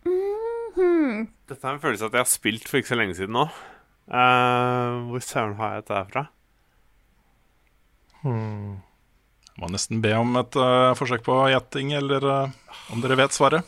Mhm. 0.05 1.27
Dette 1.51 1.67
er 1.67 1.75
en 1.75 1.83
følelse 1.83 2.07
at 2.07 2.15
jeg 2.15 2.23
har 2.23 2.31
spilt 2.31 2.69
for 2.69 2.79
ikke 2.79 2.93
så 2.93 2.97
lenge 2.99 3.17
siden 3.17 3.35
nå. 3.35 3.49
Uh, 4.07 5.11
hvor 5.11 5.23
søren 5.23 5.57
har 5.59 5.75
jeg 5.75 5.83
dette 5.83 5.97
her 5.97 6.07
fra? 6.13 6.23
Må 9.59 9.69
nesten 9.73 9.99
be 10.03 10.13
om 10.15 10.37
et 10.39 10.55
uh, 10.55 10.93
forsøk 10.95 11.25
på 11.25 11.35
gjetting, 11.51 11.91
eller 11.97 12.23
uh, 12.23 12.75
om 12.93 13.03
dere 13.03 13.19
vet 13.19 13.35
svaret. 13.35 13.67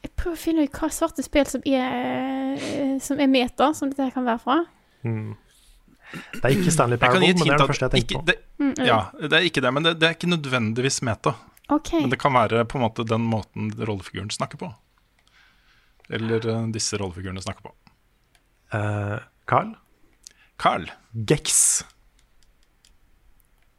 Jeg 0.00 0.10
prøver 0.18 0.34
å 0.34 0.40
finne 0.40 0.66
ut 0.66 0.80
hva 0.80 0.90
svarte 0.90 1.22
spill 1.22 1.46
som 1.46 1.62
er, 1.68 2.98
som 3.04 3.20
er 3.20 3.30
meta, 3.30 3.70
som 3.76 3.92
dette 3.92 4.08
her 4.08 4.14
kan 4.16 4.26
være 4.26 4.42
fra. 4.42 4.58
Hmm. 5.04 5.36
Det 6.10 6.42
er 6.42 6.56
ikke 6.56 6.72
Stanley 6.74 6.98
Jeg 6.98 7.04
Parable, 7.04 7.22
men 7.22 7.38
det 7.38 7.54
er 7.54 7.60
det 7.60 7.70
første 7.70 7.86
jeg 7.86 7.96
tenker 8.00 8.18
på. 8.18 8.26
det, 8.32 8.40
Mm, 8.60 8.74
mm. 8.76 8.84
ja, 8.84 8.98
det 9.16 9.32
er 9.32 9.44
ikke 9.48 9.62
det, 9.64 9.70
men 9.72 9.86
det, 9.86 9.94
det 9.96 10.04
er 10.04 10.16
ikke 10.18 10.28
nødvendigvis 10.28 10.98
meta. 11.06 11.32
Okay. 11.72 12.02
Men 12.02 12.10
det 12.12 12.18
kan 12.20 12.34
være 12.34 12.66
på 12.68 12.76
en 12.76 12.82
måte 12.84 13.06
den 13.08 13.22
måten 13.24 13.70
rollefiguren 13.78 14.28
snakker 14.34 14.60
på. 14.60 14.68
Eller 16.10 16.46
øh, 16.50 16.66
disse 16.74 16.98
rollefigurene 17.00 17.42
snakker 17.44 17.68
på. 17.68 17.74
Uh, 18.74 19.18
Carl? 19.50 19.72
Carl. 20.60 20.88
Gex. 21.26 21.82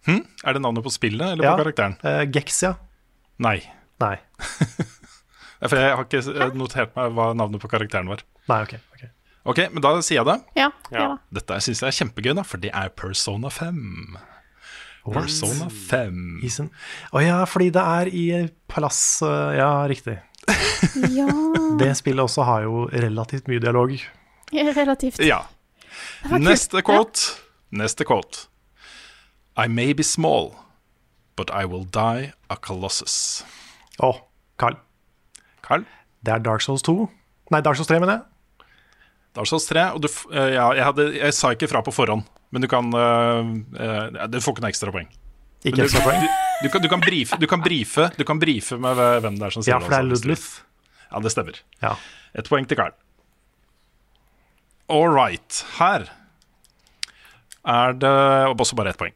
Hm? 0.08 0.24
Er 0.44 0.54
det 0.58 0.62
navnet 0.64 0.84
på 0.84 0.92
spillet 0.94 1.34
eller 1.36 1.46
Ja. 1.46 1.56
på 1.56 1.64
karakteren? 1.66 1.98
Uh, 2.04 2.24
Gex, 2.32 2.64
ja. 2.64 2.74
Nei. 3.42 3.60
Nei. 4.02 4.16
For 5.70 5.78
jeg 5.78 5.94
har 5.94 6.08
ikke 6.08 6.22
eh, 6.34 6.56
notert 6.58 6.96
meg 6.98 7.12
hva 7.14 7.28
navnet 7.38 7.62
på 7.62 7.70
karakteren 7.70 8.10
var. 8.10 8.24
Nei, 8.50 8.64
ok. 8.66 8.74
ok. 8.96 9.04
Ok, 9.52 9.60
men 9.74 9.84
da 9.86 9.92
sier 10.02 10.22
jeg 10.22 10.26
det. 10.32 10.38
Ja, 10.58 10.72
Ja. 10.94 11.06
Dette 11.34 11.60
syns 11.62 11.84
jeg 11.84 11.92
er 11.92 11.98
kjempegøy, 12.00 12.34
da, 12.38 12.44
for 12.46 12.62
det 12.62 12.72
er 12.74 12.90
Persona 12.98 13.50
5. 13.54 14.18
Persona 15.06 15.68
5. 15.70 16.42
Å 16.42 16.68
oh, 17.14 17.22
ja, 17.22 17.40
fordi 17.50 17.70
det 17.74 17.82
er 18.02 18.10
i 18.14 18.26
palass 18.70 19.22
eh, 19.26 19.58
Ja, 19.60 19.70
riktig. 19.90 20.18
ja. 21.20 21.28
Det 21.80 21.92
spillet 22.00 22.24
også 22.24 22.46
har 22.48 22.66
jo 22.66 22.86
relativt 22.92 23.50
mye 23.52 23.62
dialog. 23.64 23.94
Relativt. 24.52 25.20
Ja. 25.24 25.44
Neste 26.32 26.82
quote. 26.86 27.38
Neste 27.72 28.06
quote. 28.08 28.48
I 29.58 29.68
may 29.68 29.94
be 29.94 30.04
small, 30.04 30.56
but 31.36 31.52
I 31.54 31.66
will 31.66 31.86
die 31.86 32.32
a 32.50 32.56
colossus. 32.56 33.44
Å, 34.00 34.14
Carl. 34.58 34.78
Carl? 35.62 35.86
Det 36.26 36.34
er 36.34 36.44
Dark 36.44 36.64
Souls 36.64 36.84
2. 36.88 37.08
Nei, 37.52 37.62
Dark 37.62 37.80
Souls 37.80 37.90
3, 37.90 38.00
mener 38.00 38.20
jeg. 38.20 38.68
Dark 39.36 39.50
Souls 39.50 39.68
3. 39.70 39.88
Og 39.96 40.04
du, 40.04 40.10
eh, 40.34 40.54
ja, 40.56 40.70
jeg, 40.78 40.86
hadde, 40.88 41.10
jeg 41.18 41.36
sa 41.38 41.52
ikke 41.56 41.70
fra 41.72 41.84
på 41.86 41.94
forhånd, 41.96 42.24
men 42.52 42.64
du 42.64 42.70
kan 42.72 42.92
uh, 42.92 43.52
uh, 43.80 44.24
Du 44.32 44.40
får 44.44 44.56
ikke 44.58 44.66
noe 44.66 44.74
ekstra 44.74 44.96
poeng. 44.96 45.12
Ikke 45.64 45.86
Men 45.86 46.51
du, 46.62 46.70
kan, 46.70 46.82
du, 46.82 46.90
kan 46.90 47.04
brife, 47.04 47.38
du, 47.40 47.48
kan 47.48 47.62
brife, 47.64 48.10
du 48.18 48.24
kan 48.28 48.40
brife 48.42 48.78
med 48.82 49.00
hvem 49.24 49.38
det 49.40 49.48
er 49.48 49.56
som 49.56 49.66
sier 49.66 49.76
det. 49.76 49.78
Ja, 49.78 49.86
for 49.86 49.96
det 49.96 50.00
er 50.00 50.10
Ludlith. 50.10 50.48
Ja, 51.12 51.20
det 51.24 51.34
stemmer. 51.34 51.60
Ja. 51.84 51.96
Et 52.38 52.48
poeng 52.48 52.68
til 52.70 52.80
Carl. 52.80 52.96
All 54.92 55.12
right. 55.12 55.62
Her 55.78 56.08
er 57.68 57.94
det 58.00 58.16
også 58.56 58.76
bare 58.76 58.94
ett 58.94 59.00
poeng. 59.00 59.16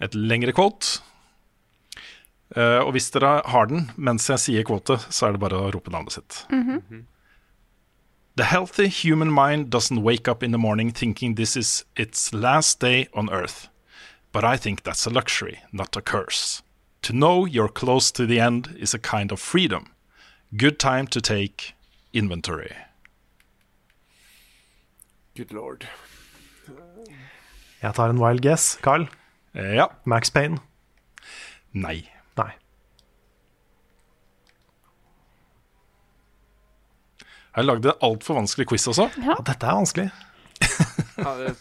Et 0.00 0.14
lengre 0.16 0.52
quote. 0.56 1.00
Uh, 2.56 2.82
og 2.82 2.96
hvis 2.96 3.12
dere 3.14 3.36
har 3.46 3.68
den 3.70 3.92
mens 3.94 4.26
jeg 4.26 4.42
sier 4.42 4.66
kvote, 4.66 4.96
så 5.06 5.28
er 5.28 5.36
det 5.36 5.42
bare 5.42 5.58
å 5.60 5.70
rope 5.70 5.92
navnet 5.92 6.16
sitt. 6.16 6.44
Mhm. 6.50 7.06
The 8.36 8.44
healthy 8.44 8.88
human 8.88 9.30
mind 9.30 9.70
doesn't 9.70 10.02
wake 10.02 10.26
up 10.26 10.42
in 10.42 10.50
the 10.50 10.58
morning 10.58 10.90
thinking 10.92 11.34
this 11.34 11.56
is 11.56 11.84
its 11.96 12.32
last 12.32 12.80
day 12.80 13.06
on 13.12 13.28
earth. 13.28 13.68
But 14.32 14.44
I 14.44 14.56
think 14.56 14.82
that's 14.82 15.06
a 15.06 15.10
luxury, 15.10 15.58
not 15.72 15.96
a 15.96 16.00
curse. 16.00 16.62
To 17.02 17.12
know 17.12 17.46
you're 17.46 17.68
close 17.68 18.12
to 18.12 18.26
the 18.26 18.38
end 18.38 18.76
is 18.78 18.94
a 18.94 18.98
kind 18.98 19.32
of 19.32 19.40
freedom. 19.40 19.92
Good 20.56 20.78
time 20.78 21.06
to 21.08 21.20
take 21.20 21.74
inventory. 22.12 22.76
Good 25.36 25.52
lord. 25.52 25.88
Jeg 27.82 27.94
tar 27.94 28.10
en 28.10 28.18
wild 28.18 28.42
guess. 28.42 28.78
Carl? 28.82 29.08
Ja. 29.54 29.86
Max 30.04 30.30
Payne? 30.30 30.58
Nei. 31.72 32.10
Nei. 32.36 32.50
Jeg 37.56 37.64
lagde 37.64 37.94
altfor 38.02 38.36
vanskelig 38.38 38.68
quiz 38.68 38.86
også. 38.90 39.08
Ja. 39.18 39.38
Dette 39.46 39.66
er 39.66 39.78
vanskelig. 39.80 40.10
Ja, 41.20 41.32
det, 41.40 41.56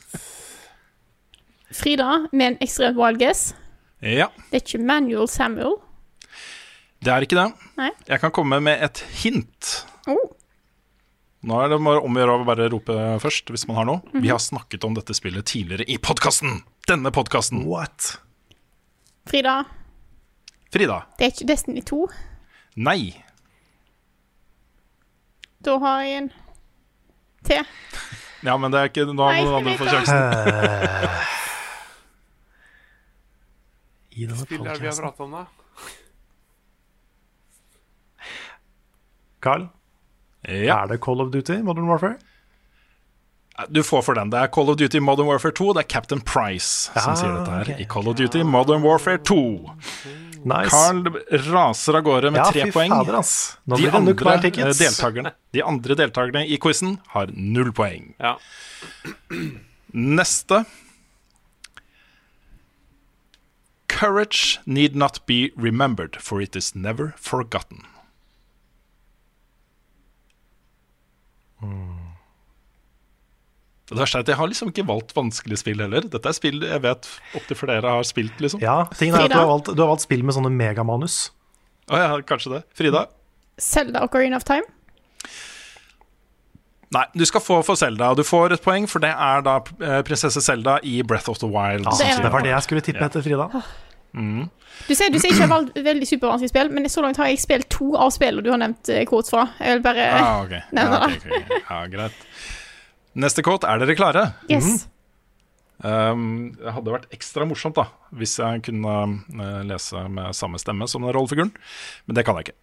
Frida 1.75 2.27
med 2.31 2.53
en 2.53 2.57
ekstremt 2.65 2.97
wild 2.97 3.19
guess. 3.21 3.53
Ja, 4.01 4.29
Det 4.51 4.57
er 4.61 4.63
ikke 4.63 4.79
Manuel 4.85 5.27
Samuel. 5.27 5.75
det 7.03 7.11
er 7.13 7.21
ikke 7.25 7.35
det. 7.37 7.53
Nei. 7.77 7.89
Jeg 8.07 8.19
kan 8.21 8.31
komme 8.31 8.59
med 8.63 8.81
et 8.83 8.99
hint. 9.23 9.85
Oh. 10.07 10.31
Nå 11.43 11.55
er 11.63 11.69
det 11.71 11.77
bare 11.83 12.01
om 12.03 12.15
å 12.15 12.19
gjøre 12.19 12.33
å 12.41 12.45
bare 12.47 12.69
rope 12.71 12.95
først 13.23 13.47
hvis 13.53 13.67
man 13.67 13.77
har 13.77 13.85
noe. 13.87 14.01
Mhm. 14.13 14.21
Vi 14.23 14.29
har 14.33 14.39
snakket 14.39 14.83
om 14.83 14.93
dette 14.97 15.13
spillet 15.15 15.45
tidligere 15.45 15.85
i 15.87 15.97
podkasten! 15.97 16.63
Denne 16.87 17.11
podkasten. 17.11 17.65
What? 17.67 18.17
Frida, 19.29 19.63
Frida. 20.73 21.03
det 21.19 21.25
er 21.27 21.31
ikke 21.31 21.47
Destiny 21.47 21.81
2. 21.85 22.07
Nei. 22.77 23.13
Da 25.61 25.77
har 25.77 26.01
jeg 26.03 26.17
en 26.23 26.31
til. 27.45 27.63
Ja, 28.43 28.55
men 28.57 28.71
det 28.71 28.79
er 28.79 28.89
ikke 28.89 29.05
Nå 29.05 29.13
må 29.13 29.27
noen 29.29 29.59
andre 29.59 29.77
få 29.77 29.85
sjansen. 29.91 31.27
I 34.19 34.25
denne 34.27 34.41
spill 34.43 34.65
er 34.65 34.75
det 34.75 34.83
vi 34.83 34.89
har 34.91 34.99
prata 34.99 35.23
om, 35.27 35.35
da? 35.37 35.45
Carl? 39.45 39.67
Ja. 40.47 40.81
Er 40.83 40.87
det 40.93 40.99
Call 41.03 41.21
of 41.23 41.31
Duty 41.33 41.59
Modern 41.63 41.87
Warfare? 41.89 42.17
Du 43.69 43.81
får 43.83 44.01
for 44.07 44.15
den. 44.15 44.29
Det 44.31 44.39
er 44.39 44.47
Call 44.55 44.69
of 44.71 44.77
Duty 44.79 44.99
Modern 45.03 45.27
Warfare 45.27 45.51
2. 45.55 45.73
Det 45.75 45.81
er 45.83 45.87
Captain 45.91 46.21
Price 46.23 46.91
som 46.95 47.15
sier 47.19 47.33
dette 47.35 47.51
her 47.51 47.65
Okay. 47.67 47.83
i 47.83 47.87
Call 47.91 48.07
of 48.07 48.15
Duty 48.19 48.43
Modern 48.47 48.83
Warfare 48.85 49.19
2. 49.27 49.35
Nice. 50.47 50.71
Carl 50.71 51.01
raser 51.51 51.97
av 51.99 52.05
gårde 52.07 52.31
med 52.31 52.39
Ja, 52.39 52.45
tre 52.55 52.69
poeng. 52.71 52.93
fader, 52.93 53.17
ass. 53.19 53.33
Nå 53.67 53.75
de, 53.81 53.89
andre, 53.91 54.13
deltakerne, 54.39 55.33
de 55.51 55.63
andre 55.67 55.97
deltakerne 55.99 56.45
i 56.47 56.55
quizen 56.63 56.95
har 57.11 57.27
null 57.35 57.73
poeng. 57.75 58.13
Ja. 58.19 58.37
Neste. 59.91 60.61
Courage 63.99 64.59
need 64.65 64.95
not 64.95 65.19
be 65.27 65.51
remembered, 65.57 66.15
for 66.21 66.41
it 66.41 66.55
is 66.55 66.73
never 66.75 67.13
forgotten. 67.17 67.83
Det 73.89 73.97
verste 73.97 74.19
er 74.19 74.23
at 74.23 74.29
Jeg 74.29 74.37
har 74.37 74.49
liksom 74.51 74.69
ikke 74.69 74.85
valgt 74.87 75.15
vanskelige 75.17 75.59
spill 75.63 75.81
heller. 75.81 76.05
Dette 76.05 76.29
er 76.29 76.37
spill 76.37 76.61
jeg 76.63 76.83
vet 76.85 77.09
opptil 77.35 77.57
flere 77.57 77.93
har 77.97 78.05
spilt. 78.07 78.37
liksom 78.39 78.61
Ja, 78.61 78.83
tingen 78.95 79.17
er 79.17 79.25
at 79.25 79.33
du 79.33 79.39
har, 79.39 79.49
valgt, 79.49 79.71
du 79.73 79.81
har 79.81 79.89
valgt 79.89 80.05
spill 80.05 80.23
med 80.23 80.37
sånne 80.37 80.51
megamanus. 80.53 81.31
Å 81.89 81.97
ja, 81.97 82.09
kanskje 82.21 82.53
det. 82.53 82.61
Frida? 82.77 83.07
Zelda 83.59 84.05
Ocarina 84.05 84.37
of 84.37 84.45
Time. 84.47 84.67
Nei, 86.93 87.03
du 87.13 87.25
skal 87.25 87.41
få 87.41 87.59
for 87.65 87.77
Selda. 87.77 88.13
Du 88.17 88.23
får 88.25 88.55
et 88.55 88.63
poeng, 88.65 88.87
for 88.89 89.01
det 89.03 89.11
er 89.11 89.43
da 89.45 89.59
eh, 89.61 89.99
prinsesse 90.05 90.41
Selda 90.41 90.79
i 90.85 91.01
Breath 91.05 91.29
of 91.29 91.41
the 91.41 91.49
Wild. 91.49 91.85
Er 91.85 92.23
det 92.23 92.31
var 92.33 92.45
det 92.45 92.53
jeg 92.53 92.65
skulle 92.65 92.85
tippe 92.85 93.05
etter, 93.05 93.25
Frida. 93.25 93.49
Du 94.13 94.93
sier, 94.95 95.11
du 95.13 95.19
sier 95.21 95.33
ikke 95.35 95.47
valgt 95.51 95.75
veldig 95.85 96.07
supervanskelige 96.09 96.49
spill, 96.53 96.69
men 96.73 96.87
så 96.89 97.01
langt 97.03 97.17
har 97.21 97.27
jeg 97.29 97.39
spilt 97.43 97.67
to 97.69 97.91
av 97.99 98.09
spillene 98.15 98.41
du 98.45 98.49
har 98.53 98.57
nevnt 98.61 98.89
eh, 98.89 99.03
quotes 99.09 99.29
fra. 99.33 99.43
Jeg 99.59 99.77
vil 99.77 99.83
bare 99.85 100.05
Ah, 100.17 100.39
okay. 100.45 100.61
nevne 100.77 101.01
det. 101.01 101.01
Ja, 101.01 101.17
okay, 101.17 101.29
ok, 101.29 101.35
ok, 101.35 101.51
ok. 101.59 101.67
ja, 101.69 101.81
greit. 101.93 102.23
Neste 103.19 103.43
quote. 103.45 103.67
Er 103.69 103.81
dere 103.83 103.95
klare? 103.99 104.23
Yes. 104.49 104.87
Um, 105.79 106.55
det 106.59 106.73
hadde 106.75 106.91
vært 106.91 107.05
ekstra 107.15 107.45
morsomt 107.47 107.77
da 107.77 107.85
hvis 108.19 108.33
jeg 108.35 108.65
kunne 108.65 108.95
uh, 109.39 109.61
lese 109.63 110.01
med 110.11 110.35
samme 110.35 110.59
stemme 110.59 110.87
som 110.91 111.05
den 111.05 111.13
rollefiguren, 111.15 111.53
men 112.05 112.17
det 112.17 112.25
kan 112.27 112.35
jeg 112.35 112.49
ikke. 112.49 112.57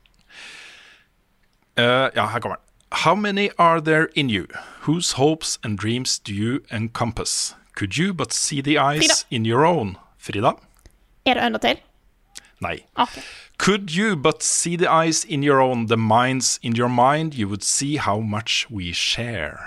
Uh, 1.81 2.09
ja, 2.17 2.27
her 2.33 2.41
kommer 2.41 2.57
den. 2.59 2.65
How 3.05 3.15
many 3.15 3.49
are 3.59 3.81
there 3.81 4.09
in 4.15 4.29
you? 4.31 4.47
Whose 4.87 5.17
hopes 5.17 5.59
and 5.65 5.79
dreams 5.79 6.19
do 6.19 6.33
you 6.33 6.61
encompass? 6.71 7.55
Could 7.75 7.97
you 7.99 8.13
but 8.15 8.33
see 8.33 8.61
the 8.63 8.79
eyes 8.79 9.01
Frida. 9.07 9.15
in 9.31 9.45
your 9.47 9.65
own? 9.67 9.97
Frida? 10.19 10.53
Er 11.27 11.35
det 11.35 11.47
Undertale? 11.47 11.81
Nei. 12.61 12.85
Okay. 12.97 13.23
Could 13.59 13.91
you 13.91 14.17
but 14.17 14.43
see 14.43 14.77
the 14.77 14.89
eyes 14.91 15.25
in 15.25 15.43
your 15.43 15.61
own, 15.61 15.87
the 15.87 15.97
minds 15.97 16.59
in 16.63 16.75
your 16.77 16.89
mind, 16.89 17.35
you 17.35 17.49
would 17.49 17.63
see 17.63 17.97
how 17.97 18.21
much 18.21 18.67
we 18.71 18.93
share. 18.93 19.59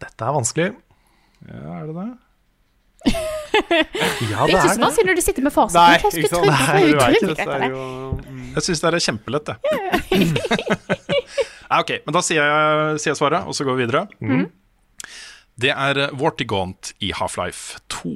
Dette 0.00 0.24
er 0.24 0.32
vanskelig. 0.32 0.72
Ja, 1.48 1.78
er 1.78 1.86
det 1.86 1.94
det? 1.94 2.10
Ja, 4.30 4.46
Det 4.46 4.54
er 4.54 4.62
ikke 4.62 4.74
så 4.74 4.80
vanskelig 4.80 5.06
når 5.06 5.14
du 5.14 5.20
sitter 5.20 5.42
med 5.42 5.52
fasiten. 5.52 5.82
Nei, 5.82 5.92
Jeg 5.92 6.12
skulle 6.12 6.28
trodd 6.28 6.46
Nei, 6.46 6.80
det 6.80 6.92
du 6.92 6.96
var 6.96 7.10
utrolig 7.10 7.36
det, 7.36 7.42
er 7.42 7.58
det. 7.58 7.70
det 7.70 8.32
mm. 8.32 8.52
Jeg 8.54 8.62
syns 8.62 8.80
det 8.80 8.88
er 8.88 8.98
kjempelett, 9.06 9.46
det. 9.50 9.56
Ja, 11.72 11.78
ok, 11.80 11.90
men 12.04 12.12
da 12.12 12.20
sier 12.20 12.42
jeg, 12.44 12.98
sier 13.00 13.14
jeg 13.14 13.16
svaret, 13.22 13.46
og 13.48 13.54
så 13.56 13.64
går 13.64 13.78
vi 13.78 13.86
videre. 13.86 14.02
Mm. 14.20 14.50
Det 15.62 15.70
er 15.72 16.02
vortigont 16.12 16.18
Vortigaunt 16.20 16.92
i 17.00 17.12
Half-Life 17.16 17.78
2. 17.88 18.12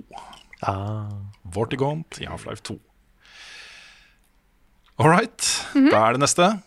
Ah. 0.68 1.08
Vortigaunt 1.56 2.18
i 2.20 2.26
Half-Life 2.28 2.62
2. 2.68 2.76
All 4.98 5.08
right, 5.08 5.40
Mhm. 5.74 5.90
da 5.90 5.96
er 6.08 6.12
det 6.12 6.20
neste. 6.20 6.60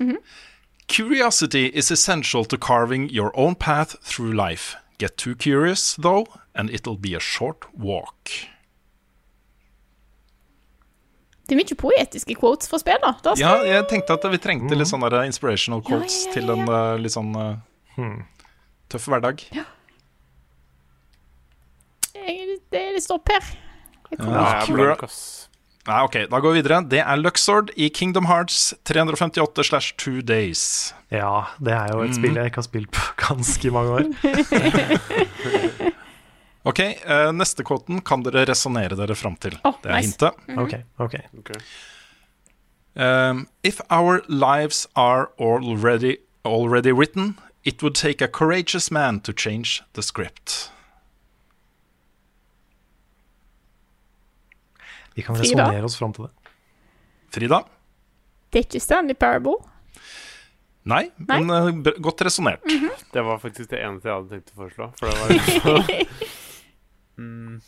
Curiosity 0.87 1.69
is 1.73 1.91
essential 1.91 2.45
to 2.45 2.57
carving 2.57 3.09
your 3.11 3.31
own 3.37 3.55
path 3.55 3.95
through 4.03 4.33
life. 4.33 4.75
Get 4.99 5.17
too 5.17 5.35
curious, 5.35 5.95
though, 5.95 6.25
and 6.55 6.69
it'll 6.69 6.97
be 6.97 7.13
a 7.15 7.19
short 7.19 7.65
walk. 7.73 8.29
Det 11.49 11.55
er 11.55 11.61
mye 11.63 11.77
poetiske 11.81 12.35
quotes 12.37 12.69
fra 12.69 12.77
spill, 12.77 13.01
da. 13.01 13.33
Ja, 13.39 13.55
jeg 13.65 13.87
tenkte 13.89 14.13
at 14.19 14.27
vi 14.29 14.37
trengte 14.41 14.77
litt 14.77 14.89
sånne 14.91 15.23
inspirational 15.25 15.81
quotes 15.81 16.19
ja, 16.21 16.29
ja, 16.29 16.33
til 16.35 16.53
en 16.53 16.69
eh, 16.69 16.93
litt 17.01 17.15
sånn 17.15 17.33
hmm, 17.95 18.19
tøff 18.93 19.09
hverdag. 19.09 19.41
jeg, 22.13 22.59
Det 22.69 22.83
er 22.83 22.93
litt 22.93 23.07
stopp 23.07 23.33
her. 23.33 23.49
Jeg 24.11 24.21
kommer 24.21 24.37
Ja, 24.37 24.93
ikke. 24.93 25.09
Nei, 25.89 26.03
ok, 26.05 26.15
Da 26.29 26.39
går 26.39 26.53
vi 26.53 26.61
videre. 26.61 26.83
Det 26.85 26.99
er 27.01 27.17
Luxord 27.17 27.71
i 27.73 27.89
Kingdom 27.89 28.25
Hearts 28.29 28.75
358 28.85 29.63
slash 29.63 29.93
Two 29.97 30.21
Days. 30.21 30.93
Ja, 31.09 31.49
det 31.57 31.73
er 31.73 31.93
jo 31.95 32.03
et 32.03 32.13
mm. 32.13 32.17
spill 32.19 32.35
jeg 32.37 32.51
ikke 32.51 32.61
har 32.61 32.67
spilt 32.69 32.91
på 32.93 33.01
ganske 33.25 33.71
mange 33.73 33.89
år. 33.97 34.05
Ok, 36.69 36.79
eh, 36.79 37.29
Neste 37.33 37.63
kvoten 37.65 38.01
kan 38.05 38.21
dere 38.25 38.43
resonnere 38.49 38.97
dere 38.99 39.15
fram 39.17 39.35
til. 39.41 39.55
Oh, 39.65 39.77
det 39.83 39.89
er 39.89 39.95
nice. 39.95 40.11
hintet. 40.11 40.57
Ok, 40.59 40.75
okay. 41.01 41.61
Um, 42.99 43.47
if 43.63 43.79
our 43.89 44.21
lives 44.27 44.87
are 44.95 45.29
already, 45.39 46.17
already 46.45 46.91
written, 46.91 47.39
it 47.63 47.81
would 47.81 47.95
take 47.95 48.21
a 48.21 48.27
courageous 48.27 48.91
man 48.91 49.19
to 49.21 49.33
change 49.33 49.81
the 49.93 50.03
script. 50.03 50.71
Vi 55.15 55.21
kan 55.23 55.35
resonnere 55.35 55.83
oss 55.83 55.97
fram 55.99 56.13
til 56.13 56.27
det. 56.27 56.31
Frida? 57.33 57.63
Det 58.53 58.59
er 58.61 58.67
ikke 58.67 58.79
Stanley 58.81 59.15
Parable. 59.19 59.57
Nei, 60.89 61.09
Nei. 61.27 61.39
men 61.43 61.49
uh, 61.51 61.91
godt 62.01 62.21
resonnert. 62.25 62.63
Det 63.13 63.21
var 63.25 63.37
faktisk 63.41 63.69
det 63.69 63.81
eneste 63.83 64.09
jeg 64.09 64.15
hadde 64.15 64.29
tenkt 64.37 64.53
å 64.53 64.61
foreslå. 64.63 64.87
For 64.97 65.11
det 65.11 65.17
var 65.19 66.29
mm, 67.19 67.61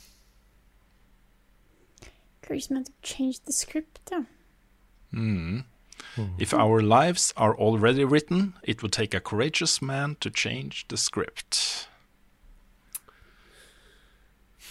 Courageous 2.41 2.69
man 2.71 2.83
to 2.83 2.91
change 3.03 3.43
the 3.45 3.53
script, 3.53 3.99
ja. 4.11 4.23
Mm. 5.13 5.63
If 6.39 6.53
our 6.53 6.81
lives 6.81 7.33
are 7.37 7.55
already 7.55 8.03
written, 8.03 8.53
it 8.63 8.81
would 8.81 8.91
take 8.91 9.13
a 9.13 9.19
courageous 9.19 9.81
man 9.81 10.15
to 10.19 10.29
change 10.29 10.85
the 10.87 10.97
script. 10.97 11.87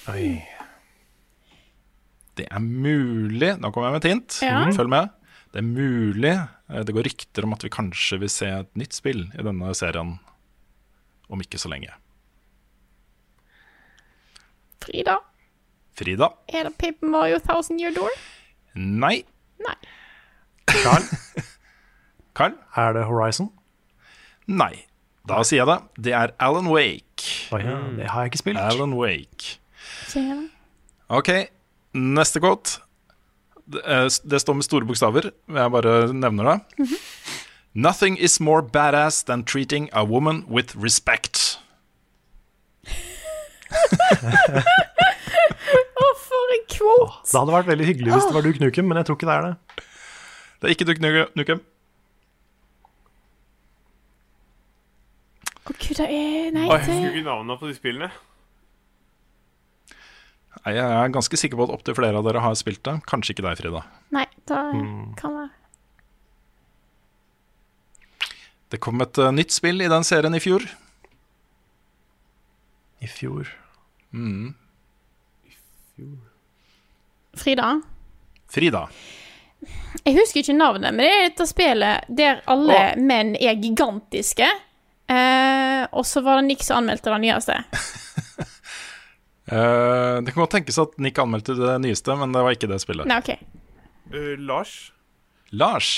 Oi. 0.08 0.42
Det 2.36 2.46
er 2.50 2.62
mulig 2.62 3.52
Nå 3.60 3.70
kommer 3.70 3.90
jeg 3.90 3.94
med 3.94 4.04
et 4.04 4.10
hint. 4.10 4.38
Ja. 4.42 4.64
Følg 4.74 4.90
med. 4.90 5.10
Det 5.52 5.60
er 5.60 5.66
mulig 5.66 6.32
eh, 6.32 6.82
Det 6.86 6.94
går 6.94 7.08
rykter 7.08 7.46
om 7.46 7.56
at 7.56 7.64
vi 7.66 7.72
kanskje 7.72 8.20
vil 8.22 8.32
se 8.32 8.48
et 8.62 8.70
nytt 8.78 8.96
spill 8.96 9.26
i 9.34 9.44
denne 9.44 9.74
serien 9.76 10.16
om 11.30 11.42
ikke 11.44 11.60
så 11.62 11.70
lenge. 11.70 11.92
Frida. 14.90 15.16
Frida. 15.98 16.28
Er 16.48 16.62
det 16.64 16.74
Paper 16.78 17.06
Mario 17.06 17.38
Thousand 17.38 17.80
Year 17.80 17.94
Door? 17.94 18.10
Nei. 18.74 19.22
Nei. 19.58 19.74
Carl, 20.66 21.02
Carl? 22.34 22.52
er 22.76 22.92
det 22.92 23.04
Horizon? 23.04 23.50
Nei. 24.46 24.86
Da 25.28 25.42
sier 25.46 25.62
jeg 25.62 25.68
det. 25.68 26.04
Det 26.04 26.14
er 26.16 26.34
Alan 26.42 26.66
Wake. 26.72 27.26
Ja, 27.52 27.76
det 27.96 28.08
har 28.10 28.24
jeg 28.24 28.32
ikke 28.32 28.38
spilt. 28.42 28.58
Alan 28.58 28.94
Wake. 28.98 29.58
Det? 30.10 30.50
Ok, 31.08 31.30
neste 31.94 32.40
quote. 32.42 32.80
Det, 33.70 33.82
eh, 33.86 34.08
det 34.30 34.40
står 34.40 34.58
med 34.58 34.66
store 34.66 34.86
bokstaver, 34.86 35.30
men 35.46 35.62
jeg 35.62 35.70
bare 35.70 36.12
nevner 36.12 36.50
det. 36.50 36.88
Nothing 37.74 38.18
is 38.18 38.40
more 38.40 38.62
badass 38.62 39.22
than 39.24 39.44
treating 39.44 39.88
a 39.92 40.02
woman 40.04 40.44
with 40.48 40.74
respect. 40.74 41.60
Å, 46.00 46.06
for 46.24 46.54
en 46.56 46.64
quote! 46.70 47.20
Det 47.30 47.38
hadde 47.38 47.54
vært 47.54 47.68
veldig 47.70 47.86
hyggelig 47.90 48.14
hvis 48.14 48.26
det 48.30 48.34
var 48.36 48.46
du, 48.46 48.52
Knukem, 48.56 48.88
men 48.90 49.00
jeg 49.00 49.08
tror 49.10 49.18
ikke 49.18 49.28
det 49.30 49.36
er 49.36 49.44
det. 49.46 49.84
Det 50.60 50.68
er 50.68 50.74
ikke 50.74 50.86
du, 50.88 50.92
Nuke- 51.04 51.28
Nukem. 51.40 51.60
Å 55.60 55.74
gud, 55.76 55.96
det 56.00 56.06
er 56.08 56.50
Nei, 56.56 56.64
jeg 56.66 56.80
husker 56.82 57.08
ikke 57.14 57.26
navnene 57.28 57.56
på 57.60 57.68
de 57.70 57.76
spillene. 57.78 58.10
Nei, 60.64 60.72
Jeg 60.76 60.84
er 60.84 61.12
ganske 61.14 61.38
sikker 61.40 61.56
på 61.60 61.68
at 61.68 61.74
opptil 61.76 61.94
flere 61.96 62.18
av 62.20 62.26
dere 62.26 62.42
har 62.44 62.56
spilt 62.58 62.82
det. 62.84 62.96
Kanskje 63.08 63.32
ikke 63.36 63.46
deg, 63.46 63.60
Frida. 63.60 63.84
Nei, 64.12 64.26
da 64.50 64.64
Mm. 64.74 65.14
kan 65.16 65.36
jeg 65.38 65.50
Det 68.70 68.78
kom 68.80 69.00
et 69.02 69.18
uh, 69.18 69.30
nytt 69.34 69.50
spill 69.50 69.80
i 69.82 69.88
den 69.90 70.04
serien 70.06 70.34
i 70.34 70.38
fjor. 70.42 70.62
I 73.02 73.06
fjor. 73.10 73.48
Mm. 74.12 74.54
Frida? 77.36 77.80
Frida. 78.50 78.86
Jeg 80.06 80.16
husker 80.16 80.40
ikke 80.40 80.56
navnet, 80.56 80.94
men 80.94 81.04
det 81.04 81.10
er 81.12 81.24
dette 81.28 81.46
spillet 81.48 82.10
der 82.16 82.40
alle 82.50 82.80
menn 83.00 83.34
er 83.36 83.58
gigantiske. 83.60 84.48
Eh, 85.10 85.82
og 85.90 86.06
så 86.06 86.22
var 86.24 86.38
det 86.38 86.46
Nick 86.48 86.62
som 86.64 86.80
anmeldte 86.82 87.12
det 87.12 87.22
nyeste. 87.26 87.60
Eh, 89.50 90.22
det 90.22 90.30
kan 90.30 90.44
godt 90.44 90.52
tenkes 90.54 90.76
at 90.78 90.92
Nick 91.02 91.16
anmeldte 91.18 91.56
det 91.58 91.72
nyeste, 91.82 92.14
men 92.14 92.30
det 92.30 92.42
var 92.46 92.54
ikke 92.54 92.68
det 92.70 92.76
spillet. 92.84 93.08
Nei, 93.10 93.16
OK. 93.18 93.32
Uh, 94.14 94.36
Lars, 94.38 94.92
Lars. 95.50 95.88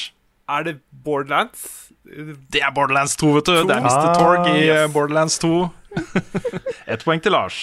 er 0.48 0.64
det 0.64 0.72
Borderlands? 1.04 1.90
Det 2.48 2.62
er 2.64 2.72
Borderlands 2.72 3.12
2, 3.20 3.34
vet 3.36 3.50
du. 3.50 3.52
Det 3.68 3.76
er 3.76 3.84
Mr. 3.84 4.06
Ah, 4.08 4.16
Torg 4.16 4.48
i 4.54 4.56
eh, 4.62 4.70
yes. 4.70 4.94
Borderlands 4.94 5.36
2. 5.44 5.52
Ett 6.86 7.04
poeng 7.04 7.20
til 7.22 7.32
Lars. 7.34 7.58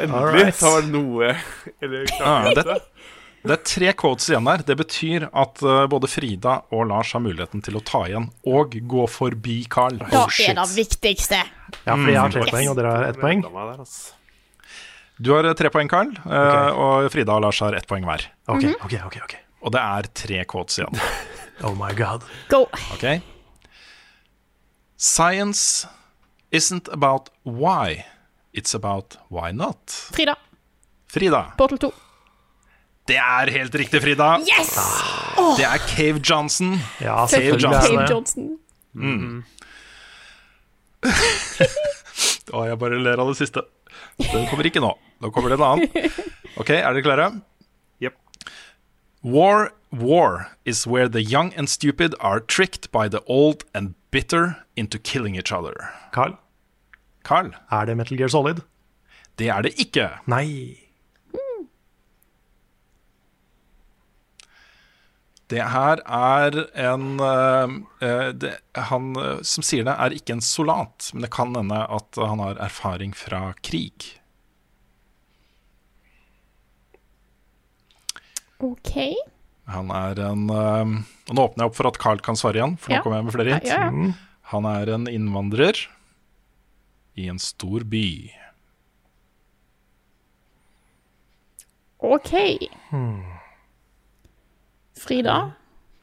Endelig 0.00 0.34
Right. 0.34 0.60
var 0.62 0.82
det 0.82 0.90
noe 0.92 1.30
Eller 1.82 2.06
klart 2.06 2.54
det, 2.60 2.76
det 3.42 3.54
er 3.56 3.62
tre 3.64 3.92
quotes 3.96 4.28
igjen 4.28 4.46
her. 4.50 4.62
Det 4.68 4.76
betyr 4.76 5.26
at 5.32 5.62
uh, 5.64 5.86
både 5.88 6.08
Frida 6.12 6.58
og 6.76 6.86
Lars 6.90 7.12
har 7.16 7.22
muligheten 7.24 7.62
til 7.64 7.78
å 7.78 7.82
ta 7.88 8.02
igjen 8.08 8.26
og 8.46 8.76
gå 8.90 9.06
forbi 9.08 9.62
Carl. 9.72 9.96
Da 10.10 10.26
er 10.28 10.58
det 10.60 10.66
viktigste. 10.76 11.40
Ja, 11.86 11.94
for 11.96 12.10
jeg 12.12 12.20
har 12.20 12.34
tre 12.34 12.42
Yes. 12.44 12.50
poeng, 12.52 12.68
og 12.72 12.76
dere 12.80 12.90
har 12.98 13.04
ett 13.08 13.20
poeng. 13.22 13.42
Der, 13.46 13.72
altså. 13.78 14.12
Du 15.20 15.32
har 15.34 15.44
eh, 15.48 15.52
tre 15.56 15.68
poeng, 15.72 15.88
Carl, 15.92 16.12
eh, 16.24 16.70
og 16.80 17.08
Frida 17.12 17.34
og 17.36 17.42
Lars 17.44 17.58
har 17.64 17.74
ett 17.76 17.88
poeng 17.88 18.04
hver. 18.08 18.28
Ok, 18.48 18.62
Mhm. 18.64 18.76
ok, 18.84 18.94
ok, 19.08 19.16
okay. 19.24 19.40
Og 19.62 19.72
det 19.72 19.80
er 19.80 20.02
tre 20.14 20.44
quotes 20.44 20.78
igjen. 20.80 21.00
Oh 21.62 21.74
my 21.76 21.90
god. 21.92 22.22
Go. 22.48 22.62
Okay. 22.94 23.18
Science 24.96 25.86
isn't 26.50 26.88
about 26.88 27.30
why, 27.42 28.06
it's 28.52 28.74
about 28.74 29.16
why 29.28 29.52
not. 29.52 29.90
Frida. 30.12 30.36
Frida. 31.06 31.52
Portal 31.58 31.78
2. 31.78 31.92
Det 33.10 33.16
er 33.16 33.50
helt 33.50 33.74
riktig, 33.74 34.02
Frida. 34.02 34.38
Yes! 34.46 34.74
Det 35.58 35.64
er 35.66 35.78
Cave 35.88 36.20
Johnson. 36.30 36.76
Ja, 37.00 37.26
Cave 37.26 37.58
Johnson. 37.58 37.96
Cave. 37.96 38.06
Johnson. 38.10 38.58
Mm. 38.94 39.42
Å, 42.54 42.64
jeg 42.68 42.78
bare 42.78 42.98
ler 43.00 43.20
av 43.22 43.30
det 43.30 43.38
siste. 43.40 43.62
Den 44.20 44.46
kommer 44.50 44.66
ikke 44.68 44.82
nå. 44.82 44.92
Nå 45.22 45.30
kommer 45.34 45.52
det 45.52 45.58
en 45.60 45.66
annen. 45.66 45.88
Ok, 46.60 46.70
er 46.76 46.86
dere 46.92 47.04
klare? 47.04 47.28
Jep. 48.02 48.16
War, 49.22 49.70
war 49.90 50.50
is 50.64 50.86
where 50.86 51.08
the 51.08 51.22
young 51.22 51.52
and 51.56 51.70
stupid 51.70 52.14
are 52.20 52.40
tricked 52.40 52.90
by 52.92 53.08
the 53.08 53.22
old 53.26 53.64
and 53.74 53.94
bitter 54.10 54.64
into 54.76 54.98
killing 54.98 55.36
each 55.36 55.52
other. 55.52 55.90
Carl, 56.12 56.36
Carl, 57.22 57.54
er 57.70 57.86
det 57.86 57.96
Metal 57.96 58.18
Gear 58.18 58.28
Solid? 58.28 58.62
det 59.40 59.48
er 59.48 59.64
det 59.64 59.74
ikke. 59.80 60.06
Nei. 60.28 60.46
Det 65.50 65.64
her 65.72 65.98
er 66.06 66.56
en 66.78 67.06
eh, 67.26 67.72
eh, 68.06 68.28
det, 68.38 68.52
Han 68.86 69.16
eh, 69.18 69.40
som 69.42 69.64
sier 69.66 69.82
det, 69.88 69.96
er 69.96 70.14
ikke 70.14 70.36
en 70.36 70.44
solat, 70.44 71.08
men 71.10 71.24
det 71.26 71.32
kan 71.34 71.56
hende 71.58 71.80
at 71.90 72.20
han 72.20 72.42
har 72.44 72.60
erfaring 72.62 73.16
fra 73.18 73.48
krig. 73.66 74.12
OK. 78.62 78.94
Han 79.70 79.90
er 79.94 80.18
en 80.30 80.48
eh, 80.50 80.92
og 81.30 81.36
Nå 81.36 81.44
åpner 81.46 81.64
jeg 81.64 81.70
opp 81.70 81.76
for 81.78 81.88
at 81.90 81.98
Carl 82.02 82.20
kan 82.24 82.38
svare 82.38 82.58
igjen, 82.58 82.76
for 82.80 82.90
nå 82.90 83.02
kommer 83.04 83.20
jeg 83.20 83.26
med 83.28 83.34
flere 83.36 83.54
hit. 83.54 83.68
Ja, 83.70 83.76
ja, 83.76 83.86
ja. 83.86 83.90
Mm. 83.94 84.14
Han 84.50 84.66
er 84.66 84.90
en 84.96 85.06
innvandrer 85.06 85.78
i 87.20 87.28
en 87.30 87.38
stor 87.38 87.84
by. 87.86 88.06
OK. 92.02 92.32
Frida. 94.98 95.36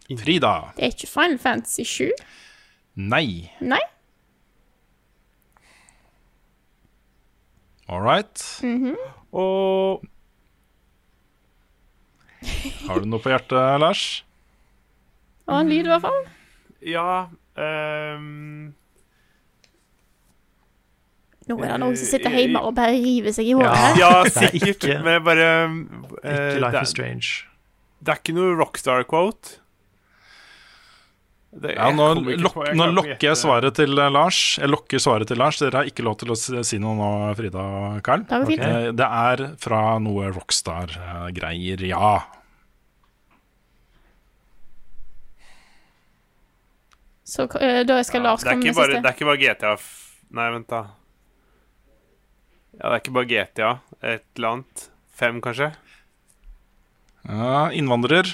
Frida. 0.08 0.54
Det 0.78 0.86
er 0.88 0.94
ikke 0.94 1.10
Final 1.12 1.40
Fantasy 1.42 1.84
7? 1.84 2.12
Nei. 2.96 3.50
Nei? 3.60 3.82
All 7.90 8.02
right. 8.04 8.40
Mhm. 8.64 8.96
Og 9.34 10.04
Har 12.88 13.04
du 13.04 13.08
noe 13.12 13.20
på 13.24 13.32
hjertet, 13.34 13.80
Lars? 13.84 14.04
Og 15.48 15.60
en 15.62 15.70
lyd, 15.72 15.86
i 15.88 15.92
hvert 15.94 16.04
fall. 16.04 16.24
ja 16.84 17.10
um... 17.58 18.74
Nå 21.48 21.56
er 21.64 21.70
det 21.72 21.78
noen 21.80 21.96
som 21.96 22.10
sitter 22.10 22.34
hjemme 22.36 22.60
og 22.68 22.74
bare 22.76 22.98
river 23.00 23.32
seg 23.32 23.48
i 23.48 23.54
håret. 23.56 23.96
Ja, 24.02 24.10
Det 24.26 24.34
er 24.34 24.50
sikkert, 24.52 24.84
ikke- 24.84 24.98
men 25.00 25.14
jeg 25.16 25.24
bare 25.30 25.46
uh, 25.48 25.78
Ikke 26.34 26.60
Life 26.60 26.74
det, 26.76 26.82
is 26.84 26.92
Strange. 26.92 27.30
det 28.04 28.12
er 28.14 28.20
ikke 28.20 28.36
noe 28.36 28.58
rockstar-quote. 28.60 29.56
Ja, 31.58 31.88
nå, 31.96 32.10
lok, 32.44 32.58
nå 32.76 32.86
lokker 32.94 33.24
jeg 33.32 33.38
svaret 33.40 33.74
til 33.80 33.96
eh, 33.98 34.10
Lars. 34.14 34.38
Jeg 34.60 34.70
lokker 34.70 35.00
svaret 35.02 35.30
til 35.32 35.40
Lars. 35.42 35.58
Dere 35.64 35.80
har 35.80 35.88
ikke 35.90 36.04
lov 36.06 36.18
til 36.20 36.30
å 36.36 36.36
si 36.38 36.78
noe 36.84 36.94
nå, 37.00 37.08
Frida 37.40 37.64
og 37.64 38.02
Carl. 38.06 38.26
Det 38.30 38.42
okay. 38.44 38.60
Eh, 38.68 38.90
Det 39.00 39.08
er 39.08 39.46
fra 39.64 39.80
noe 40.04 40.28
Rockstar-greier, 40.36 41.82
ja. 41.88 42.12
Så 47.28 47.44
eh, 47.60 47.82
da 47.88 47.98
skal 48.08 48.24
Lars 48.24 48.44
det 48.46 48.54
komme 48.54 48.70
med 48.70 48.78
bare, 48.78 48.94
siste. 48.94 49.02
det 49.04 49.10
er 49.10 49.16
ikke 49.18 49.28
bare 49.28 49.42
GTA 49.42 49.74
Nei, 50.38 50.46
vent, 50.54 50.68
da. 50.72 50.80
Ja, 52.78 52.90
det 52.90 52.94
er 52.94 53.02
ikke 53.02 53.14
bare 53.16 53.28
GTA. 53.32 53.70
Et 54.04 54.24
eller 54.38 54.48
annet. 54.52 54.84
Fem, 55.18 55.40
kanskje? 55.42 55.70
ja. 57.28 57.62
Innvandrer 57.76 58.30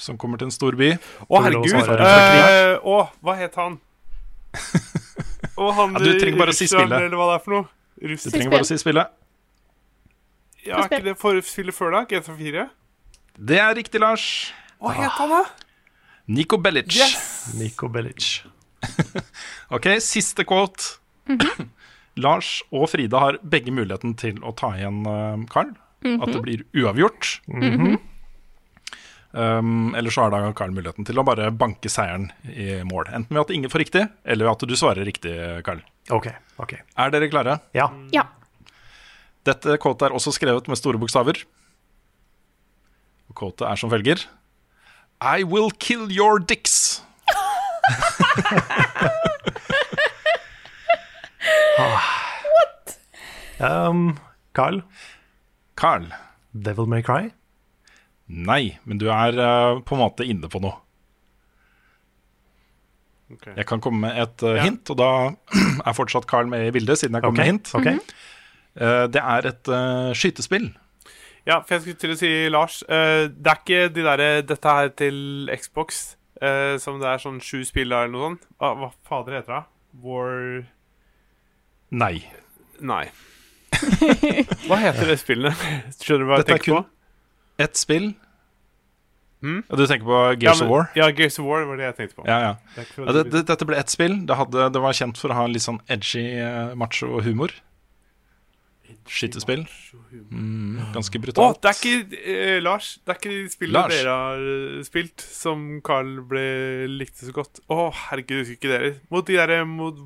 som 0.00 0.16
kommer 0.18 0.40
til 0.40 0.48
en 0.48 0.54
stor 0.54 0.74
by. 0.76 0.88
Å, 1.28 1.42
herregud! 1.44 1.76
å? 1.76 1.98
Eh, 2.00 2.72
Å, 2.80 2.96
hva 3.22 3.36
het 3.38 3.54
han? 3.60 3.76
Å, 5.60 5.68
han 5.76 5.94
Ja, 5.94 6.02
du 6.02 6.10
trenger 6.18 6.40
bare 6.40 6.54
å 6.54 6.56
si 6.56 6.66
spillet. 6.70 6.96
Eller 6.96 7.14
hva 7.20 7.28
det 7.30 7.36
er 7.36 7.44
for 7.44 7.54
noe? 7.58 7.68
Du 8.00 8.16
trenger 8.24 8.56
bare 8.56 8.66
å 8.66 8.70
si 8.72 8.80
spillet. 8.80 9.12
Ja, 10.64 10.80
er 10.80 10.88
ikke 10.88 11.04
det 11.04 11.16
for 11.20 11.38
spillet 11.44 11.76
før, 11.76 11.92
da? 11.94 12.02
GTA 12.08 12.34
4? 12.40 12.66
Det 13.52 13.60
er 13.60 13.76
riktig, 13.76 14.00
Lars. 14.02 14.26
Hva 14.80 14.96
het 14.96 15.16
han, 15.20 15.36
da? 15.36 15.44
Nico 16.34 16.56
Bellic. 16.58 16.88
Yes! 16.96 17.33
Nico 17.58 17.88
Bellic. 17.88 18.44
Ok, 19.74 19.86
siste 20.04 20.44
quote. 20.44 20.98
Lars 22.20 22.58
og 22.70 22.84
Frida 22.92 23.18
har 23.22 23.38
begge 23.42 23.72
muligheten 23.74 24.12
til 24.20 24.36
å 24.44 24.52
ta 24.54 24.74
igjen 24.76 25.00
eh, 25.08 25.46
Carl. 25.50 25.72
At 26.04 26.30
det 26.30 26.42
blir 26.44 26.62
uavgjort. 26.76 27.30
Um, 29.34 29.94
eller 29.98 30.12
så 30.14 30.26
har 30.26 30.30
da 30.30 30.52
Carl 30.54 30.70
muligheten 30.76 31.06
til 31.08 31.18
å 31.18 31.24
bare 31.26 31.48
banke 31.50 31.90
seieren 31.90 32.28
i 32.44 32.76
mål. 32.86 33.08
Enten 33.08 33.34
ved 33.34 33.40
at 33.46 33.54
ingen 33.56 33.72
får 33.72 33.82
riktig, 33.82 34.04
eller 34.22 34.46
ved 34.46 34.52
at 34.52 34.68
du 34.68 34.76
svarer 34.78 35.08
riktig, 35.08 35.32
Carl. 35.66 35.80
Okay, 36.12 36.36
okay. 36.60 36.84
Er 37.00 37.10
dere 37.10 37.30
klare? 37.32 37.56
Ja. 37.74 37.88
Ja. 38.14 38.28
Dette 39.48 39.78
quotet 39.82 40.06
er 40.10 40.14
også 40.16 40.32
skrevet 40.36 40.68
med 40.70 40.78
store 40.78 41.00
bokstaver. 41.02 41.40
Og 43.32 43.36
Quotet 43.40 43.66
er 43.66 43.80
som 43.80 43.90
følger 43.92 44.22
I 45.24 45.42
will 45.42 45.72
kill 45.82 46.06
your 46.12 46.38
dicks. 46.38 47.02
Um, 53.64 54.18
Carl, 54.52 54.82
Carl, 55.78 56.08
Devil 56.52 56.88
May 56.90 57.02
Cry? 57.06 57.30
Nei, 58.26 58.78
men 58.84 58.98
du 59.00 59.06
er 59.12 59.36
uh, 59.38 59.80
på 59.84 59.96
en 59.96 60.02
måte 60.02 60.26
inne 60.26 60.50
på 60.52 60.60
noe. 60.64 60.74
Okay. 63.34 63.54
Jeg 63.56 63.66
kan 63.70 63.80
komme 63.82 64.04
med 64.04 64.20
et 64.20 64.44
Ja. 64.44 64.62
hint, 64.66 64.90
og 64.92 64.98
da 65.00 65.10
er 65.88 65.96
fortsatt 65.96 66.28
Carl 66.30 66.50
med 66.50 66.68
i 66.68 66.72
bildet, 66.74 67.00
siden 67.00 67.16
jeg 67.16 67.24
kom 67.24 67.34
okay. 67.34 67.44
med 67.44 67.52
hint. 67.52 67.74
ok. 67.74 67.86
Eh, 68.74 69.04
det 69.14 69.22
er 69.22 69.46
et 69.52 69.70
skytespill. 70.18 70.68
Ja, 71.46 71.60
for 71.60 71.76
jeg 71.76 71.82
skulle 71.84 72.00
til 72.00 72.12
å 72.14 72.16
si, 72.18 72.30
Lars 72.48 72.78
eh, 72.88 73.26
Det 73.28 73.50
er 73.50 73.58
ikke 73.60 73.80
de 73.92 74.04
derre 74.06 74.28
Dette 74.48 74.76
her 74.78 74.88
til 74.96 75.50
Xbox, 75.52 76.16
eh, 76.42 76.76
som 76.82 76.98
det 77.00 77.08
er 77.12 77.22
sånn 77.22 77.40
sju 77.44 77.62
spill 77.68 77.88
da, 77.92 78.02
eller 78.04 78.12
noe 78.16 78.28
sånt. 78.30 78.48
Hva, 78.58 78.72
hva 78.80 78.90
fader 79.08 79.38
heter 79.40 79.54
det? 79.58 79.62
War 80.02 80.64
Nei. 81.94 82.24
Nei. 82.80 83.04
Hva 84.68 84.76
heter 84.80 85.06
det 85.10 85.18
spillet? 85.20 85.54
Skjønner 85.98 86.24
du 86.24 86.28
hva 86.30 86.36
jeg 86.38 86.44
Dette 86.44 86.54
jeg 86.56 86.60
tenker 86.62 86.76
på? 86.76 86.82
kun 86.84 87.64
ett 87.64 87.76
spill. 87.78 88.06
Hmm? 89.44 89.60
Og 89.68 89.76
Du 89.78 89.84
tenker 89.86 90.06
på 90.08 90.16
Ja, 90.16 90.34
Gears 90.40 90.60
men- 90.62 90.66
of 90.68 90.72
War? 90.72 90.86
Ja, 90.98 91.06
Gears 91.14 91.38
of 91.38 91.46
War 91.46 91.64
var 91.68 91.76
det 91.78 91.84
jeg 91.84 91.96
tenkte 92.00 92.16
på. 92.18 92.24
Ja, 92.26 92.38
ja. 92.40 92.52
Det 92.74 92.82
er 92.86 93.04
ja 93.04 93.12
det, 93.18 93.24
det, 93.34 93.42
dette 93.50 93.66
ble 93.68 93.76
ett 93.78 93.92
spill. 93.92 94.16
Det, 94.26 94.36
hadde, 94.40 94.66
det 94.74 94.82
var 94.82 94.96
kjent 94.96 95.20
for 95.20 95.30
å 95.30 95.36
ha 95.38 95.44
litt 95.50 95.62
sånn 95.62 95.78
edgy 95.92 96.24
eh, 96.40 96.72
macho 96.80 97.20
humor. 97.22 97.52
Skytespill. 99.10 99.66
Mm, 100.30 100.80
ganske 100.94 101.20
brutalt. 101.20 101.44
Oh, 101.44 101.60
det 101.60 101.70
er 101.70 101.78
ikke 101.78 102.18
eh, 102.34 102.58
Lars. 102.64 102.94
Det 103.04 103.12
er 103.12 103.20
ikke 103.20 103.32
de 103.34 103.52
spillene 103.52 103.82
Lars. 103.82 103.94
dere 103.94 104.16
har 104.16 104.44
eh, 104.54 104.82
spilt, 104.86 105.24
som 105.28 105.64
Carl 105.84 106.16
ble 106.30 106.44
likte 106.88 107.28
så 107.28 107.34
godt. 107.36 107.60
Å, 107.68 107.90
herregud, 108.08 108.40
husker 108.42 108.56
ikke 108.56 108.72
dere? 108.72 108.92
Mot 109.12 109.26
de 109.28 109.36
derre 109.38 109.62
Mot 109.68 110.00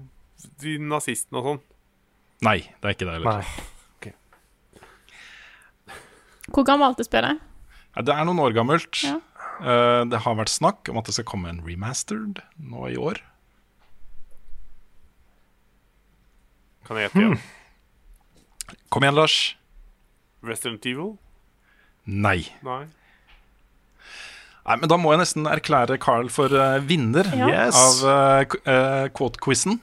de 0.63 0.77
nazistene 0.83 1.41
og 1.41 1.51
sånn. 1.53 1.65
Nei, 2.47 2.61
det 2.67 2.87
er 2.91 2.95
ikke 2.95 3.07
det 3.09 3.19
heller. 3.19 3.43
Nei. 3.43 3.77
Hvor 6.49 6.65
gammelt 6.65 7.01
er 7.01 7.05
spillet? 7.05 7.41
Ja, 7.97 8.05
det 8.07 8.15
er 8.15 8.25
noen 8.29 8.41
år 8.41 8.55
gammelt. 8.57 9.03
Ja. 9.05 9.19
Uh, 9.59 10.07
det 10.09 10.23
har 10.23 10.37
vært 10.39 10.53
snakk 10.53 10.89
om 10.91 11.01
at 11.01 11.09
det 11.09 11.17
skal 11.17 11.27
komme 11.29 11.51
en 11.51 11.61
remastered 11.67 12.41
nå 12.63 12.89
i 12.93 12.97
år. 13.01 13.21
Kan 16.89 16.97
jeg 16.97 17.09
gjette 17.09 17.21
igjen? 17.25 17.41
Kom 18.93 19.03
igjen, 19.05 19.15
Lars. 19.19 19.39
Resident 20.45 20.87
Evil? 20.87 21.17
Nei. 22.09 22.47
Nei. 22.65 22.85
Nei, 24.69 24.77
men 24.77 24.89
Da 24.91 24.97
må 25.01 25.13
jeg 25.15 25.23
nesten 25.23 25.49
erklære 25.49 25.97
Carl 26.03 26.29
for 26.33 26.53
uh, 26.53 26.79
vinner 26.85 27.25
Ja. 27.37 27.49
Yes. 27.49 27.77
av 28.05 28.47
uh, 28.69 29.09
quote-quizen. 29.17 29.79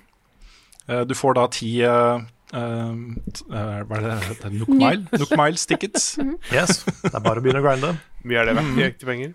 Uh, 0.90 1.02
du 1.10 1.16
får 1.18 1.34
da 1.40 1.48
ti 1.54 1.72
uh, 1.82 2.22
Hva 2.54 3.98
er 3.98 4.04
det 4.06 4.12
det? 4.44 4.52
Nook 4.60 4.70
Mile? 4.70 5.08
Nook 5.18 5.34
Miles 5.38 5.66
tickets. 5.70 6.12
Yes. 6.54 6.84
Det 7.02 7.14
er 7.14 7.24
bare 7.26 7.42
å 7.42 7.46
begynne 7.46 7.62
å 7.64 7.66
grinde. 7.66 7.96
Mye 8.26 8.42
er 8.44 8.52
det 8.52 8.58
verdt 8.60 8.70
Mm. 8.74 8.80
i 8.80 8.86
ekte 8.90 9.10
penger? 9.10 9.34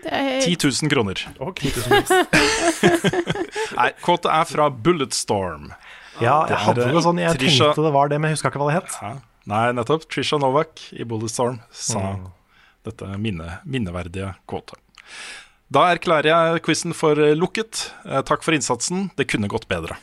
Det 0.00 0.12
er 0.16 0.40
10 0.40 0.56
000 0.64 0.88
kroner. 0.88 1.20
Ok. 1.44 1.60
Nei, 3.76 3.90
quotet 4.00 4.30
er 4.32 4.46
fra 4.48 4.70
Bulletstorm. 4.72 5.66
Ja, 6.20 6.46
jeg 6.48 6.56
er, 6.56 6.64
hadde 6.66 6.82
eh, 6.88 6.92
noe 6.92 7.02
sånn, 7.04 7.18
jeg 7.22 7.38
Trisha- 7.38 7.70
tenkte 7.70 7.84
det 7.86 7.92
var 7.94 8.08
det, 8.08 8.18
men 8.20 8.30
jeg 8.30 8.36
huska 8.38 8.50
ikke 8.50 8.58
hva 8.60 8.68
det 8.72 8.82
het. 8.82 8.90
Ja. 9.02 9.12
Nei, 9.46 9.72
nettopp. 9.72 10.04
Trisha 10.10 10.38
Novak 10.38 10.80
i 10.92 11.04
Bulletstorm 11.04 11.60
sa 11.70 11.98
Mm. 12.16 12.26
dette 12.84 13.06
minne, 13.18 13.58
minneverdige 13.64 14.34
kvotet. 14.48 14.78
Da 15.70 15.94
erklærer 15.94 16.24
jeg 16.32 16.62
quizen 16.62 16.92
for 16.94 17.12
eh, 17.18 17.34
lukket. 17.34 17.92
Eh, 18.04 18.22
takk 18.22 18.42
for 18.42 18.52
innsatsen. 18.52 19.10
Det 19.16 19.28
kunne 19.28 19.48
gått 19.48 19.68
bedre. 19.68 19.96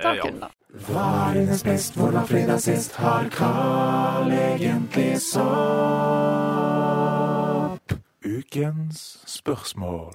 Takk, 0.00 0.16
ja. 0.16 0.22
Hva 0.30 0.40
det. 0.40 0.50
Var 0.88 1.32
hennes 1.34 1.62
best, 1.62 1.94
hvor 1.98 2.12
var 2.12 2.24
fredag 2.24 2.60
sist? 2.64 2.92
Har 2.96 3.28
Carl 3.28 4.30
egentlig 4.32 5.20
sopp? 6.22 7.92
Ukens 8.24 9.18
spørsmål. 9.26 10.14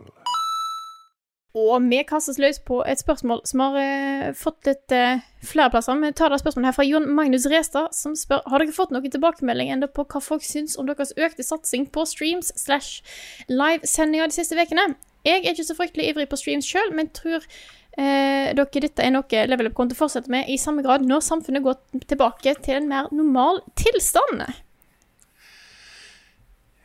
Og 1.58 1.82
vi 1.90 2.04
kastes 2.06 2.38
løs 2.42 2.60
på 2.62 2.82
et 2.86 3.00
spørsmål 3.02 3.42
som 3.48 3.64
har 3.64 3.78
eh, 3.82 4.28
fått 4.38 4.68
litt 4.68 4.94
eh, 4.94 5.24
flere 5.46 5.72
plasser. 5.74 5.98
Vi 6.02 6.12
tar 6.18 6.34
det 6.34 6.42
spørsmålet 6.42 6.70
her 6.70 6.76
fra 6.76 6.86
Jon 6.86 7.08
Magnus 7.18 7.48
Restad, 7.50 7.96
som 7.98 8.14
spør 8.20 8.44
Har 8.52 8.62
dere 8.62 8.76
fått 8.76 8.94
noen 8.94 9.10
tilbakemelding 9.14 9.72
enda 9.74 9.90
på 9.90 10.06
hva 10.06 10.22
folk 10.24 10.46
syns 10.46 10.78
om 10.78 10.90
deres 10.90 11.16
økte 11.18 11.46
satsing 11.48 11.88
på 11.94 12.06
streams 12.10 12.52
slash 12.60 13.02
livesendinger 13.50 14.30
de 14.30 14.38
siste 14.38 14.60
ukene. 14.60 14.92
Jeg 15.26 15.44
er 15.44 15.56
ikke 15.56 15.68
så 15.72 15.78
fryktelig 15.80 16.12
ivrig 16.12 16.30
på 16.30 16.40
streams 16.40 16.68
sjøl, 16.68 16.94
men 16.96 17.10
tror 17.16 17.42
eh, 17.42 18.54
dere 18.54 18.86
dette 18.86 19.04
er 19.04 19.16
noe 19.16 19.44
Level 19.50 19.72
Up 19.72 19.78
kommer 19.80 19.96
til 19.96 19.98
å 19.98 20.04
fortsette 20.04 20.34
med 20.34 20.52
i 20.52 20.60
samme 20.62 20.86
grad 20.86 21.08
når 21.08 21.26
samfunnet 21.26 21.66
går 21.66 22.06
tilbake 22.06 22.58
til 22.62 22.84
en 22.84 22.90
mer 22.92 23.12
normal 23.16 23.64
tilstand. 23.80 24.46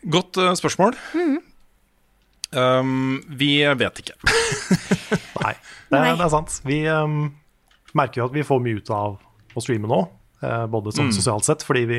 Godt 0.02 0.38
spørsmål. 0.56 0.96
spørsmål. 0.96 1.51
Um, 2.54 3.22
vi 3.28 3.54
vet 3.78 4.02
ikke. 4.02 4.16
Nei, 5.42 5.54
det, 5.54 5.94
Nei. 5.94 6.10
det 6.16 6.24
er 6.26 6.32
sant. 6.32 6.58
Vi 6.68 6.80
um, 6.88 7.30
merker 7.98 8.22
jo 8.22 8.26
at 8.28 8.34
vi 8.36 8.44
får 8.46 8.60
mye 8.64 8.80
ut 8.82 8.90
av 8.94 9.18
å 9.56 9.60
streame 9.64 9.88
nå, 9.90 10.00
eh, 10.42 10.66
både 10.72 10.92
sånn 10.96 11.10
Mm. 11.10 11.16
sosialt 11.16 11.44
sett, 11.44 11.64
fordi 11.66 11.82
vi 11.90 11.98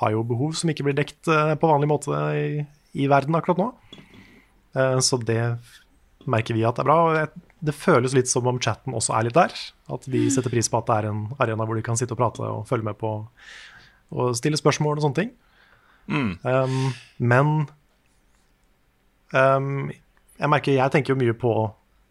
har 0.00 0.10
jo 0.14 0.22
behov 0.24 0.54
som 0.56 0.70
ikke 0.72 0.86
blir 0.86 0.96
dekt 0.96 1.28
eh, 1.28 1.54
på 1.60 1.68
vanlig 1.68 1.88
måte 1.90 2.16
i, 2.38 2.64
i 2.96 3.08
verden 3.12 3.36
akkurat 3.36 3.60
nå. 3.60 3.66
Eh, 4.74 4.98
så 5.04 5.18
det 5.20 5.58
merker 6.26 6.56
vi 6.56 6.64
at 6.64 6.76
det 6.78 6.84
er 6.86 6.88
bra. 6.88 6.96
og 7.04 7.40
Det 7.64 7.74
føles 7.76 8.14
litt 8.16 8.28
som 8.32 8.46
om 8.48 8.58
chatten 8.58 8.96
også 8.96 9.12
er 9.18 9.28
litt 9.28 9.36
der. 9.36 9.52
At 9.92 10.08
de 10.08 10.24
setter 10.32 10.52
pris 10.52 10.68
på 10.72 10.80
at 10.80 10.88
det 10.88 10.96
er 11.02 11.10
en 11.12 11.26
arena 11.38 11.66
hvor 11.68 11.76
de 11.76 11.84
kan 11.84 11.96
sitte 12.00 12.16
og 12.16 12.20
prate 12.22 12.40
og 12.44 12.64
følge 12.68 12.88
med 12.88 12.96
på 13.00 13.12
og 14.14 14.34
stille 14.38 14.56
spørsmål 14.60 14.98
og 15.00 15.04
sånne 15.04 15.16
ting. 15.20 15.30
Mm. 16.08 16.32
Um, 16.44 16.74
men 17.18 17.52
um, 19.32 19.88
jeg 20.38 20.50
merker, 20.50 20.76
jeg 20.76 20.92
tenker 20.92 21.14
jo 21.14 21.20
mye 21.20 21.34
på 21.38 21.52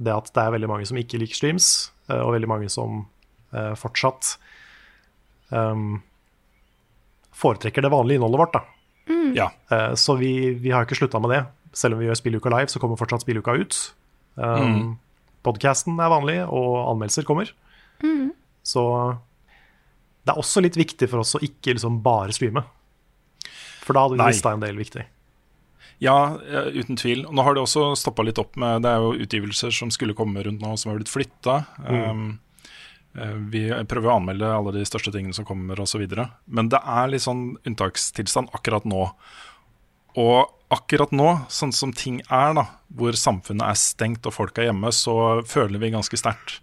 det 0.04 0.14
at 0.14 0.32
det 0.34 0.42
er 0.44 0.54
veldig 0.56 0.70
mange 0.72 0.88
som 0.90 0.98
ikke 1.00 1.20
liker 1.22 1.38
streams, 1.38 1.68
eh, 2.10 2.18
og 2.20 2.34
veldig 2.36 2.50
mange 2.50 2.70
som 2.72 3.04
uh, 3.54 3.74
fortsatt 3.80 4.38
um, 5.54 6.02
foretrekker 7.38 7.86
det 7.86 7.92
vanlige 7.94 8.20
innholdet 8.20 8.42
vårt. 8.42 8.56
Da. 8.58 8.64
Ja. 9.38 9.50
Uh, 9.72 9.94
så 10.00 10.16
vi, 10.20 10.54
vi 10.60 10.74
har 10.74 10.88
ikke 10.88 10.98
slutta 10.98 11.22
med 11.24 11.36
det. 11.36 11.44
Selv 11.74 11.96
om 11.96 12.02
vi 12.02 12.08
gjør 12.10 12.20
Spilluka 12.20 12.52
live, 12.54 12.72
så 12.72 12.82
kommer 12.82 13.00
fortsatt 13.00 13.26
Spilluka 13.26 13.56
ut. 13.60 13.80
Um, 14.36 14.64
Mm. 14.64 14.92
Podcasten 15.44 15.98
er 16.00 16.08
vanlig, 16.08 16.38
og 16.48 16.78
anmeldelser 16.88 17.26
kommer. 17.28 17.50
Så 18.64 18.84
det 20.24 20.32
er 20.32 20.40
også 20.40 20.62
litt 20.64 20.78
viktig 20.80 21.10
for 21.12 21.20
oss 21.20 21.36
å 21.36 21.42
ikke 21.44 21.76
liksom 21.76 21.98
bare 22.06 22.32
streame. 22.32 22.64
For 23.84 23.92
da 23.92 24.06
hadde 24.06 24.16
vi 24.16 24.24
mista 24.32 24.54
en 24.56 24.64
del 24.64 24.80
viktig. 24.80 25.04
Ja, 26.02 26.40
eh, 26.48 26.72
uten 26.80 26.98
tvil. 27.00 27.26
Og 27.28 27.36
Nå 27.36 27.46
har 27.46 27.56
det 27.56 27.64
også 27.64 27.92
stoppa 28.00 28.26
litt 28.26 28.42
opp 28.42 28.58
med 28.60 28.84
Det 28.84 28.92
er 28.92 29.04
jo 29.04 29.26
utgivelser 29.26 29.74
som 29.76 29.92
skulle 29.94 30.16
komme 30.18 30.44
rundt 30.44 30.64
nå, 30.64 30.74
som 30.78 30.92
har 30.92 31.00
blitt 31.00 31.12
flytta. 31.12 31.60
Um, 31.86 32.40
eh, 33.18 33.38
vi 33.54 33.68
prøver 33.90 34.12
å 34.12 34.18
anmelde 34.18 34.50
alle 34.50 34.76
de 34.76 34.86
største 34.88 35.14
tingene 35.14 35.36
som 35.36 35.48
kommer, 35.48 35.80
osv. 35.80 36.04
Men 36.46 36.72
det 36.74 36.82
er 36.82 37.12
litt 37.12 37.26
sånn 37.26 37.56
unntakstilstand 37.64 38.54
akkurat 38.58 38.88
nå. 38.90 39.08
Og 40.20 40.52
akkurat 40.74 41.14
nå, 41.14 41.30
sånn 41.54 41.74
som 41.74 41.94
ting 41.94 42.20
er, 42.28 42.54
da, 42.58 42.68
hvor 42.94 43.16
samfunnet 43.18 43.66
er 43.66 43.80
stengt 43.80 44.26
og 44.30 44.36
folk 44.36 44.58
er 44.58 44.72
hjemme, 44.72 44.92
så 44.94 45.42
føler 45.46 45.82
vi 45.82 45.94
ganske 45.94 46.20
sterkt 46.20 46.60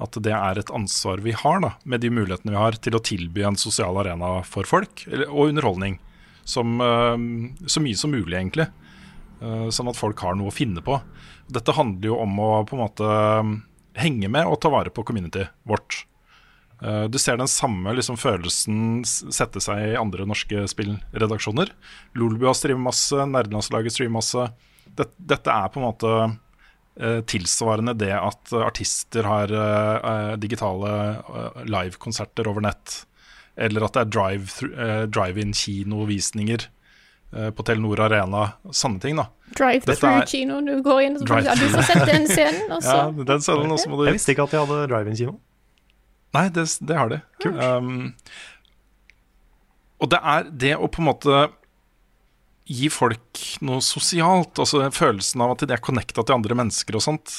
at 0.00 0.16
det 0.24 0.32
er 0.32 0.60
et 0.60 0.70
ansvar 0.72 1.20
vi 1.24 1.34
har, 1.36 1.60
da, 1.60 1.74
med 1.84 2.00
de 2.00 2.10
mulighetene 2.12 2.54
vi 2.54 2.60
har 2.60 2.78
til 2.80 2.96
å 2.96 3.02
tilby 3.04 3.44
en 3.44 3.58
sosial 3.60 3.98
arena 4.00 4.38
for 4.48 4.68
folk, 4.68 5.04
eller, 5.10 5.28
og 5.28 5.52
underholdning. 5.52 5.98
Som, 6.50 6.76
eh, 6.82 7.16
så 7.70 7.82
mye 7.84 7.98
som 7.98 8.10
mulig, 8.14 8.34
egentlig. 8.40 8.66
Eh, 9.40 9.66
sånn 9.72 9.88
at 9.90 9.98
folk 9.98 10.20
har 10.24 10.34
noe 10.36 10.50
å 10.50 10.54
finne 10.54 10.82
på. 10.84 10.98
Dette 11.50 11.74
handler 11.76 12.10
jo 12.10 12.18
om 12.20 12.38
å 12.42 12.50
på 12.68 12.76
en 12.76 12.82
måte 12.84 13.10
henge 14.00 14.28
med 14.30 14.46
og 14.46 14.60
ta 14.62 14.70
vare 14.72 14.92
på 14.94 15.04
community 15.06 15.46
vårt. 15.66 16.04
Eh, 16.82 17.06
Du 17.08 17.18
ser 17.18 17.36
den 17.40 17.48
samme 17.50 17.94
liksom, 17.96 18.18
følelsen 18.20 19.00
sette 19.06 19.60
seg 19.60 19.92
i 19.92 19.96
andre 20.00 20.26
norske 20.28 20.66
spillredaksjoner. 20.70 21.72
Lolbua 22.16 22.54
streamer 22.56 22.90
masse, 22.90 23.16
Nerdelandslaget 23.16 23.92
streamer 23.96 24.18
masse. 24.20 24.46
Dette, 24.90 25.14
dette 25.18 25.50
er 25.50 25.68
på 25.72 25.80
en 25.80 25.88
måte 25.88 26.38
tilsvarende 27.30 27.94
det 27.96 28.12
at 28.12 28.50
artister 28.52 29.24
har 29.24 29.52
eh, 29.54 30.32
digitale 30.36 30.90
eh, 31.16 31.62
livekonserter 31.64 32.48
over 32.50 32.60
nett. 32.66 33.06
Eller 33.60 33.84
at 33.84 33.92
det 33.96 34.02
er 34.06 34.10
drive- 34.14 34.70
eh, 34.72 35.02
drive-in-kinovisninger 35.12 36.62
eh, 37.36 37.50
på 37.52 37.64
Telenor 37.68 38.00
Arena. 38.06 38.46
Sanne 38.72 39.00
ting, 39.02 39.18
da. 39.20 39.26
Drive-through 39.58 40.22
er- 40.22 40.26
kino. 40.30 40.60
Du 40.64 40.80
går 40.86 41.02
inn 41.06 41.18
og 41.20 41.26
så 41.28 41.42
ja, 41.44 41.54
du 41.58 41.66
får 41.74 41.86
sett 41.90 42.06
den 42.08 42.26
scenen, 42.30 42.72
Også. 42.78 42.96
Ja, 42.96 43.24
den 43.34 43.44
scenen 43.44 43.74
også 43.76 43.90
må 43.92 44.00
du 44.00 44.06
Jeg 44.08 44.16
visste 44.16 44.32
ikke 44.34 44.46
at 44.48 44.54
de 44.56 44.62
hadde 44.64 44.80
drive-in-kino. 44.94 45.36
Nei, 46.32 46.46
det, 46.54 46.64
det 46.86 46.96
har 46.96 47.10
de. 47.10 47.20
Um, 47.50 48.12
og 50.00 50.08
det 50.12 50.20
er 50.32 50.44
det 50.62 50.74
å 50.78 50.86
på 50.88 51.02
en 51.02 51.08
måte 51.10 51.40
gi 52.70 52.86
folk 52.92 53.40
noe 53.66 53.82
sosialt, 53.82 54.54
altså 54.62 54.84
følelsen 54.94 55.42
av 55.42 55.56
at 55.56 55.64
de 55.66 55.74
er 55.74 55.82
connecta 55.82 56.22
til 56.22 56.36
andre 56.36 56.54
mennesker 56.60 56.96
og 56.96 57.02
sånt. 57.02 57.32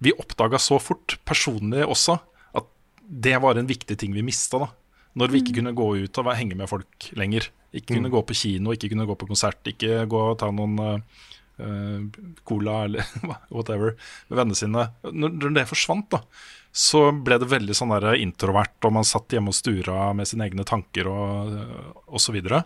Vi 0.00 0.14
oppdaga 0.16 0.56
så 0.62 0.78
fort, 0.80 1.18
personlig 1.28 1.84
også, 1.84 2.16
at 2.56 2.66
det 3.04 3.36
var 3.44 3.60
en 3.60 3.68
viktig 3.68 3.98
ting 4.00 4.16
vi 4.16 4.24
mista, 4.24 4.62
da. 4.64 4.70
Når 5.18 5.32
vi 5.32 5.40
ikke 5.42 5.56
kunne 5.58 5.76
gå 5.76 5.88
ut 6.04 6.20
og 6.20 6.28
henge 6.36 6.58
med 6.58 6.68
folk 6.70 7.08
lenger 7.16 7.48
Ikke 7.72 7.96
kunne 7.96 8.12
gå 8.12 8.20
på 8.28 8.36
kino, 8.36 8.74
ikke 8.74 8.90
kunne 8.92 9.06
gå 9.08 9.16
på 9.18 9.28
konsert, 9.28 9.60
ikke 9.66 10.04
gå 10.10 10.20
og 10.32 10.38
ta 10.40 10.50
noen 10.52 10.76
eh, 10.84 11.24
eh, 11.64 12.20
cola 12.48 12.82
eller 12.86 13.08
whatever 13.54 13.96
med 14.28 14.38
vennene 14.40 14.58
sine. 14.58 14.86
Når, 15.04 15.34
når 15.36 15.56
det 15.56 15.66
forsvant, 15.70 16.08
da, 16.14 16.22
så 16.72 17.08
ble 17.12 17.40
det 17.40 17.50
veldig 17.50 17.76
sånn 17.76 17.92
der 17.96 18.18
introvert, 18.20 18.76
og 18.86 18.94
man 18.98 19.08
satt 19.08 19.32
hjemme 19.34 19.52
og 19.52 19.58
stura 19.58 20.12
med 20.16 20.28
sine 20.30 20.48
egne 20.48 20.66
tanker 20.68 21.08
og, 21.10 21.56
og 22.06 22.22
så 22.22 22.34
videre. 22.36 22.62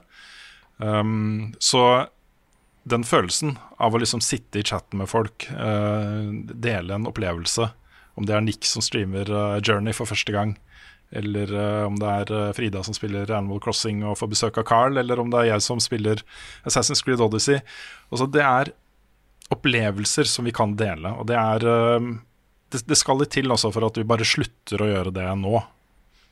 Um, 0.82 1.52
så 1.62 2.06
den 2.82 3.06
følelsen 3.06 3.56
av 3.78 3.94
å 3.94 4.00
liksom 4.02 4.22
sitte 4.24 4.58
i 4.58 4.66
chatten 4.66 4.98
med 5.02 5.10
folk, 5.10 5.46
uh, 5.54 6.28
dele 6.52 6.98
en 6.98 7.06
opplevelse, 7.10 7.70
om 8.18 8.26
det 8.28 8.34
er 8.36 8.44
Nick 8.44 8.66
som 8.68 8.84
streamer 8.84 9.30
uh, 9.30 9.60
Journey 9.62 9.94
for 9.96 10.10
første 10.10 10.34
gang, 10.34 10.56
eller 11.12 11.52
uh, 11.52 11.86
om 11.86 11.98
det 12.00 12.08
er 12.08 12.32
eh, 12.32 12.52
Frida 12.56 12.82
som 12.84 12.96
spiller 12.96 13.30
Animal 13.30 13.60
Crossing 13.62 14.00
og 14.06 14.16
får 14.20 14.30
besøk 14.32 14.60
av 14.62 14.66
Carl, 14.68 14.96
eller 15.00 15.20
om 15.20 15.30
det 15.32 15.42
er 15.42 15.50
jeg 15.52 15.64
som 15.66 15.80
spiller 15.82 16.24
Assassin's 16.68 17.04
Creed 17.04 17.20
Odyssey. 17.20 17.60
Også, 18.10 18.28
det 18.32 18.44
er 18.46 18.72
opplevelser 19.52 20.28
som 20.28 20.48
vi 20.48 20.54
kan 20.56 20.72
dele, 20.80 21.12
og 21.12 21.28
det 21.28 21.36
er 21.36 21.68
eh, 21.68 22.10
det, 22.72 22.82
det 22.88 22.98
skal 22.98 23.20
litt 23.20 23.34
til 23.36 23.52
også 23.52 23.72
for 23.74 23.84
at 23.88 24.00
vi 24.00 24.08
bare 24.08 24.26
slutter 24.26 24.80
å 24.80 24.88
gjøre 24.88 25.14
det 25.14 25.28
nå. 25.38 25.60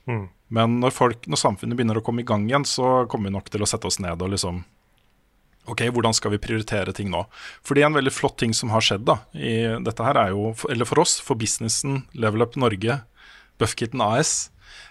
Mm. 0.08 0.26
Men 0.56 0.80
når, 0.82 0.94
folk, 0.96 1.26
når 1.30 1.38
samfunnet 1.38 1.78
begynner 1.78 2.00
å 2.00 2.04
komme 2.04 2.24
i 2.24 2.28
gang 2.28 2.48
igjen, 2.48 2.64
så 2.66 3.04
kommer 3.10 3.28
vi 3.28 3.36
nok 3.36 3.50
til 3.52 3.62
å 3.62 3.68
sette 3.68 3.86
oss 3.90 4.00
ned 4.02 4.20
og 4.20 4.32
liksom 4.34 4.64
Ok, 5.68 5.82
hvordan 5.92 6.14
skal 6.16 6.32
vi 6.32 6.38
prioritere 6.40 6.90
ting 6.96 7.10
nå? 7.12 7.20
Fordi 7.68 7.82
en 7.84 7.94
veldig 7.94 8.10
flott 8.10 8.38
ting 8.40 8.54
som 8.56 8.72
har 8.72 8.82
skjedd 8.82 9.04
da, 9.06 9.18
i 9.36 9.76
dette 9.84 10.02
her, 10.02 10.16
er 10.16 10.32
jo, 10.32 10.54
eller 10.72 10.88
for 10.88 11.02
oss, 11.02 11.18
for 11.22 11.38
businessen 11.38 12.00
Level 12.16 12.42
Up 12.42 12.56
Norge, 12.58 12.96
Buffkitten 13.60 14.00
AS, 14.02 14.48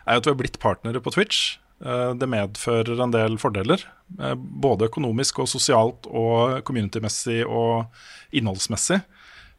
er 0.09 0.17
jo 0.17 0.23
at 0.23 0.27
vi 0.27 0.33
har 0.33 0.39
blitt 0.41 0.59
partnere 0.61 1.01
på 1.03 1.13
Twitch. 1.13 1.57
Eh, 1.85 2.13
Det 2.13 2.27
medfører 2.27 2.99
en 2.99 3.11
del 3.11 3.37
fordeler, 3.37 3.83
eh, 4.19 4.35
både 4.35 4.89
økonomisk 4.89 5.39
og 5.39 5.47
sosialt 5.47 6.07
og 6.07 6.63
community-messig 6.67 7.45
og 7.47 7.87
innholdsmessig, 8.33 9.03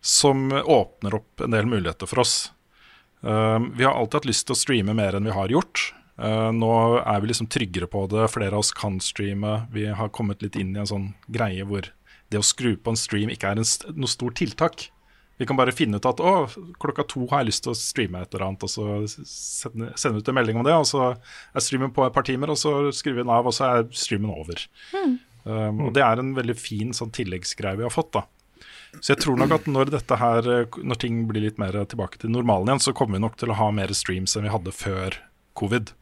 som 0.00 0.50
åpner 0.50 1.14
opp 1.14 1.40
en 1.40 1.50
del 1.50 1.66
muligheter 1.66 2.08
for 2.08 2.20
oss. 2.20 2.50
Eh, 3.24 3.58
Vi 3.76 3.84
har 3.84 3.94
alltid 3.94 4.20
hatt 4.20 4.26
lyst 4.26 4.46
til 4.46 4.54
å 4.54 4.60
streame 4.60 4.94
mer 4.94 5.16
enn 5.16 5.24
vi 5.24 5.30
har 5.32 5.48
gjort. 5.48 5.92
Nå 6.20 7.00
er 7.00 7.20
vi 7.22 7.28
liksom 7.28 7.48
tryggere 7.48 7.86
på 7.88 8.06
det, 8.06 8.28
flere 8.28 8.52
av 8.52 8.58
oss 8.58 8.72
kan 8.72 8.98
streame. 9.00 9.66
Vi 9.72 9.86
har 9.86 10.10
kommet 10.10 10.42
litt 10.42 10.54
inn 10.54 10.76
i 10.76 10.80
en 10.80 10.84
sånn 10.84 11.14
greie 11.32 11.64
hvor 11.64 11.88
det 12.28 12.38
å 12.38 12.44
skru 12.44 12.76
på 12.76 12.90
en 12.90 12.96
stream 12.96 13.30
ikke 13.30 13.48
er 13.48 13.54
noe 13.56 14.06
stort 14.06 14.34
tiltak. 14.36 14.90
Vi 15.40 15.46
kan 15.48 15.56
bare 15.56 15.72
finne 15.72 15.96
ut 15.96 16.04
at 16.04 16.18
å, 16.20 16.32
klokka 16.82 17.06
to 17.08 17.22
har 17.30 17.40
jeg 17.40 17.48
lyst 17.48 17.62
til 17.64 17.72
å 17.72 17.78
streame 17.78 18.20
et 18.20 18.34
eller 18.34 18.50
annet, 18.50 18.66
og 18.66 18.68
så 18.68 19.24
sende, 19.24 19.86
sende 19.96 20.20
ut 20.20 20.28
en 20.28 20.36
melding 20.36 20.58
om 20.60 20.66
det, 20.66 20.74
og 20.76 20.84
så 20.90 21.06
er 21.14 21.64
streamen 21.64 21.94
på 21.96 22.04
et 22.04 22.12
par 22.12 22.26
timer, 22.28 22.52
og 22.52 22.58
så 22.60 22.74
skriver 22.92 23.22
den 23.22 23.32
av, 23.32 23.48
og 23.48 23.56
så 23.56 23.70
er 23.70 23.86
streamen 23.96 24.34
over. 24.34 24.60
Um, 24.92 25.86
og 25.86 25.94
det 25.96 26.04
er 26.04 26.20
en 26.20 26.34
veldig 26.36 26.56
fin 26.60 26.92
sånn 26.92 27.14
tilleggsgreie 27.16 27.80
vi 27.80 27.86
har 27.88 27.94
fått, 27.94 28.12
da. 28.18 28.26
Så 28.98 29.14
jeg 29.14 29.22
tror 29.22 29.38
nok 29.40 29.54
at 29.56 29.70
når 29.70 29.94
dette 29.94 30.18
her, 30.20 30.50
når 30.76 31.00
ting 31.00 31.22
blir 31.30 31.46
litt 31.46 31.62
mer 31.62 31.78
tilbake 31.88 32.20
til 32.20 32.34
normalen 32.34 32.68
igjen, 32.68 32.84
så 32.90 32.94
kommer 33.00 33.16
vi 33.16 33.24
nok 33.24 33.40
til 33.40 33.54
å 33.54 33.56
ha 33.62 33.70
mer 33.72 33.96
streams 33.96 34.36
enn 34.36 34.44
vi 34.44 34.52
hadde 34.52 34.76
før 34.76 35.16
covid. 35.56 35.94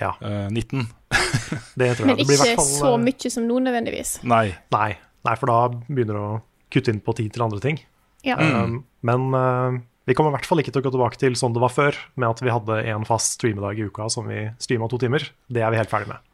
Ja. 0.00 0.14
Uh, 0.22 0.48
19. 0.48 0.88
Det 1.78 1.92
tror 1.98 2.06
jeg. 2.06 2.08
Men 2.08 2.16
det 2.16 2.30
blir 2.30 2.40
ikke 2.40 2.56
fall, 2.62 2.72
så 2.72 2.94
eh, 2.94 3.04
mye 3.10 3.34
som 3.36 3.44
nå, 3.44 3.60
nødvendigvis. 3.68 4.16
Nei. 4.24 4.46
Nei, 4.72 4.90
nei, 5.28 5.36
for 5.36 5.52
da 5.52 5.60
begynner 5.84 6.16
du 6.16 6.22
å 6.22 6.34
kutte 6.72 6.96
inn 6.96 7.04
på 7.04 7.18
tid 7.18 7.36
til 7.36 7.44
andre 7.44 7.60
ting. 7.64 7.84
Ja. 8.26 8.38
Um, 8.40 8.80
men 9.06 9.28
uh, 9.34 9.78
vi 10.08 10.16
kommer 10.16 10.32
i 10.32 10.38
hvert 10.38 10.48
fall 10.48 10.62
ikke 10.62 10.72
til 10.74 10.82
å 10.82 10.88
gå 10.88 10.94
tilbake 10.94 11.20
til 11.20 11.36
sånn 11.38 11.54
det 11.54 11.62
var 11.62 11.74
før, 11.74 11.98
med 12.18 12.30
at 12.30 12.42
vi 12.42 12.54
hadde 12.54 12.80
en 12.94 13.06
fast 13.08 13.38
streamedag 13.38 13.78
i 13.78 13.90
uka 13.90 14.08
som 14.12 14.26
vi 14.30 14.48
streama 14.62 14.88
to 14.90 15.00
timer. 15.00 15.28
Det 15.46 15.62
er 15.62 15.74
vi 15.74 15.80
helt 15.80 15.92
ferdig 15.92 16.10
med. 16.14 16.24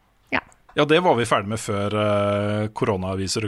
Ja, 0.75 0.83
det 0.83 0.97
var 0.99 1.15
vi 1.15 1.23
ferdig 1.23 1.47
med 1.53 1.59
før 1.63 1.93
uh, 1.95 2.67
koronaviruset 2.75 3.45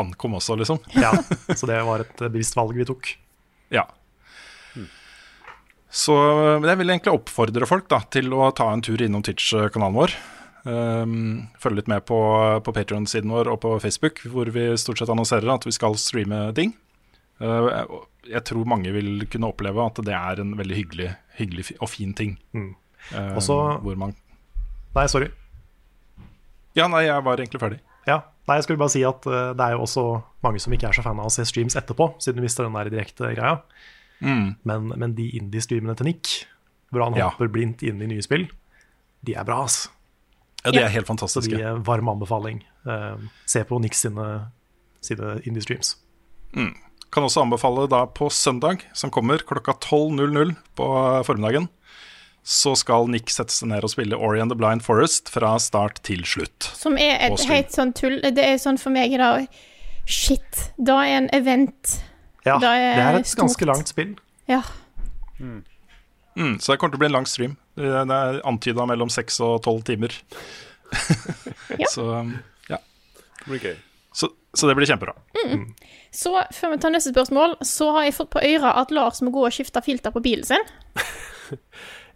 ankom 0.00 0.38
også, 0.38 0.56
liksom. 0.56 0.78
Ja, 0.96 1.12
Så 1.58 1.68
det 1.68 1.76
var 1.84 2.06
et 2.06 2.22
bevisst 2.22 2.56
valg 2.56 2.72
vi 2.72 2.86
tok. 2.88 3.10
Ja. 3.68 3.84
Så 5.90 6.14
jeg 6.62 6.78
vil 6.80 6.92
egentlig 6.94 7.12
oppfordre 7.12 7.68
folk 7.68 7.88
da, 7.90 8.00
til 8.14 8.32
å 8.32 8.48
ta 8.56 8.70
en 8.72 8.80
tur 8.86 9.02
innom 9.02 9.24
Twitch-kanalen 9.26 9.98
vår. 9.98 10.14
Um, 10.64 11.50
følge 11.60 11.82
litt 11.82 11.90
med 11.92 12.06
på, 12.08 12.20
på 12.64 12.74
Patreon-siden 12.76 13.32
vår 13.32 13.50
og 13.52 13.60
på 13.66 13.74
Facebook, 13.84 14.22
hvor 14.32 14.48
vi 14.54 14.70
stort 14.80 15.02
sett 15.02 15.12
annonserer 15.12 15.52
at 15.52 15.68
vi 15.68 15.74
skal 15.76 16.00
streame 16.00 16.46
ting. 16.56 16.72
Uh, 17.40 18.04
jeg- 18.28 18.44
tror 18.44 18.66
mange 18.68 18.92
vil 18.92 19.26
kunne 19.32 19.48
oppleve 19.48 19.80
at 19.86 19.94
det 20.04 20.12
er 20.12 20.40
en 20.42 20.56
veldig 20.58 20.76
hyggelig, 20.76 21.16
hyggelig 21.38 21.70
og 21.80 21.88
fin 21.88 22.12
ting. 22.14 22.38
Mm. 22.52 22.74
Um, 23.16 23.36
Også- 23.36 23.80
hvor 23.80 23.96
man 23.96 24.14
Nei, 24.94 25.06
sorry. 25.06 25.28
Ja, 26.76 26.86
nei, 26.88 27.04
jeg 27.06 27.22
var 27.24 27.36
egentlig 27.38 27.60
ferdig. 27.60 27.78
Ja, 28.06 28.20
nei, 28.48 28.56
jeg 28.56 28.64
skulle 28.64 28.78
bare 28.78 28.90
si 28.92 29.02
at 29.06 29.26
uh, 29.26 29.52
det 29.54 29.60
er 29.64 29.72
jo 29.76 29.84
også 29.84 30.04
mange 30.42 30.60
som 30.60 30.72
ikke 30.72 30.88
er 30.88 30.92
så 30.96 31.02
fan 31.02 31.18
av 31.18 31.26
å 31.26 31.30
se 31.34 31.44
streams 31.44 31.76
etterpå, 31.78 32.10
siden 32.20 32.36
du 32.36 32.42
mister 32.42 32.64
den 32.66 32.74
der 32.74 32.90
direkte 32.90 33.30
greia. 33.36 33.60
Mm. 34.20 34.56
Men, 34.64 34.88
men 35.00 35.14
de 35.14 35.30
indie-streamene 35.38 35.96
til 35.96 36.06
Nick, 36.10 36.46
hvor 36.92 37.04
han 37.04 37.14
Ja. 37.16 37.28
hopper 37.30 37.48
blindt 37.48 37.82
inn 37.86 38.02
i 38.02 38.06
nye 38.10 38.22
spill, 38.22 38.48
de 39.24 39.34
er 39.34 39.44
bra, 39.44 39.62
ass. 39.64 39.88
Ja, 40.64 40.70
de 40.72 40.78
er 40.82 40.88
helt 40.92 41.06
Så 41.06 41.14
fantastiske. 41.14 41.56
de 41.56 41.62
er 41.62 41.78
varm 41.86 42.08
anbefaling. 42.08 42.62
Se 43.46 43.62
på 43.64 43.78
Nick 43.80 43.94
sine, 43.94 44.50
sine 45.00 45.40
indie-streams. 45.46 45.94
Mm. 46.52 46.74
Kan 47.10 47.24
også 47.26 47.42
anbefale 47.42 47.88
da 47.90 48.04
på 48.06 48.28
søndag, 48.30 48.84
som 48.94 49.10
kommer 49.10 49.42
klokka 49.42 49.72
12.00 49.82 50.52
på 50.78 50.86
formiddagen, 51.26 51.66
så 52.46 52.72
skal 52.78 53.08
Nick 53.10 53.28
sette 53.34 53.52
seg 53.52 53.68
ned 53.72 53.84
og 53.84 53.90
spille 53.92 54.16
Ori 54.16 54.40
and 54.40 54.50
the 54.52 54.56
Blind 54.56 54.82
Forest 54.86 55.28
fra 55.28 55.56
start 55.60 55.98
til 56.06 56.22
slutt. 56.24 56.70
Som 56.78 56.96
er 56.98 57.18
et 57.26 57.42
helt 57.50 57.74
sånn 57.74 57.90
tull 57.92 58.16
Det 58.22 58.40
er 58.46 58.56
sånn 58.62 58.78
for 58.80 58.94
meg 58.94 59.12
da 59.20 59.32
Shit, 60.10 60.70
da 60.80 61.00
er 61.04 61.18
en 61.20 61.28
event. 61.36 61.98
Ja, 62.46 62.56
Da 62.58 62.70
er 62.74 62.96
det 62.96 63.02
er 63.04 63.18
et 63.20 63.26
stort. 63.28 63.44
ganske 63.44 63.66
langt 63.68 63.90
spill. 63.92 64.14
Ja. 64.48 64.62
Mm, 65.38 65.60
så 66.58 66.72
det 66.72 66.78
kommer 66.80 66.94
til 66.94 66.98
å 66.98 67.02
bli 67.04 67.10
en 67.10 67.18
lang 67.18 67.26
stream. 67.28 67.56
Det 67.76 67.90
det 68.08 68.16
er 68.16 68.40
antyda 68.48 68.86
mellom 68.88 69.10
seks 69.12 69.38
og 69.44 69.60
tolv 69.66 69.84
timer. 69.86 70.14
Ja. 71.78 71.86
Så 71.92 72.02
um, 72.02 72.32
ja. 72.68 72.80
Det 73.44 73.46
blir 73.46 73.60
gøy. 73.62 73.76
Så, 74.16 74.26
så 74.54 74.66
det 74.68 74.74
blir 74.78 74.86
kjempebra. 74.90 75.14
Så 76.10 76.32
før 76.56 76.72
vi 76.74 76.80
tar 76.82 76.90
neste 76.90 77.12
spørsmål, 77.14 77.56
så 77.62 77.92
har 77.94 78.08
jeg 78.08 78.16
fått 78.16 78.32
på 78.34 78.42
øra 78.42 78.72
at 78.80 78.90
Lars 78.90 79.20
må 79.22 79.30
gå 79.34 79.44
og 79.46 79.52
skifte 79.54 79.82
filter 79.86 80.10
på 80.14 80.22
bilen 80.24 80.44
sin. 80.48 80.70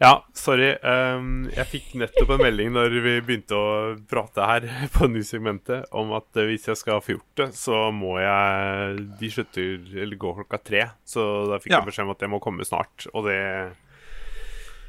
Ja, 0.02 0.24
sorry. 0.34 0.72
Um, 0.82 1.44
jeg 1.54 1.64
fikk 1.70 1.92
nettopp 2.00 2.32
en 2.34 2.42
melding 2.42 2.72
når 2.74 2.96
vi 3.04 3.12
begynte 3.24 3.54
å 3.56 3.68
prate 4.10 4.42
her 4.44 4.66
på 4.96 5.06
nysegmentet, 5.08 5.86
om 5.94 6.10
at 6.18 6.26
eh, 6.36 6.48
hvis 6.50 6.66
jeg 6.66 6.80
skal 6.80 6.98
få 7.00 7.14
gjort 7.14 7.38
det, 7.40 7.46
så 7.56 7.78
må 7.94 8.16
jeg 8.20 9.04
De 9.22 9.30
slutter 9.30 9.86
eller 10.02 10.18
går 10.20 10.40
klokka 10.42 10.60
tre. 10.66 10.82
Så 11.08 11.22
da 11.48 11.60
fikk 11.62 11.72
Ja. 11.72 11.78
jeg 11.80 11.92
beskjed 11.92 12.08
om 12.08 12.12
at 12.16 12.26
jeg 12.26 12.32
må 12.34 12.42
komme 12.42 12.66
snart, 12.66 13.06
og 13.14 13.30
det 13.30 13.38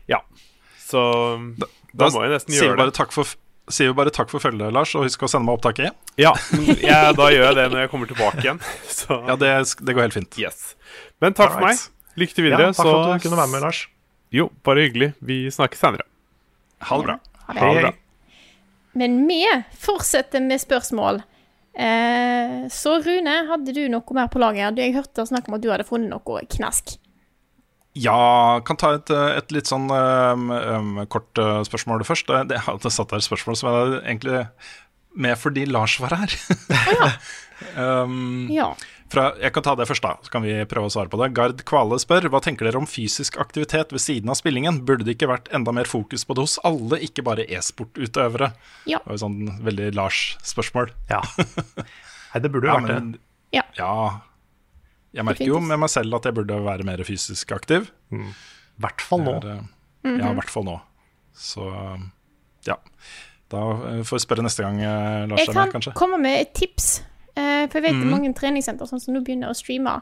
Ja. 0.10 0.20
Så 0.82 1.00
da, 1.62 1.70
må 2.10 2.26
jeg 2.26 2.34
nesten 2.36 2.58
gjøre 2.58 2.74
det. 2.76 2.82
bare 2.84 2.98
takk 2.98 3.14
for, 3.16 3.30
sier 3.72 3.90
vi 3.90 3.96
bare 3.98 4.12
takk 4.14 4.30
for 4.30 4.40
følget, 4.44 4.74
Lars, 4.76 4.92
og 4.96 5.06
husk 5.08 5.24
å 5.26 5.30
sende 5.32 5.48
meg 5.48 5.58
opptaket. 5.58 5.96
Ja, 6.22 6.32
ja, 6.84 7.12
da 7.18 7.30
gjør 7.34 7.48
jeg 7.50 7.56
det 7.58 7.66
når 7.74 7.82
jeg 7.86 7.92
kommer 7.92 8.10
tilbake 8.12 8.44
igjen. 8.44 8.60
Så 9.00 9.18
Ja, 9.28 9.36
det, 9.42 9.52
det 9.82 9.96
går 9.98 10.06
helt 10.08 10.18
fint. 10.20 10.38
yes. 10.40 10.76
Men 11.24 11.34
takk 11.38 11.56
for 11.58 11.66
meg. 11.66 11.80
Lykke 12.20 12.36
til 12.38 12.46
Ja, 12.46 12.52
videre. 12.58 12.72
takk 12.74 12.86
for 12.86 13.02
at 13.14 13.20
du 13.24 13.28
kunne 13.30 13.40
være 13.42 13.52
med, 13.56 13.62
Lars. 13.66 13.84
Jo, 14.36 14.50
bare 14.68 14.86
hyggelig. 14.88 15.14
Vi 15.24 15.40
snakkes 15.52 15.80
senere. 15.82 16.06
Ha 16.90 16.98
det 17.02 17.08
bra. 17.10 17.16
Ha 17.48 17.54
det. 17.54 17.60
Ha 17.62 17.70
det 17.70 17.76
Hei, 17.76 17.82
bra. 17.82 17.92
hei. 17.92 18.02
Men 18.96 19.18
vi 19.28 19.42
fortsetter 19.84 20.40
med 20.44 20.62
spørsmål. 20.64 21.24
Eh, 21.76 22.68
så 22.72 22.94
Rune, 23.04 23.34
hadde 23.50 23.74
du 23.76 23.82
noe 23.92 24.16
mer 24.16 24.30
på 24.32 24.40
laget? 24.40 24.78
Jeg 24.80 24.94
hørte 24.96 25.26
snakk 25.28 25.50
om 25.50 25.58
at 25.58 25.64
du 25.66 25.68
hadde 25.74 25.84
funnet 25.88 26.14
noe 26.14 26.44
knask. 26.56 26.96
Ja, 27.96 28.60
kan 28.68 28.76
ta 28.76 28.90
et, 28.98 29.10
et 29.12 29.54
litt 29.56 29.70
sånn 29.72 29.86
um, 29.88 30.50
um, 30.52 30.98
kort 31.08 31.40
uh, 31.40 31.62
spørsmål 31.64 32.04
først. 32.08 32.28
Det, 32.28 32.42
det, 32.52 32.58
jeg 32.60 32.66
hadde 32.68 32.92
satt 32.92 33.14
der 33.14 33.22
et 33.24 33.28
spørsmål 33.28 33.56
som 33.60 33.70
jeg 33.72 34.02
egentlig 34.02 34.42
med 35.16 35.38
fordi 35.40 35.64
Lars 35.72 35.96
var 36.04 36.12
her. 36.20 36.34
um, 37.80 38.50
Ja. 38.60 38.74
fra, 39.12 39.30
jeg 39.40 39.54
kan 39.56 39.64
ta 39.64 39.76
det 39.80 39.88
først, 39.88 40.04
da. 40.04 40.18
Så 40.28 40.34
kan 40.34 40.44
vi 40.44 40.58
prøve 40.68 40.90
å 40.90 40.94
svare 40.94 41.08
på 41.12 41.20
det. 41.22 41.30
Gard 41.38 41.64
Kvale 41.68 41.96
spør 42.04 42.28
hva 42.34 42.42
tenker 42.44 42.68
dere 42.68 42.82
om 42.82 42.90
fysisk 42.90 43.40
aktivitet 43.40 43.96
ved 43.96 44.04
siden 44.04 44.34
av 44.34 44.40
spillingen. 44.42 44.82
Burde 44.88 45.08
det 45.08 45.16
ikke 45.16 45.32
vært 45.32 45.48
enda 45.56 45.72
mer 45.76 45.88
fokus 45.88 46.28
på 46.28 46.36
det 46.36 46.44
hos 46.50 46.58
alle, 46.68 47.00
ikke 47.08 47.24
bare 47.24 47.48
e-sportutøvere? 47.48 48.52
Ja. 48.92 49.00
Det 49.00 49.08
var 49.08 49.16
jo 49.16 49.24
sånn 49.24 49.40
veldig 49.70 49.92
Lars-spørsmål. 49.96 50.92
Ja. 51.14 51.24
Nei, 52.36 52.44
det 52.44 52.52
burde 52.52 52.68
jo 52.68 52.74
Ja, 52.74 52.80
vært 52.84 52.92
det. 53.16 53.22
Ja. 53.56 53.64
ja. 53.80 53.96
Jeg 55.16 55.26
merker 55.28 55.48
jo 55.48 55.62
med 55.64 55.80
meg 55.80 55.92
selv 55.94 56.18
at 56.18 56.28
jeg 56.28 56.36
burde 56.36 56.60
være 56.66 56.86
mer 56.88 57.04
fysisk 57.08 57.54
aktiv. 57.56 57.88
I 58.12 58.26
hvert 58.84 59.02
fall 59.02 59.24
nå. 59.24 59.38
Er, 59.40 59.64
eh, 60.06 60.20
Ja, 60.20 60.32
i 60.32 60.38
hvert 60.38 60.52
fall 60.52 60.68
nå. 60.68 60.78
Så 61.36 61.66
ja. 62.68 62.78
Da 63.52 63.64
eh, 63.90 64.04
får 64.06 64.20
jeg 64.20 64.26
spørre 64.26 64.46
neste 64.46 64.66
gang, 64.66 64.80
eh, 64.82 65.26
Lars. 65.32 65.46
Jeg 65.46 65.56
kan 65.56 65.72
kanskje. 65.72 65.94
komme 65.98 66.20
med 66.22 66.42
et 66.42 66.54
tips. 66.58 67.04
Eh, 67.36 67.68
for 67.68 67.80
jeg 67.80 67.90
vet 67.90 68.00
mm. 68.00 68.10
mange 68.12 68.32
treningssenter 68.38 68.88
sånn 68.90 69.02
som 69.04 69.16
nå 69.16 69.22
begynner 69.26 69.52
å 69.52 69.58
streame 69.58 69.98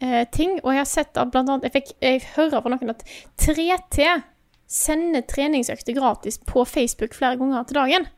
eh, 0.00 0.24
ting. 0.32 0.58
Og 0.62 0.72
jeg 0.74 0.82
har 0.82 0.90
sett 0.90 1.18
at 1.18 1.32
blant 1.34 1.50
annet 1.50 1.68
Jeg 1.68 1.76
fikk 1.78 1.92
jeg 2.00 2.22
hører 2.36 2.62
fra 2.62 2.72
noen 2.72 2.94
at 2.94 3.04
3T 3.42 4.10
sender 4.66 5.22
treningsøkter 5.22 5.94
gratis 5.94 6.40
på 6.42 6.64
Facebook 6.66 7.14
flere 7.14 7.38
ganger 7.38 7.66
til 7.68 7.78
dagen. 7.78 8.08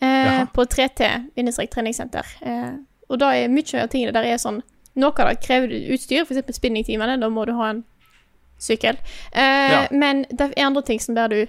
eh, 0.00 0.06
Jaha. 0.06 0.46
på 0.52 0.64
3T-treningssenter. 0.64 2.26
Eh, 2.42 2.72
og 3.08 3.20
da 3.22 3.32
er 3.36 3.52
mye 3.52 3.82
av 3.82 3.88
tingene 3.92 4.12
der 4.12 4.28
er 4.28 4.40
sånn 4.40 4.62
Noe 4.96 5.12
av 5.22 5.28
det 5.28 5.40
krever 5.44 5.72
utstyr, 5.94 6.24
f.eks. 6.24 6.56
spinningtimene. 6.56 7.18
Da 7.20 7.28
må 7.32 7.44
du 7.48 7.52
ha 7.58 7.70
en 7.74 7.84
sykkel. 8.58 8.96
Eh, 9.32 9.72
Ja. 9.72 9.86
Men 9.92 10.24
det 10.30 10.52
er 10.56 10.66
andre 10.66 10.82
ting 10.82 11.00
som 11.00 11.14
der 11.14 11.28
du 11.28 11.46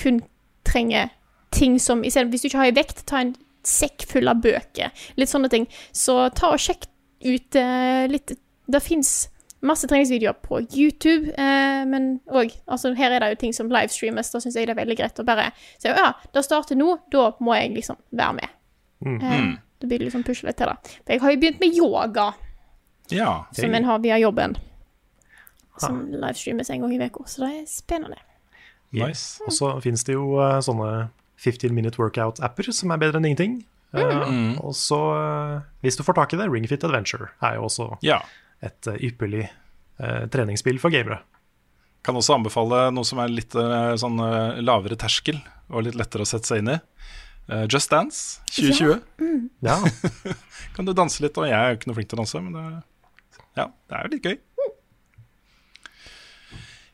kun 0.00 0.22
trenger 0.64 1.10
ting 1.54 1.78
som 1.78 2.00
Hvis 2.02 2.14
du 2.42 2.48
ikke 2.48 2.58
har 2.58 2.66
i 2.72 2.74
vekt, 2.74 3.04
ta 3.06 3.20
en 3.20 3.34
sekk 3.64 4.04
full 4.10 4.28
av 4.28 4.40
bøker. 4.42 4.90
Litt 5.16 5.28
sånne 5.30 5.48
ting. 5.50 5.66
Så 5.92 6.28
ta 6.34 6.50
og 6.52 6.58
sjekk 6.58 6.86
ut 7.24 7.56
eh, 7.56 8.06
litt 8.10 8.32
Det 8.66 8.80
fins 8.82 9.28
masse 9.64 9.86
treningsvideoer 9.88 10.34
på 10.44 10.58
YouTube, 10.76 11.30
eh, 11.40 11.84
men 11.88 12.20
òg 12.28 12.50
altså, 12.68 12.94
Her 12.96 13.12
er 13.12 13.20
det 13.20 13.30
jo 13.30 13.36
ting 13.40 13.52
som 13.56 13.70
livestreames. 13.72 14.30
Da 14.32 14.40
syns 14.40 14.56
jeg 14.56 14.66
det 14.68 14.74
er 14.76 14.80
veldig 14.82 14.96
greit 14.98 15.18
å 15.20 15.24
bare 15.24 15.50
si 15.78 15.88
ja, 15.88 16.12
det 16.34 16.42
starter 16.44 16.76
nå, 16.76 16.98
da 17.12 17.30
må 17.40 17.54
jeg 17.56 17.72
liksom 17.74 17.96
være 18.12 18.32
med. 18.40 18.48
Mm. 19.04 19.20
Eh, 19.22 19.38
Mm. 19.40 19.54
Da 19.80 19.86
blir 19.88 19.98
det 19.98 20.06
liksom 20.06 20.22
pushe 20.24 20.46
litt 20.46 20.56
til 20.56 20.66
da. 20.70 20.76
For 21.04 21.12
jeg 21.12 21.20
har 21.20 21.30
jo 21.32 21.38
begynt 21.40 21.60
med 21.60 21.74
yoga, 21.76 22.26
Ja. 23.12 23.44
som 23.52 23.74
en 23.74 23.84
har 23.84 23.98
via 24.04 24.18
jobben. 24.18 24.56
Som 25.78 26.04
livestreames 26.12 26.70
en 26.70 26.80
gang 26.84 26.92
i 26.94 27.00
uka, 27.02 27.24
så 27.26 27.42
det 27.44 27.50
er 27.58 27.66
spennende. 27.66 28.16
Nice. 28.94 29.40
Og 29.46 29.52
så 29.52 29.72
finnes 29.82 30.04
det 30.06 30.14
jo 30.14 30.36
uh, 30.38 30.60
sånne 30.62 31.08
15 31.42 31.74
minute 31.74 31.98
workout-apper 31.98 32.68
som 32.72 32.92
er 32.94 33.00
bedre 33.02 33.18
enn 33.18 33.26
ingenting. 33.32 33.56
Eh, 33.94 34.00
Mm. 34.26 34.56
og 34.64 34.72
så, 34.74 34.96
uh, 35.14 35.60
hvis 35.82 35.96
du 35.98 36.02
får 36.02 36.14
tak 36.18 36.32
i 36.34 36.36
det, 36.40 36.48
Ringfit 36.50 36.82
Adventure 36.86 37.28
er 37.42 37.56
jo 37.56 37.66
også 37.68 37.98
Ja. 38.02 38.20
et 38.62 38.86
eh, 38.86 38.96
ypperlig 39.10 39.48
treningsspill 40.30 40.80
for 40.82 40.90
gamere. 40.90 41.20
Kan 42.02 42.16
også 42.18 42.34
anbefale 42.34 42.88
noe 42.92 43.04
som 43.06 43.20
er 43.22 43.28
litt 43.30 43.52
sånn 43.54 44.18
lavere 44.66 44.96
terskel 44.98 45.38
og 45.70 45.84
litt 45.86 45.94
lettere 45.94 46.22
å 46.22 46.26
sette 46.26 46.46
seg 46.50 46.58
inn 46.58 46.72
i. 46.74 46.78
Just 47.70 47.90
Dance 47.90 48.40
2020. 48.50 48.98
Mm. 49.22 49.50
Ja. 49.62 49.76
kan 50.74 50.84
du 50.84 50.92
danse 50.92 51.22
litt, 51.22 51.38
og 51.38 51.46
jeg 51.46 51.54
er 51.54 51.70
jo 51.70 51.78
ikke 51.78 51.86
noe 51.92 51.94
flink 52.00 52.10
til 52.10 52.18
å 52.18 52.22
danse, 52.24 52.42
men 52.42 52.52
det, 52.58 52.82
ja, 53.56 53.68
det 53.88 53.96
er 53.98 54.06
jo 54.08 54.12
litt 54.14 54.26
gøy. 54.28 54.38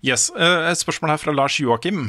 Yes, 0.03 0.31
eh, 0.33 0.71
Et 0.71 0.81
spørsmål 0.81 1.11
her 1.13 1.21
fra 1.21 1.33
Lars 1.35 1.59
Joakim. 1.61 2.07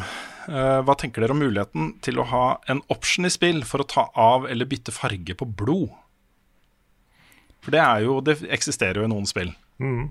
Eh, 0.48 0.80
Hva 0.88 0.96
tenker 0.98 1.22
dere 1.22 1.36
om 1.36 1.42
muligheten 1.44 2.00
til 2.02 2.20
å 2.22 2.28
ha 2.30 2.46
en 2.72 2.80
option 2.90 3.28
i 3.28 3.32
spill 3.34 3.64
for 3.68 3.84
å 3.84 3.88
ta 3.88 4.08
av 4.16 4.48
eller 4.50 4.66
bytte 4.70 4.94
farge 4.96 5.36
på 5.36 5.46
blod? 5.46 5.90
For 7.62 7.76
det 7.76 7.82
er 7.84 8.06
jo, 8.08 8.22
det 8.26 8.40
eksisterer 8.50 9.02
jo 9.02 9.10
i 9.10 9.12
noen 9.12 9.28
spill. 9.30 9.52
Mm. 9.84 10.10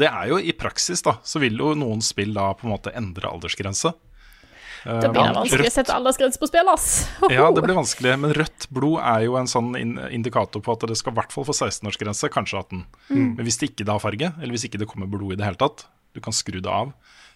Det 0.00 0.08
er 0.08 0.30
jo 0.32 0.38
i 0.38 0.52
praksis, 0.56 1.02
da, 1.02 1.16
så 1.22 1.38
vil 1.42 1.58
jo 1.58 1.74
noen 1.78 2.00
spill 2.02 2.32
da 2.34 2.48
på 2.54 2.66
en 2.66 2.72
måte 2.74 2.92
endre 2.96 3.28
aldersgrense. 3.30 3.92
Da 4.84 5.10
blir 5.12 5.20
det 5.26 5.34
vanskelig 5.36 5.68
å 5.68 5.72
sette 5.74 5.92
aldersgrense 5.92 6.40
på 6.40 6.48
spill, 6.48 6.68
ass. 6.72 6.86
Ja, 7.34 7.50
det 7.52 7.62
blir 7.66 7.76
vanskelig, 7.76 8.14
men 8.22 8.32
rødt 8.36 8.66
blod 8.72 9.00
er 9.04 9.26
jo 9.26 9.36
en 9.40 9.50
sånn 9.50 9.74
indikator 9.76 10.62
på 10.64 10.72
at 10.76 10.86
det 10.88 10.96
skal 10.96 11.12
i 11.12 11.18
hvert 11.20 11.34
fall 11.34 11.44
få 11.44 11.52
16-årsgrense, 11.56 12.30
kanskje 12.32 12.58
18. 12.62 12.84
Mm. 13.10 13.26
Men 13.36 13.44
hvis 13.44 13.58
det 13.60 13.70
ikke 13.74 13.88
har 13.90 14.00
farge, 14.00 14.32
eller 14.40 14.54
hvis 14.56 14.64
ikke 14.70 14.80
det 14.80 14.88
kommer 14.88 15.10
blod 15.10 15.34
i 15.34 15.38
det 15.40 15.44
hele 15.44 15.60
tatt, 15.60 15.84
du 16.16 16.20
kan 16.24 16.32
skru 16.32 16.60
det 16.64 16.70
av, 16.72 16.94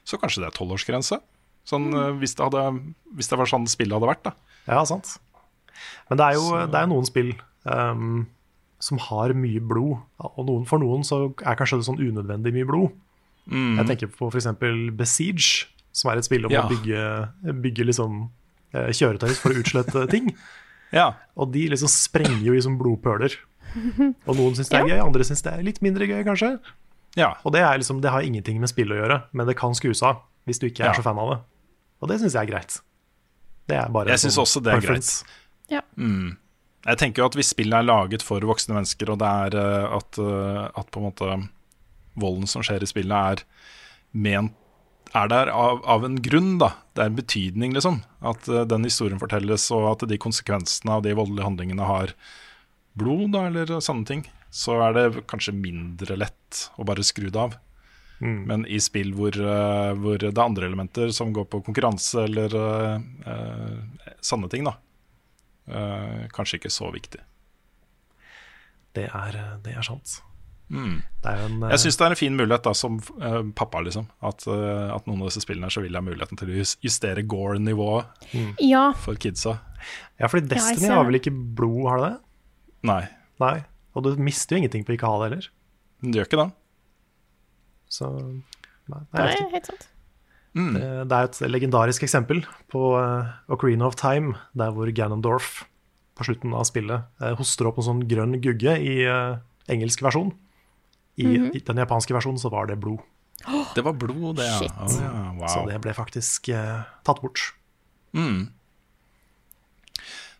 så 0.09 0.17
kanskje 0.21 0.41
det 0.45 0.49
er 0.53 0.57
12-årsgrense. 0.57 1.21
Sånn, 1.69 1.91
Mm. 1.93 1.99
eh, 2.01 2.13
hvis, 2.21 2.35
det 2.37 2.45
hadde, 2.45 2.65
hvis 3.17 3.29
det 3.29 3.39
var 3.41 3.47
sånn 3.49 3.69
spillet 3.69 3.93
hadde 3.97 4.09
vært, 4.11 4.25
da. 4.25 4.33
Ja, 4.69 4.83
sant. 4.89 5.19
Men 6.09 6.19
det 6.21 6.25
er 6.31 6.35
jo 6.41 6.49
det 6.71 6.81
er 6.81 6.87
noen 6.91 7.07
spill 7.09 7.35
um, 7.65 8.27
som 8.81 8.99
har 9.01 9.33
mye 9.37 9.61
blod, 9.65 9.97
og 10.21 10.43
noen, 10.49 10.67
for 10.69 10.79
noen 10.83 11.05
så 11.05 11.27
er 11.45 11.57
kanskje 11.57 11.79
det 11.81 11.87
sånn 11.89 12.01
unødvendig 12.05 12.53
mye 12.57 12.69
blod. 12.69 12.91
Mm. 13.49 13.79
Jeg 13.81 13.87
tenker 13.91 14.13
på 14.17 14.29
f.eks. 14.33 14.49
Besiege, 14.97 15.67
som 15.95 16.11
er 16.11 16.19
et 16.21 16.27
spill 16.27 16.47
om 16.49 16.53
Ja. 16.53 16.65
å 16.67 16.71
bygge, 16.73 17.55
bygge 17.63 17.87
liksom, 17.87 18.29
eh, 18.75 18.91
kjøretøy 18.91 19.33
for 19.39 19.55
å 19.55 19.61
utslette 19.63 20.05
ting. 20.15 20.33
Ja. 20.95 21.13
Og 21.39 21.53
de 21.55 21.69
liksom 21.73 21.91
sprenger 21.91 22.43
jo 22.43 22.55
i 22.55 22.63
som 22.65 22.77
blodpøler. 22.81 23.35
Og 24.29 24.37
noen 24.39 24.55
syns 24.59 24.69
det 24.71 24.79
er 24.81 24.91
gøy, 24.93 25.01
andre 25.03 25.25
syns 25.27 25.43
det 25.43 25.53
er 25.55 25.63
litt 25.67 25.81
mindre 25.83 26.07
gøy, 26.07 26.21
kanskje. 26.27 26.53
Ja. 27.19 27.33
Og 27.47 27.55
det, 27.55 27.63
er 27.63 27.79
liksom, 27.79 28.01
det 28.03 28.11
har 28.11 28.23
ingenting 28.27 28.61
med 28.63 28.71
spill 28.71 28.91
å 28.95 28.99
gjøre, 29.01 29.21
men 29.33 29.47
det 29.51 29.57
kan 29.59 29.75
skuse 29.75 30.03
av 30.07 30.23
hvis 30.47 30.59
du 30.61 30.67
ikke 30.69 30.85
er 30.85 30.93
Ja. 30.93 30.99
så 30.99 31.03
fan 31.07 31.19
av 31.19 31.31
det. 31.33 31.39
Og 32.03 32.09
det 32.11 32.21
syns 32.21 32.35
jeg 32.37 32.43
er 32.49 32.51
greit. 32.53 32.81
Det 33.71 33.77
er 33.81 33.89
bare 33.95 34.11
Jeg 34.13 34.19
syns 34.27 34.35
sånn 34.37 34.45
også 34.45 34.63
det 34.63 34.73
er 34.75 34.81
preference. 34.83 35.25
Ja. 35.73 35.81
Mm. 35.97 36.37
Jeg 36.85 36.99
tenker 37.01 37.23
jo 37.23 37.27
at 37.31 37.37
hvis 37.39 37.49
spillet 37.55 37.79
er 37.79 37.87
laget 37.87 38.23
for 38.23 38.45
voksne 38.45 38.75
mennesker, 38.77 39.09
og 39.15 39.19
det 39.23 39.31
er 39.31 39.57
eh, 39.57 39.87
at, 39.97 40.19
eh, 40.21 40.65
at 40.77 40.91
på 40.93 41.01
en 41.01 41.07
måte 41.07 41.49
volden 42.21 42.47
som 42.51 42.63
skjer 42.67 42.83
i 42.85 42.91
spillet, 42.91 43.41
er 43.41 43.43
ment 44.13 44.53
er 45.15 45.31
der 45.31 45.51
av, 45.55 45.83
av 45.87 46.05
en 46.07 46.17
grunn, 46.23 46.57
da. 46.63 46.73
Det 46.95 47.05
er 47.05 47.11
en 47.11 47.19
betydning, 47.19 47.75
liksom. 47.77 48.01
At 48.27 48.49
uh, 48.51 48.63
den 48.69 48.87
historien 48.87 49.21
fortelles, 49.23 49.67
og 49.75 49.91
at 49.93 50.07
de 50.11 50.19
konsekvensene 50.21 50.97
av 50.97 51.05
de 51.07 51.15
voldelige 51.17 51.47
handlingene 51.47 51.89
har 51.89 52.15
blod, 52.99 53.31
da, 53.35 53.47
eller 53.51 53.77
sånne 53.85 54.09
ting. 54.11 54.25
Så 54.55 54.79
er 54.83 54.97
det 54.97 55.25
kanskje 55.31 55.57
mindre 55.57 56.19
lett 56.19 56.67
å 56.79 56.87
bare 56.87 57.07
skru 57.07 57.29
det 57.29 57.41
av. 57.41 57.57
Mm. 58.23 58.41
Men 58.49 58.67
i 58.71 58.79
spill 58.83 59.13
hvor, 59.19 59.35
uh, 59.39 59.93
hvor 59.99 60.19
det 60.23 60.33
er 60.33 60.45
andre 60.45 60.69
elementer 60.71 61.15
som 61.15 61.35
går 61.35 61.49
på 61.51 61.63
konkurranse 61.67 62.27
eller 62.29 62.55
uh, 62.55 62.99
eh, 63.27 64.13
sånne 64.23 64.51
ting, 64.51 64.67
da. 64.67 64.79
Kanskje 66.37 66.59
ikke 66.59 66.69
så 66.69 66.91
viktig. 66.93 67.23
Det 68.93 69.07
er, 69.09 69.39
det 69.65 69.73
er 69.73 69.87
sant. 69.87 70.19
Mm. 70.73 70.95
Det 71.23 71.29
er 71.31 71.41
jo 71.43 71.47
en, 71.51 71.59
Jeg 71.71 71.81
syns 71.83 71.99
det 72.01 72.05
er 72.07 72.15
en 72.15 72.19
fin 72.19 72.37
mulighet 72.39 72.65
da, 72.65 72.73
som 72.75 72.97
uh, 73.21 73.43
pappa, 73.55 73.83
liksom. 73.85 74.07
At, 74.25 74.47
uh, 74.49 74.95
at 74.95 75.07
noen 75.07 75.21
av 75.23 75.29
disse 75.29 75.43
spillene 75.45 75.69
så 75.71 75.83
vil 75.85 75.95
ha 75.95 76.03
muligheten 76.03 76.41
til 76.41 76.51
å 76.55 76.65
justere 76.83 77.23
Gore-nivået 77.29 78.59
Ja. 78.65 78.87
for 78.97 79.15
kidsa. 79.21 79.59
Ja, 80.19 80.31
fordi 80.33 80.49
Destiny 80.55 80.89
ja, 80.89 80.97
har 80.97 81.05
vel 81.09 81.21
ikke 81.21 81.35
blod, 81.35 81.85
har 81.91 82.01
det 82.01 82.11
det? 82.15 82.21
Nei, 82.89 83.03
Nei. 83.43 83.57
Og 83.95 84.03
du 84.07 84.17
mister 84.23 84.57
jo 84.57 84.63
ingenting 84.63 84.85
på 84.87 84.93
å 84.93 84.97
ikke 84.97 85.09
ha 85.11 85.19
det 85.21 85.27
heller. 85.31 85.49
men 86.01 86.13
det 86.13 86.19
gjør 86.21 86.29
ikke 86.31 86.41
det. 86.45 86.51
Så 87.95 88.09
nei, 88.91 89.01
Det 89.13 89.21
er 89.21 89.35
ikke. 89.35 89.51
helt 89.55 89.69
sant. 89.71 89.85
Mm. 90.55 90.73
Det, 90.77 90.89
det 91.11 91.19
er 91.19 91.29
et 91.29 91.39
legendarisk 91.51 92.05
eksempel 92.07 92.45
på 92.71 92.83
uh, 92.95 93.33
Ocarina 93.51 93.87
of 93.89 93.97
Time, 93.99 94.37
der 94.55 94.71
hvor 94.75 94.91
Ganondorf 94.95 95.65
på 96.15 96.27
slutten 96.29 96.53
av 96.55 96.63
spillet 96.69 97.03
eh, 97.21 97.33
hoster 97.35 97.67
opp 97.67 97.81
en 97.83 97.87
sånn 97.89 98.03
grønn 98.07 98.37
gugge 98.39 98.77
i 98.79 99.01
eh, 99.03 99.33
engelsk 99.67 99.99
versjon. 100.05 100.29
I, 101.17 101.25
Mhm. 101.27 101.51
I 101.55 101.61
den 101.61 101.77
japanske 101.79 102.15
versjonen 102.17 102.39
så 102.43 102.51
var 102.51 102.67
det 102.67 102.79
blod. 102.81 102.99
Det 103.75 103.83
var 103.85 103.93
blod, 103.93 104.37
det, 104.37 104.47
ja. 104.49 104.59
Shit. 104.59 104.73
Å, 104.73 104.89
ja. 105.01 105.33
Wow. 105.39 105.47
Så 105.53 105.67
det 105.69 105.81
ble 105.85 105.93
faktisk 105.95 106.49
eh, 106.49 106.83
tatt 107.05 107.21
bort. 107.23 107.41
Mm. 108.15 108.49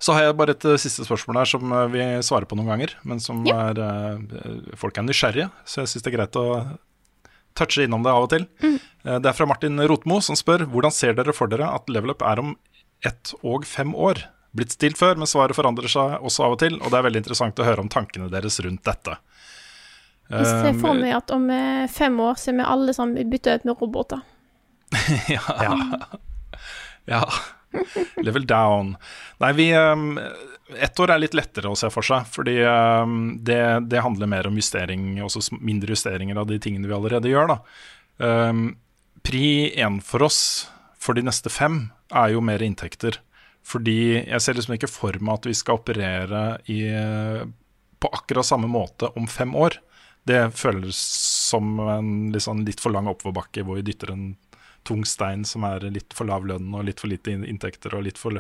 Så 0.05 0.13
har 0.13 0.27
jeg 0.27 0.37
bare 0.37 0.53
et 0.57 0.65
eh, 0.69 0.77
siste 0.81 1.05
spørsmål 1.07 1.39
her 1.41 1.49
som 1.49 1.71
eh, 1.73 1.87
vi 1.93 2.03
svarer 2.27 2.49
på 2.51 2.57
noen 2.59 2.73
ganger, 2.75 2.95
men 3.09 3.21
som 3.23 3.45
Ja. 3.47 3.71
er 3.71 3.81
eh, 3.81 4.75
Folk 4.81 4.99
er 4.99 5.07
nysgjerrige, 5.07 5.51
så 5.65 5.83
jeg 5.85 5.93
syns 5.95 6.05
det 6.05 6.13
er 6.13 6.17
greit 6.19 6.37
å 6.41 6.47
touche 7.55 7.85
innom 7.87 8.03
det 8.05 8.11
av 8.13 8.27
og 8.27 8.31
til. 8.35 8.47
Mm. 8.63 8.79
Eh, 9.05 9.19
Det 9.21 9.31
er 9.31 9.37
fra 9.39 9.47
Martin 9.47 9.79
Rotmo 9.89 10.21
som 10.25 10.37
spør 10.37 10.67
hvordan 10.67 10.93
ser 10.93 11.15
dere 11.15 11.33
for 11.37 11.47
dere 11.49 11.71
at 11.73 11.89
level 11.89 12.11
up 12.11 12.23
er 12.23 12.41
om 12.43 12.57
ett 13.05 13.35
og 13.43 13.65
fem 13.69 13.95
år? 13.95 14.25
Blitt 14.55 14.71
stilt 14.77 14.97
før, 14.99 15.17
men 15.19 15.27
svaret 15.27 15.57
forandrer 15.57 15.89
seg 15.91 16.21
også 16.23 16.45
av 16.47 16.53
og 16.55 16.59
til, 16.63 16.77
og 16.81 16.91
det 16.91 16.99
er 16.99 17.07
veldig 17.09 17.21
interessant 17.25 17.59
å 17.59 17.65
høre 17.67 17.81
om 17.83 17.89
tankene 17.91 18.29
deres 18.31 18.61
rundt 18.63 18.85
dette. 18.87 19.17
Jeg 20.33 20.47
ser 20.49 20.71
Um, 20.73 20.81
for 20.81 20.97
meg 20.97 21.13
at 21.17 21.33
om 21.35 21.45
eh, 21.53 21.85
fem 21.93 22.17
år 22.23 22.39
så 22.41 22.51
er 22.53 22.59
vi 22.59 22.69
alle 22.75 22.95
sammen 22.97 23.31
bytta 23.31 23.59
ut 23.59 23.67
med 23.69 23.81
roboter. 23.81 24.23
ja. 25.35 25.43
ja. 27.13 27.23
Level 28.23 28.47
down. 28.47 28.95
Nei, 29.43 29.53
vi 29.59 29.67
um, 29.75 30.19
Ett 30.81 31.01
år 31.01 31.13
er 31.13 31.21
litt 31.21 31.35
lettere 31.37 31.69
å 31.69 31.77
se 31.77 31.91
for 31.93 32.07
seg, 32.07 32.25
fordi 32.31 32.57
um, 32.65 33.35
det, 33.45 33.61
det 33.91 34.05
handler 34.05 34.31
mer 34.31 34.49
om 34.49 34.57
justering, 34.57 35.19
også 35.23 35.59
mindre 35.61 35.93
justeringer 35.93 36.41
av 36.41 36.49
de 36.49 36.59
tingene 36.63 36.89
vi 36.89 36.97
allerede 36.97 37.29
gjør. 37.29 37.53
Da. 37.53 37.59
Pri 39.25 39.45
én 39.77 39.99
for 40.05 40.25
oss 40.25 40.41
for 41.01 41.19
de 41.19 41.25
neste 41.27 41.53
fem 41.53 41.91
er 42.15 42.33
jo 42.33 42.41
mer 42.45 42.65
inntekter. 42.65 43.19
Fordi 43.65 44.23
jeg 44.23 44.41
ser 44.41 44.57
liksom 44.57 44.77
ikke 44.77 44.91
for 44.93 45.17
meg 45.21 45.39
at 45.39 45.49
vi 45.51 45.57
skal 45.57 45.81
operere 45.81 46.43
i, 46.73 46.81
på 48.01 48.11
akkurat 48.13 48.49
samme 48.49 48.71
måte 48.71 49.13
om 49.21 49.29
fem 49.29 49.53
år. 49.57 49.77
Det 50.25 50.41
føles 50.57 50.99
som 51.51 51.77
en 51.85 52.41
sånn 52.41 52.65
litt 52.65 52.81
for 52.81 52.95
lang 52.95 53.11
oppoverbakke 53.11 53.65
hvor 53.65 53.81
vi 53.81 53.87
dytter 53.91 54.15
en 54.15 54.33
tung 54.85 55.05
stein 55.09 55.45
som 55.49 55.65
er 55.65 55.87
litt 55.93 56.13
for 56.17 56.29
lav 56.29 56.45
lønn 56.47 56.75
og 56.77 56.85
litt 56.85 57.01
for 57.01 57.09
lite 57.09 57.33
inntekter 57.33 57.95
og 57.97 58.05
litt 58.05 58.21
for 58.21 58.37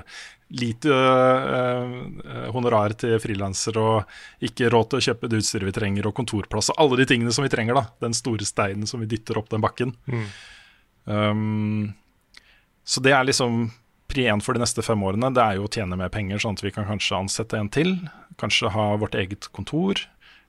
lite 0.54 0.92
øh, 0.92 2.50
honorar 2.52 2.94
til 3.00 3.16
frilanser 3.22 3.78
og 3.80 4.44
ikke 4.44 4.68
råd 4.72 4.90
til 4.90 5.00
å 5.00 5.06
kjøpe 5.08 5.30
det 5.30 5.40
utstyret 5.40 5.70
vi 5.70 5.76
trenger 5.76 6.08
og 6.08 6.16
kontorplass 6.18 6.70
og 6.74 6.82
alle 6.84 7.00
de 7.00 7.08
tingene 7.10 7.32
som 7.34 7.46
vi 7.46 7.52
trenger. 7.52 7.80
da 7.80 7.86
Den 8.04 8.16
store 8.16 8.44
steinen 8.48 8.88
som 8.90 9.00
vi 9.00 9.08
dytter 9.10 9.40
opp 9.40 9.48
den 9.52 9.64
bakken. 9.64 9.96
Mm. 10.04 10.26
Um, 11.04 11.94
så 12.84 13.00
det 13.00 13.16
er 13.16 13.24
liksom 13.24 13.70
pri 14.08 14.28
én 14.28 14.42
for 14.44 14.54
de 14.54 14.62
neste 14.62 14.84
fem 14.84 15.00
årene. 15.02 15.32
Det 15.34 15.42
er 15.42 15.58
jo 15.58 15.66
å 15.66 15.72
tjene 15.72 15.96
mer 15.98 16.12
penger, 16.12 16.42
sånn 16.42 16.58
at 16.58 16.64
vi 16.64 16.72
kan 16.74 16.86
kanskje 16.88 17.18
ansette 17.18 17.58
en 17.58 17.72
til. 17.72 17.96
Kanskje 18.40 18.72
ha 18.74 18.90
vårt 19.00 19.16
eget 19.18 19.48
kontor. 19.56 20.04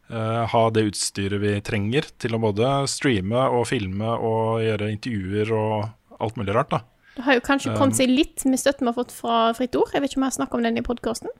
Eh, 0.09 0.43
ha 0.51 0.63
det 0.73 0.87
utstyret 0.91 1.41
vi 1.41 1.53
trenger 1.65 2.09
til 2.21 2.35
å 2.35 2.41
både 2.41 2.73
streame 2.91 3.47
og 3.57 3.67
filme 3.69 4.11
og 4.15 4.61
gjøre 4.65 4.91
intervjuer 4.93 5.53
og 5.55 6.21
alt 6.21 6.39
mulig 6.39 6.55
rart. 6.55 6.71
da 6.73 6.81
Det 7.17 7.25
har 7.27 7.39
jo 7.39 7.45
kanskje 7.47 7.75
kommet 7.77 7.97
seg 7.99 8.11
litt 8.11 8.45
med 8.45 8.61
støtten 8.61 8.85
vi 8.85 8.93
har 8.93 8.99
fått 8.99 9.15
fra 9.15 9.49
Fritt 9.57 9.75
Ord. 9.79 9.91
Jeg 9.93 10.03
vet 10.03 10.13
ikke 10.13 10.21
om 10.21 10.27
jeg 10.27 10.33
har 10.33 10.39
snakket 10.39 10.59
om 10.59 10.65
den 10.67 10.81
i 10.81 10.85
podkasten. 10.85 11.35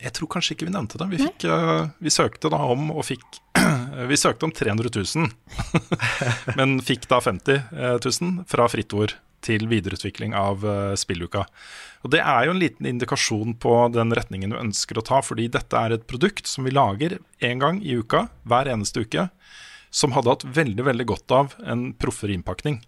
Jeg 0.00 0.14
tror 0.14 0.30
kanskje 0.30 0.54
ikke 0.54 0.68
vi 0.68 0.74
nevnte 0.74 1.00
det. 1.00 1.08
Vi, 1.10 1.18
fikk, 1.18 1.48
uh, 1.50 1.90
vi 1.98 2.12
søkte 2.14 2.48
da 2.52 2.60
om 2.72 2.92
og 2.94 3.02
fikk 3.08 3.40
Vi 4.10 4.16
søkte 4.16 4.46
om 4.46 4.52
300 4.54 4.88
000, 4.94 5.26
men 6.58 6.76
fikk 6.80 7.08
da 7.10 7.18
50 7.20 7.74
000 8.00 8.46
fra 8.48 8.68
Fritt 8.70 8.94
Ord 8.96 9.16
til 9.44 9.66
videreutvikling 9.70 10.34
av 10.36 10.64
eh, 10.66 10.94
spilluka. 11.00 11.46
Og 12.04 12.12
Det 12.14 12.20
er 12.20 12.46
jo 12.46 12.54
en 12.54 12.62
liten 12.62 12.88
indikasjon 12.88 13.56
på 13.60 13.74
den 13.94 14.14
retningen 14.16 14.54
vi 14.54 14.62
ønsker 14.62 15.00
å 15.00 15.06
ta, 15.06 15.20
fordi 15.24 15.48
dette 15.52 15.76
er 15.76 15.96
et 15.96 16.06
produkt 16.10 16.48
som 16.48 16.68
vi 16.68 16.74
lager 16.74 17.18
én 17.44 17.60
gang 17.62 17.82
i 17.82 17.98
uka, 18.00 18.28
hver 18.48 18.70
eneste 18.72 19.04
uke, 19.04 19.28
som 19.90 20.14
hadde 20.14 20.32
hatt 20.32 20.46
veldig 20.46 20.86
veldig 20.86 21.06
godt 21.10 21.34
av 21.34 21.56
en 21.66 21.90
proffere 21.98 22.36
innpakning. 22.36 22.78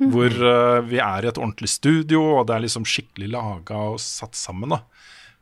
Mm. 0.00 0.08
Hvor 0.12 0.32
uh, 0.32 0.80
vi 0.84 0.98
er 1.00 1.24
i 1.24 1.28
et 1.30 1.38
ordentlig 1.40 1.70
studio, 1.72 2.22
og 2.38 2.48
det 2.48 2.56
er 2.56 2.64
liksom 2.66 2.84
skikkelig 2.88 3.30
laga 3.32 3.78
og 3.92 4.00
satt 4.02 4.36
sammen. 4.36 4.74
da. 4.74 4.82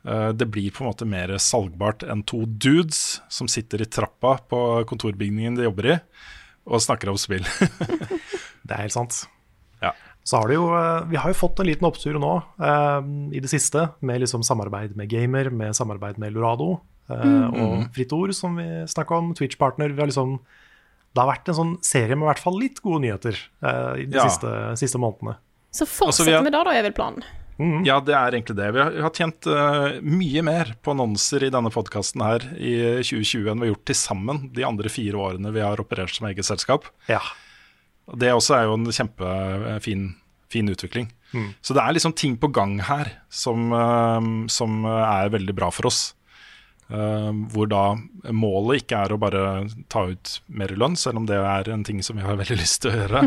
Eh, 0.05 0.29
det 0.29 0.45
blir 0.45 0.71
på 0.71 0.83
en 0.83 0.91
måte 0.91 1.05
mer 1.09 1.33
salgbart 1.41 2.05
enn 2.05 2.21
to 2.29 2.43
dudes 2.45 3.21
som 3.29 3.49
sitter 3.49 3.81
i 3.81 3.89
trappa 3.89 4.37
på 4.49 4.59
kontorbygningen 4.89 5.57
de 5.57 5.65
jobber 5.65 5.89
i, 5.95 5.95
og 6.69 6.83
snakker 6.83 7.09
om 7.09 7.17
spill. 7.17 7.45
Det 8.65 8.73
er 8.73 8.83
helt 8.83 8.95
sant. 8.95 9.23
Ja. 9.81 9.93
Så 10.25 10.39
har 10.41 10.49
det 10.49 10.55
jo, 10.57 10.65
eh, 10.73 11.03
vi 11.11 11.17
har 11.21 11.29
jo 11.29 11.37
fått 11.37 11.59
en 11.61 11.67
liten 11.69 11.85
opptur 11.85 12.17
nå 12.17 12.31
eh, 12.57 13.01
i 13.37 13.39
det 13.43 13.49
siste, 13.51 13.91
med 14.01 14.23
liksom 14.23 14.41
samarbeid 14.43 14.95
med 14.97 15.07
Gamer, 15.11 15.51
med 15.53 15.75
samarbeid 15.77 16.17
med 16.17 16.33
Lorado 16.33 16.79
eh, 17.09 17.21
Mhm. 17.21 17.61
og 17.61 17.93
Fritt 17.93 18.11
Ord, 18.17 18.33
som 18.33 18.55
vi 18.57 18.65
snakka 18.89 19.19
om, 19.19 19.33
Twitch-partner. 19.37 19.93
Vi 19.93 20.01
har 20.01 20.07
liksom, 20.09 20.39
det 21.13 21.21
har 21.21 21.29
vært 21.29 21.47
en 21.53 21.59
sånn 21.59 21.75
serie 21.85 22.15
med 22.17 22.25
i 22.25 22.31
hvert 22.33 22.41
fall 22.41 22.57
litt 22.59 22.81
gode 22.81 23.01
nyheter 23.05 23.37
eh, 23.63 24.01
i 24.01 24.05
de 24.09 24.17
Ja. 24.17 24.25
siste, 24.27 24.49
siste 24.81 24.97
månedene. 24.97 25.37
Så 25.71 25.83
Altså, 25.85 26.05
fortsetter 26.05 26.25
vi 26.25 26.31
har- 26.41 26.51
da, 26.51 26.63
da, 26.63 26.71
er 26.73 26.83
vel 26.89 26.93
planen. 26.93 27.23
Ja, 27.85 28.01
det 28.01 28.13
er 28.15 28.31
egentlig 28.33 28.55
det. 28.57 28.73
Vi 28.73 28.79
har, 28.81 28.89
vi 28.91 29.01
har 29.01 29.09
tjent 29.11 29.47
uh, 29.47 30.01
mye 30.03 30.41
mer 30.43 30.73
på 30.83 30.91
annonser 30.91 31.41
i 31.43 31.49
denne 31.49 31.69
podkasten 31.71 32.19
her 32.21 32.39
i 32.59 32.99
2020 32.99 33.47
enn 33.51 33.59
vi 33.61 33.67
har 33.69 33.75
gjort 33.75 33.85
til 33.85 33.95
sammen 33.95 34.41
de 34.53 34.63
andre 34.67 34.89
fire 34.91 35.13
årene 35.15 35.53
vi 35.53 35.61
har 35.61 35.77
operert 35.79 36.11
som 36.13 36.27
eget 36.27 36.43
selskap. 36.43 36.83
Ja. 37.07 37.21
Det 38.13 38.33
også 38.33 38.57
er 38.59 38.67
jo 38.67 38.75
en 38.77 38.85
kjempefin 38.93 40.05
fin 40.53 40.69
utvikling. 40.69 41.07
Mm. 41.33 41.47
Så 41.61 41.73
det 41.73 41.81
er 41.81 41.95
liksom 41.95 42.13
ting 42.15 42.35
på 42.37 42.47
gang 42.53 42.77
her 42.85 43.09
som, 43.33 43.71
eh, 43.73 44.27
som 44.53 44.85
er 44.85 45.33
veldig 45.33 45.55
bra 45.57 45.71
for 45.73 45.89
oss. 45.89 46.13
Uh, 46.85 47.31
hvor 47.49 47.65
da 47.65 47.95
målet 48.29 48.83
ikke 48.83 48.99
er 49.01 49.13
å 49.15 49.17
bare 49.17 49.39
ta 49.89 50.03
ut 50.05 50.35
mer 50.53 50.69
lønn, 50.77 50.93
selv 50.93 51.17
om 51.17 51.25
det 51.25 51.39
er 51.41 51.71
en 51.73 51.81
ting 51.83 51.97
som 52.05 52.13
vi 52.19 52.21
har 52.21 52.37
veldig 52.41 52.59
lyst 52.59 52.83
til 52.83 52.91
å 52.93 52.99
gjøre. 52.99 53.23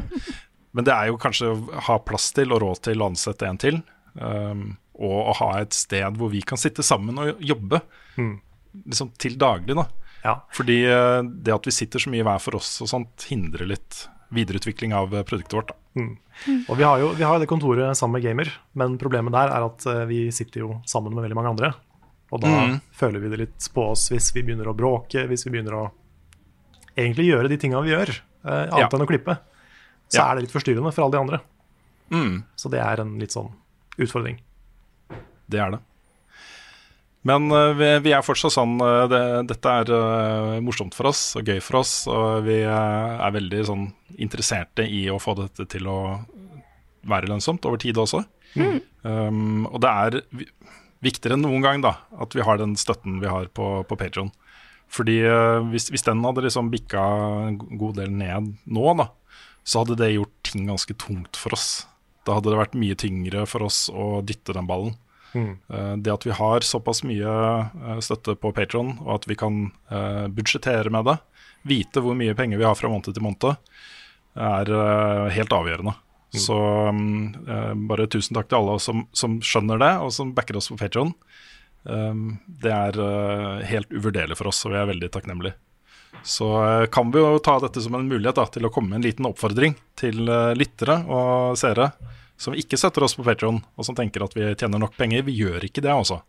Men 0.79 0.87
det 0.87 0.95
er 0.95 1.09
jo 1.11 1.19
kanskje 1.19 1.49
å 1.51 1.81
ha 1.89 1.97
plass 2.07 2.29
til 2.37 2.55
og 2.55 2.63
råd 2.63 2.85
til 2.87 3.03
å 3.03 3.09
ansette 3.11 3.49
en 3.51 3.59
til. 3.59 3.81
Um, 4.15 4.77
og 4.95 5.33
å 5.33 5.35
ha 5.41 5.49
et 5.59 5.75
sted 5.75 6.17
hvor 6.19 6.31
vi 6.31 6.45
kan 6.47 6.59
sitte 6.59 6.87
sammen 6.87 7.19
og 7.19 7.43
jobbe 7.43 7.83
Mm. 8.19 8.41
liksom 8.87 9.11
til 9.19 9.35
daglig. 9.39 9.75
da 9.79 9.85
Fordi 10.55 10.79
eh, 10.91 11.23
det 11.23 11.55
at 11.55 11.67
vi 11.67 11.71
sitter 11.75 12.03
så 12.03 12.11
mye 12.11 12.25
hver 12.27 12.41
for 12.43 12.57
oss 12.59 12.81
og 12.83 12.89
sånt, 12.91 13.27
hindrer 13.31 13.67
litt 13.71 14.09
videreutvikling 14.35 14.95
av 14.95 15.15
eh, 15.15 15.25
produktet 15.27 15.53
vårt. 15.53 15.71
Mm. 15.97 16.17
Og 16.69 16.77
vi 16.79 16.87
har 16.87 17.01
jo 17.03 17.11
vi 17.19 17.27
har 17.27 17.41
det 17.41 17.49
kontoret 17.51 17.97
sammen 17.99 18.19
med 18.19 18.27
Gamer, 18.27 18.51
men 18.79 18.99
problemet 19.01 19.35
der 19.35 19.53
er 19.55 19.67
at 19.67 19.87
eh, 19.89 20.05
vi 20.11 20.21
sitter 20.35 20.65
jo 20.65 20.71
sammen 20.87 21.15
med 21.15 21.25
veldig 21.27 21.39
mange 21.39 21.55
andre. 21.57 21.73
Og 22.29 22.43
da 22.45 22.51
mm. 22.53 22.75
føler 22.93 23.25
vi 23.25 23.33
det 23.33 23.41
litt 23.41 23.69
på 23.75 23.87
oss 23.95 24.11
hvis 24.13 24.31
vi 24.37 24.45
begynner 24.45 24.69
å 24.69 24.77
bråke, 24.77 25.25
hvis 25.31 25.47
vi 25.47 25.55
begynner 25.55 25.79
å 25.79 25.85
egentlig 26.99 27.31
gjøre 27.31 27.51
de 27.51 27.61
tinga 27.61 27.81
vi 27.85 27.95
gjør, 27.95 28.13
eh, 28.45 28.67
annet 28.69 28.85
Ja. 28.85 28.91
enn 28.93 29.07
å 29.07 29.09
klippe. 29.09 29.39
Så 30.09 30.21
Ja. 30.21 30.31
er 30.31 30.37
det 30.37 30.47
litt 30.47 30.57
forstyrrende 30.57 30.93
for 30.93 31.05
alle 31.05 31.17
de 31.17 31.25
andre. 31.25 31.41
Mm. 32.11 32.45
Så 32.57 32.71
det 32.71 32.81
er 32.81 33.01
en 33.01 33.19
litt 33.19 33.33
sånn 33.33 33.53
utfordring. 33.99 34.39
Det 35.49 35.61
er 35.61 35.71
det. 35.71 35.81
Men 37.29 37.51
eh, 37.53 37.73
vi, 37.77 37.89
vi 38.07 38.15
er 38.17 38.25
fortsatt 38.25 38.55
sånn 38.55 38.79
eh, 38.85 39.05
det, 39.11 39.23
Dette 39.53 39.75
er 39.83 39.93
eh, 39.95 40.59
morsomt 40.65 40.97
for 40.97 41.11
oss 41.11 41.23
og 41.39 41.49
gøy 41.49 41.61
for 41.65 41.83
oss. 41.83 41.93
Og 42.11 42.47
vi 42.47 42.61
er 42.65 43.35
veldig 43.35 43.65
sånn 43.69 43.87
interesserte 44.17 44.87
i 44.87 45.07
å 45.13 45.21
få 45.23 45.37
dette 45.39 45.69
til 45.71 45.89
å 45.91 45.99
være 47.09 47.31
lønnsomt 47.31 47.67
over 47.69 47.81
tid 47.81 47.99
også. 48.01 48.25
Mm. 48.59 48.79
Um, 49.05 49.67
og 49.69 49.83
det 49.85 49.91
er 49.91 50.17
viktigere 51.05 51.37
enn 51.37 51.45
noen 51.45 51.63
gang 51.63 51.83
da 51.85 51.93
at 52.19 52.33
vi 52.35 52.43
har 52.43 52.59
den 52.59 52.73
støtten 52.81 53.21
vi 53.23 53.29
har 53.31 53.47
på, 53.55 53.67
på 53.87 53.97
Patreon 54.01 54.31
Fordi 54.91 55.19
hvis, 55.69 55.91
hvis 55.93 56.07
den 56.07 56.25
hadde 56.25 56.43
liksom 56.47 56.71
bikka 56.73 57.03
en 57.51 57.59
god 57.61 58.01
del 58.01 58.11
ned 58.11 58.49
nå, 58.65 58.87
da, 58.99 59.11
så 59.69 59.85
hadde 59.85 59.99
det 60.01 60.15
gjort 60.15 60.49
ting 60.49 60.67
ganske 60.67 60.97
tungt 60.99 61.39
for 61.39 61.55
oss. 61.55 61.69
Da 62.27 62.39
hadde 62.39 62.51
det 62.51 62.61
vært 62.63 62.79
mye 62.81 62.97
tyngre 62.99 63.45
for 63.49 63.69
oss 63.69 63.85
å 63.93 64.25
dytte 64.27 64.57
den 64.57 64.67
ballen. 64.69 64.97
Mm. 65.35 65.59
Eh, 65.69 65.97
Det 65.97 66.13
at 66.13 66.27
vi 66.27 66.31
har 66.31 66.61
såpass 66.61 67.03
mye 67.05 67.29
eh, 67.29 68.01
støtte 68.01 68.37
på 68.37 68.53
Patron, 68.53 68.97
og 69.05 69.19
at 69.19 69.29
vi 69.29 69.37
kan 69.39 69.71
eh, 69.91 70.27
budsjettere 70.33 70.93
med 70.93 71.09
det, 71.09 71.19
vite 71.69 72.03
hvor 72.03 72.17
mye 72.17 72.37
penger 72.39 72.61
vi 72.61 72.67
har 72.67 72.77
fra 72.79 72.91
måned 72.91 73.13
til 73.13 73.25
måned, 73.25 73.57
er 74.39 74.69
helt 75.35 75.51
avgjørende. 75.53 75.97
Så 76.31 76.55
mm, 76.95 77.89
bare 77.89 78.05
tusen 78.07 78.37
takk 78.37 78.47
til 78.47 78.61
alle 78.61 78.77
som, 78.79 79.01
som 79.17 79.41
skjønner 79.43 79.81
det, 79.83 79.91
og 80.05 80.13
som 80.15 80.31
backer 80.37 80.61
oss 80.61 80.69
på 80.71 80.77
Patron. 80.79 81.11
det 81.83 82.71
er 82.71 83.65
helt 83.67 83.91
uvurderlig 83.91 84.39
for 84.39 84.53
oss, 84.53 84.61
og 84.63 84.77
vi 84.77 84.79
er 84.79 84.87
veldig 84.93 85.11
takknemlige. 85.11 85.59
Så 86.23 86.47
kan 86.95 87.11
vi 87.11 87.19
jo 87.19 87.41
ta 87.43 87.57
dette 87.65 87.83
som 87.83 87.99
en 87.99 88.07
mulighet 88.07 88.39
da, 88.39 88.47
til 88.47 88.69
å 88.69 88.71
komme 88.71 88.93
med 88.93 89.01
en 89.01 89.09
liten 89.09 89.27
oppfordring 89.27 89.75
til 89.99 90.23
lyttere 90.55 91.01
og 91.11 91.59
seere 91.59 91.91
som 92.39 92.55
ikke 92.55 92.79
støtter 92.79 93.05
oss 93.05 93.17
på 93.19 93.27
Patreon, 93.27 93.59
og 93.75 93.87
som 93.87 93.97
tenker 93.99 94.23
at 94.25 94.35
vi 94.37 94.47
tjener 94.55 94.79
nok 94.79 94.95
penger. 94.99 95.25
Vi 95.27 95.35
gjør 95.41 95.67
ikke 95.67 95.83
det, 95.83 95.91
altså. 95.91 96.21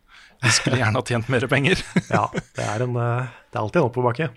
Vi 0.42 0.52
skulle 0.56 0.80
gjerne 0.80 0.98
ha 0.98 1.06
tjent 1.06 1.30
mer 1.30 1.46
penger. 1.52 1.82
ja, 2.16 2.24
det 2.56 2.66
er, 2.66 2.86
en, 2.86 2.96
eh, 2.96 3.28
det 3.52 3.60
er 3.60 3.62
alltid 3.62 3.82
en 3.82 3.90
oppoverbakke. 3.90 4.30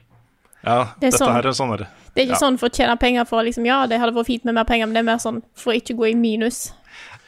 Ja, 0.62 0.77
Det 1.01 1.09
er 1.09 1.11
dette 1.11 1.19
sånn- 1.19 1.39
er 1.39 1.55
sånn 1.59 1.73
Det 1.78 1.86
er 2.20 2.27
ikke 2.28 2.36
ja. 2.36 2.43
sånn 2.43 2.59
for 2.61 2.70
å 2.70 2.77
tjene 2.77 2.94
penger 3.01 3.27
for 3.27 3.43
liksom, 3.43 3.66
ja, 3.66 3.81
det 3.90 3.99
hadde 3.99 4.15
vært 4.15 4.28
fint 4.28 4.44
med 4.47 4.55
mer 4.55 4.69
penger, 4.69 4.86
men 4.86 4.94
det 4.94 5.03
er 5.03 5.09
mer 5.09 5.23
sånn 5.23 5.40
for 5.59 5.73
å 5.73 5.78
ikke 5.78 5.97
gå 5.99 6.12
i 6.12 6.15
minus. 6.15 6.69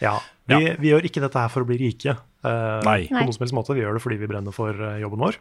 Ja, 0.02 0.20
vi, 0.50 0.60
vi 0.78 0.92
gjør 0.92 1.08
ikke 1.08 1.22
dette 1.24 1.40
her 1.40 1.50
for 1.50 1.64
å 1.64 1.68
bli 1.68 1.78
rike. 1.80 2.18
Uh, 2.44 2.84
Nei. 2.84 3.06
På 3.08 3.22
noen 3.24 3.32
som 3.32 3.46
helst 3.46 3.56
måte. 3.56 3.74
Vi 3.74 3.80
gjør 3.80 3.96
det 3.96 4.04
fordi 4.04 4.18
vi 4.20 4.28
brenner 4.28 4.52
for 4.52 4.76
eh, 4.76 4.98
jobben 5.00 5.22
vår. 5.24 5.38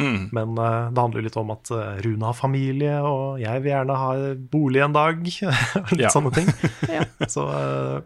Mm. 0.00 0.30
Men 0.32 0.54
uh, 0.56 0.88
det 0.88 1.02
handler 1.02 1.20
jo 1.20 1.26
litt 1.26 1.36
om 1.36 1.52
at 1.52 1.72
Rune 2.06 2.30
har 2.30 2.38
familie, 2.38 2.94
og 3.04 3.42
jeg 3.42 3.60
vil 3.60 3.74
gjerne 3.74 3.98
ha 4.00 4.14
bolig 4.54 4.80
en 4.86 4.96
dag. 4.96 5.20
litt 5.98 6.14
sånne 6.14 6.32
ting. 6.38 6.48
Så 7.34 7.44
ja. 7.50 8.00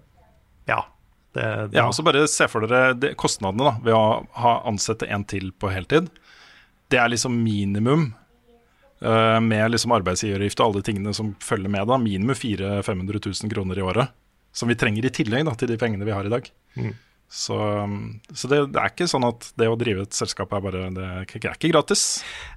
Det, 1.34 1.44
det, 1.70 1.78
Ja, 1.78 1.86
og 1.90 1.94
så 1.96 2.04
bare 2.06 2.26
se 2.30 2.46
for 2.50 2.64
dere 2.66 2.94
det, 2.98 3.14
kostnadene 3.20 3.66
da, 3.66 3.72
ved 3.82 3.96
å 3.98 4.04
ha 4.40 4.52
ansette 4.70 5.08
en 5.10 5.24
til 5.28 5.50
på 5.58 5.70
heltid. 5.74 6.10
Det 6.92 7.00
er 7.00 7.10
liksom 7.10 7.34
minimum 7.42 8.12
uh, 9.02 9.40
med 9.42 9.72
liksom 9.74 9.94
arbeidsgiveravgift 9.96 10.60
og 10.60 10.66
alle 10.68 10.82
de 10.82 10.88
tingene 10.92 11.14
som 11.16 11.32
følger 11.42 11.72
med. 11.72 11.88
da, 11.90 11.98
Minimum 11.98 12.36
400 12.38 12.84
500 12.86 13.20
000 13.26 13.50
kroner 13.54 13.80
i 13.80 13.86
året. 13.86 14.14
Som 14.54 14.70
vi 14.70 14.76
trenger 14.78 15.08
i 15.08 15.10
tillegg 15.10 15.48
da, 15.48 15.56
til 15.58 15.72
de 15.72 15.78
pengene 15.80 16.06
vi 16.06 16.14
har 16.14 16.26
i 16.28 16.30
dag. 16.30 16.46
Mm. 16.78 16.92
Så, 17.34 17.56
så 18.36 18.46
det, 18.52 18.60
det 18.70 18.78
er 18.78 18.92
ikke 18.92 19.08
sånn 19.10 19.24
at 19.26 19.48
det 19.58 19.66
å 19.66 19.74
drive 19.80 20.04
et 20.06 20.14
selskap 20.14 20.52
er 20.54 20.60
bare 20.62 20.82
Det 20.94 21.06
er 21.08 21.24
ikke, 21.26 21.40
ikke 21.56 21.72
gratis. 21.72 22.04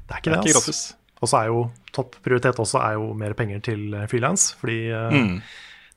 Det 0.05 0.13
er 0.13 0.21
ikke 0.21 0.35
det, 0.35 0.41
ikke 0.43 0.59
ass. 0.59 0.67
gratis. 0.67 0.81
Og 1.17 1.31
så 1.31 1.39
er 1.39 1.47
jo 1.49 1.63
topp 1.95 2.19
prioritet 2.21 2.59
også 2.61 2.77
er 2.83 2.99
jo 2.99 3.07
mer 3.17 3.33
penger 3.33 3.63
til 3.65 3.95
frilans. 4.11 4.51
Fordi 4.59 4.77
eh, 4.93 5.15
Mm. 5.17 5.39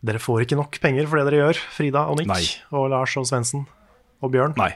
Dere 0.07 0.21
får 0.23 0.47
ikke 0.47 0.57
nok 0.59 0.79
penger 0.81 1.09
for 1.11 1.21
det 1.21 1.29
dere 1.29 1.43
gjør, 1.45 1.61
Frida 1.77 2.07
og 2.09 2.21
Nick 2.21 2.31
Nei. 2.31 2.43
og 2.73 2.89
Lars 2.93 3.17
og 3.21 3.27
Svendsen 3.29 3.67
og 4.25 4.33
Bjørn. 4.33 4.57
Nei. 4.61 4.73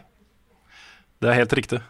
Det 1.22 1.30
er 1.32 1.38
helt 1.40 1.54
riktig. 1.56 1.80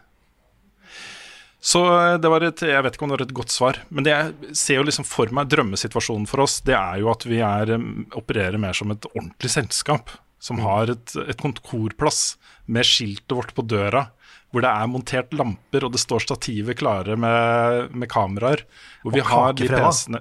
Så 1.65 1.81
eh, 1.97 2.17
det 2.21 2.29
var 2.29 2.45
et, 2.45 2.61
Jeg 2.61 2.85
vet 2.85 2.97
ikke 2.97 3.07
om 3.07 3.13
det 3.13 3.17
var 3.17 3.25
et 3.27 3.37
godt 3.41 3.55
svar, 3.55 3.79
men 3.89 4.05
det 4.07 4.13
jeg 4.13 4.57
ser 4.61 4.79
jo 4.81 4.87
liksom 4.87 5.07
for 5.09 5.33
meg 5.35 5.49
drømmesituasjonen 5.53 6.27
for 6.31 6.45
oss, 6.45 6.59
det 6.67 6.77
er 6.77 7.01
jo 7.01 7.09
at 7.13 7.25
vi 7.27 7.41
er, 7.45 7.73
opererer 8.15 8.61
mer 8.61 8.77
som 8.77 8.93
et 8.95 9.09
ordentlig 9.15 9.53
selskap. 9.55 10.13
Som 10.45 10.59
har 10.61 10.91
et, 10.93 11.15
et 11.25 11.39
kontorplass 11.41 12.35
med 12.69 12.85
skiltet 12.85 13.33
vårt 13.33 13.55
på 13.57 13.63
døra, 13.65 14.03
hvor 14.53 14.61
det 14.61 14.69
er 14.69 14.91
montert 14.93 15.33
lamper 15.33 15.87
og 15.87 15.95
det 15.95 16.03
står 16.03 16.27
stativer 16.27 16.77
klare 16.77 17.17
med, 17.17 17.95
med 17.97 18.11
kameraer. 18.13 18.67
Hvor 19.01 19.15
vi 19.17 19.23
Og 19.23 19.31
har 19.31 19.57
de. 19.57 19.71
PC-ene 19.73 20.21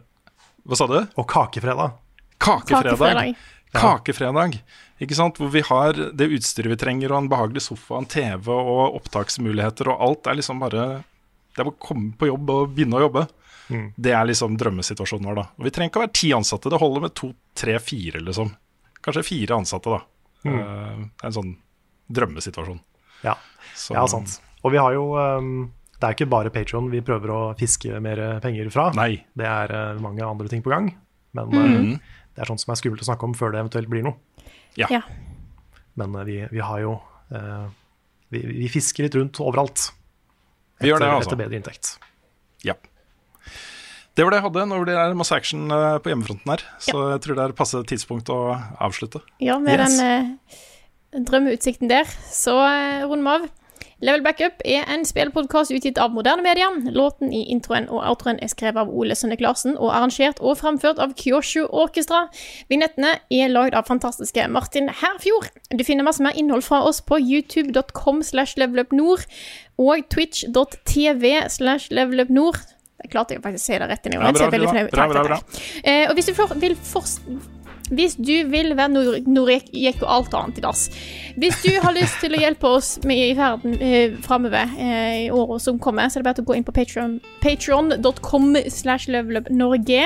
Hva 0.64 0.80
sa 0.80 0.88
du? 0.88 0.95
Og 1.19 1.27
kakefredag. 1.27 1.98
Kakefredag. 2.44 2.98
Kakefredag. 2.98 3.36
Kakefredag. 3.74 4.57
Ikke 5.02 5.15
sant? 5.18 5.40
Hvor 5.41 5.49
vi 5.52 5.61
har 5.65 5.94
det 6.14 6.28
utstyret 6.38 6.70
vi 6.72 6.78
trenger, 6.80 7.11
og 7.11 7.24
en 7.24 7.30
behagelig 7.32 7.64
sofa, 7.65 7.98
en 7.98 8.06
TV 8.10 8.49
og 8.53 8.99
opptaksmuligheter, 8.99 9.90
og 9.91 10.02
alt 10.07 10.28
er 10.30 10.38
liksom 10.40 10.60
bare 10.64 11.03
Det 11.53 11.61
er 11.61 11.68
bare 11.68 11.74
å 11.76 11.82
komme 11.88 12.14
på 12.18 12.28
jobb 12.30 12.49
og 12.49 12.72
begynne 12.74 12.98
å 12.98 13.03
jobbe. 13.06 13.28
Mm. 13.70 13.88
Det 13.95 14.11
er 14.11 14.26
liksom 14.26 14.56
drømmesituasjonen 14.57 15.28
vår, 15.30 15.36
da. 15.38 15.44
Og 15.60 15.68
vi 15.68 15.72
trenger 15.74 15.91
ikke 15.91 15.99
å 16.02 16.06
være 16.07 16.15
ti 16.20 16.32
ansatte, 16.34 16.70
det 16.74 16.80
holder 16.82 17.02
med 17.06 17.14
to, 17.15 17.30
tre, 17.56 17.76
fire, 17.80 18.20
liksom. 18.26 18.49
Kanskje 19.06 19.24
fire 19.28 19.60
ansatte, 19.61 19.94
da. 19.94 19.99
Mm. 20.49 20.56
Eh, 20.57 20.98
det 21.06 21.24
er 21.24 21.30
en 21.30 21.36
sånn 21.38 21.53
drømmesituasjon. 22.11 22.80
Ja. 23.24 23.36
Så- 23.76 23.94
ja, 23.95 24.06
sant. 24.07 24.40
Og 24.64 24.72
vi 24.72 24.78
har 24.78 24.94
jo 24.94 25.14
um, 25.18 25.72
Det 25.99 26.10
er 26.10 26.14
ikke 26.15 26.30
bare 26.30 26.49
Patron 26.52 26.90
vi 26.91 26.99
prøver 27.02 27.30
å 27.32 27.40
fiske 27.57 27.99
mer 28.02 28.40
penger 28.41 28.70
fra. 28.74 28.90
Nei. 28.94 29.24
Det 29.38 29.45
er 29.48 29.72
eh, 29.72 29.99
mange 30.02 30.20
andre 30.26 30.49
ting 30.49 30.61
på 30.61 30.70
gang. 30.74 30.90
Men 31.34 31.48
Mhm. 31.49 31.99
Det 32.34 32.41
er 32.43 32.49
sånt 32.49 32.61
som 32.64 32.72
er 32.73 32.80
skummelt 32.81 33.03
å 33.03 33.10
snakke 33.10 33.27
om 33.27 33.34
før 33.38 33.53
det 33.53 33.60
eventuelt 33.64 33.89
blir 33.91 34.03
noe. 34.05 34.18
Ja. 34.80 34.88
Ja. 34.89 35.01
Men 35.99 36.15
eh, 36.18 36.23
vi, 36.30 36.38
vi 36.51 36.64
har 36.65 36.80
jo 36.81 36.95
eh, 37.34 37.68
vi, 38.34 38.41
vi 38.64 38.69
fisker 38.73 39.05
litt 39.05 39.15
rundt 39.19 39.38
overalt. 39.43 39.91
Vi 40.81 40.89
gjør 40.89 41.03
det, 41.03 41.07
etter- 41.07 41.19
altså. 41.19 41.30
Etter 41.35 41.41
bedre 41.43 41.60
inntekt. 41.61 41.91
Ja. 42.65 42.73
Det 44.14 44.22
var 44.26 44.34
det 44.34 44.39
jeg 44.41 44.45
hadde. 44.45 44.64
Nå 44.69 44.77
blir 44.84 44.93
det 44.97 45.18
masse 45.18 45.34
action 45.38 45.69
eh, 45.73 45.97
på 46.03 46.11
hjemmefronten 46.11 46.51
her. 46.53 46.64
Så 46.81 46.97
jeg 47.15 47.22
tror 47.26 47.38
det 47.39 47.45
er 47.47 47.55
passe 47.57 47.81
tidspunkt 47.89 48.30
å 48.34 48.39
avslutte. 48.81 49.22
Ja, 49.41 49.55
med 49.61 49.77
Yes. 49.80 49.97
den 49.99 50.05
eh, 50.10 51.22
drømmeutsikten 51.30 51.89
der, 51.89 52.10
så 52.34 52.57
eh, 52.65 53.05
runder 53.10 53.23
vi 53.23 53.34
av. 53.38 53.51
Level 54.03 54.23
Backup 54.25 54.59
er 54.67 54.84
en 54.91 55.05
spillpodkast 55.07 55.71
utgitt 55.71 55.99
av 56.01 56.11
moderne 56.11 56.43
media. 56.43 56.67
Låten 56.91 57.31
i 57.31 57.45
introen 57.53 57.85
og 57.88 58.01
outroen 58.03 58.41
er 58.43 58.51
skrevet 58.51 58.81
av 58.81 58.91
Ole 58.91 59.15
Sønnek 59.15 59.39
Larsen 59.43 59.77
og 59.77 59.93
arrangert 59.95 60.41
og 60.43 60.57
framført 60.59 60.99
av 60.99 61.13
Kyoshu 61.15 61.69
Orkestra. 61.69 62.25
Vignettene 62.67 63.13
er 63.31 63.53
lagd 63.53 63.77
av 63.80 63.88
fantastiske 63.88 64.49
Martin 64.51 64.91
Herfjord. 64.91 65.47
Du 65.71 65.85
finner 65.88 66.03
masse 66.03 66.23
mer 66.23 66.35
innhold 66.35 66.67
fra 66.67 66.81
oss 66.84 66.99
på 66.99 67.21
youtube.com 67.21 68.19
slash 68.27 68.59
levelupnord 68.59 69.23
og 69.80 70.03
twitch.tv 70.11 71.35
slash 71.55 71.95
levelupnord. 71.95 72.59
Jeg 73.03 73.11
klarte 73.11 73.38
jeg 73.38 73.43
faktisk 73.43 73.63
å 73.63 73.67
si 73.71 73.80
det 73.80 73.91
rett 73.91 74.05
inn 74.07 74.17
i 74.17 74.19
Ja, 74.19 74.27
ordet, 74.27 74.43
så 74.43 74.51
bra, 74.51 74.88
bra, 74.91 75.07
bra, 75.15 75.27
bra, 75.31 75.39
takk. 75.39 75.65
Eh, 75.84 76.05
og 76.09 76.17
hvis 76.19 76.27
du 76.27 76.35
for, 76.35 76.59
vil 76.59 76.75
forst, 76.75 77.23
hvis 77.91 78.15
du 78.15 78.47
vil 78.47 78.72
være 78.77 78.91
Norek, 79.27 79.68
gikk 79.76 80.03
og 80.05 80.10
alt 80.15 80.35
annet 80.38 80.60
i 80.61 80.64
dass 80.64 80.85
Hvis 81.35 81.60
du 81.65 81.72
har 81.84 81.91
lyst 81.95 82.22
til 82.23 82.35
å 82.35 82.39
hjelpe 82.39 82.69
oss 82.77 82.95
med 83.03 83.19
i 83.19 83.34
verden 83.38 83.76
eh, 83.81 84.15
framover 84.23 84.72
eh, 84.80 85.26
i 85.26 85.31
året 85.34 85.61
som 85.65 85.80
kommer, 85.84 86.07
så 86.07 86.19
er 86.19 86.23
det 86.23 86.30
bare 86.30 86.45
å 86.45 86.47
gå 86.47 86.57
inn 86.57 86.65
på 86.68 86.76
Patreon- 86.76 87.19
patreon.com 87.43 88.55
slash 88.72 89.10
levelupnorge 89.11 90.03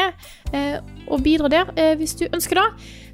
eh, 0.54 0.78
og 1.08 1.22
bidra 1.26 1.52
der 1.54 1.74
eh, 1.78 1.94
hvis 2.00 2.16
du 2.18 2.26
ønsker 2.32 2.60
det. 2.60 2.68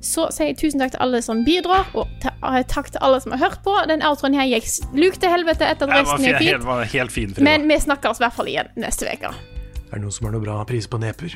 Så 0.04 0.28
sier 0.36 0.52
jeg 0.52 0.60
tusen 0.60 0.82
takk 0.82 0.96
til 0.96 1.04
alle 1.06 1.22
som 1.24 1.44
bidrar, 1.48 1.90
og 1.96 2.12
ta, 2.24 2.34
eh, 2.54 2.64
takk 2.68 2.92
til 2.94 3.04
alle 3.04 3.20
som 3.24 3.36
har 3.36 3.44
hørt 3.44 3.64
på. 3.66 3.76
Den 3.92 4.04
outroen 4.06 4.38
her 4.38 4.48
gikk 4.52 4.70
luk 4.96 5.20
til 5.20 5.34
helvete 5.34 5.68
etter 5.68 5.90
at 5.92 6.04
resten 6.04 6.30
er 6.30 6.40
fint. 6.40 6.94
helt 6.94 7.12
fin, 7.12 7.36
Men 7.44 7.68
vi 7.68 7.80
snakkes 7.84 8.22
i 8.22 8.26
hvert 8.26 8.38
fall 8.40 8.52
igjen 8.52 8.72
neste 8.80 9.12
uke. 9.12 9.34
Er 9.92 10.00
det 10.00 10.06
noen 10.06 10.16
som 10.16 10.26
har 10.30 10.38
noe 10.38 10.42
bra 10.44 10.64
pris 10.66 10.88
på 10.90 11.02
neper? 11.04 11.36